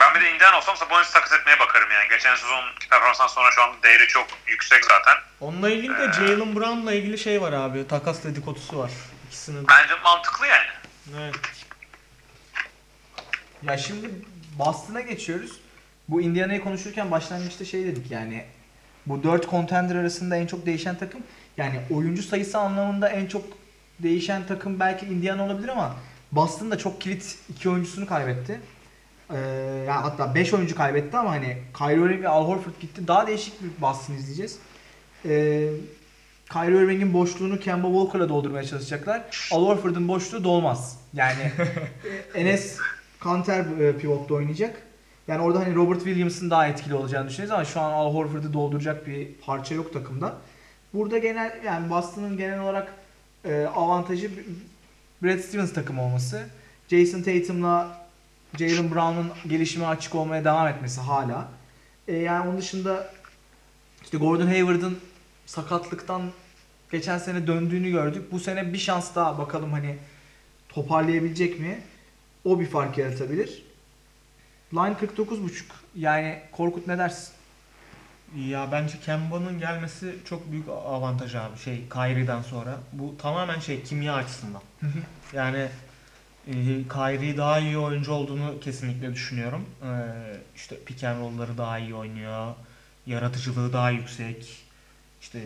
Ben 0.00 0.14
bir 0.14 0.20
de 0.20 0.34
Indiana 0.34 0.56
olsam 0.56 0.76
Sabonis'i 0.76 1.12
takas 1.12 1.32
etmeye 1.32 1.58
bakarım 1.58 1.90
yani. 1.90 2.08
Geçen 2.08 2.34
sezon 2.34 2.60
performanstan 2.90 3.26
sonra 3.26 3.50
şu 3.50 3.62
anda 3.62 3.82
değeri 3.82 4.06
çok 4.08 4.26
yüksek 4.46 4.84
zaten. 4.84 5.14
Onunla 5.40 5.70
ilgili 5.70 5.98
de 5.98 6.12
Jalen 6.12 6.56
Brown'la 6.56 6.92
ilgili 6.92 7.18
şey 7.18 7.42
var 7.42 7.52
abi. 7.52 7.88
Takas 7.88 8.24
dedikodusu 8.24 8.78
var. 8.78 8.90
İkisinin. 9.26 9.66
Bence 9.68 9.94
mantıklı 10.04 10.46
yani. 10.46 10.66
Evet. 11.20 11.34
Ya 13.62 13.78
şimdi 13.78 14.10
Boston'a 14.58 15.00
geçiyoruz. 15.00 15.60
Bu 16.08 16.20
Indiana'yı 16.20 16.60
konuşurken 16.64 17.10
başlangıçta 17.10 17.64
şey 17.64 17.84
dedik 17.84 18.10
yani 18.10 18.44
bu 19.06 19.22
4 19.22 19.50
contender 19.50 19.94
arasında 19.96 20.36
en 20.36 20.46
çok 20.46 20.66
değişen 20.66 20.98
takım 20.98 21.22
yani 21.56 21.80
oyuncu 21.90 22.22
sayısı 22.22 22.58
anlamında 22.58 23.08
en 23.08 23.26
çok 23.26 23.44
değişen 24.02 24.46
takım 24.46 24.80
belki 24.80 25.06
Indiana 25.06 25.44
olabilir 25.44 25.68
ama 25.68 25.96
Boston 26.32 26.70
da 26.70 26.78
çok 26.78 27.00
kilit 27.00 27.38
iki 27.48 27.70
oyuncusunu 27.70 28.06
kaybetti. 28.06 28.60
Ee, 29.30 29.38
yani 29.88 30.00
hatta 30.02 30.34
5 30.34 30.54
oyuncu 30.54 30.76
kaybetti 30.76 31.16
ama 31.16 31.30
hani 31.30 31.56
Kyrie 31.78 31.96
Irving 31.96 32.22
ve 32.22 32.28
Al 32.28 32.48
Horford 32.48 32.80
gitti. 32.80 33.08
Daha 33.08 33.26
değişik 33.26 33.62
bir 33.62 33.82
Boston 33.82 34.14
izleyeceğiz. 34.14 34.58
Ee, 35.24 35.68
Kyrie 36.52 36.84
Irving'in 36.84 37.14
boşluğunu 37.14 37.60
Kemba 37.60 37.88
Walker'la 37.88 38.28
doldurmaya 38.28 38.64
çalışacaklar. 38.64 39.48
Al 39.52 39.66
Horford'un 39.66 40.08
boşluğu 40.08 40.44
dolmaz. 40.44 40.98
Yani 41.14 41.52
Enes 42.34 42.78
Kanter 43.20 43.64
e, 43.80 43.96
pivotta 43.96 44.34
oynayacak. 44.34 44.82
Yani 45.28 45.42
orada 45.42 45.60
hani 45.60 45.74
Robert 45.74 46.04
Williams'ın 46.04 46.50
daha 46.50 46.68
etkili 46.68 46.94
olacağını 46.94 47.28
düşünüyoruz 47.28 47.54
ama 47.54 47.64
şu 47.64 47.80
an 47.80 47.92
Al 47.92 48.14
Horford'u 48.14 48.52
dolduracak 48.52 49.06
bir 49.06 49.28
parça 49.46 49.74
yok 49.74 49.92
takımda. 49.92 50.34
Burada 50.94 51.18
genel 51.18 51.52
yani 51.64 51.90
Boston'ın 51.90 52.36
genel 52.36 52.60
olarak 52.60 52.92
e, 53.44 53.64
avantajı 53.64 54.30
Brad 55.22 55.38
Stevens 55.38 55.72
takım 55.72 55.98
olması. 55.98 56.46
Jason 56.88 57.22
Tatum'la 57.22 58.06
Jalen 58.58 58.94
Brown'un 58.94 59.30
gelişime 59.48 59.86
açık 59.86 60.14
olmaya 60.14 60.44
devam 60.44 60.68
etmesi 60.68 61.00
hala. 61.00 61.48
E, 62.08 62.16
yani 62.16 62.48
onun 62.48 62.58
dışında 62.58 63.10
işte 64.02 64.18
Gordon 64.18 64.46
Hayward'ın 64.46 64.98
sakatlıktan 65.46 66.22
geçen 66.92 67.18
sene 67.18 67.46
döndüğünü 67.46 67.90
gördük. 67.90 68.32
Bu 68.32 68.40
sene 68.40 68.72
bir 68.72 68.78
şans 68.78 69.14
daha 69.14 69.38
bakalım 69.38 69.72
hani 69.72 69.96
toparlayabilecek 70.68 71.60
mi? 71.60 71.80
O 72.44 72.60
bir 72.60 72.66
fark 72.66 72.98
yaratabilir. 72.98 73.62
Line 74.72 74.96
49.5. 75.16 75.62
Yani 75.94 76.38
Korkut 76.52 76.86
ne 76.86 76.98
dersin? 76.98 77.37
Ya 78.36 78.72
bence 78.72 79.00
Kemba'nın 79.00 79.58
gelmesi 79.58 80.16
çok 80.24 80.52
büyük 80.52 80.68
avantaj 80.68 81.34
abi 81.34 81.58
şey 81.58 81.88
Kyrie'den 81.88 82.42
sonra. 82.42 82.78
Bu 82.92 83.14
tamamen 83.18 83.58
şey 83.58 83.82
kimya 83.82 84.14
açısından. 84.14 84.62
yani 85.32 85.68
e, 86.46 86.52
Kyrie 86.92 87.36
daha 87.36 87.58
iyi 87.58 87.78
oyuncu 87.78 88.12
olduğunu 88.12 88.60
kesinlikle 88.60 89.14
düşünüyorum. 89.14 89.64
E, 89.82 89.90
işte 90.56 90.76
pick 90.86 91.04
and 91.04 91.20
roll'ları 91.20 91.58
daha 91.58 91.78
iyi 91.78 91.94
oynuyor. 91.94 92.54
Yaratıcılığı 93.06 93.72
daha 93.72 93.90
yüksek. 93.90 94.56
İşte 95.20 95.38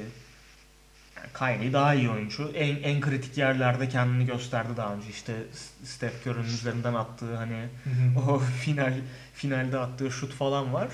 yani 1.17 1.29
Kyrie 1.39 1.73
daha 1.73 1.95
iyi 1.95 2.11
oyuncu. 2.11 2.53
En, 2.55 2.77
en 2.83 3.01
kritik 3.01 3.39
yerlerde 3.39 3.89
kendini 3.89 4.27
gösterdi 4.27 4.71
daha 4.77 4.95
önce. 4.95 5.09
İşte 5.09 5.37
Steph 5.85 6.27
Curry'nin 6.27 6.45
üzerinden 6.45 6.95
attığı 6.95 7.37
hani 7.37 7.69
o 8.29 8.39
final 8.39 8.95
finalde 9.35 9.79
attığı 9.79 10.11
şut 10.11 10.35
falan 10.35 10.73
var. 10.73 10.89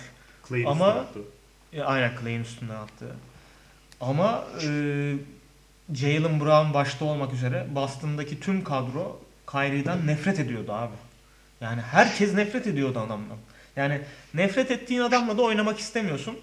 Clay'in 0.49 0.67
Ama- 0.67 0.87
attı. 0.87 1.21
E, 1.73 1.83
aynen 1.83 2.13
Clay'in 2.21 2.41
üstüne 2.41 2.73
attı. 2.73 3.07
Ama 4.01 4.45
e, 4.63 4.69
Jalen 5.95 6.41
Brown 6.41 6.75
başta 6.75 7.05
olmak 7.05 7.33
üzere 7.33 7.67
Boston'daki 7.75 8.41
tüm 8.41 8.65
kadro 8.65 9.21
Kyrie'den 9.51 10.07
nefret 10.07 10.41
ediyordu 10.41 10.73
abi. 10.73 10.95
Yani 11.61 11.81
herkes 11.81 12.35
nefret 12.35 12.67
ediyordu 12.67 12.99
adamdan. 12.99 13.37
Yani 13.77 14.01
nefret 14.35 14.71
ettiğin 14.71 15.01
adamla 15.01 15.39
da 15.39 15.43
oynamak 15.43 15.79
istemiyorsun. 15.79 16.39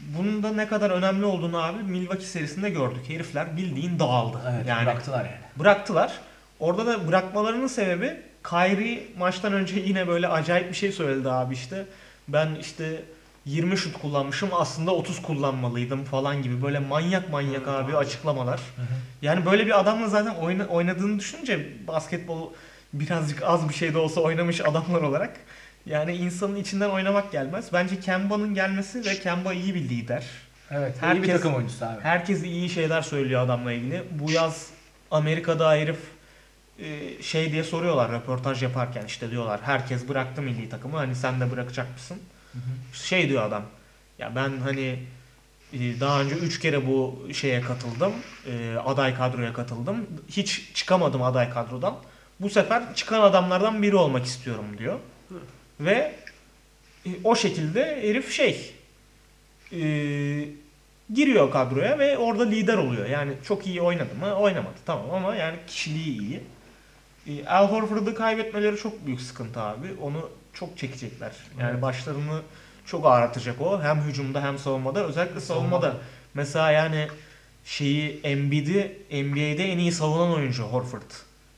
Bunun 0.00 0.42
da 0.42 0.52
ne 0.52 0.68
kadar 0.68 0.90
önemli 0.90 1.24
olduğunu 1.24 1.62
abi 1.62 1.82
Milwaukee 1.82 2.26
serisinde 2.26 2.70
gördük. 2.70 3.08
Herifler 3.08 3.56
bildiğin 3.56 3.98
dağıldı. 3.98 4.38
yani 4.66 4.86
bıraktılar 4.86 5.24
yani. 5.24 5.36
bıraktılar. 5.58 6.12
Orada 6.60 6.86
da 6.86 7.08
bırakmalarının 7.08 7.66
sebebi 7.66 8.20
Kyrie 8.48 9.02
maçtan 9.18 9.52
önce 9.52 9.80
yine 9.80 10.08
böyle 10.08 10.28
acayip 10.28 10.68
bir 10.68 10.76
şey 10.76 10.92
söyledi 10.92 11.30
abi 11.30 11.54
işte. 11.54 11.86
Ben 12.28 12.54
işte 12.54 13.02
20 13.50 13.76
şut 13.78 13.98
kullanmışım 13.98 14.48
aslında 14.52 14.94
30 14.94 15.22
kullanmalıydım 15.22 16.04
falan 16.04 16.42
gibi 16.42 16.62
böyle 16.62 16.78
manyak 16.78 17.30
manyak 17.30 17.68
abi 17.68 17.96
açıklamalar. 17.96 18.60
Yani 19.22 19.46
böyle 19.46 19.66
bir 19.66 19.80
adamla 19.80 20.08
zaten 20.08 20.34
oyna, 20.34 20.66
oynadığını 20.66 21.18
düşününce 21.18 21.68
basketbol 21.88 22.50
birazcık 22.92 23.42
az 23.42 23.68
bir 23.68 23.74
şey 23.74 23.94
de 23.94 23.98
olsa 23.98 24.20
oynamış 24.20 24.60
adamlar 24.60 25.02
olarak 25.02 25.36
yani 25.86 26.12
insanın 26.16 26.56
içinden 26.56 26.90
oynamak 26.90 27.32
gelmez. 27.32 27.72
Bence 27.72 28.00
Kemba'nın 28.00 28.54
gelmesi 28.54 29.04
ve 29.04 29.18
Kemba 29.18 29.52
iyi 29.52 29.74
bir 29.74 29.80
lider. 29.80 30.24
Evet. 30.70 30.96
iyi 30.96 31.00
Herkes- 31.00 31.22
bir 31.22 31.32
takım 31.32 31.54
oyuncusu 31.54 31.84
abi. 31.84 32.00
Herkes 32.02 32.42
iyi 32.44 32.68
şeyler 32.68 33.02
söylüyor 33.02 33.44
adamla 33.44 33.72
ilgili. 33.72 34.02
Bu 34.10 34.30
yaz 34.30 34.66
Amerika'da 35.10 35.72
herif 35.72 35.98
e, 36.78 37.22
şey 37.22 37.52
diye 37.52 37.64
soruyorlar 37.64 38.12
röportaj 38.12 38.62
yaparken 38.62 39.04
işte 39.06 39.30
diyorlar 39.30 39.60
herkes 39.62 40.08
bıraktı 40.08 40.42
milli 40.42 40.68
takımı 40.68 40.96
hani 40.96 41.14
sen 41.14 41.40
de 41.40 41.50
bırakacak 41.50 41.92
mısın? 41.92 42.18
Şey 42.92 43.28
diyor 43.28 43.42
adam 43.42 43.62
ya 44.18 44.34
ben 44.34 44.56
hani 44.56 44.98
e, 45.72 46.00
daha 46.00 46.20
önce 46.20 46.34
3 46.34 46.60
kere 46.60 46.86
bu 46.86 47.28
şeye 47.32 47.60
katıldım 47.60 48.12
e, 48.46 48.76
aday 48.84 49.14
kadroya 49.14 49.52
katıldım 49.52 50.06
hiç 50.28 50.70
çıkamadım 50.74 51.22
aday 51.22 51.50
kadrodan 51.50 51.96
bu 52.40 52.50
sefer 52.50 52.94
çıkan 52.94 53.20
adamlardan 53.20 53.82
biri 53.82 53.96
olmak 53.96 54.24
istiyorum 54.26 54.64
diyor 54.78 54.98
ve 55.80 56.14
e, 57.06 57.10
o 57.24 57.36
şekilde 57.36 58.02
herif 58.02 58.32
şey 58.32 58.74
e, 59.72 59.80
giriyor 61.14 61.50
kadroya 61.50 61.98
ve 61.98 62.18
orada 62.18 62.44
lider 62.44 62.76
oluyor. 62.76 63.06
Yani 63.06 63.32
çok 63.44 63.66
iyi 63.66 63.80
oynadı 63.80 64.14
mı? 64.14 64.34
Oynamadı 64.34 64.76
tamam 64.86 65.10
ama 65.10 65.34
yani 65.34 65.56
kişiliği 65.66 66.20
iyi. 66.20 66.40
E, 67.26 67.46
Al 67.46 67.68
Horford'u 67.68 68.14
kaybetmeleri 68.14 68.76
çok 68.76 69.06
büyük 69.06 69.20
sıkıntı 69.20 69.60
abi. 69.60 69.86
Onu 70.00 70.30
çok 70.54 70.78
çekecekler. 70.78 71.32
Yani 71.60 71.70
Evet. 71.72 71.82
başlarını 71.82 72.40
çok 72.86 73.06
ağrıtacak 73.06 73.60
o. 73.60 73.82
Hem 73.82 74.00
hücumda 74.00 74.42
hem 74.42 74.58
savunmada. 74.58 75.04
Özellikle 75.06 75.40
savunmada. 75.40 75.96
Mesela 76.34 76.70
yani 76.70 77.08
şeyi 77.64 78.20
Embiid'i 78.24 78.98
NBA'de 79.12 79.64
en 79.72 79.78
iyi 79.78 79.92
savunan 79.92 80.32
oyuncu 80.34 80.62
Horford. 80.62 81.02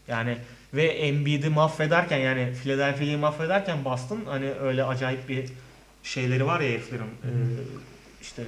Yani 0.08 0.38
ve 0.74 0.84
Embiid'i 0.86 1.48
mahvederken 1.48 2.18
yani 2.18 2.52
Philadelphia'yı 2.62 3.18
mahvederken 3.18 3.84
Boston 3.84 4.20
hani 4.26 4.50
öyle 4.52 4.84
acayip 4.84 5.28
bir 5.28 5.48
şeyleri 6.02 6.46
var 6.46 6.60
ya 6.60 6.70
heriflerin. 6.70 7.02
e, 7.04 7.30
işte 8.22 8.42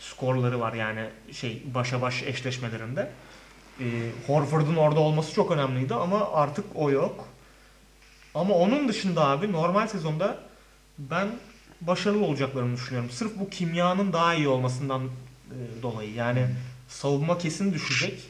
skorları 0.00 0.60
var 0.60 0.72
yani 0.72 1.04
şey 1.32 1.62
başa 1.74 2.02
baş 2.02 2.22
eşleşmelerinde. 2.22 3.10
E, 3.80 3.84
Horford'un 4.26 4.76
orada 4.76 5.00
olması 5.00 5.34
çok 5.34 5.50
önemliydi 5.50 5.94
ama 5.94 6.32
artık 6.32 6.64
o 6.74 6.90
yok. 6.90 7.28
Ama 8.34 8.54
onun 8.54 8.88
dışında 8.88 9.24
abi 9.24 9.52
normal 9.52 9.86
sezonda 9.86 10.38
ben 10.98 11.28
başarılı 11.80 12.24
olacaklarını 12.24 12.76
düşünüyorum. 12.76 13.10
Sırf 13.10 13.32
bu 13.34 13.50
kimyanın 13.50 14.12
daha 14.12 14.34
iyi 14.34 14.48
olmasından 14.48 15.04
e, 15.04 15.82
dolayı. 15.82 16.14
Yani 16.14 16.48
savunma 16.88 17.38
kesin 17.38 17.74
düşecek. 17.74 18.20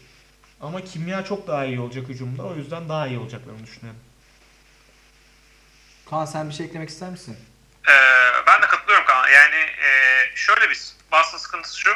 Ama 0.61 0.85
kimya 0.85 1.24
çok 1.24 1.47
daha 1.47 1.65
iyi 1.65 1.81
olacak 1.81 2.09
hücumda. 2.09 2.43
O 2.43 2.55
yüzden 2.55 2.89
daha 2.89 3.07
iyi 3.07 3.19
olacaklarını 3.19 3.66
düşünüyorum. 3.66 4.01
Kaan 6.11 6.24
sen 6.24 6.49
bir 6.49 6.55
şey 6.55 6.66
eklemek 6.66 6.89
ister 6.89 7.11
misin? 7.11 7.37
Ee, 7.89 7.93
ben 8.47 8.62
de 8.62 8.66
katılıyorum 8.66 9.07
Kaan. 9.07 9.29
Yani 9.29 9.57
e, 9.57 9.91
şöyle 10.35 10.70
bir 10.70 10.79
Boston 11.12 11.39
sıkıntısı 11.39 11.81
şu. 11.81 11.91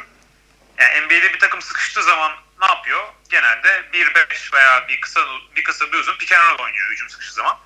Yani 0.79 1.07
NBA'de 1.07 1.33
bir 1.35 1.39
takım 1.39 1.63
sıkıştığı 1.63 2.03
zaman 2.03 2.33
ne 2.61 2.67
yapıyor? 2.67 3.01
Genelde 3.29 3.69
1-5 3.93 4.55
veya 4.55 4.89
bir 4.89 5.01
kısa 5.01 5.21
bir 5.57 5.65
kısa 5.65 5.87
bir 5.93 5.99
uzun 5.99 6.19
pick 6.19 6.33
and 6.33 6.41
roll 6.41 6.65
oynuyor 6.65 6.91
hücum 6.91 7.09
sıkıştığı 7.09 7.35
zaman. 7.35 7.59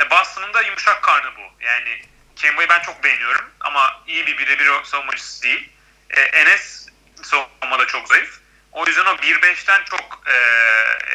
E, 0.00 0.10
Boston'ın 0.10 0.54
da 0.54 0.62
yumuşak 0.62 1.02
karnı 1.02 1.36
bu. 1.36 1.62
Yani 1.64 2.02
Kemba'yı 2.36 2.68
ben 2.68 2.80
çok 2.80 3.04
beğeniyorum 3.04 3.50
ama 3.60 4.02
iyi 4.06 4.26
bir 4.26 4.38
birebir 4.38 4.84
savunmacısı 4.84 5.42
değil. 5.42 5.68
E, 6.10 6.20
Enes 6.20 6.88
savunmada 7.22 7.86
çok 7.86 8.08
zayıf. 8.08 8.40
O 8.72 8.86
yüzden 8.86 9.04
o 9.06 9.14
1-5'ten 9.14 9.84
çok 9.84 10.22
e, 10.26 10.34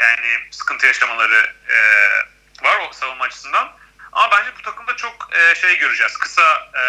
yani 0.01 0.47
sıkıntı 0.51 0.85
yaşamaları 0.85 1.53
e, 1.69 1.77
var 2.65 2.77
o 2.89 2.93
savunma 2.93 3.25
açısından. 3.25 3.71
Ama 4.11 4.31
bence 4.31 4.51
bu 4.57 4.61
takımda 4.61 4.95
çok 4.95 5.29
e, 5.33 5.55
şey 5.55 5.77
göreceğiz. 5.77 6.17
Kısa 6.17 6.69
e, 6.75 6.83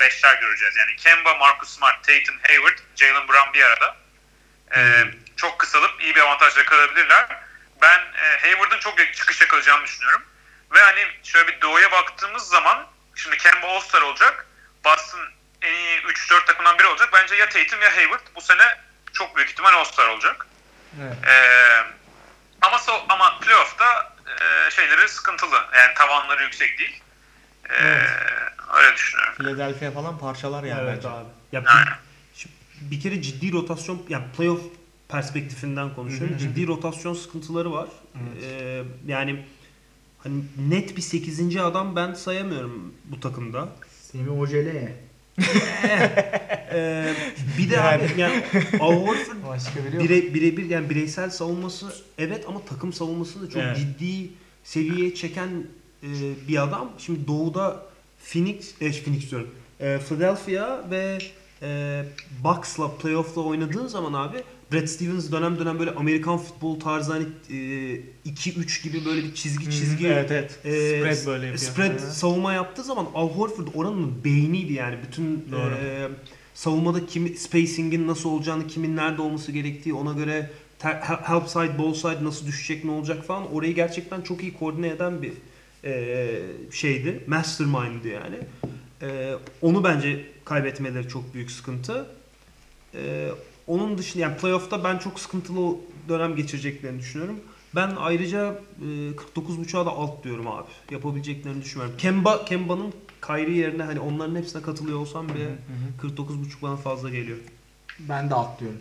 beşler 0.00 0.40
göreceğiz. 0.40 0.76
Yani 0.76 0.96
Kemba, 0.96 1.34
Marcus 1.34 1.76
Smart, 1.76 2.04
Tatum, 2.04 2.38
Hayward, 2.46 2.78
Jalen 2.96 3.28
Brown 3.28 3.52
bir 3.52 3.62
arada. 3.62 3.96
E, 4.76 5.04
Çok 5.36 5.58
kısalıp 5.58 6.02
iyi 6.02 6.14
bir 6.14 6.20
avantajla 6.20 6.64
kalabilirler. 6.64 7.26
Ben 7.82 7.98
e, 7.98 8.40
Hayward'ın 8.40 8.78
çok 8.78 9.14
çıkış 9.14 9.40
yakalayacağını 9.40 9.84
düşünüyorum. 9.84 10.22
Ve 10.74 10.78
hani 10.78 11.00
şöyle 11.22 11.48
bir 11.48 11.60
doğuya 11.60 11.92
baktığımız 11.92 12.42
zaman 12.42 12.86
şimdi 13.14 13.36
Kemba 13.38 13.66
All-Star 13.66 14.02
olacak. 14.02 14.46
Boston 14.84 15.20
en 15.62 15.72
iyi 15.72 15.98
3-4 15.98 16.46
takımdan 16.46 16.78
biri 16.78 16.86
olacak. 16.86 17.08
Bence 17.12 17.34
ya 17.34 17.48
Tatum 17.48 17.82
ya 17.82 17.96
Hayward 17.96 18.20
bu 18.36 18.40
sene 18.40 18.62
çok 19.12 19.36
büyük 19.36 19.50
ihtimal 19.50 19.72
All-Star 19.72 20.08
olacak. 20.08 20.46
Evet. 21.02 21.16
Ee, 21.28 21.84
ama 22.62 22.78
so, 22.78 22.92
ama 23.08 23.38
playoff'ta 23.40 24.12
e, 24.26 24.70
şeyleri 24.70 25.08
sıkıntılı. 25.08 25.56
Yani 25.74 25.94
tavanları 25.94 26.42
yüksek 26.42 26.78
değil. 26.78 27.02
E, 27.70 28.06
Öyle 28.74 28.94
düşünüyorum. 28.96 29.34
Philadelphia 29.38 29.90
falan 29.90 30.18
parçalar 30.18 30.64
yani 30.64 30.80
Evet 30.82 30.96
bence. 30.96 31.08
abi. 31.08 31.28
Ya 31.52 31.64
bir, 32.80 33.00
kere 33.00 33.22
ciddi 33.22 33.52
rotasyon 33.52 34.06
yani 34.08 34.24
playoff 34.36 34.60
perspektifinden 35.08 35.94
konuşuyorum. 35.94 36.38
ciddi 36.38 36.66
rotasyon 36.66 37.14
sıkıntıları 37.14 37.72
var. 37.72 37.88
Ee, 38.42 38.82
yani 39.06 39.46
hani 40.26 40.42
net 40.68 40.96
bir 40.96 41.02
8. 41.02 41.56
adam 41.56 41.96
ben 41.96 42.14
sayamıyorum 42.14 42.94
bu 43.04 43.20
takımda. 43.20 43.68
Semih 44.12 44.40
Ojele. 44.40 44.96
Ee, 46.72 47.14
bir 47.58 47.70
de 47.70 47.74
Yani. 47.74 48.04
abi 48.04 48.20
yani 48.20 48.42
Al 48.80 48.92
Horford 48.92 50.00
bire, 50.02 50.34
birebir 50.34 50.70
yani 50.70 50.90
bireysel 50.90 51.30
savunması 51.30 51.86
evet 52.18 52.44
ama 52.48 52.60
takım 52.64 52.92
savunmasını 52.92 53.42
da 53.46 53.50
çok 53.50 53.62
Evet. 53.62 53.76
ciddi 53.76 54.30
seviyeye 54.64 55.14
çeken 55.14 55.48
e, 56.02 56.08
bir 56.48 56.62
adam. 56.62 56.90
Şimdi 56.98 57.26
doğuda 57.26 57.82
Phoenix, 58.24 58.74
e, 58.80 58.92
Phoenix 58.92 59.30
diyorum. 59.30 59.50
E, 59.80 59.98
Philadelphia 59.98 60.90
ve 60.90 61.18
e, 61.62 62.02
Bucks'la 62.44 62.96
playoff'la 62.96 63.40
oynadığın 63.40 63.86
zaman 63.86 64.12
abi 64.12 64.42
Brad 64.72 64.86
Stevens 64.86 65.32
dönem 65.32 65.58
dönem 65.58 65.78
böyle 65.78 65.90
Amerikan 65.90 66.38
futbol 66.38 66.80
tarzı 66.80 67.12
hani 67.12 67.24
e, 67.50 67.54
2-3 68.26 68.82
gibi 68.82 69.04
böyle 69.04 69.22
bir 69.24 69.34
çizgi 69.34 69.64
çizgi 69.70 70.06
Evet 70.08 70.30
evet. 70.30 70.58
e, 70.64 70.70
Spread 70.70 71.26
böyle 71.26 71.46
yapıyor. 71.46 71.72
spread 71.72 72.00
Hı. 72.00 72.12
savunma 72.14 72.52
yaptığı 72.52 72.82
zaman 72.84 73.06
Al 73.14 73.28
Horford 73.30 73.66
oranın 73.74 74.24
beyniydi 74.24 74.72
yani. 74.72 74.96
Bütün 75.08 75.44
Doğru. 75.52 75.74
e, 75.74 76.08
savunmada 76.54 77.06
kim 77.06 77.36
spacing'in 77.36 78.06
nasıl 78.08 78.30
olacağını, 78.30 78.66
kimin 78.66 78.96
nerede 78.96 79.22
olması 79.22 79.52
gerektiği, 79.52 79.94
ona 79.94 80.12
göre 80.12 80.50
ter- 80.78 81.00
he- 81.00 81.32
help 81.34 81.48
side, 81.48 81.78
ball 81.78 81.94
side 81.94 82.24
nasıl 82.24 82.46
düşecek, 82.46 82.84
ne 82.84 82.90
olacak 82.90 83.24
falan 83.24 83.52
orayı 83.54 83.74
gerçekten 83.74 84.20
çok 84.20 84.42
iyi 84.42 84.54
koordine 84.54 84.88
eden 84.88 85.22
bir 85.22 85.32
e, 85.84 86.40
şeydi. 86.72 87.24
Mastermind'di 87.26 88.08
yani. 88.08 88.36
E, 89.02 89.34
onu 89.62 89.84
bence 89.84 90.26
kaybetmeleri 90.44 91.08
çok 91.08 91.34
büyük 91.34 91.50
sıkıntı. 91.50 92.06
E, 92.94 93.28
onun 93.66 93.98
dışında 93.98 94.22
yani 94.22 94.36
playoff'ta 94.36 94.84
ben 94.84 94.98
çok 94.98 95.20
sıkıntılı 95.20 95.76
dönem 96.08 96.36
geçireceklerini 96.36 96.98
düşünüyorum. 97.00 97.40
Ben 97.74 97.96
ayrıca 97.98 98.38
e, 98.80 98.86
49.5'a 99.36 99.86
da 99.86 99.90
alt 99.90 100.24
diyorum 100.24 100.48
abi. 100.48 100.66
Yapabileceklerini 100.90 101.64
düşünmüyorum. 101.64 101.98
Kemba 101.98 102.44
Kemba'nın 102.44 102.94
Kyrie 103.26 103.56
yerine 103.56 103.82
hani 103.82 104.00
onların 104.00 104.36
hepsine 104.36 104.62
katılıyor 104.62 104.98
olsam 104.98 105.28
bile 105.28 105.48
49.5 106.02 106.62
bana 106.62 106.76
fazla 106.76 107.08
geliyor. 107.10 107.38
Ben 107.98 108.30
de 108.30 108.34
atlıyorum. 108.34 108.80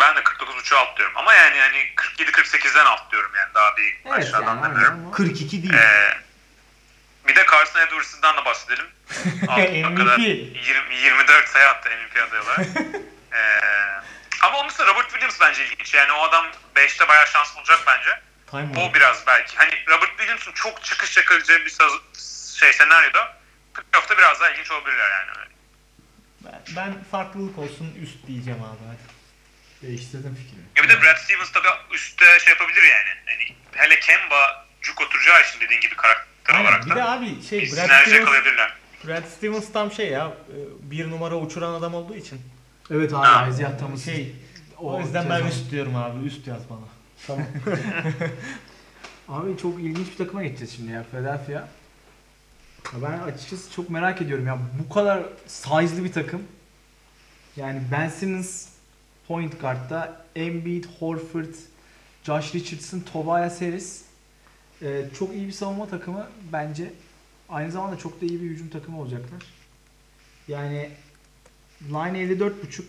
Ben 0.00 0.16
de 0.16 0.20
49.5'u 0.20 0.76
alt 0.76 0.96
diyorum. 0.98 1.14
Ama 1.16 1.34
yani 1.34 1.56
hani 1.58 1.78
47-48'den 1.96 2.86
alt 2.86 3.12
diyorum 3.12 3.30
yani. 3.36 3.54
Daha 3.54 3.76
bir 3.76 3.82
Evet 3.82 4.04
yani 4.04 4.14
aşağıdan 4.14 4.56
aynen 4.56 4.70
demiyorum. 4.74 4.98
ama 5.04 5.10
42 5.10 5.62
değil. 5.62 5.74
Ee, 5.74 6.14
bir 7.28 7.36
de 7.36 7.40
Carson 7.52 7.80
Edwards'dan 7.80 8.36
da 8.36 8.44
bahsedelim. 8.44 8.86
Altına 9.48 9.94
kadar 9.94 10.18
MVP. 10.18 10.26
20, 10.26 10.54
24 11.04 11.48
sayı 11.48 11.66
attı 11.68 11.88
MVP 11.90 12.16
adayı 12.28 12.42
olarak. 12.42 12.66
ee, 13.32 13.60
ama 14.42 14.58
onun 14.58 14.68
dışında 14.68 14.86
Robert 14.86 15.10
Williams 15.10 15.40
bence 15.40 15.64
ilginç. 15.66 15.94
Yani 15.94 16.12
o 16.12 16.22
adam 16.22 16.46
5'te 16.76 17.08
bayağı 17.08 17.26
şans 17.26 17.56
bulacak 17.56 17.80
bence. 17.86 18.10
Time 18.50 18.80
O 18.80 18.94
biraz 18.94 19.26
belki. 19.26 19.56
Hani 19.56 19.70
Robert 19.88 20.10
Williams'ın 20.10 20.52
çok 20.52 20.84
çıkış 20.84 21.16
yakacağı 21.16 21.58
bir 21.58 21.70
saz- 21.70 22.58
şey 22.60 22.72
senaryoda 22.72 23.36
playoff'ta 23.74 24.18
biraz 24.18 24.40
daha 24.40 24.50
ilginç 24.50 24.70
olabilirler 24.70 25.10
yani. 25.10 25.30
Ben, 26.44 26.60
ben 26.76 27.04
farklılık 27.10 27.58
olsun 27.58 27.94
üst 28.02 28.26
diyeceğim 28.26 28.62
abi 28.62 28.78
hadi. 28.86 29.12
değiştirdim 29.88 30.34
fikrimi. 30.34 30.62
Ya 30.76 30.82
bir 30.82 30.88
de 30.88 31.02
Brad 31.02 31.16
Stevens 31.16 31.52
tabii 31.52 31.68
üstte 31.94 32.38
şey 32.40 32.52
yapabilir 32.52 32.82
yani. 32.82 33.08
Hani 33.26 33.56
hele 33.72 34.00
Kemba 34.00 34.66
cuk 34.82 35.00
oturacağı 35.00 35.42
için 35.42 35.60
dediğin 35.60 35.80
gibi 35.80 35.96
karakter 35.96 36.54
Aynen. 36.54 36.64
olarak 36.66 36.84
Bir 36.86 36.90
de 36.90 36.94
da 36.94 37.10
abi 37.10 37.42
şey 37.42 37.60
Brad 37.60 37.66
Stevens. 38.06 38.70
Brad 39.06 39.24
Stevens 39.38 39.72
tam 39.72 39.92
şey 39.92 40.08
ya 40.08 40.26
e, 40.26 40.56
bir 40.90 41.10
numara 41.10 41.34
uçuran 41.34 41.72
adam 41.74 41.94
olduğu 41.94 42.14
için. 42.16 42.42
Evet 42.90 43.12
abi. 43.14 43.50
Isaiah 43.50 43.78
Thomas. 43.78 44.04
Şey 44.04 44.34
o, 44.78 44.94
O 44.94 45.00
yüzden 45.00 45.30
ben 45.30 45.46
üst 45.46 45.70
diyorum 45.70 45.96
abi 45.96 46.26
üst 46.26 46.46
yaz 46.46 46.62
bana. 46.70 46.78
Tamam. 47.26 47.46
Abi 49.28 49.56
çok 49.56 49.80
ilginç 49.80 50.10
bir 50.10 50.16
takıma 50.16 50.42
geçeceğiz 50.42 50.76
şimdi 50.76 50.92
ya 50.92 51.04
Philadelphia. 51.10 51.52
Ya 51.52 53.02
ben 53.02 53.18
açıkçası 53.18 53.72
çok 53.72 53.90
merak 53.90 54.22
ediyorum 54.22 54.46
ya 54.46 54.58
bu 54.84 54.94
kadar 54.94 55.24
size'lı 55.46 56.04
bir 56.04 56.12
takım. 56.12 56.42
Yani 57.56 57.82
Ben 57.92 58.08
Simmons 58.08 58.68
point 59.28 59.60
guard'da 59.60 60.24
Embiid, 60.36 60.84
Horford, 60.98 61.54
Josh 62.24 62.54
Richardson, 62.54 63.00
Tobias 63.00 63.60
Harris 63.60 64.02
Ee, 64.82 65.04
çok 65.18 65.34
iyi 65.34 65.46
bir 65.46 65.52
savunma 65.52 65.88
takımı 65.88 66.26
bence. 66.52 66.92
Aynı 67.48 67.70
zamanda 67.72 67.98
çok 67.98 68.20
da 68.20 68.26
iyi 68.26 68.42
bir 68.42 68.46
hücum 68.50 68.68
takımı 68.68 69.00
olacaklar. 69.00 69.42
Yani 70.48 70.90
line 71.88 72.18
54.5 72.18 72.82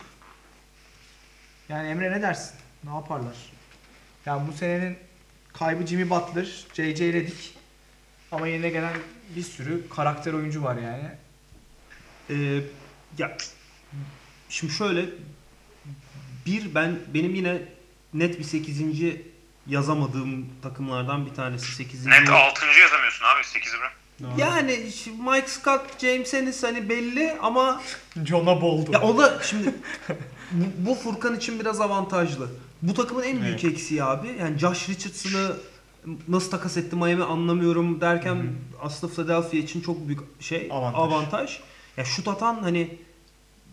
Yani 1.69 1.87
Emre 1.87 2.11
ne 2.11 2.21
dersin? 2.21 2.55
Ne 2.83 2.93
yaparlar? 2.93 3.35
Yani 4.25 4.47
bu 4.47 4.53
senenin 4.53 4.97
kaybı 5.53 5.87
Jimmy 5.87 6.09
Butler, 6.09 6.65
J.J. 6.73 7.13
Redick 7.13 7.53
ama 8.31 8.47
yerine 8.47 8.69
gelen 8.69 8.93
bir 9.35 9.43
sürü 9.43 9.89
karakter 9.89 10.33
oyuncu 10.33 10.63
var 10.63 10.75
yani. 10.75 11.11
Ee, 12.29 12.61
ya 13.17 13.37
şimdi 14.49 14.73
şöyle 14.73 15.05
bir 16.45 16.75
ben 16.75 16.99
benim 17.13 17.35
yine 17.35 17.61
net 18.13 18.39
bir 18.39 18.43
8. 18.43 18.81
yazamadığım 19.67 20.49
takımlardan 20.61 21.25
bir 21.25 21.33
tanesi 21.33 21.75
8. 21.75 22.05
Net 22.05 22.29
6. 22.29 22.65
yazamıyorsun 22.65 23.25
abi 23.25 23.41
8'i 23.41 23.79
bırak. 23.79 24.00
Yani 24.37 24.91
şimdi 24.95 25.21
Mike 25.21 25.47
Scott, 25.47 25.99
James 26.01 26.33
Ennis 26.33 26.63
hani 26.63 26.89
belli 26.89 27.33
ama 27.41 27.81
John'a 28.25 28.61
boldu. 28.61 28.91
ya 28.91 29.01
o 29.01 29.17
da 29.17 29.39
şimdi 29.43 29.73
bu, 30.51 30.65
bu 30.89 30.95
Furkan 30.95 31.35
için 31.35 31.59
biraz 31.59 31.81
avantajlı. 31.81 32.49
Bu 32.81 32.93
takımın 32.93 33.23
en 33.23 33.41
büyük 33.41 33.63
eksiği 33.63 34.03
abi. 34.03 34.27
Yani 34.39 34.57
Josh 34.57 34.89
Richardson'ı 34.89 35.55
nasıl 36.27 36.51
takas 36.51 36.77
etti 36.77 36.95
Miami 36.95 37.23
anlamıyorum 37.23 38.01
derken 38.01 38.53
aslında 38.81 39.13
Philadelphia 39.13 39.57
için 39.57 39.81
çok 39.81 40.07
büyük 40.07 40.19
şey 40.39 40.67
Avantaj. 40.71 40.99
avantaj. 40.99 41.59
Ya 41.97 42.05
şut 42.05 42.27
atan 42.27 42.63
hani 42.63 42.97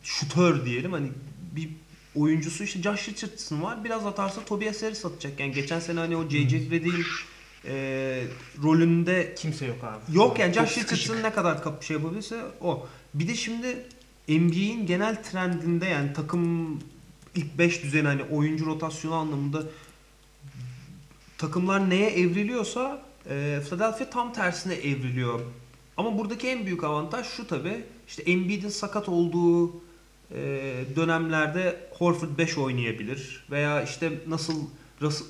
şutör 0.02 0.64
diyelim 0.64 0.92
hani 0.92 1.08
bir 1.56 1.68
oyuncusu 2.16 2.64
işte 2.64 2.82
Josh 2.82 3.08
Richardson 3.08 3.62
var. 3.62 3.84
Biraz 3.84 4.06
atarsa 4.06 4.44
Tobias 4.44 4.82
Harris 4.82 5.04
atacak. 5.04 5.40
Yani 5.40 5.52
geçen 5.52 5.80
sene 5.80 6.00
hani 6.00 6.16
o 6.16 6.28
J.J. 6.28 6.56
Redick'in 6.56 7.04
e, 7.64 8.24
rolünde 8.62 9.34
Kimse 9.34 9.66
yok 9.66 9.84
abi. 9.84 10.16
Yok 10.16 10.38
yani 10.38 10.54
Josh. 10.54 10.78
Richardson 10.78 11.22
ne 11.22 11.32
kadar 11.32 11.62
kap 11.62 11.82
şey 11.82 11.96
yapabilirse 11.96 12.42
o. 12.60 12.86
Bir 13.14 13.28
de 13.28 13.34
şimdi 13.34 13.86
NBA'in 14.28 14.86
genel 14.86 15.22
trendinde 15.22 15.86
yani 15.86 16.12
takım 16.12 16.78
ilk 17.34 17.58
5 17.58 17.82
düzeni 17.82 18.06
hani 18.06 18.22
oyuncu 18.22 18.66
rotasyonu 18.66 19.14
anlamında 19.14 19.62
takımlar 21.38 21.90
neye 21.90 22.10
evriliyorsa 22.10 23.02
e, 23.30 23.60
Philadelphia 23.64 24.10
tam 24.10 24.32
tersine 24.32 24.74
evriliyor. 24.74 25.40
Ama 25.96 26.18
buradaki 26.18 26.48
en 26.48 26.66
büyük 26.66 26.84
avantaj 26.84 27.26
şu 27.26 27.46
tabi 27.46 27.84
işte 28.08 28.22
Embiid'in 28.22 28.68
sakat 28.68 29.08
olduğu 29.08 29.72
e, 30.30 30.40
dönemlerde 30.96 31.88
Horford 31.98 32.38
5 32.38 32.58
oynayabilir 32.58 33.44
veya 33.50 33.82
işte 33.82 34.12
nasıl 34.26 34.66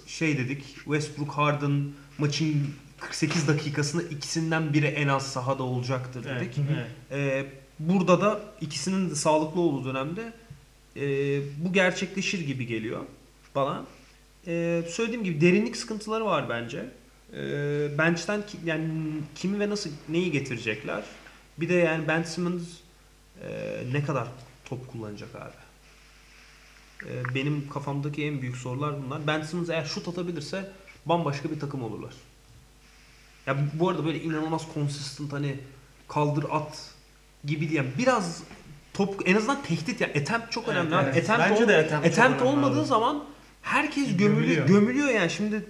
şey 0.07 0.39
dedik 0.39 0.65
Westbrook 0.75 1.31
Harden 1.31 1.85
maçın 2.19 2.71
48 3.01 3.49
dakikasında 3.49 4.03
ikisinden 4.03 4.73
biri 4.73 4.87
en 4.87 5.09
az 5.09 5.33
sahada 5.33 5.63
olacaktır 5.63 6.27
Evet, 6.31 6.41
dedik. 6.41 6.59
evet. 6.77 6.87
Ee, 7.11 7.47
burada 7.79 8.21
da 8.21 8.41
ikisinin 8.61 9.11
de 9.11 9.15
sağlıklı 9.15 9.61
olduğu 9.61 9.85
dönemde 9.95 10.33
e, 10.97 11.03
bu 11.65 11.73
gerçekleşir 11.73 12.41
gibi 12.47 12.67
geliyor 12.67 13.01
bana. 13.55 13.85
Ee, 14.47 14.83
söylediğim 14.89 15.25
gibi 15.25 15.41
derinlik 15.41 15.77
sıkıntıları 15.77 16.25
var 16.27 16.49
bence. 16.49 16.85
Ee, 17.33 17.99
bench'ten 17.99 18.47
ki- 18.47 18.59
yani 18.65 18.89
kimi 19.35 19.61
ve 19.61 19.71
nasıl 19.71 19.91
neyi 20.09 20.33
getirecekler? 20.33 21.03
Bir 21.59 21.69
de 21.69 21.75
yani 21.75 22.09
Ben 22.09 22.23
Simmons 22.23 22.63
e, 23.43 23.49
ne 23.93 24.05
kadar 24.05 24.29
top 24.65 24.89
kullanacak 24.93 25.29
abi? 25.35 25.53
Ee, 27.11 27.35
benim 27.35 27.69
kafamdaki 27.69 28.25
en 28.25 28.43
büyük 28.43 28.57
sorular 28.57 28.95
bunlar. 29.05 29.27
Ben 29.27 29.43
Simmons 29.43 29.69
eğer 29.71 29.85
şut 29.85 30.09
atabilirse 30.09 30.71
bambaşka 31.07 31.51
bir 31.51 31.61
takım 31.61 31.83
olurlar. 31.83 32.13
Ya 33.47 33.57
bu 33.75 33.89
arada 33.89 34.05
böyle 34.05 34.23
inanılmaz 34.23 34.63
consistent 34.75 35.33
hani 35.33 35.57
kaldır 36.09 36.45
at 36.51 36.85
gibi 37.45 37.71
diye 37.71 37.85
biraz 37.99 38.43
top 38.95 39.23
en 39.29 39.37
azından 39.37 39.63
tehdit 39.63 40.01
ya 40.01 40.07
attempt 40.09 40.53
çok 40.53 40.69
önemli. 40.69 40.97
abi. 40.97 41.05
evet. 41.13 41.31
Attempt, 41.31 41.51
Bence 41.51 41.65
ol- 41.65 41.69
de 41.69 41.77
attempt 41.77 42.07
attempt 42.07 42.43
olmadığı 42.43 42.81
abi. 42.81 42.87
zaman 42.87 43.25
herkes 43.63 44.17
gömülüyor. 44.17 44.67
Gömülüyor. 44.67 45.09
Yani 45.09 45.31
şimdi 45.31 45.63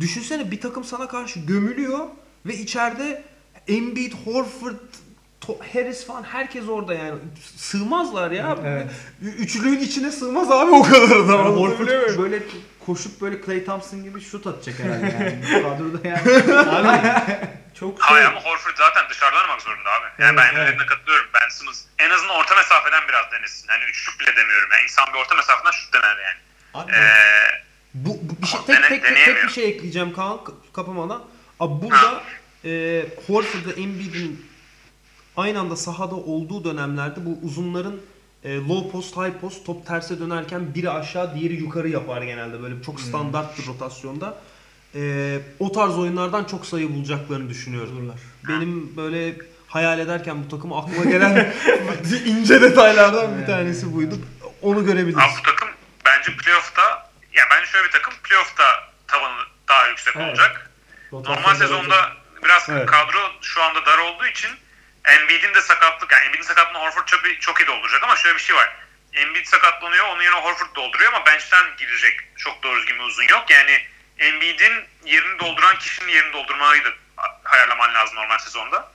düşünsene 0.00 0.50
bir 0.50 0.60
takım 0.60 0.84
sana 0.84 1.08
karşı 1.08 1.40
gömülüyor 1.40 2.06
ve 2.46 2.56
içeride 2.56 3.22
Embiid, 3.68 4.12
Horford, 4.24 4.74
Harris 5.72 6.06
falan 6.06 6.22
herkes 6.22 6.68
orada 6.68 6.94
yani 6.94 7.18
sığmazlar 7.56 8.30
ya. 8.30 8.58
Evet. 8.64 8.90
Üçlünün 9.38 9.80
içine 9.80 10.10
sığmaz 10.12 10.50
abi 10.50 10.70
o 10.70 10.82
kadar 10.82 11.16
adam. 11.16 11.46
Yani 11.46 11.56
Horford 11.60 12.18
böyle 12.18 12.42
koşup 12.86 13.20
böyle 13.20 13.42
Clay 13.46 13.64
Thompson 13.64 14.02
gibi 14.04 14.20
şut 14.20 14.46
atacak 14.46 14.78
herhalde 14.78 15.06
yani. 15.06 15.42
Bu 15.54 15.62
kadroda 15.62 16.08
yani. 16.08 16.20
Abi 16.70 17.16
çok 17.80 17.98
şey. 18.02 18.06
Hayır 18.08 18.26
ama 18.26 18.40
Horford 18.40 18.76
zaten 18.78 19.04
dışarıdan 19.10 19.40
oynamak 19.42 19.62
zorunda 19.62 19.90
abi. 19.90 20.06
Yani 20.22 20.28
Evet, 20.28 20.36
ben 20.38 20.44
evet. 20.44 20.54
Emre'lerine 20.54 20.86
katılıyorum. 20.86 21.26
Ben 21.34 21.48
Simmons 21.48 21.82
en 21.98 22.10
azından 22.10 22.36
orta 22.36 22.54
mesafeden 22.54 23.08
biraz 23.08 23.32
denesin. 23.32 23.68
Hani 23.68 23.84
üçlük 23.84 24.20
bile 24.20 24.36
demiyorum. 24.36 24.68
Yani 24.72 24.82
insan 24.84 25.06
bir 25.14 25.18
orta 25.18 25.34
mesafeden 25.34 25.70
şut 25.70 25.94
dener 25.94 26.16
yani. 26.24 26.38
Abi, 26.74 26.92
Ee, 26.92 27.62
Bu, 27.94 28.18
bu 28.22 28.42
bir 28.42 28.46
şey 28.46 28.60
Dene- 28.68 28.88
tek 28.88 29.04
tek 29.04 29.16
tek, 29.16 29.24
tek 29.24 29.44
bir 29.44 29.48
şey 29.52 29.68
ekleyeceğim 29.68 30.12
Kaan 30.12 30.40
kapamadan. 30.74 31.24
Abi 31.60 31.86
burada 31.86 32.22
e, 32.64 32.70
Horford'la 33.26 33.72
Embiid'in 33.72 34.46
aynı 35.36 35.60
anda 35.60 35.76
sahada 35.76 36.14
olduğu 36.14 36.64
dönemlerde 36.64 37.24
bu 37.26 37.38
uzunların 37.42 38.00
low 38.44 38.90
post 38.90 39.16
high 39.16 39.40
post 39.40 39.66
top 39.66 39.86
terse 39.86 40.20
dönerken 40.20 40.74
biri 40.74 40.90
aşağı 40.90 41.34
diğeri 41.34 41.54
yukarı 41.54 41.88
yapar 41.88 42.22
genelde 42.22 42.62
böyle 42.62 42.82
çok 42.82 43.00
standart 43.00 43.58
bir 43.58 43.66
rotasyonda. 43.66 44.34
E, 44.94 45.38
o 45.58 45.72
tarz 45.72 45.98
oyunlardan 45.98 46.44
çok 46.44 46.66
sayı 46.66 46.94
bulacaklarını 46.94 47.48
düşünüyorum. 47.50 48.14
Benim 48.48 48.96
böyle 48.96 49.34
hayal 49.66 49.98
ederken 49.98 50.44
bu 50.44 50.48
takıma 50.48 50.78
aklıma 50.82 51.04
gelen 51.10 51.54
ince 52.26 52.60
detaylardan 52.62 53.40
bir 53.40 53.46
tanesi 53.46 53.94
buydu. 53.94 54.14
Onu 54.62 54.84
görebiliriz. 54.84 55.18
Abi 55.18 55.32
bu 55.38 55.42
takım 55.42 55.68
bence 56.06 56.36
playoff'ta 56.36 56.82
yani 57.34 57.46
bence 57.50 57.66
şöyle 57.72 57.86
bir 57.86 57.92
takım 57.92 58.14
playoff'ta 58.24 58.64
tavanı 59.08 59.42
daha 59.68 59.88
yüksek 59.88 60.16
Evet. 60.16 60.28
olacak. 60.28 60.70
Normal 61.12 61.54
sezonda 61.54 62.12
biraz 62.44 62.66
Evet. 62.68 62.86
kadro 62.86 63.18
şu 63.42 63.62
anda 63.62 63.78
dar 63.86 63.98
olduğu 63.98 64.26
için 64.26 64.50
Embiid'in 65.06 65.54
de 65.54 65.60
sakatlık 65.60 66.12
yani 66.12 66.24
Embiid'in 66.24 66.46
sakatlığını 66.46 66.78
Horford 66.78 67.06
çok, 67.06 67.40
çok 67.40 67.60
iyi 67.60 67.66
dolduracak 67.66 68.02
ama 68.02 68.16
şöyle 68.16 68.36
bir 68.36 68.42
şey 68.42 68.56
var. 68.56 68.76
Embiid 69.12 69.46
sakatlanıyor 69.46 70.06
onun 70.06 70.22
yerine 70.22 70.40
Horford 70.40 70.74
dolduruyor 70.74 71.12
ama 71.12 71.26
bench'ten 71.26 71.76
girecek 71.76 72.20
çok 72.36 72.62
doğru 72.62 72.78
düzgün 72.78 72.98
bir 72.98 73.04
uzun 73.04 73.28
yok. 73.28 73.50
Yani 73.50 73.86
Embiid'in 74.18 74.84
yerini 75.04 75.38
dolduran 75.38 75.78
kişinin 75.78 76.12
yerini 76.12 76.32
doldurmayı 76.32 76.84
da 76.84 76.90
hayalleman 77.44 77.94
lazım 77.94 78.16
normal 78.16 78.38
sezonda. 78.38 78.92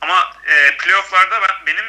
Ama 0.00 0.32
e, 0.46 0.76
playoff'larda 0.76 1.42
ben, 1.42 1.66
benim 1.66 1.84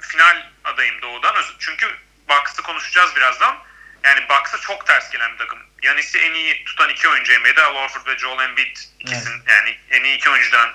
final 0.00 0.46
adayım 0.64 1.02
doğudan. 1.02 1.34
Çünkü 1.58 1.86
Bucks'ı 2.28 2.62
konuşacağız 2.62 3.16
birazdan. 3.16 3.58
Yani 4.04 4.28
Bucks'a 4.28 4.58
çok 4.58 4.86
ters 4.86 5.10
gelen 5.10 5.32
bir 5.32 5.38
takım. 5.38 5.58
Yanis'i 5.82 6.18
en 6.18 6.34
iyi 6.34 6.64
tutan 6.64 6.88
iki 6.88 7.08
oyuncu 7.08 7.40
NBA'de 7.40 7.62
Al 7.62 7.74
Horford 7.74 8.06
ve 8.06 8.18
Joel 8.18 8.44
Embiid 8.44 8.76
ikisinin 8.98 9.42
yani 9.46 9.78
en 9.90 10.04
iyi 10.04 10.16
iki 10.16 10.30
oyuncudan 10.30 10.70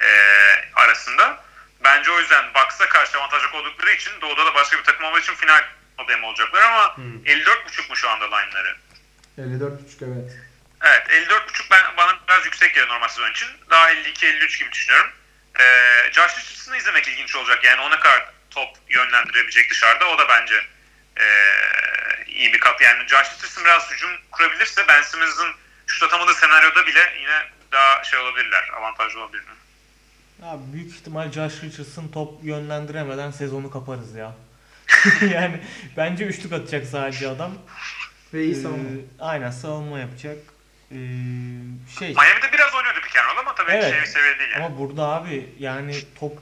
e, 0.00 0.08
arasında. 0.74 1.45
Bence 1.86 2.10
o 2.10 2.20
yüzden 2.20 2.44
Bucks'a 2.54 2.88
karşı 2.88 3.18
avantajlı 3.18 3.58
oldukları 3.58 3.92
için 3.92 4.20
doğuda 4.20 4.46
da 4.46 4.54
başka 4.54 4.78
bir 4.78 4.84
takım 4.84 5.04
olduğu 5.04 5.18
için 5.18 5.34
final 5.34 5.64
adayım 5.98 6.24
olacaklar 6.24 6.62
ama 6.62 6.96
54.5 7.24 7.88
mu 7.88 7.96
şu 7.96 8.08
anda 8.10 8.24
line'ları? 8.24 8.76
54.5 9.38 9.78
evet. 10.00 10.32
Evet 10.82 11.08
54.5 11.08 11.70
ben, 11.70 11.96
bana 11.96 12.18
biraz 12.28 12.44
yüksek 12.44 12.74
geliyor 12.74 12.88
normal 12.88 13.08
sezon 13.08 13.30
için. 13.30 13.48
Daha 13.70 13.92
52-53 13.92 14.58
gibi 14.58 14.72
düşünüyorum. 14.72 15.10
Ee, 15.58 15.62
Josh 16.12 16.38
Richardson'ı 16.38 16.76
izlemek 16.76 17.08
ilginç 17.08 17.36
olacak. 17.36 17.64
Yani 17.64 17.80
ona 17.80 18.00
kadar 18.00 18.30
top 18.50 18.68
yönlendirebilecek 18.88 19.70
dışarıda. 19.70 20.08
O 20.08 20.18
da 20.18 20.28
bence 20.28 20.66
ee, 21.20 21.24
iyi 22.26 22.52
bir 22.52 22.60
kat. 22.60 22.80
Yani 22.80 23.08
Josh 23.08 23.26
Richardson 23.34 23.64
biraz 23.64 23.90
hücum 23.90 24.10
kurabilirse 24.30 24.88
Ben 24.88 25.02
Simmons'ın 25.02 25.54
şut 25.86 26.02
atamadığı 26.02 26.34
senaryoda 26.34 26.86
bile 26.86 27.14
yine 27.20 27.42
daha 27.72 28.04
şey 28.04 28.18
olabilirler. 28.18 28.70
Avantajlı 28.76 29.20
olabilirler. 29.20 29.54
Abi 30.42 30.62
büyük 30.72 30.90
ihtimal 30.90 31.32
Josh 31.32 31.62
Richardson 31.64 32.08
top 32.08 32.44
yönlendiremeden 32.44 33.30
sezonu 33.30 33.70
kaparız 33.70 34.14
ya. 34.14 34.34
yani 35.32 35.60
bence 35.96 36.24
üçlük 36.26 36.52
atacak 36.52 36.86
sadece 36.86 37.28
adam. 37.28 37.52
Ve 38.34 38.44
iyi 38.44 38.52
Ee, 38.52 38.54
savunma. 38.54 38.88
aynen 39.20 39.50
savunma 39.50 39.98
yapacak. 39.98 40.36
Ee, 40.90 40.94
şey 41.98 42.08
Miami'de 42.08 42.52
biraz 42.52 42.74
oynuyordu 42.74 43.00
pick 43.04 43.16
and 43.16 43.24
roll 43.36 43.40
ama 43.40 43.54
tabii 43.54 43.70
Evet. 43.70 43.90
şey 43.94 44.06
seviye 44.06 44.38
değil 44.38 44.50
yani. 44.54 44.64
ama 44.64 44.78
burada 44.78 45.02
abi 45.08 45.48
yani 45.58 45.94
top 46.20 46.38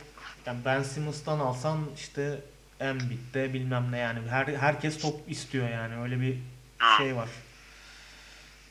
yani 0.46 0.58
Ben 0.64 0.82
Simmons'tan 0.82 1.38
alsan 1.38 1.80
işte 1.96 2.38
Embiid'de 2.80 3.54
bilmem 3.54 3.86
ne 3.92 3.98
yani 3.98 4.18
her 4.30 4.46
herkes 4.46 4.98
top 4.98 5.20
istiyor 5.28 5.68
yani 5.70 5.96
öyle 6.02 6.20
bir 6.20 6.38
Ha. 6.78 6.96
şey 6.98 7.16
var. 7.16 7.28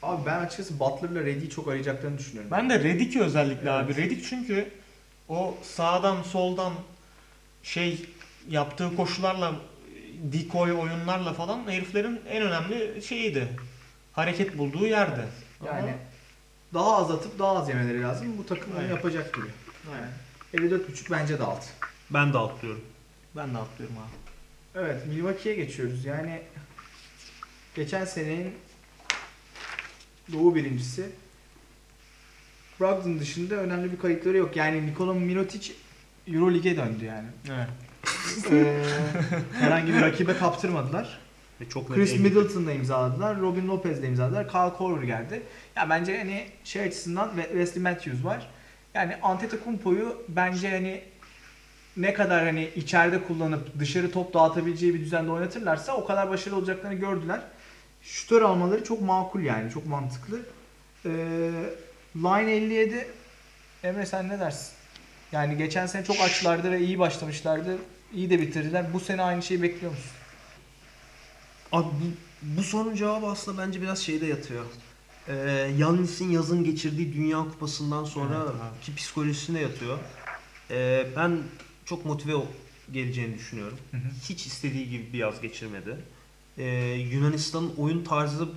Abi 0.04 0.26
ben 0.26 0.40
açıkçası 0.40 0.80
Butler'la 0.80 1.20
Reddy'yi 1.20 1.50
çok 1.50 1.68
arayacaklarını 1.68 2.18
düşünüyorum. 2.18 2.52
Ben 2.52 2.70
de 2.70 2.80
Reddick'i 2.80 3.22
özellikle 3.24 3.70
Evet. 3.70 3.84
abi. 3.86 3.96
Reddick 3.96 4.30
çünkü 4.30 4.72
o 5.30 5.58
sağdan 5.64 6.24
soldan 6.24 6.74
şey 7.64 8.06
yaptığı 8.50 8.96
koşularla 8.96 9.56
decoy 10.24 10.74
oyunlarla 10.74 11.34
falan 11.34 11.72
heriflerin 11.72 12.22
en 12.30 12.42
önemli 12.44 13.02
şeyiydi. 13.02 13.48
Hareket 14.14 14.58
bulduğu 14.58 14.88
yerde. 14.88 15.26
Yani 15.66 15.94
daha 16.74 16.98
az 16.98 17.12
atıp 17.12 17.40
daha 17.40 17.58
az 17.58 17.70
yemeleri 17.70 18.02
lazım. 18.02 18.38
Bu 18.38 18.46
takım 18.46 18.76
onu 18.78 18.88
yapacak 18.88 19.34
gibi. 19.34 19.48
Aynen. 19.94 20.70
54.5 20.70 21.12
bence 21.12 21.40
de 21.40 21.44
alt. 21.44 21.66
Ben 22.10 22.34
de 22.34 22.38
atlıyorum. 22.38 22.84
Ben 23.36 23.54
de 23.54 23.58
atlıyorum 23.58 23.98
abi. 23.98 24.24
Evet 24.76 25.08
Milwaukee'ye 25.08 25.56
geçiyoruz. 25.56 26.06
Yani 26.06 26.42
geçen 27.76 28.06
senenin 28.06 28.54
Doğu 30.34 30.56
birincisi. 30.56 31.10
Brogdon 32.84 33.20
dışında 33.20 33.56
önemli 33.56 33.92
bir 33.92 34.00
kayıtları 34.00 34.38
yok. 34.38 34.56
Yani 34.56 34.88
Nikola 34.88 35.14
Mirotic 35.14 35.74
Euroleague'e 36.28 36.78
döndü 36.78 37.06
yani. 37.06 37.28
Evet. 37.48 37.68
Ee, 38.52 38.84
herhangi 39.60 39.94
bir 39.94 40.02
rakibe 40.02 40.38
kaptırmadılar. 40.38 41.20
Ve 41.62 41.70
çok 41.70 41.90
net 41.90 41.98
Chris. 41.98 42.20
Middleton'la 42.20 42.72
imzaladılar. 42.72 43.40
Robin 43.40 43.68
Lopez'le 43.68 44.04
imzaladılar. 44.04 44.48
Kyle 44.48 44.78
Korver 44.78 45.04
geldi. 45.04 45.42
Ya 45.76 45.90
bence 45.90 46.18
hani 46.18 46.46
şey 46.64 46.84
açısından 46.84 47.32
Wesley 47.36 47.84
Matthews 47.84 48.26
var. 48.26 48.50
Yani 48.94 49.16
Antetokounmpo'yu 49.22 50.24
bence 50.30 50.70
hani 50.70 51.02
ne 51.98 52.14
kadar 52.14 52.44
hani 52.46 52.70
içeride 52.76 53.24
kullanıp 53.24 53.80
dışarı 53.80 54.12
top 54.12 54.34
dağıtabileceği 54.34 54.94
bir 54.94 55.00
düzende 55.00 55.32
oynatırlarsa 55.32 55.96
o 55.96 56.06
kadar 56.06 56.30
başarılı 56.30 56.60
olacaklarını 56.60 57.00
gördüler. 57.00 57.42
Şutör 58.02 58.42
almaları 58.42 58.84
çok 58.84 59.02
makul 59.02 59.42
yani. 59.42 59.72
Çok 59.72 59.86
mantıklı. 59.86 60.40
Ee, 61.06 61.10
line 62.16 62.52
57 62.52 63.08
Emre 63.84 64.06
sen 64.06 64.30
ne 64.30 64.40
dersin? 64.40 64.72
Yani 65.32 65.58
geçen 65.58 65.86
sene 65.86 66.06
çok 66.06 66.20
açlardı 66.20 66.72
ve 66.72 66.80
iyi 66.80 67.00
başlamışlardı. 67.00 67.78
İyi 68.14 68.30
de 68.30 68.42
bitirdiler. 68.42 68.94
Bu 68.94 69.00
sene 69.00 69.22
aynı 69.22 69.44
şeyi 69.44 69.62
bekliyor 69.62 69.92
musun? 69.92 70.12
Abi 71.72 71.86
bu, 71.86 72.06
bu 72.58 72.64
sorunun 72.64 72.96
cevabı 72.96 73.26
aslında 73.26 73.68
bence 73.68 73.82
biraz 73.82 74.00
şeyde 74.00 74.26
yatıyor. 74.26 74.66
Ee, 75.28 75.34
Yannis'in 75.78 76.32
yazın 76.32 76.64
geçirdiği 76.64 77.14
Dünya 77.14 77.40
Kupası'ndan 77.40 78.04
sonra 78.04 78.44
Evet 78.44 78.86
ki 78.86 78.96
psikolojisine 78.96 79.62
yatıyor. 79.62 80.00
Ee, 80.72 81.08
ben 81.16 81.40
çok 81.86 82.06
motive 82.06 82.34
geleceğini 82.92 83.36
düşünüyorum. 83.36 83.78
Hı 83.92 83.98
hı. 83.98 84.02
Hiç 84.30 84.46
istediği 84.46 84.90
gibi 84.90 85.14
bir 85.14 85.18
yaz 85.18 85.42
geçirmedi. 85.42 85.98
Ee, 86.58 86.66
Yunanistan'ın 87.12 87.74
oyun 87.78 88.04
tarzı 88.04 88.50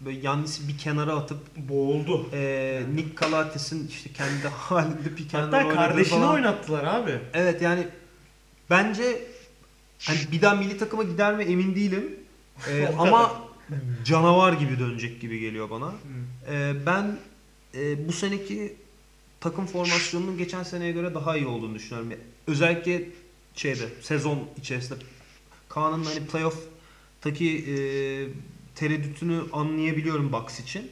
böyle 0.00 0.18
Yannis'i 0.18 0.68
bir 0.68 0.78
kenara 0.78 1.12
atıp 1.16 1.38
Boğuldu. 1.56 2.30
e, 2.32 2.82
Nick 2.94 3.14
Kalates'in 3.14 3.88
işte 3.88 4.12
kendi 4.12 4.48
halinde 4.48 5.14
pick 5.16 5.34
and 5.34 5.52
Hatta 5.52 5.68
kardeşini 5.68 6.18
falan. 6.20 6.34
oynattılar 6.34 6.84
abi. 6.84 7.18
Evet 7.34 7.62
yani 7.62 7.86
bence 8.70 9.22
hani 10.04 10.18
bir 10.32 10.42
daha 10.42 10.54
milli 10.54 10.78
takıma 10.78 11.02
gider 11.02 11.36
mi 11.36 11.44
emin 11.44 11.74
değilim. 11.74 12.14
Ee, 12.70 12.88
ama 12.98 13.32
canavar 14.04 14.52
gibi 14.52 14.78
dönecek 14.78 15.20
gibi 15.20 15.38
geliyor 15.40 15.70
bana. 15.70 15.92
Ee, 16.50 16.72
ben 16.86 17.18
e, 17.74 18.08
bu 18.08 18.12
seneki 18.12 18.76
takım 19.40 19.66
formasyonunun 19.66 20.38
geçen 20.38 20.62
seneye 20.62 20.92
göre 20.92 21.14
daha 21.14 21.36
iyi 21.36 21.46
olduğunu 21.46 21.74
düşünüyorum. 21.74 22.12
Özellikle 22.46 23.04
şeyde 23.54 23.88
sezon 24.00 24.48
içerisinde 24.60 24.98
Kaan'ın 25.68 26.04
hani 26.04 26.26
playoff'taki 26.26 27.48
e, 27.58 27.74
tereddütünü 28.78 29.42
anlayabiliyorum 29.52 30.32
Bucks 30.32 30.60
için. 30.60 30.90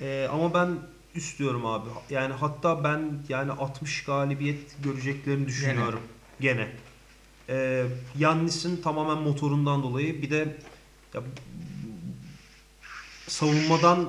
E, 0.00 0.28
ama 0.32 0.54
ben 0.54 0.78
üst 1.14 1.38
diyorum 1.38 1.66
abi. 1.66 1.88
Yani 2.10 2.34
hatta 2.34 2.84
ben 2.84 3.22
yani 3.28 3.52
60 3.52 4.04
galibiyet 4.04 4.82
göreceklerini 4.84 5.46
düşünüyorum. 5.46 6.00
Gene. 6.40 6.68
Ee, 7.48 7.86
Yannis'in 8.18 8.82
tamamen 8.82 9.18
motorundan 9.18 9.82
dolayı 9.82 10.22
bir 10.22 10.30
de 10.30 10.56
ya, 11.14 11.22
savunmadan 13.26 14.08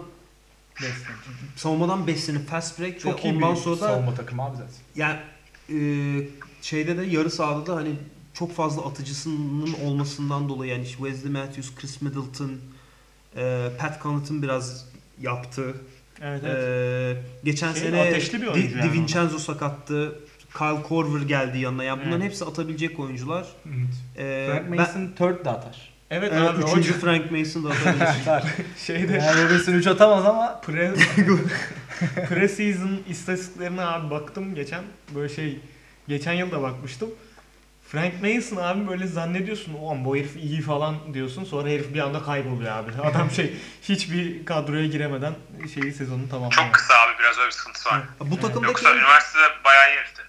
savunmadan 1.56 2.08
beslenip 2.08 2.50
fast 2.50 2.80
break 2.80 3.00
Çok 3.00 3.26
ve 3.26 3.30
iyi 3.30 3.36
ondan 3.36 3.56
bir 3.56 3.60
sonra 3.60 3.76
da 3.82 3.88
savunma 3.88 4.14
takımı 4.14 4.44
abi 4.44 4.58
zaten. 4.58 4.74
yani 4.96 5.20
e, 5.70 5.80
şeyde 6.62 6.98
de 6.98 7.04
yarı 7.04 7.32
sahada 7.32 7.66
da 7.66 7.76
hani 7.76 7.96
çok 8.34 8.56
fazla 8.56 8.86
atıcısının 8.86 9.74
olmasından 9.86 10.50
dolayı 10.50 10.72
yani 10.72 10.86
Wesley 10.86 11.32
Matthews, 11.32 11.76
Chris 11.76 12.02
Middleton, 12.02 12.52
e, 13.38 13.68
Pat 13.80 14.04
Connaughton 14.04 14.42
biraz 14.42 14.86
yaptı. 15.22 15.74
Evet 16.22 16.42
evet. 16.46 16.58
Ee, 16.64 17.18
geçen 17.44 17.74
Şey, 17.74 17.82
sene 17.82 18.02
ateşli 18.02 18.42
bir 18.42 18.48
oyuncu 18.48 18.74
Di, 18.76 18.78
yani 18.80 18.92
Di 18.92 18.94
Vincenzo 18.94 19.40
sakattı. 19.40 20.20
Kyle 20.58 20.84
Korver 20.84 21.22
geldi 21.22 21.58
yanına. 21.60 21.84
Yani 21.84 22.00
bunların 22.02 22.22
Evet. 22.22 22.30
hepsi 22.32 22.46
atabilecek 22.46 23.00
oyuncular. 23.00 23.46
Ee, 24.18 24.48
Frank 24.52 24.72
ben- 24.72 24.78
Mason 24.78 25.08
third 25.18 25.46
de 25.46 25.50
atar. 25.50 25.90
Evet, 26.12 26.32
Evet, 26.36 26.50
abi 26.50 26.64
üçüncü 26.64 26.92
o 26.92 26.94
Frank 26.94 27.32
Mason 27.32 27.64
da 27.64 27.70
atabilir. 27.70 28.44
şeyde 28.86 29.14
Yani 29.14 29.44
Robinson 29.46 29.74
3 29.74 29.88
atamaz 29.88 30.26
ama 30.26 30.62
pre 30.62 30.94
pre-season 32.30 32.98
istatistiklerine 33.10 33.82
abi 33.82 34.10
baktım 34.12 34.56
geçen 34.56 34.84
böyle 35.16 35.34
şey 35.34 35.60
geçen 36.08 36.34
yıl 36.34 36.52
da 36.52 36.62
bakmıştım. 36.62 37.10
Frank 37.91 38.14
Mason 38.24 38.57
abi 38.57 38.88
böyle 38.88 39.07
zannediyorsun 39.07 39.74
o 39.74 40.06
bu 40.06 40.16
herif 40.18 40.36
iyi 40.36 40.61
falan 40.61 41.14
diyorsun 41.14 41.44
sonra 41.44 41.70
herif 41.70 41.94
bir 41.94 41.99
anda 41.99 42.24
kayboluyor 42.24 42.72
abi. 42.72 42.91
Adam 43.03 43.32
şey 43.32 43.53
hiçbir 43.82 44.45
kadroya 44.45 44.86
giremeden 44.86 45.36
şeyi 45.74 45.94
sezonu 45.94 46.30
tamamlıyor. 46.30 46.52
Çok 46.64 46.74
kısa 46.74 46.94
abi 46.94 47.20
biraz 47.20 47.38
öyle 47.38 47.48
bir 47.48 47.52
sıkıntısı 47.53 47.90
var. 47.90 48.03
bu 48.20 48.36
takımdaki 48.40 48.66
Yoksa 48.68 48.95
üniversitede 48.95 49.44
bayağı 49.66 49.90
iyi 49.91 49.98
herifti. 49.98 50.22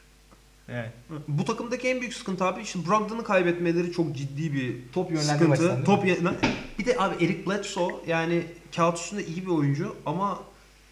Evet. 0.68 0.90
bu 1.28 1.44
takımdaki 1.44 1.88
en 1.88 2.00
büyük 2.00 2.14
sıkıntı 2.14 2.44
abi 2.44 2.60
işte 2.62 2.78
Brogdon'u 2.88 3.24
kaybetmeleri 3.24 3.92
çok 3.92 4.16
ciddi 4.16 4.52
bir 4.54 4.76
Top 4.92 5.10
yönlendirme 5.10 5.56
sıkıntı. 5.56 5.84
Top 5.84 6.06
yönlen- 6.06 6.36
Bir 6.78 6.86
de 6.86 6.96
abi 6.98 7.24
Eric 7.24 7.46
Bledsoe 7.46 7.92
yani 8.06 8.42
kağıt 8.76 8.98
üstünde 8.98 9.26
iyi 9.26 9.42
bir 9.46 9.50
oyuncu 9.50 9.96
ama 10.06 10.38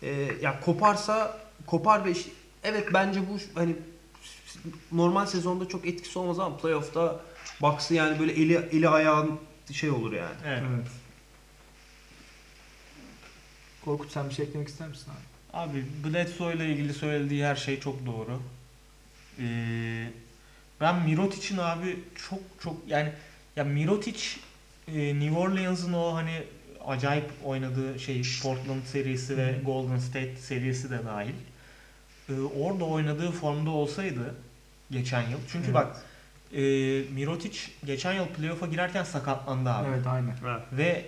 e, 0.03 0.11
ya 0.43 0.61
koparsa 0.61 1.39
kopar 1.67 2.05
ve 2.05 2.11
işte- 2.11 2.31
evet 2.65 2.89
bence 2.95 3.21
bu 3.21 3.39
hani 3.61 3.77
normal 4.93 5.27
sezonda 5.27 5.69
çok 5.69 5.87
etkisi 5.87 6.19
olmaz 6.19 6.39
ama 6.39 6.57
playoff'ta 6.57 7.21
Bucks'ı 7.63 7.95
yani 7.95 8.19
böyle 8.19 8.33
eli 8.33 8.55
eli 8.55 8.89
ayağın 8.89 9.41
şey 9.73 9.91
olur 9.91 10.13
yani. 10.13 10.37
evet. 10.47 10.63
Evet. 10.77 10.87
Korkut 13.85 14.13
sen 14.13 14.29
bir 14.29 14.35
şey 14.35 14.45
eklemek 14.45 14.69
ister 14.69 14.89
misin 14.89 15.07
abi? 15.11 15.29
Abi 15.53 15.85
Bledsoe 16.05 16.55
ile 16.55 16.67
ilgili 16.67 16.95
söylediği 16.95 17.45
her 17.45 17.57
şey 17.57 17.81
çok 17.81 18.07
doğru. 18.07 18.41
Ee, 19.41 20.11
ben 20.81 21.03
Mirotic'in 21.03 21.59
abi 21.59 21.97
çok 22.29 22.41
çok 22.61 22.77
yani 22.87 23.13
ya 23.57 23.65
Mirotic 23.65 24.21
e, 24.89 25.21
New 25.21 25.39
Orleans'ın 25.39 25.93
o 25.93 26.15
hani 26.15 26.43
acayip 26.87 27.31
oynadığı 27.45 27.99
şey 27.99 28.23
Portland 28.43 28.83
serisi 28.83 29.37
ve 29.37 29.61
Golden 29.65 29.99
State 29.99 30.37
serisi 30.37 30.91
de 30.91 31.05
dahil. 31.05 31.35
Ee, 32.29 32.33
orada 32.41 32.85
oynadığı 32.85 33.31
formda 33.31 33.71
olsaydı 33.71 34.35
geçen 34.91 35.21
yıl. 35.23 35.39
Çünkü 35.53 35.65
Evet. 35.67 35.75
bak 35.75 35.97
e, 36.53 36.61
Mirotic 37.15 37.59
geçen 37.85 38.13
yıl 38.13 38.27
playoff'a 38.27 38.67
girerken 38.67 39.05
sakatlandı 39.05 39.71
abi. 39.71 39.89
Evet 39.89 40.07
aynen. 40.07 40.35
Ve 40.73 41.05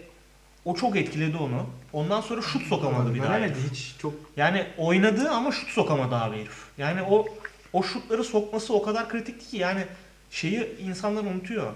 o 0.65 0.75
çok 0.75 0.97
etkiledi 0.97 1.37
onu. 1.37 1.67
Ondan 1.93 2.21
sonra 2.21 2.43
şut 2.43 2.63
sokamadı 2.63 3.15
bir 3.15 3.23
daha. 3.23 3.31
Veremedi 3.33 3.59
hiç 3.71 3.95
çok 3.99 4.15
Yani 4.37 4.67
oynadı 4.79 5.31
ama 5.31 5.53
şut 5.53 5.69
sokamadı 5.69 6.15
abi 6.15 6.37
herif. 6.37 6.63
Yani 6.79 7.03
o 7.03 7.27
o 7.73 7.83
şutları 7.83 8.25
sokması 8.25 8.75
o 8.75 8.83
kadar 8.83 9.09
kritikti 9.09 9.47
ki 9.47 9.57
yani 9.57 9.85
şeyi 10.31 10.79
insanlar 10.79 11.23
unutuyor. 11.25 11.73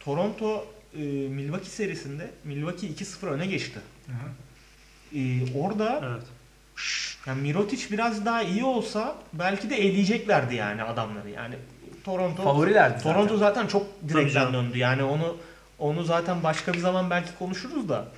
Toronto 0.00 0.66
e, 0.94 0.98
Milwaukee 1.28 1.70
serisinde 1.70 2.30
Milwaukee 2.44 2.86
2-0 2.86 3.26
öne 3.26 3.46
geçti. 3.46 3.78
E, 5.14 5.20
orada 5.58 6.00
Evet. 6.04 6.22
Yani 7.26 7.42
Mirotic 7.42 7.90
biraz 7.90 8.26
daha 8.26 8.42
iyi 8.42 8.64
olsa 8.64 9.16
belki 9.32 9.70
de 9.70 9.76
eleyeceklerdi 9.76 10.54
yani 10.54 10.82
adamları. 10.82 11.30
Yani 11.30 11.54
Toronto 12.04 12.42
favorilerdi 12.42 12.98
zaten. 12.98 13.12
Toronto 13.12 13.36
zaten 13.36 13.66
çok 13.66 13.86
Tabii 14.00 14.12
direkten 14.12 14.52
döndü. 14.52 14.78
Yani 14.78 15.02
onu 15.02 15.36
onu 15.78 16.04
zaten 16.04 16.42
başka 16.42 16.72
bir 16.72 16.78
zaman 16.78 17.10
belki 17.10 17.30
konuşuruz 17.38 17.88
da. 17.88 18.08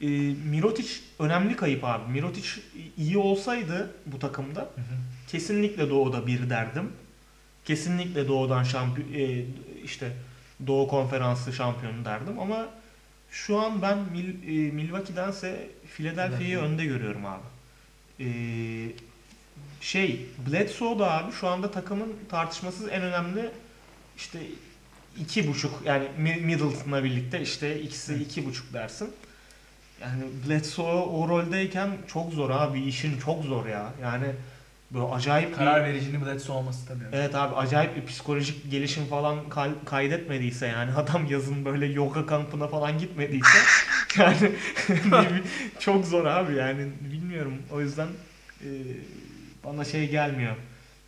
E, 0.00 0.06
Mirotic 0.50 0.88
önemli 1.18 1.56
kayıp 1.56 1.84
abi. 1.84 2.12
Mirotic 2.12 2.48
iyi 2.96 3.18
olsaydı 3.18 3.90
bu 4.06 4.18
takımda 4.18 4.68
kesinlikle 5.28 5.90
Doğu'da 5.90 6.26
bir 6.26 6.50
derdim. 6.50 6.92
Kesinlikle 7.64 8.28
Doğu'dan 8.28 8.62
şampiyon 8.62 9.46
işte 9.84 10.12
Doğu 10.66 10.88
Konferansı 10.88 11.52
şampiyonu 11.52 12.04
derdim 12.04 12.38
ama 12.38 12.66
şu 13.30 13.58
an 13.58 13.82
ben 13.82 13.98
Mil, 13.98 14.28
e, 14.28 14.72
Milwaukee'dense 14.72 15.68
Philadelphia'yı 15.96 16.38
Philadelphia. 16.38 16.66
önde 16.66 16.84
görüyorum 16.84 17.26
abi. 17.26 17.42
E, 18.20 18.26
şey 19.80 20.26
Bledsoe 20.46 20.98
da 20.98 21.12
abi 21.12 21.32
şu 21.32 21.48
anda 21.48 21.70
takımın 21.70 22.14
tartışmasız 22.30 22.88
en 22.88 23.02
önemli 23.02 23.50
işte 24.16 24.38
iki 25.20 25.48
buçuk 25.48 25.72
yani 25.84 26.04
Mi- 26.18 26.40
Middleton'la 26.44 27.04
birlikte 27.04 27.40
işte 27.42 27.80
ikisi 27.80 28.14
iki 28.14 28.46
buçuk 28.46 28.72
dersin. 28.72 29.10
Yani 30.02 30.22
Bledsoe 30.48 30.92
o 30.92 31.28
roldeyken 31.28 31.90
çok 32.12 32.32
zor 32.32 32.50
abi 32.50 32.80
işin 32.82 33.18
çok 33.18 33.44
zor 33.44 33.66
ya. 33.66 33.92
Yani 34.02 34.26
böyle 34.90 35.04
acayip 35.14 35.56
karar 35.56 35.84
bir, 35.84 35.88
vericinin 35.92 36.26
Bledsoe 36.26 36.56
olması 36.56 36.86
tabii. 36.86 37.04
Evet 37.12 37.34
abi 37.34 37.54
acayip 37.54 37.96
bir 37.96 38.06
psikolojik 38.06 38.70
gelişim 38.70 39.06
falan 39.06 39.48
kay- 39.48 39.84
kaydetmediyse 39.84 40.66
yani 40.66 40.92
adam 40.96 41.26
yazın 41.26 41.64
böyle 41.64 41.86
yoga 41.86 42.26
kampına 42.26 42.68
falan 42.68 42.98
gitmediyse 42.98 43.58
yani 44.16 44.52
çok 45.80 46.06
zor 46.06 46.24
abi 46.26 46.54
yani 46.54 46.92
bilmiyorum 47.00 47.62
o 47.72 47.80
yüzden 47.80 48.08
e, 48.60 48.68
bana 49.64 49.84
şey 49.84 50.10
gelmiyor. 50.10 50.56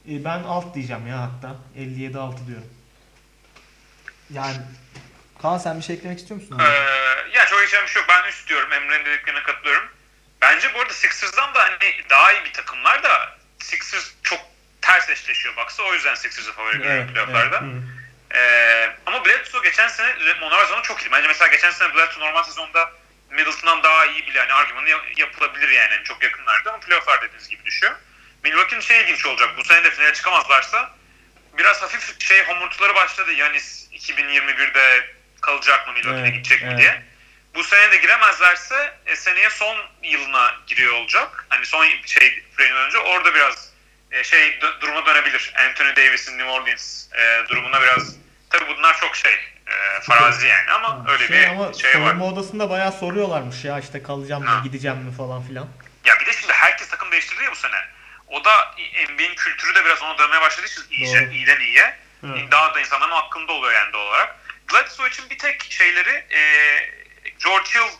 E, 0.09 0.25
ben 0.25 0.43
alt 0.43 0.75
diyeceğim 0.75 1.07
ya 1.07 1.21
hatta 1.21 1.57
57 1.77 2.19
6 2.19 2.47
diyorum. 2.47 2.67
Yani 4.31 4.57
Kaan 5.43 5.59
sen 5.59 5.79
bir 5.79 5.83
şey 5.83 5.97
eklemek 5.97 6.19
istiyor 6.19 6.41
musun 6.41 6.59
Ee, 6.61 6.65
ya 7.37 7.47
çok 7.47 7.63
bir 7.63 7.67
şey 7.67 7.81
yok. 7.81 8.07
Ben 8.09 8.29
üst 8.29 8.49
diyorum. 8.49 8.73
Emre'nin 8.73 9.05
dediklerine 9.05 9.43
katılıyorum. 9.43 9.89
Bence 10.43 10.75
bu 10.75 10.81
arada 10.81 10.93
Sixers'dan 10.93 11.55
da 11.55 11.59
hani 11.59 11.77
daha 12.11 12.33
iyi 12.33 12.45
bir 12.45 12.53
takımlar 12.53 13.03
da 13.03 13.39
Sixers 13.59 14.11
çok 14.23 14.41
ters 14.81 15.11
eşleşiyor 15.11 15.57
Bucks'a. 15.57 15.83
O 15.83 15.95
yüzden 15.95 16.15
Sixers'ı 16.15 16.53
favori 16.53 16.79
görüyorum 16.79 17.03
Evet, 17.05 17.15
playoff'larda. 17.15 17.65
Ee, 18.35 18.91
ama 19.07 19.25
Bledsoe 19.25 19.63
geçen 19.63 19.89
sene 19.89 20.15
normal 20.41 20.61
sezonu 20.65 20.83
çok 20.83 21.03
iyi. 21.03 21.13
Bence 21.13 21.29
mesela 21.29 21.49
geçen 21.49 21.71
sene 21.71 21.95
Bledsoe 21.95 22.25
normal 22.25 22.43
sezonda 22.43 22.93
Middleton'dan 23.31 23.83
daha 23.83 24.07
iyi 24.07 24.27
bile 24.27 24.41
hani 24.41 24.53
argümanı 24.53 24.89
ya- 24.89 25.01
yapılabilir 25.17 25.69
yani. 25.69 25.93
yani 25.93 26.05
çok 26.05 26.23
yakınlardı 26.23 26.69
ama 26.71 26.81
playoff'lar 26.81 27.23
dediğiniz 27.23 27.49
gibi 27.49 27.65
düşüyor. 27.65 27.93
Milwaukee'nin 28.45 28.81
şey 28.81 29.01
ilginç 29.01 29.27
olacak. 29.27 29.51
Bu 29.57 29.65
sene 29.65 29.85
de 29.85 29.91
finale 29.91 30.13
çıkamazlarsa 30.15 30.91
biraz 31.59 31.83
hafif 31.83 32.21
şey 32.21 32.45
homurtuları 32.47 32.95
başladı. 32.95 33.33
Yanis 33.33 33.89
2021'de 33.93 35.07
kalacak 35.41 35.87
mı 35.89 35.93
Milwaukee'de 35.93 36.27
Evet, 36.29 36.35
gidecek 36.35 36.63
mi 36.63 36.69
evet. 36.69 36.79
diye. 36.79 37.03
Bu 37.55 37.65
sene 37.65 37.91
de 37.93 37.97
giremezlerse 37.97 38.95
e, 39.07 39.17
seneye 39.17 39.51
son 39.51 39.77
yılına 40.03 40.55
giriyor 40.67 40.93
olacak. 40.95 41.47
Hani 41.49 41.67
son 41.67 41.87
şey 42.07 42.45
Frey'den 42.57 42.77
önce 42.77 42.99
orada 42.99 43.35
biraz 43.35 43.70
e, 44.13 44.25
şey 44.25 44.41
dö- 44.59 44.81
duruma 44.81 45.07
dönebilir. 45.07 45.53
Anthony 45.69 45.97
Davis'in 45.97 46.39
New 46.39 46.51
Orleans 46.51 47.07
e, 47.13 47.49
durumuna 47.49 47.83
biraz 47.83 48.17
tabii 48.51 48.69
bunlar 48.77 49.01
çok 49.01 49.17
şey 49.17 49.35
e, 49.67 50.01
farazi 50.03 50.47
yani 50.47 50.71
ama 50.71 51.05
öyle 51.09 51.27
şey 51.27 51.37
bir 51.41 51.47
ama 51.47 51.73
şey 51.73 52.01
var. 52.01 52.15
odasında 52.33 52.71
bayağı 52.71 52.93
soruyorlarmış 52.93 53.65
ya 53.65 53.79
işte 53.79 54.03
kalacağım 54.03 54.43
mı 54.43 54.49
Ha. 54.51 54.61
gideceğim 54.65 54.97
mi 54.99 55.17
falan 55.17 55.43
filan. 55.43 55.69
Ya 56.05 56.21
bir 56.21 56.27
de 56.27 56.33
şimdi 56.33 56.53
herkes 56.53 56.89
takım 56.89 57.13
değiştirdi 57.13 57.45
ya 57.45 57.51
bu 57.51 57.57
sene. 57.57 57.85
O 58.29 58.45
da 58.45 58.75
NBA'in 59.11 59.35
kültürü 59.35 59.75
de 59.75 59.85
biraz 59.85 60.03
ona 60.03 60.19
dönmeye 60.19 60.41
başladığı 60.41 60.67
için 60.67 60.83
iyice, 60.91 61.21
Doğru. 61.27 61.31
iyiden 61.35 61.61
iyiye. 61.61 61.97
Evet. 62.27 62.53
Daha 62.53 62.75
da 62.75 62.81
insanların 62.81 63.11
hakkında 63.13 63.53
oluyor 63.53 63.75
yani 63.75 63.93
doğal 63.93 64.07
olarak. 64.07 64.37
Bledsoe 64.73 65.09
için 65.09 65.31
bir 65.31 65.39
tek 65.39 65.63
şeyleri 65.73 66.11
e, 66.11 66.41
George 67.45 67.69
Hill 67.75 67.91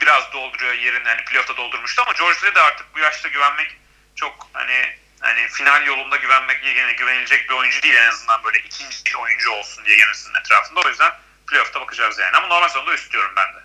biraz 0.00 0.32
dolduruyor 0.32 0.74
yerini. 0.74 1.08
Hani 1.08 1.24
playoff'ta 1.24 1.56
doldurmuştu 1.56 2.02
ama 2.02 2.12
George 2.12 2.38
Hill'e 2.40 2.54
de 2.54 2.60
artık 2.60 2.94
bu 2.94 2.98
yaşta 2.98 3.28
güvenmek 3.28 3.76
çok 4.16 4.48
hani 4.52 4.86
hani 5.22 5.48
final 5.48 5.86
yolunda 5.86 6.16
güvenmek 6.16 6.58
yine 6.64 6.92
güvenilecek 6.92 7.50
bir 7.50 7.54
oyuncu 7.54 7.82
değil 7.82 7.94
en 7.94 8.08
azından 8.12 8.44
böyle 8.44 8.58
ikinci 8.58 8.96
bir 9.06 9.14
oyuncu 9.14 9.50
olsun 9.50 9.84
diye 9.84 9.96
Yanis'in 9.98 10.34
etrafında. 10.40 10.80
O 10.86 10.88
yüzden 10.88 11.12
playoff'ta 11.46 11.80
bakacağız 11.80 12.18
yani. 12.18 12.36
Ama 12.36 12.46
normal 12.46 12.68
sonunda 12.68 12.94
üst 12.94 13.12
diyorum 13.12 13.30
ben 13.36 13.48
de. 13.56 13.62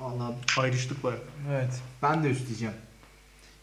Vallahi 0.00 0.34
Ayrıştık 0.56 1.04
bayağı. 1.04 1.20
evet. 1.52 1.72
Ben 2.02 2.24
de 2.24 2.28
üst 2.28 2.46
diyeceğim. 2.48 2.74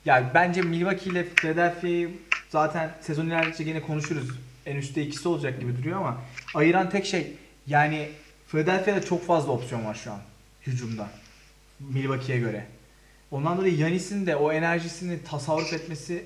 Yani 0.06 0.28
bence 0.34 0.62
Milwaukee 0.62 1.10
ile 1.10 1.30
Philadelphia'yı 1.36 2.10
zaten 2.50 2.98
sezon 3.02 3.26
ilerledikçe 3.28 3.64
yine 3.64 3.82
konuşuruz. 3.82 4.30
En 4.66 4.76
üstte 4.76 5.02
ikisi 5.02 5.28
olacak 5.28 5.60
gibi 5.60 5.78
duruyor 5.78 5.98
ama 5.98 6.22
ayıran 6.56 6.90
tek 6.90 7.06
şey 7.06 7.34
yani 7.68 8.12
Philadelphia'da 8.48 9.06
çok 9.06 9.28
fazla 9.28 9.52
opsiyon 9.52 9.86
var 9.86 9.96
şu 10.04 10.12
an 10.12 10.22
hücumda. 10.68 11.10
Milwaukee'ye 11.80 12.40
göre. 12.40 12.68
Ondan 13.32 13.58
dolayı 13.58 13.78
Yanis'in 13.78 14.26
de 14.28 14.36
o 14.36 14.52
enerjisini 14.52 15.24
tasarruf 15.24 15.74
etmesi 15.74 16.26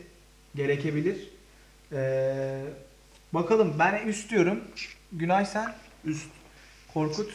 gerekebilir. 0.55 1.29
Ee, 1.91 2.61
bakalım 3.33 3.75
ben 3.79 4.07
üst 4.07 4.29
diyorum. 4.29 4.63
Günay 5.11 5.45
sen? 5.45 5.75
Üst. 6.05 6.29
Korkut? 6.93 7.31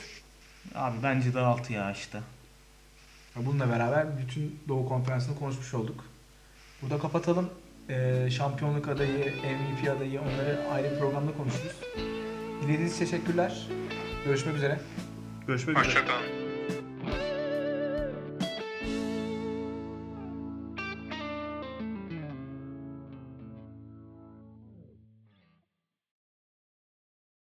Abi 0.74 0.96
bence 1.02 1.34
de 1.34 1.40
6 1.40 1.72
ya 1.72 1.92
işte. 1.92 2.18
Bununla 3.36 3.70
beraber 3.70 4.18
bütün 4.18 4.60
Doğu 4.68 4.88
Konferansı'nı 4.88 5.38
konuşmuş 5.38 5.74
olduk. 5.74 6.04
Burada 6.82 6.98
kapatalım. 6.98 7.50
Ee, 7.88 8.28
şampiyonluk 8.30 8.88
adayı, 8.88 9.34
MVP 9.34 9.90
adayı 9.96 10.20
onları 10.20 10.68
ayrı 10.72 10.94
bir 10.94 10.98
programda 10.98 11.32
konuşuruz. 11.32 11.76
Dinlediğiniz 12.62 12.96
için 12.96 13.04
teşekkürler. 13.04 13.66
Görüşmek 14.24 14.56
üzere. 14.56 14.80
Görüşmek 15.46 15.76
üzere. 15.76 15.88
Hoşçakalın. 15.88 16.49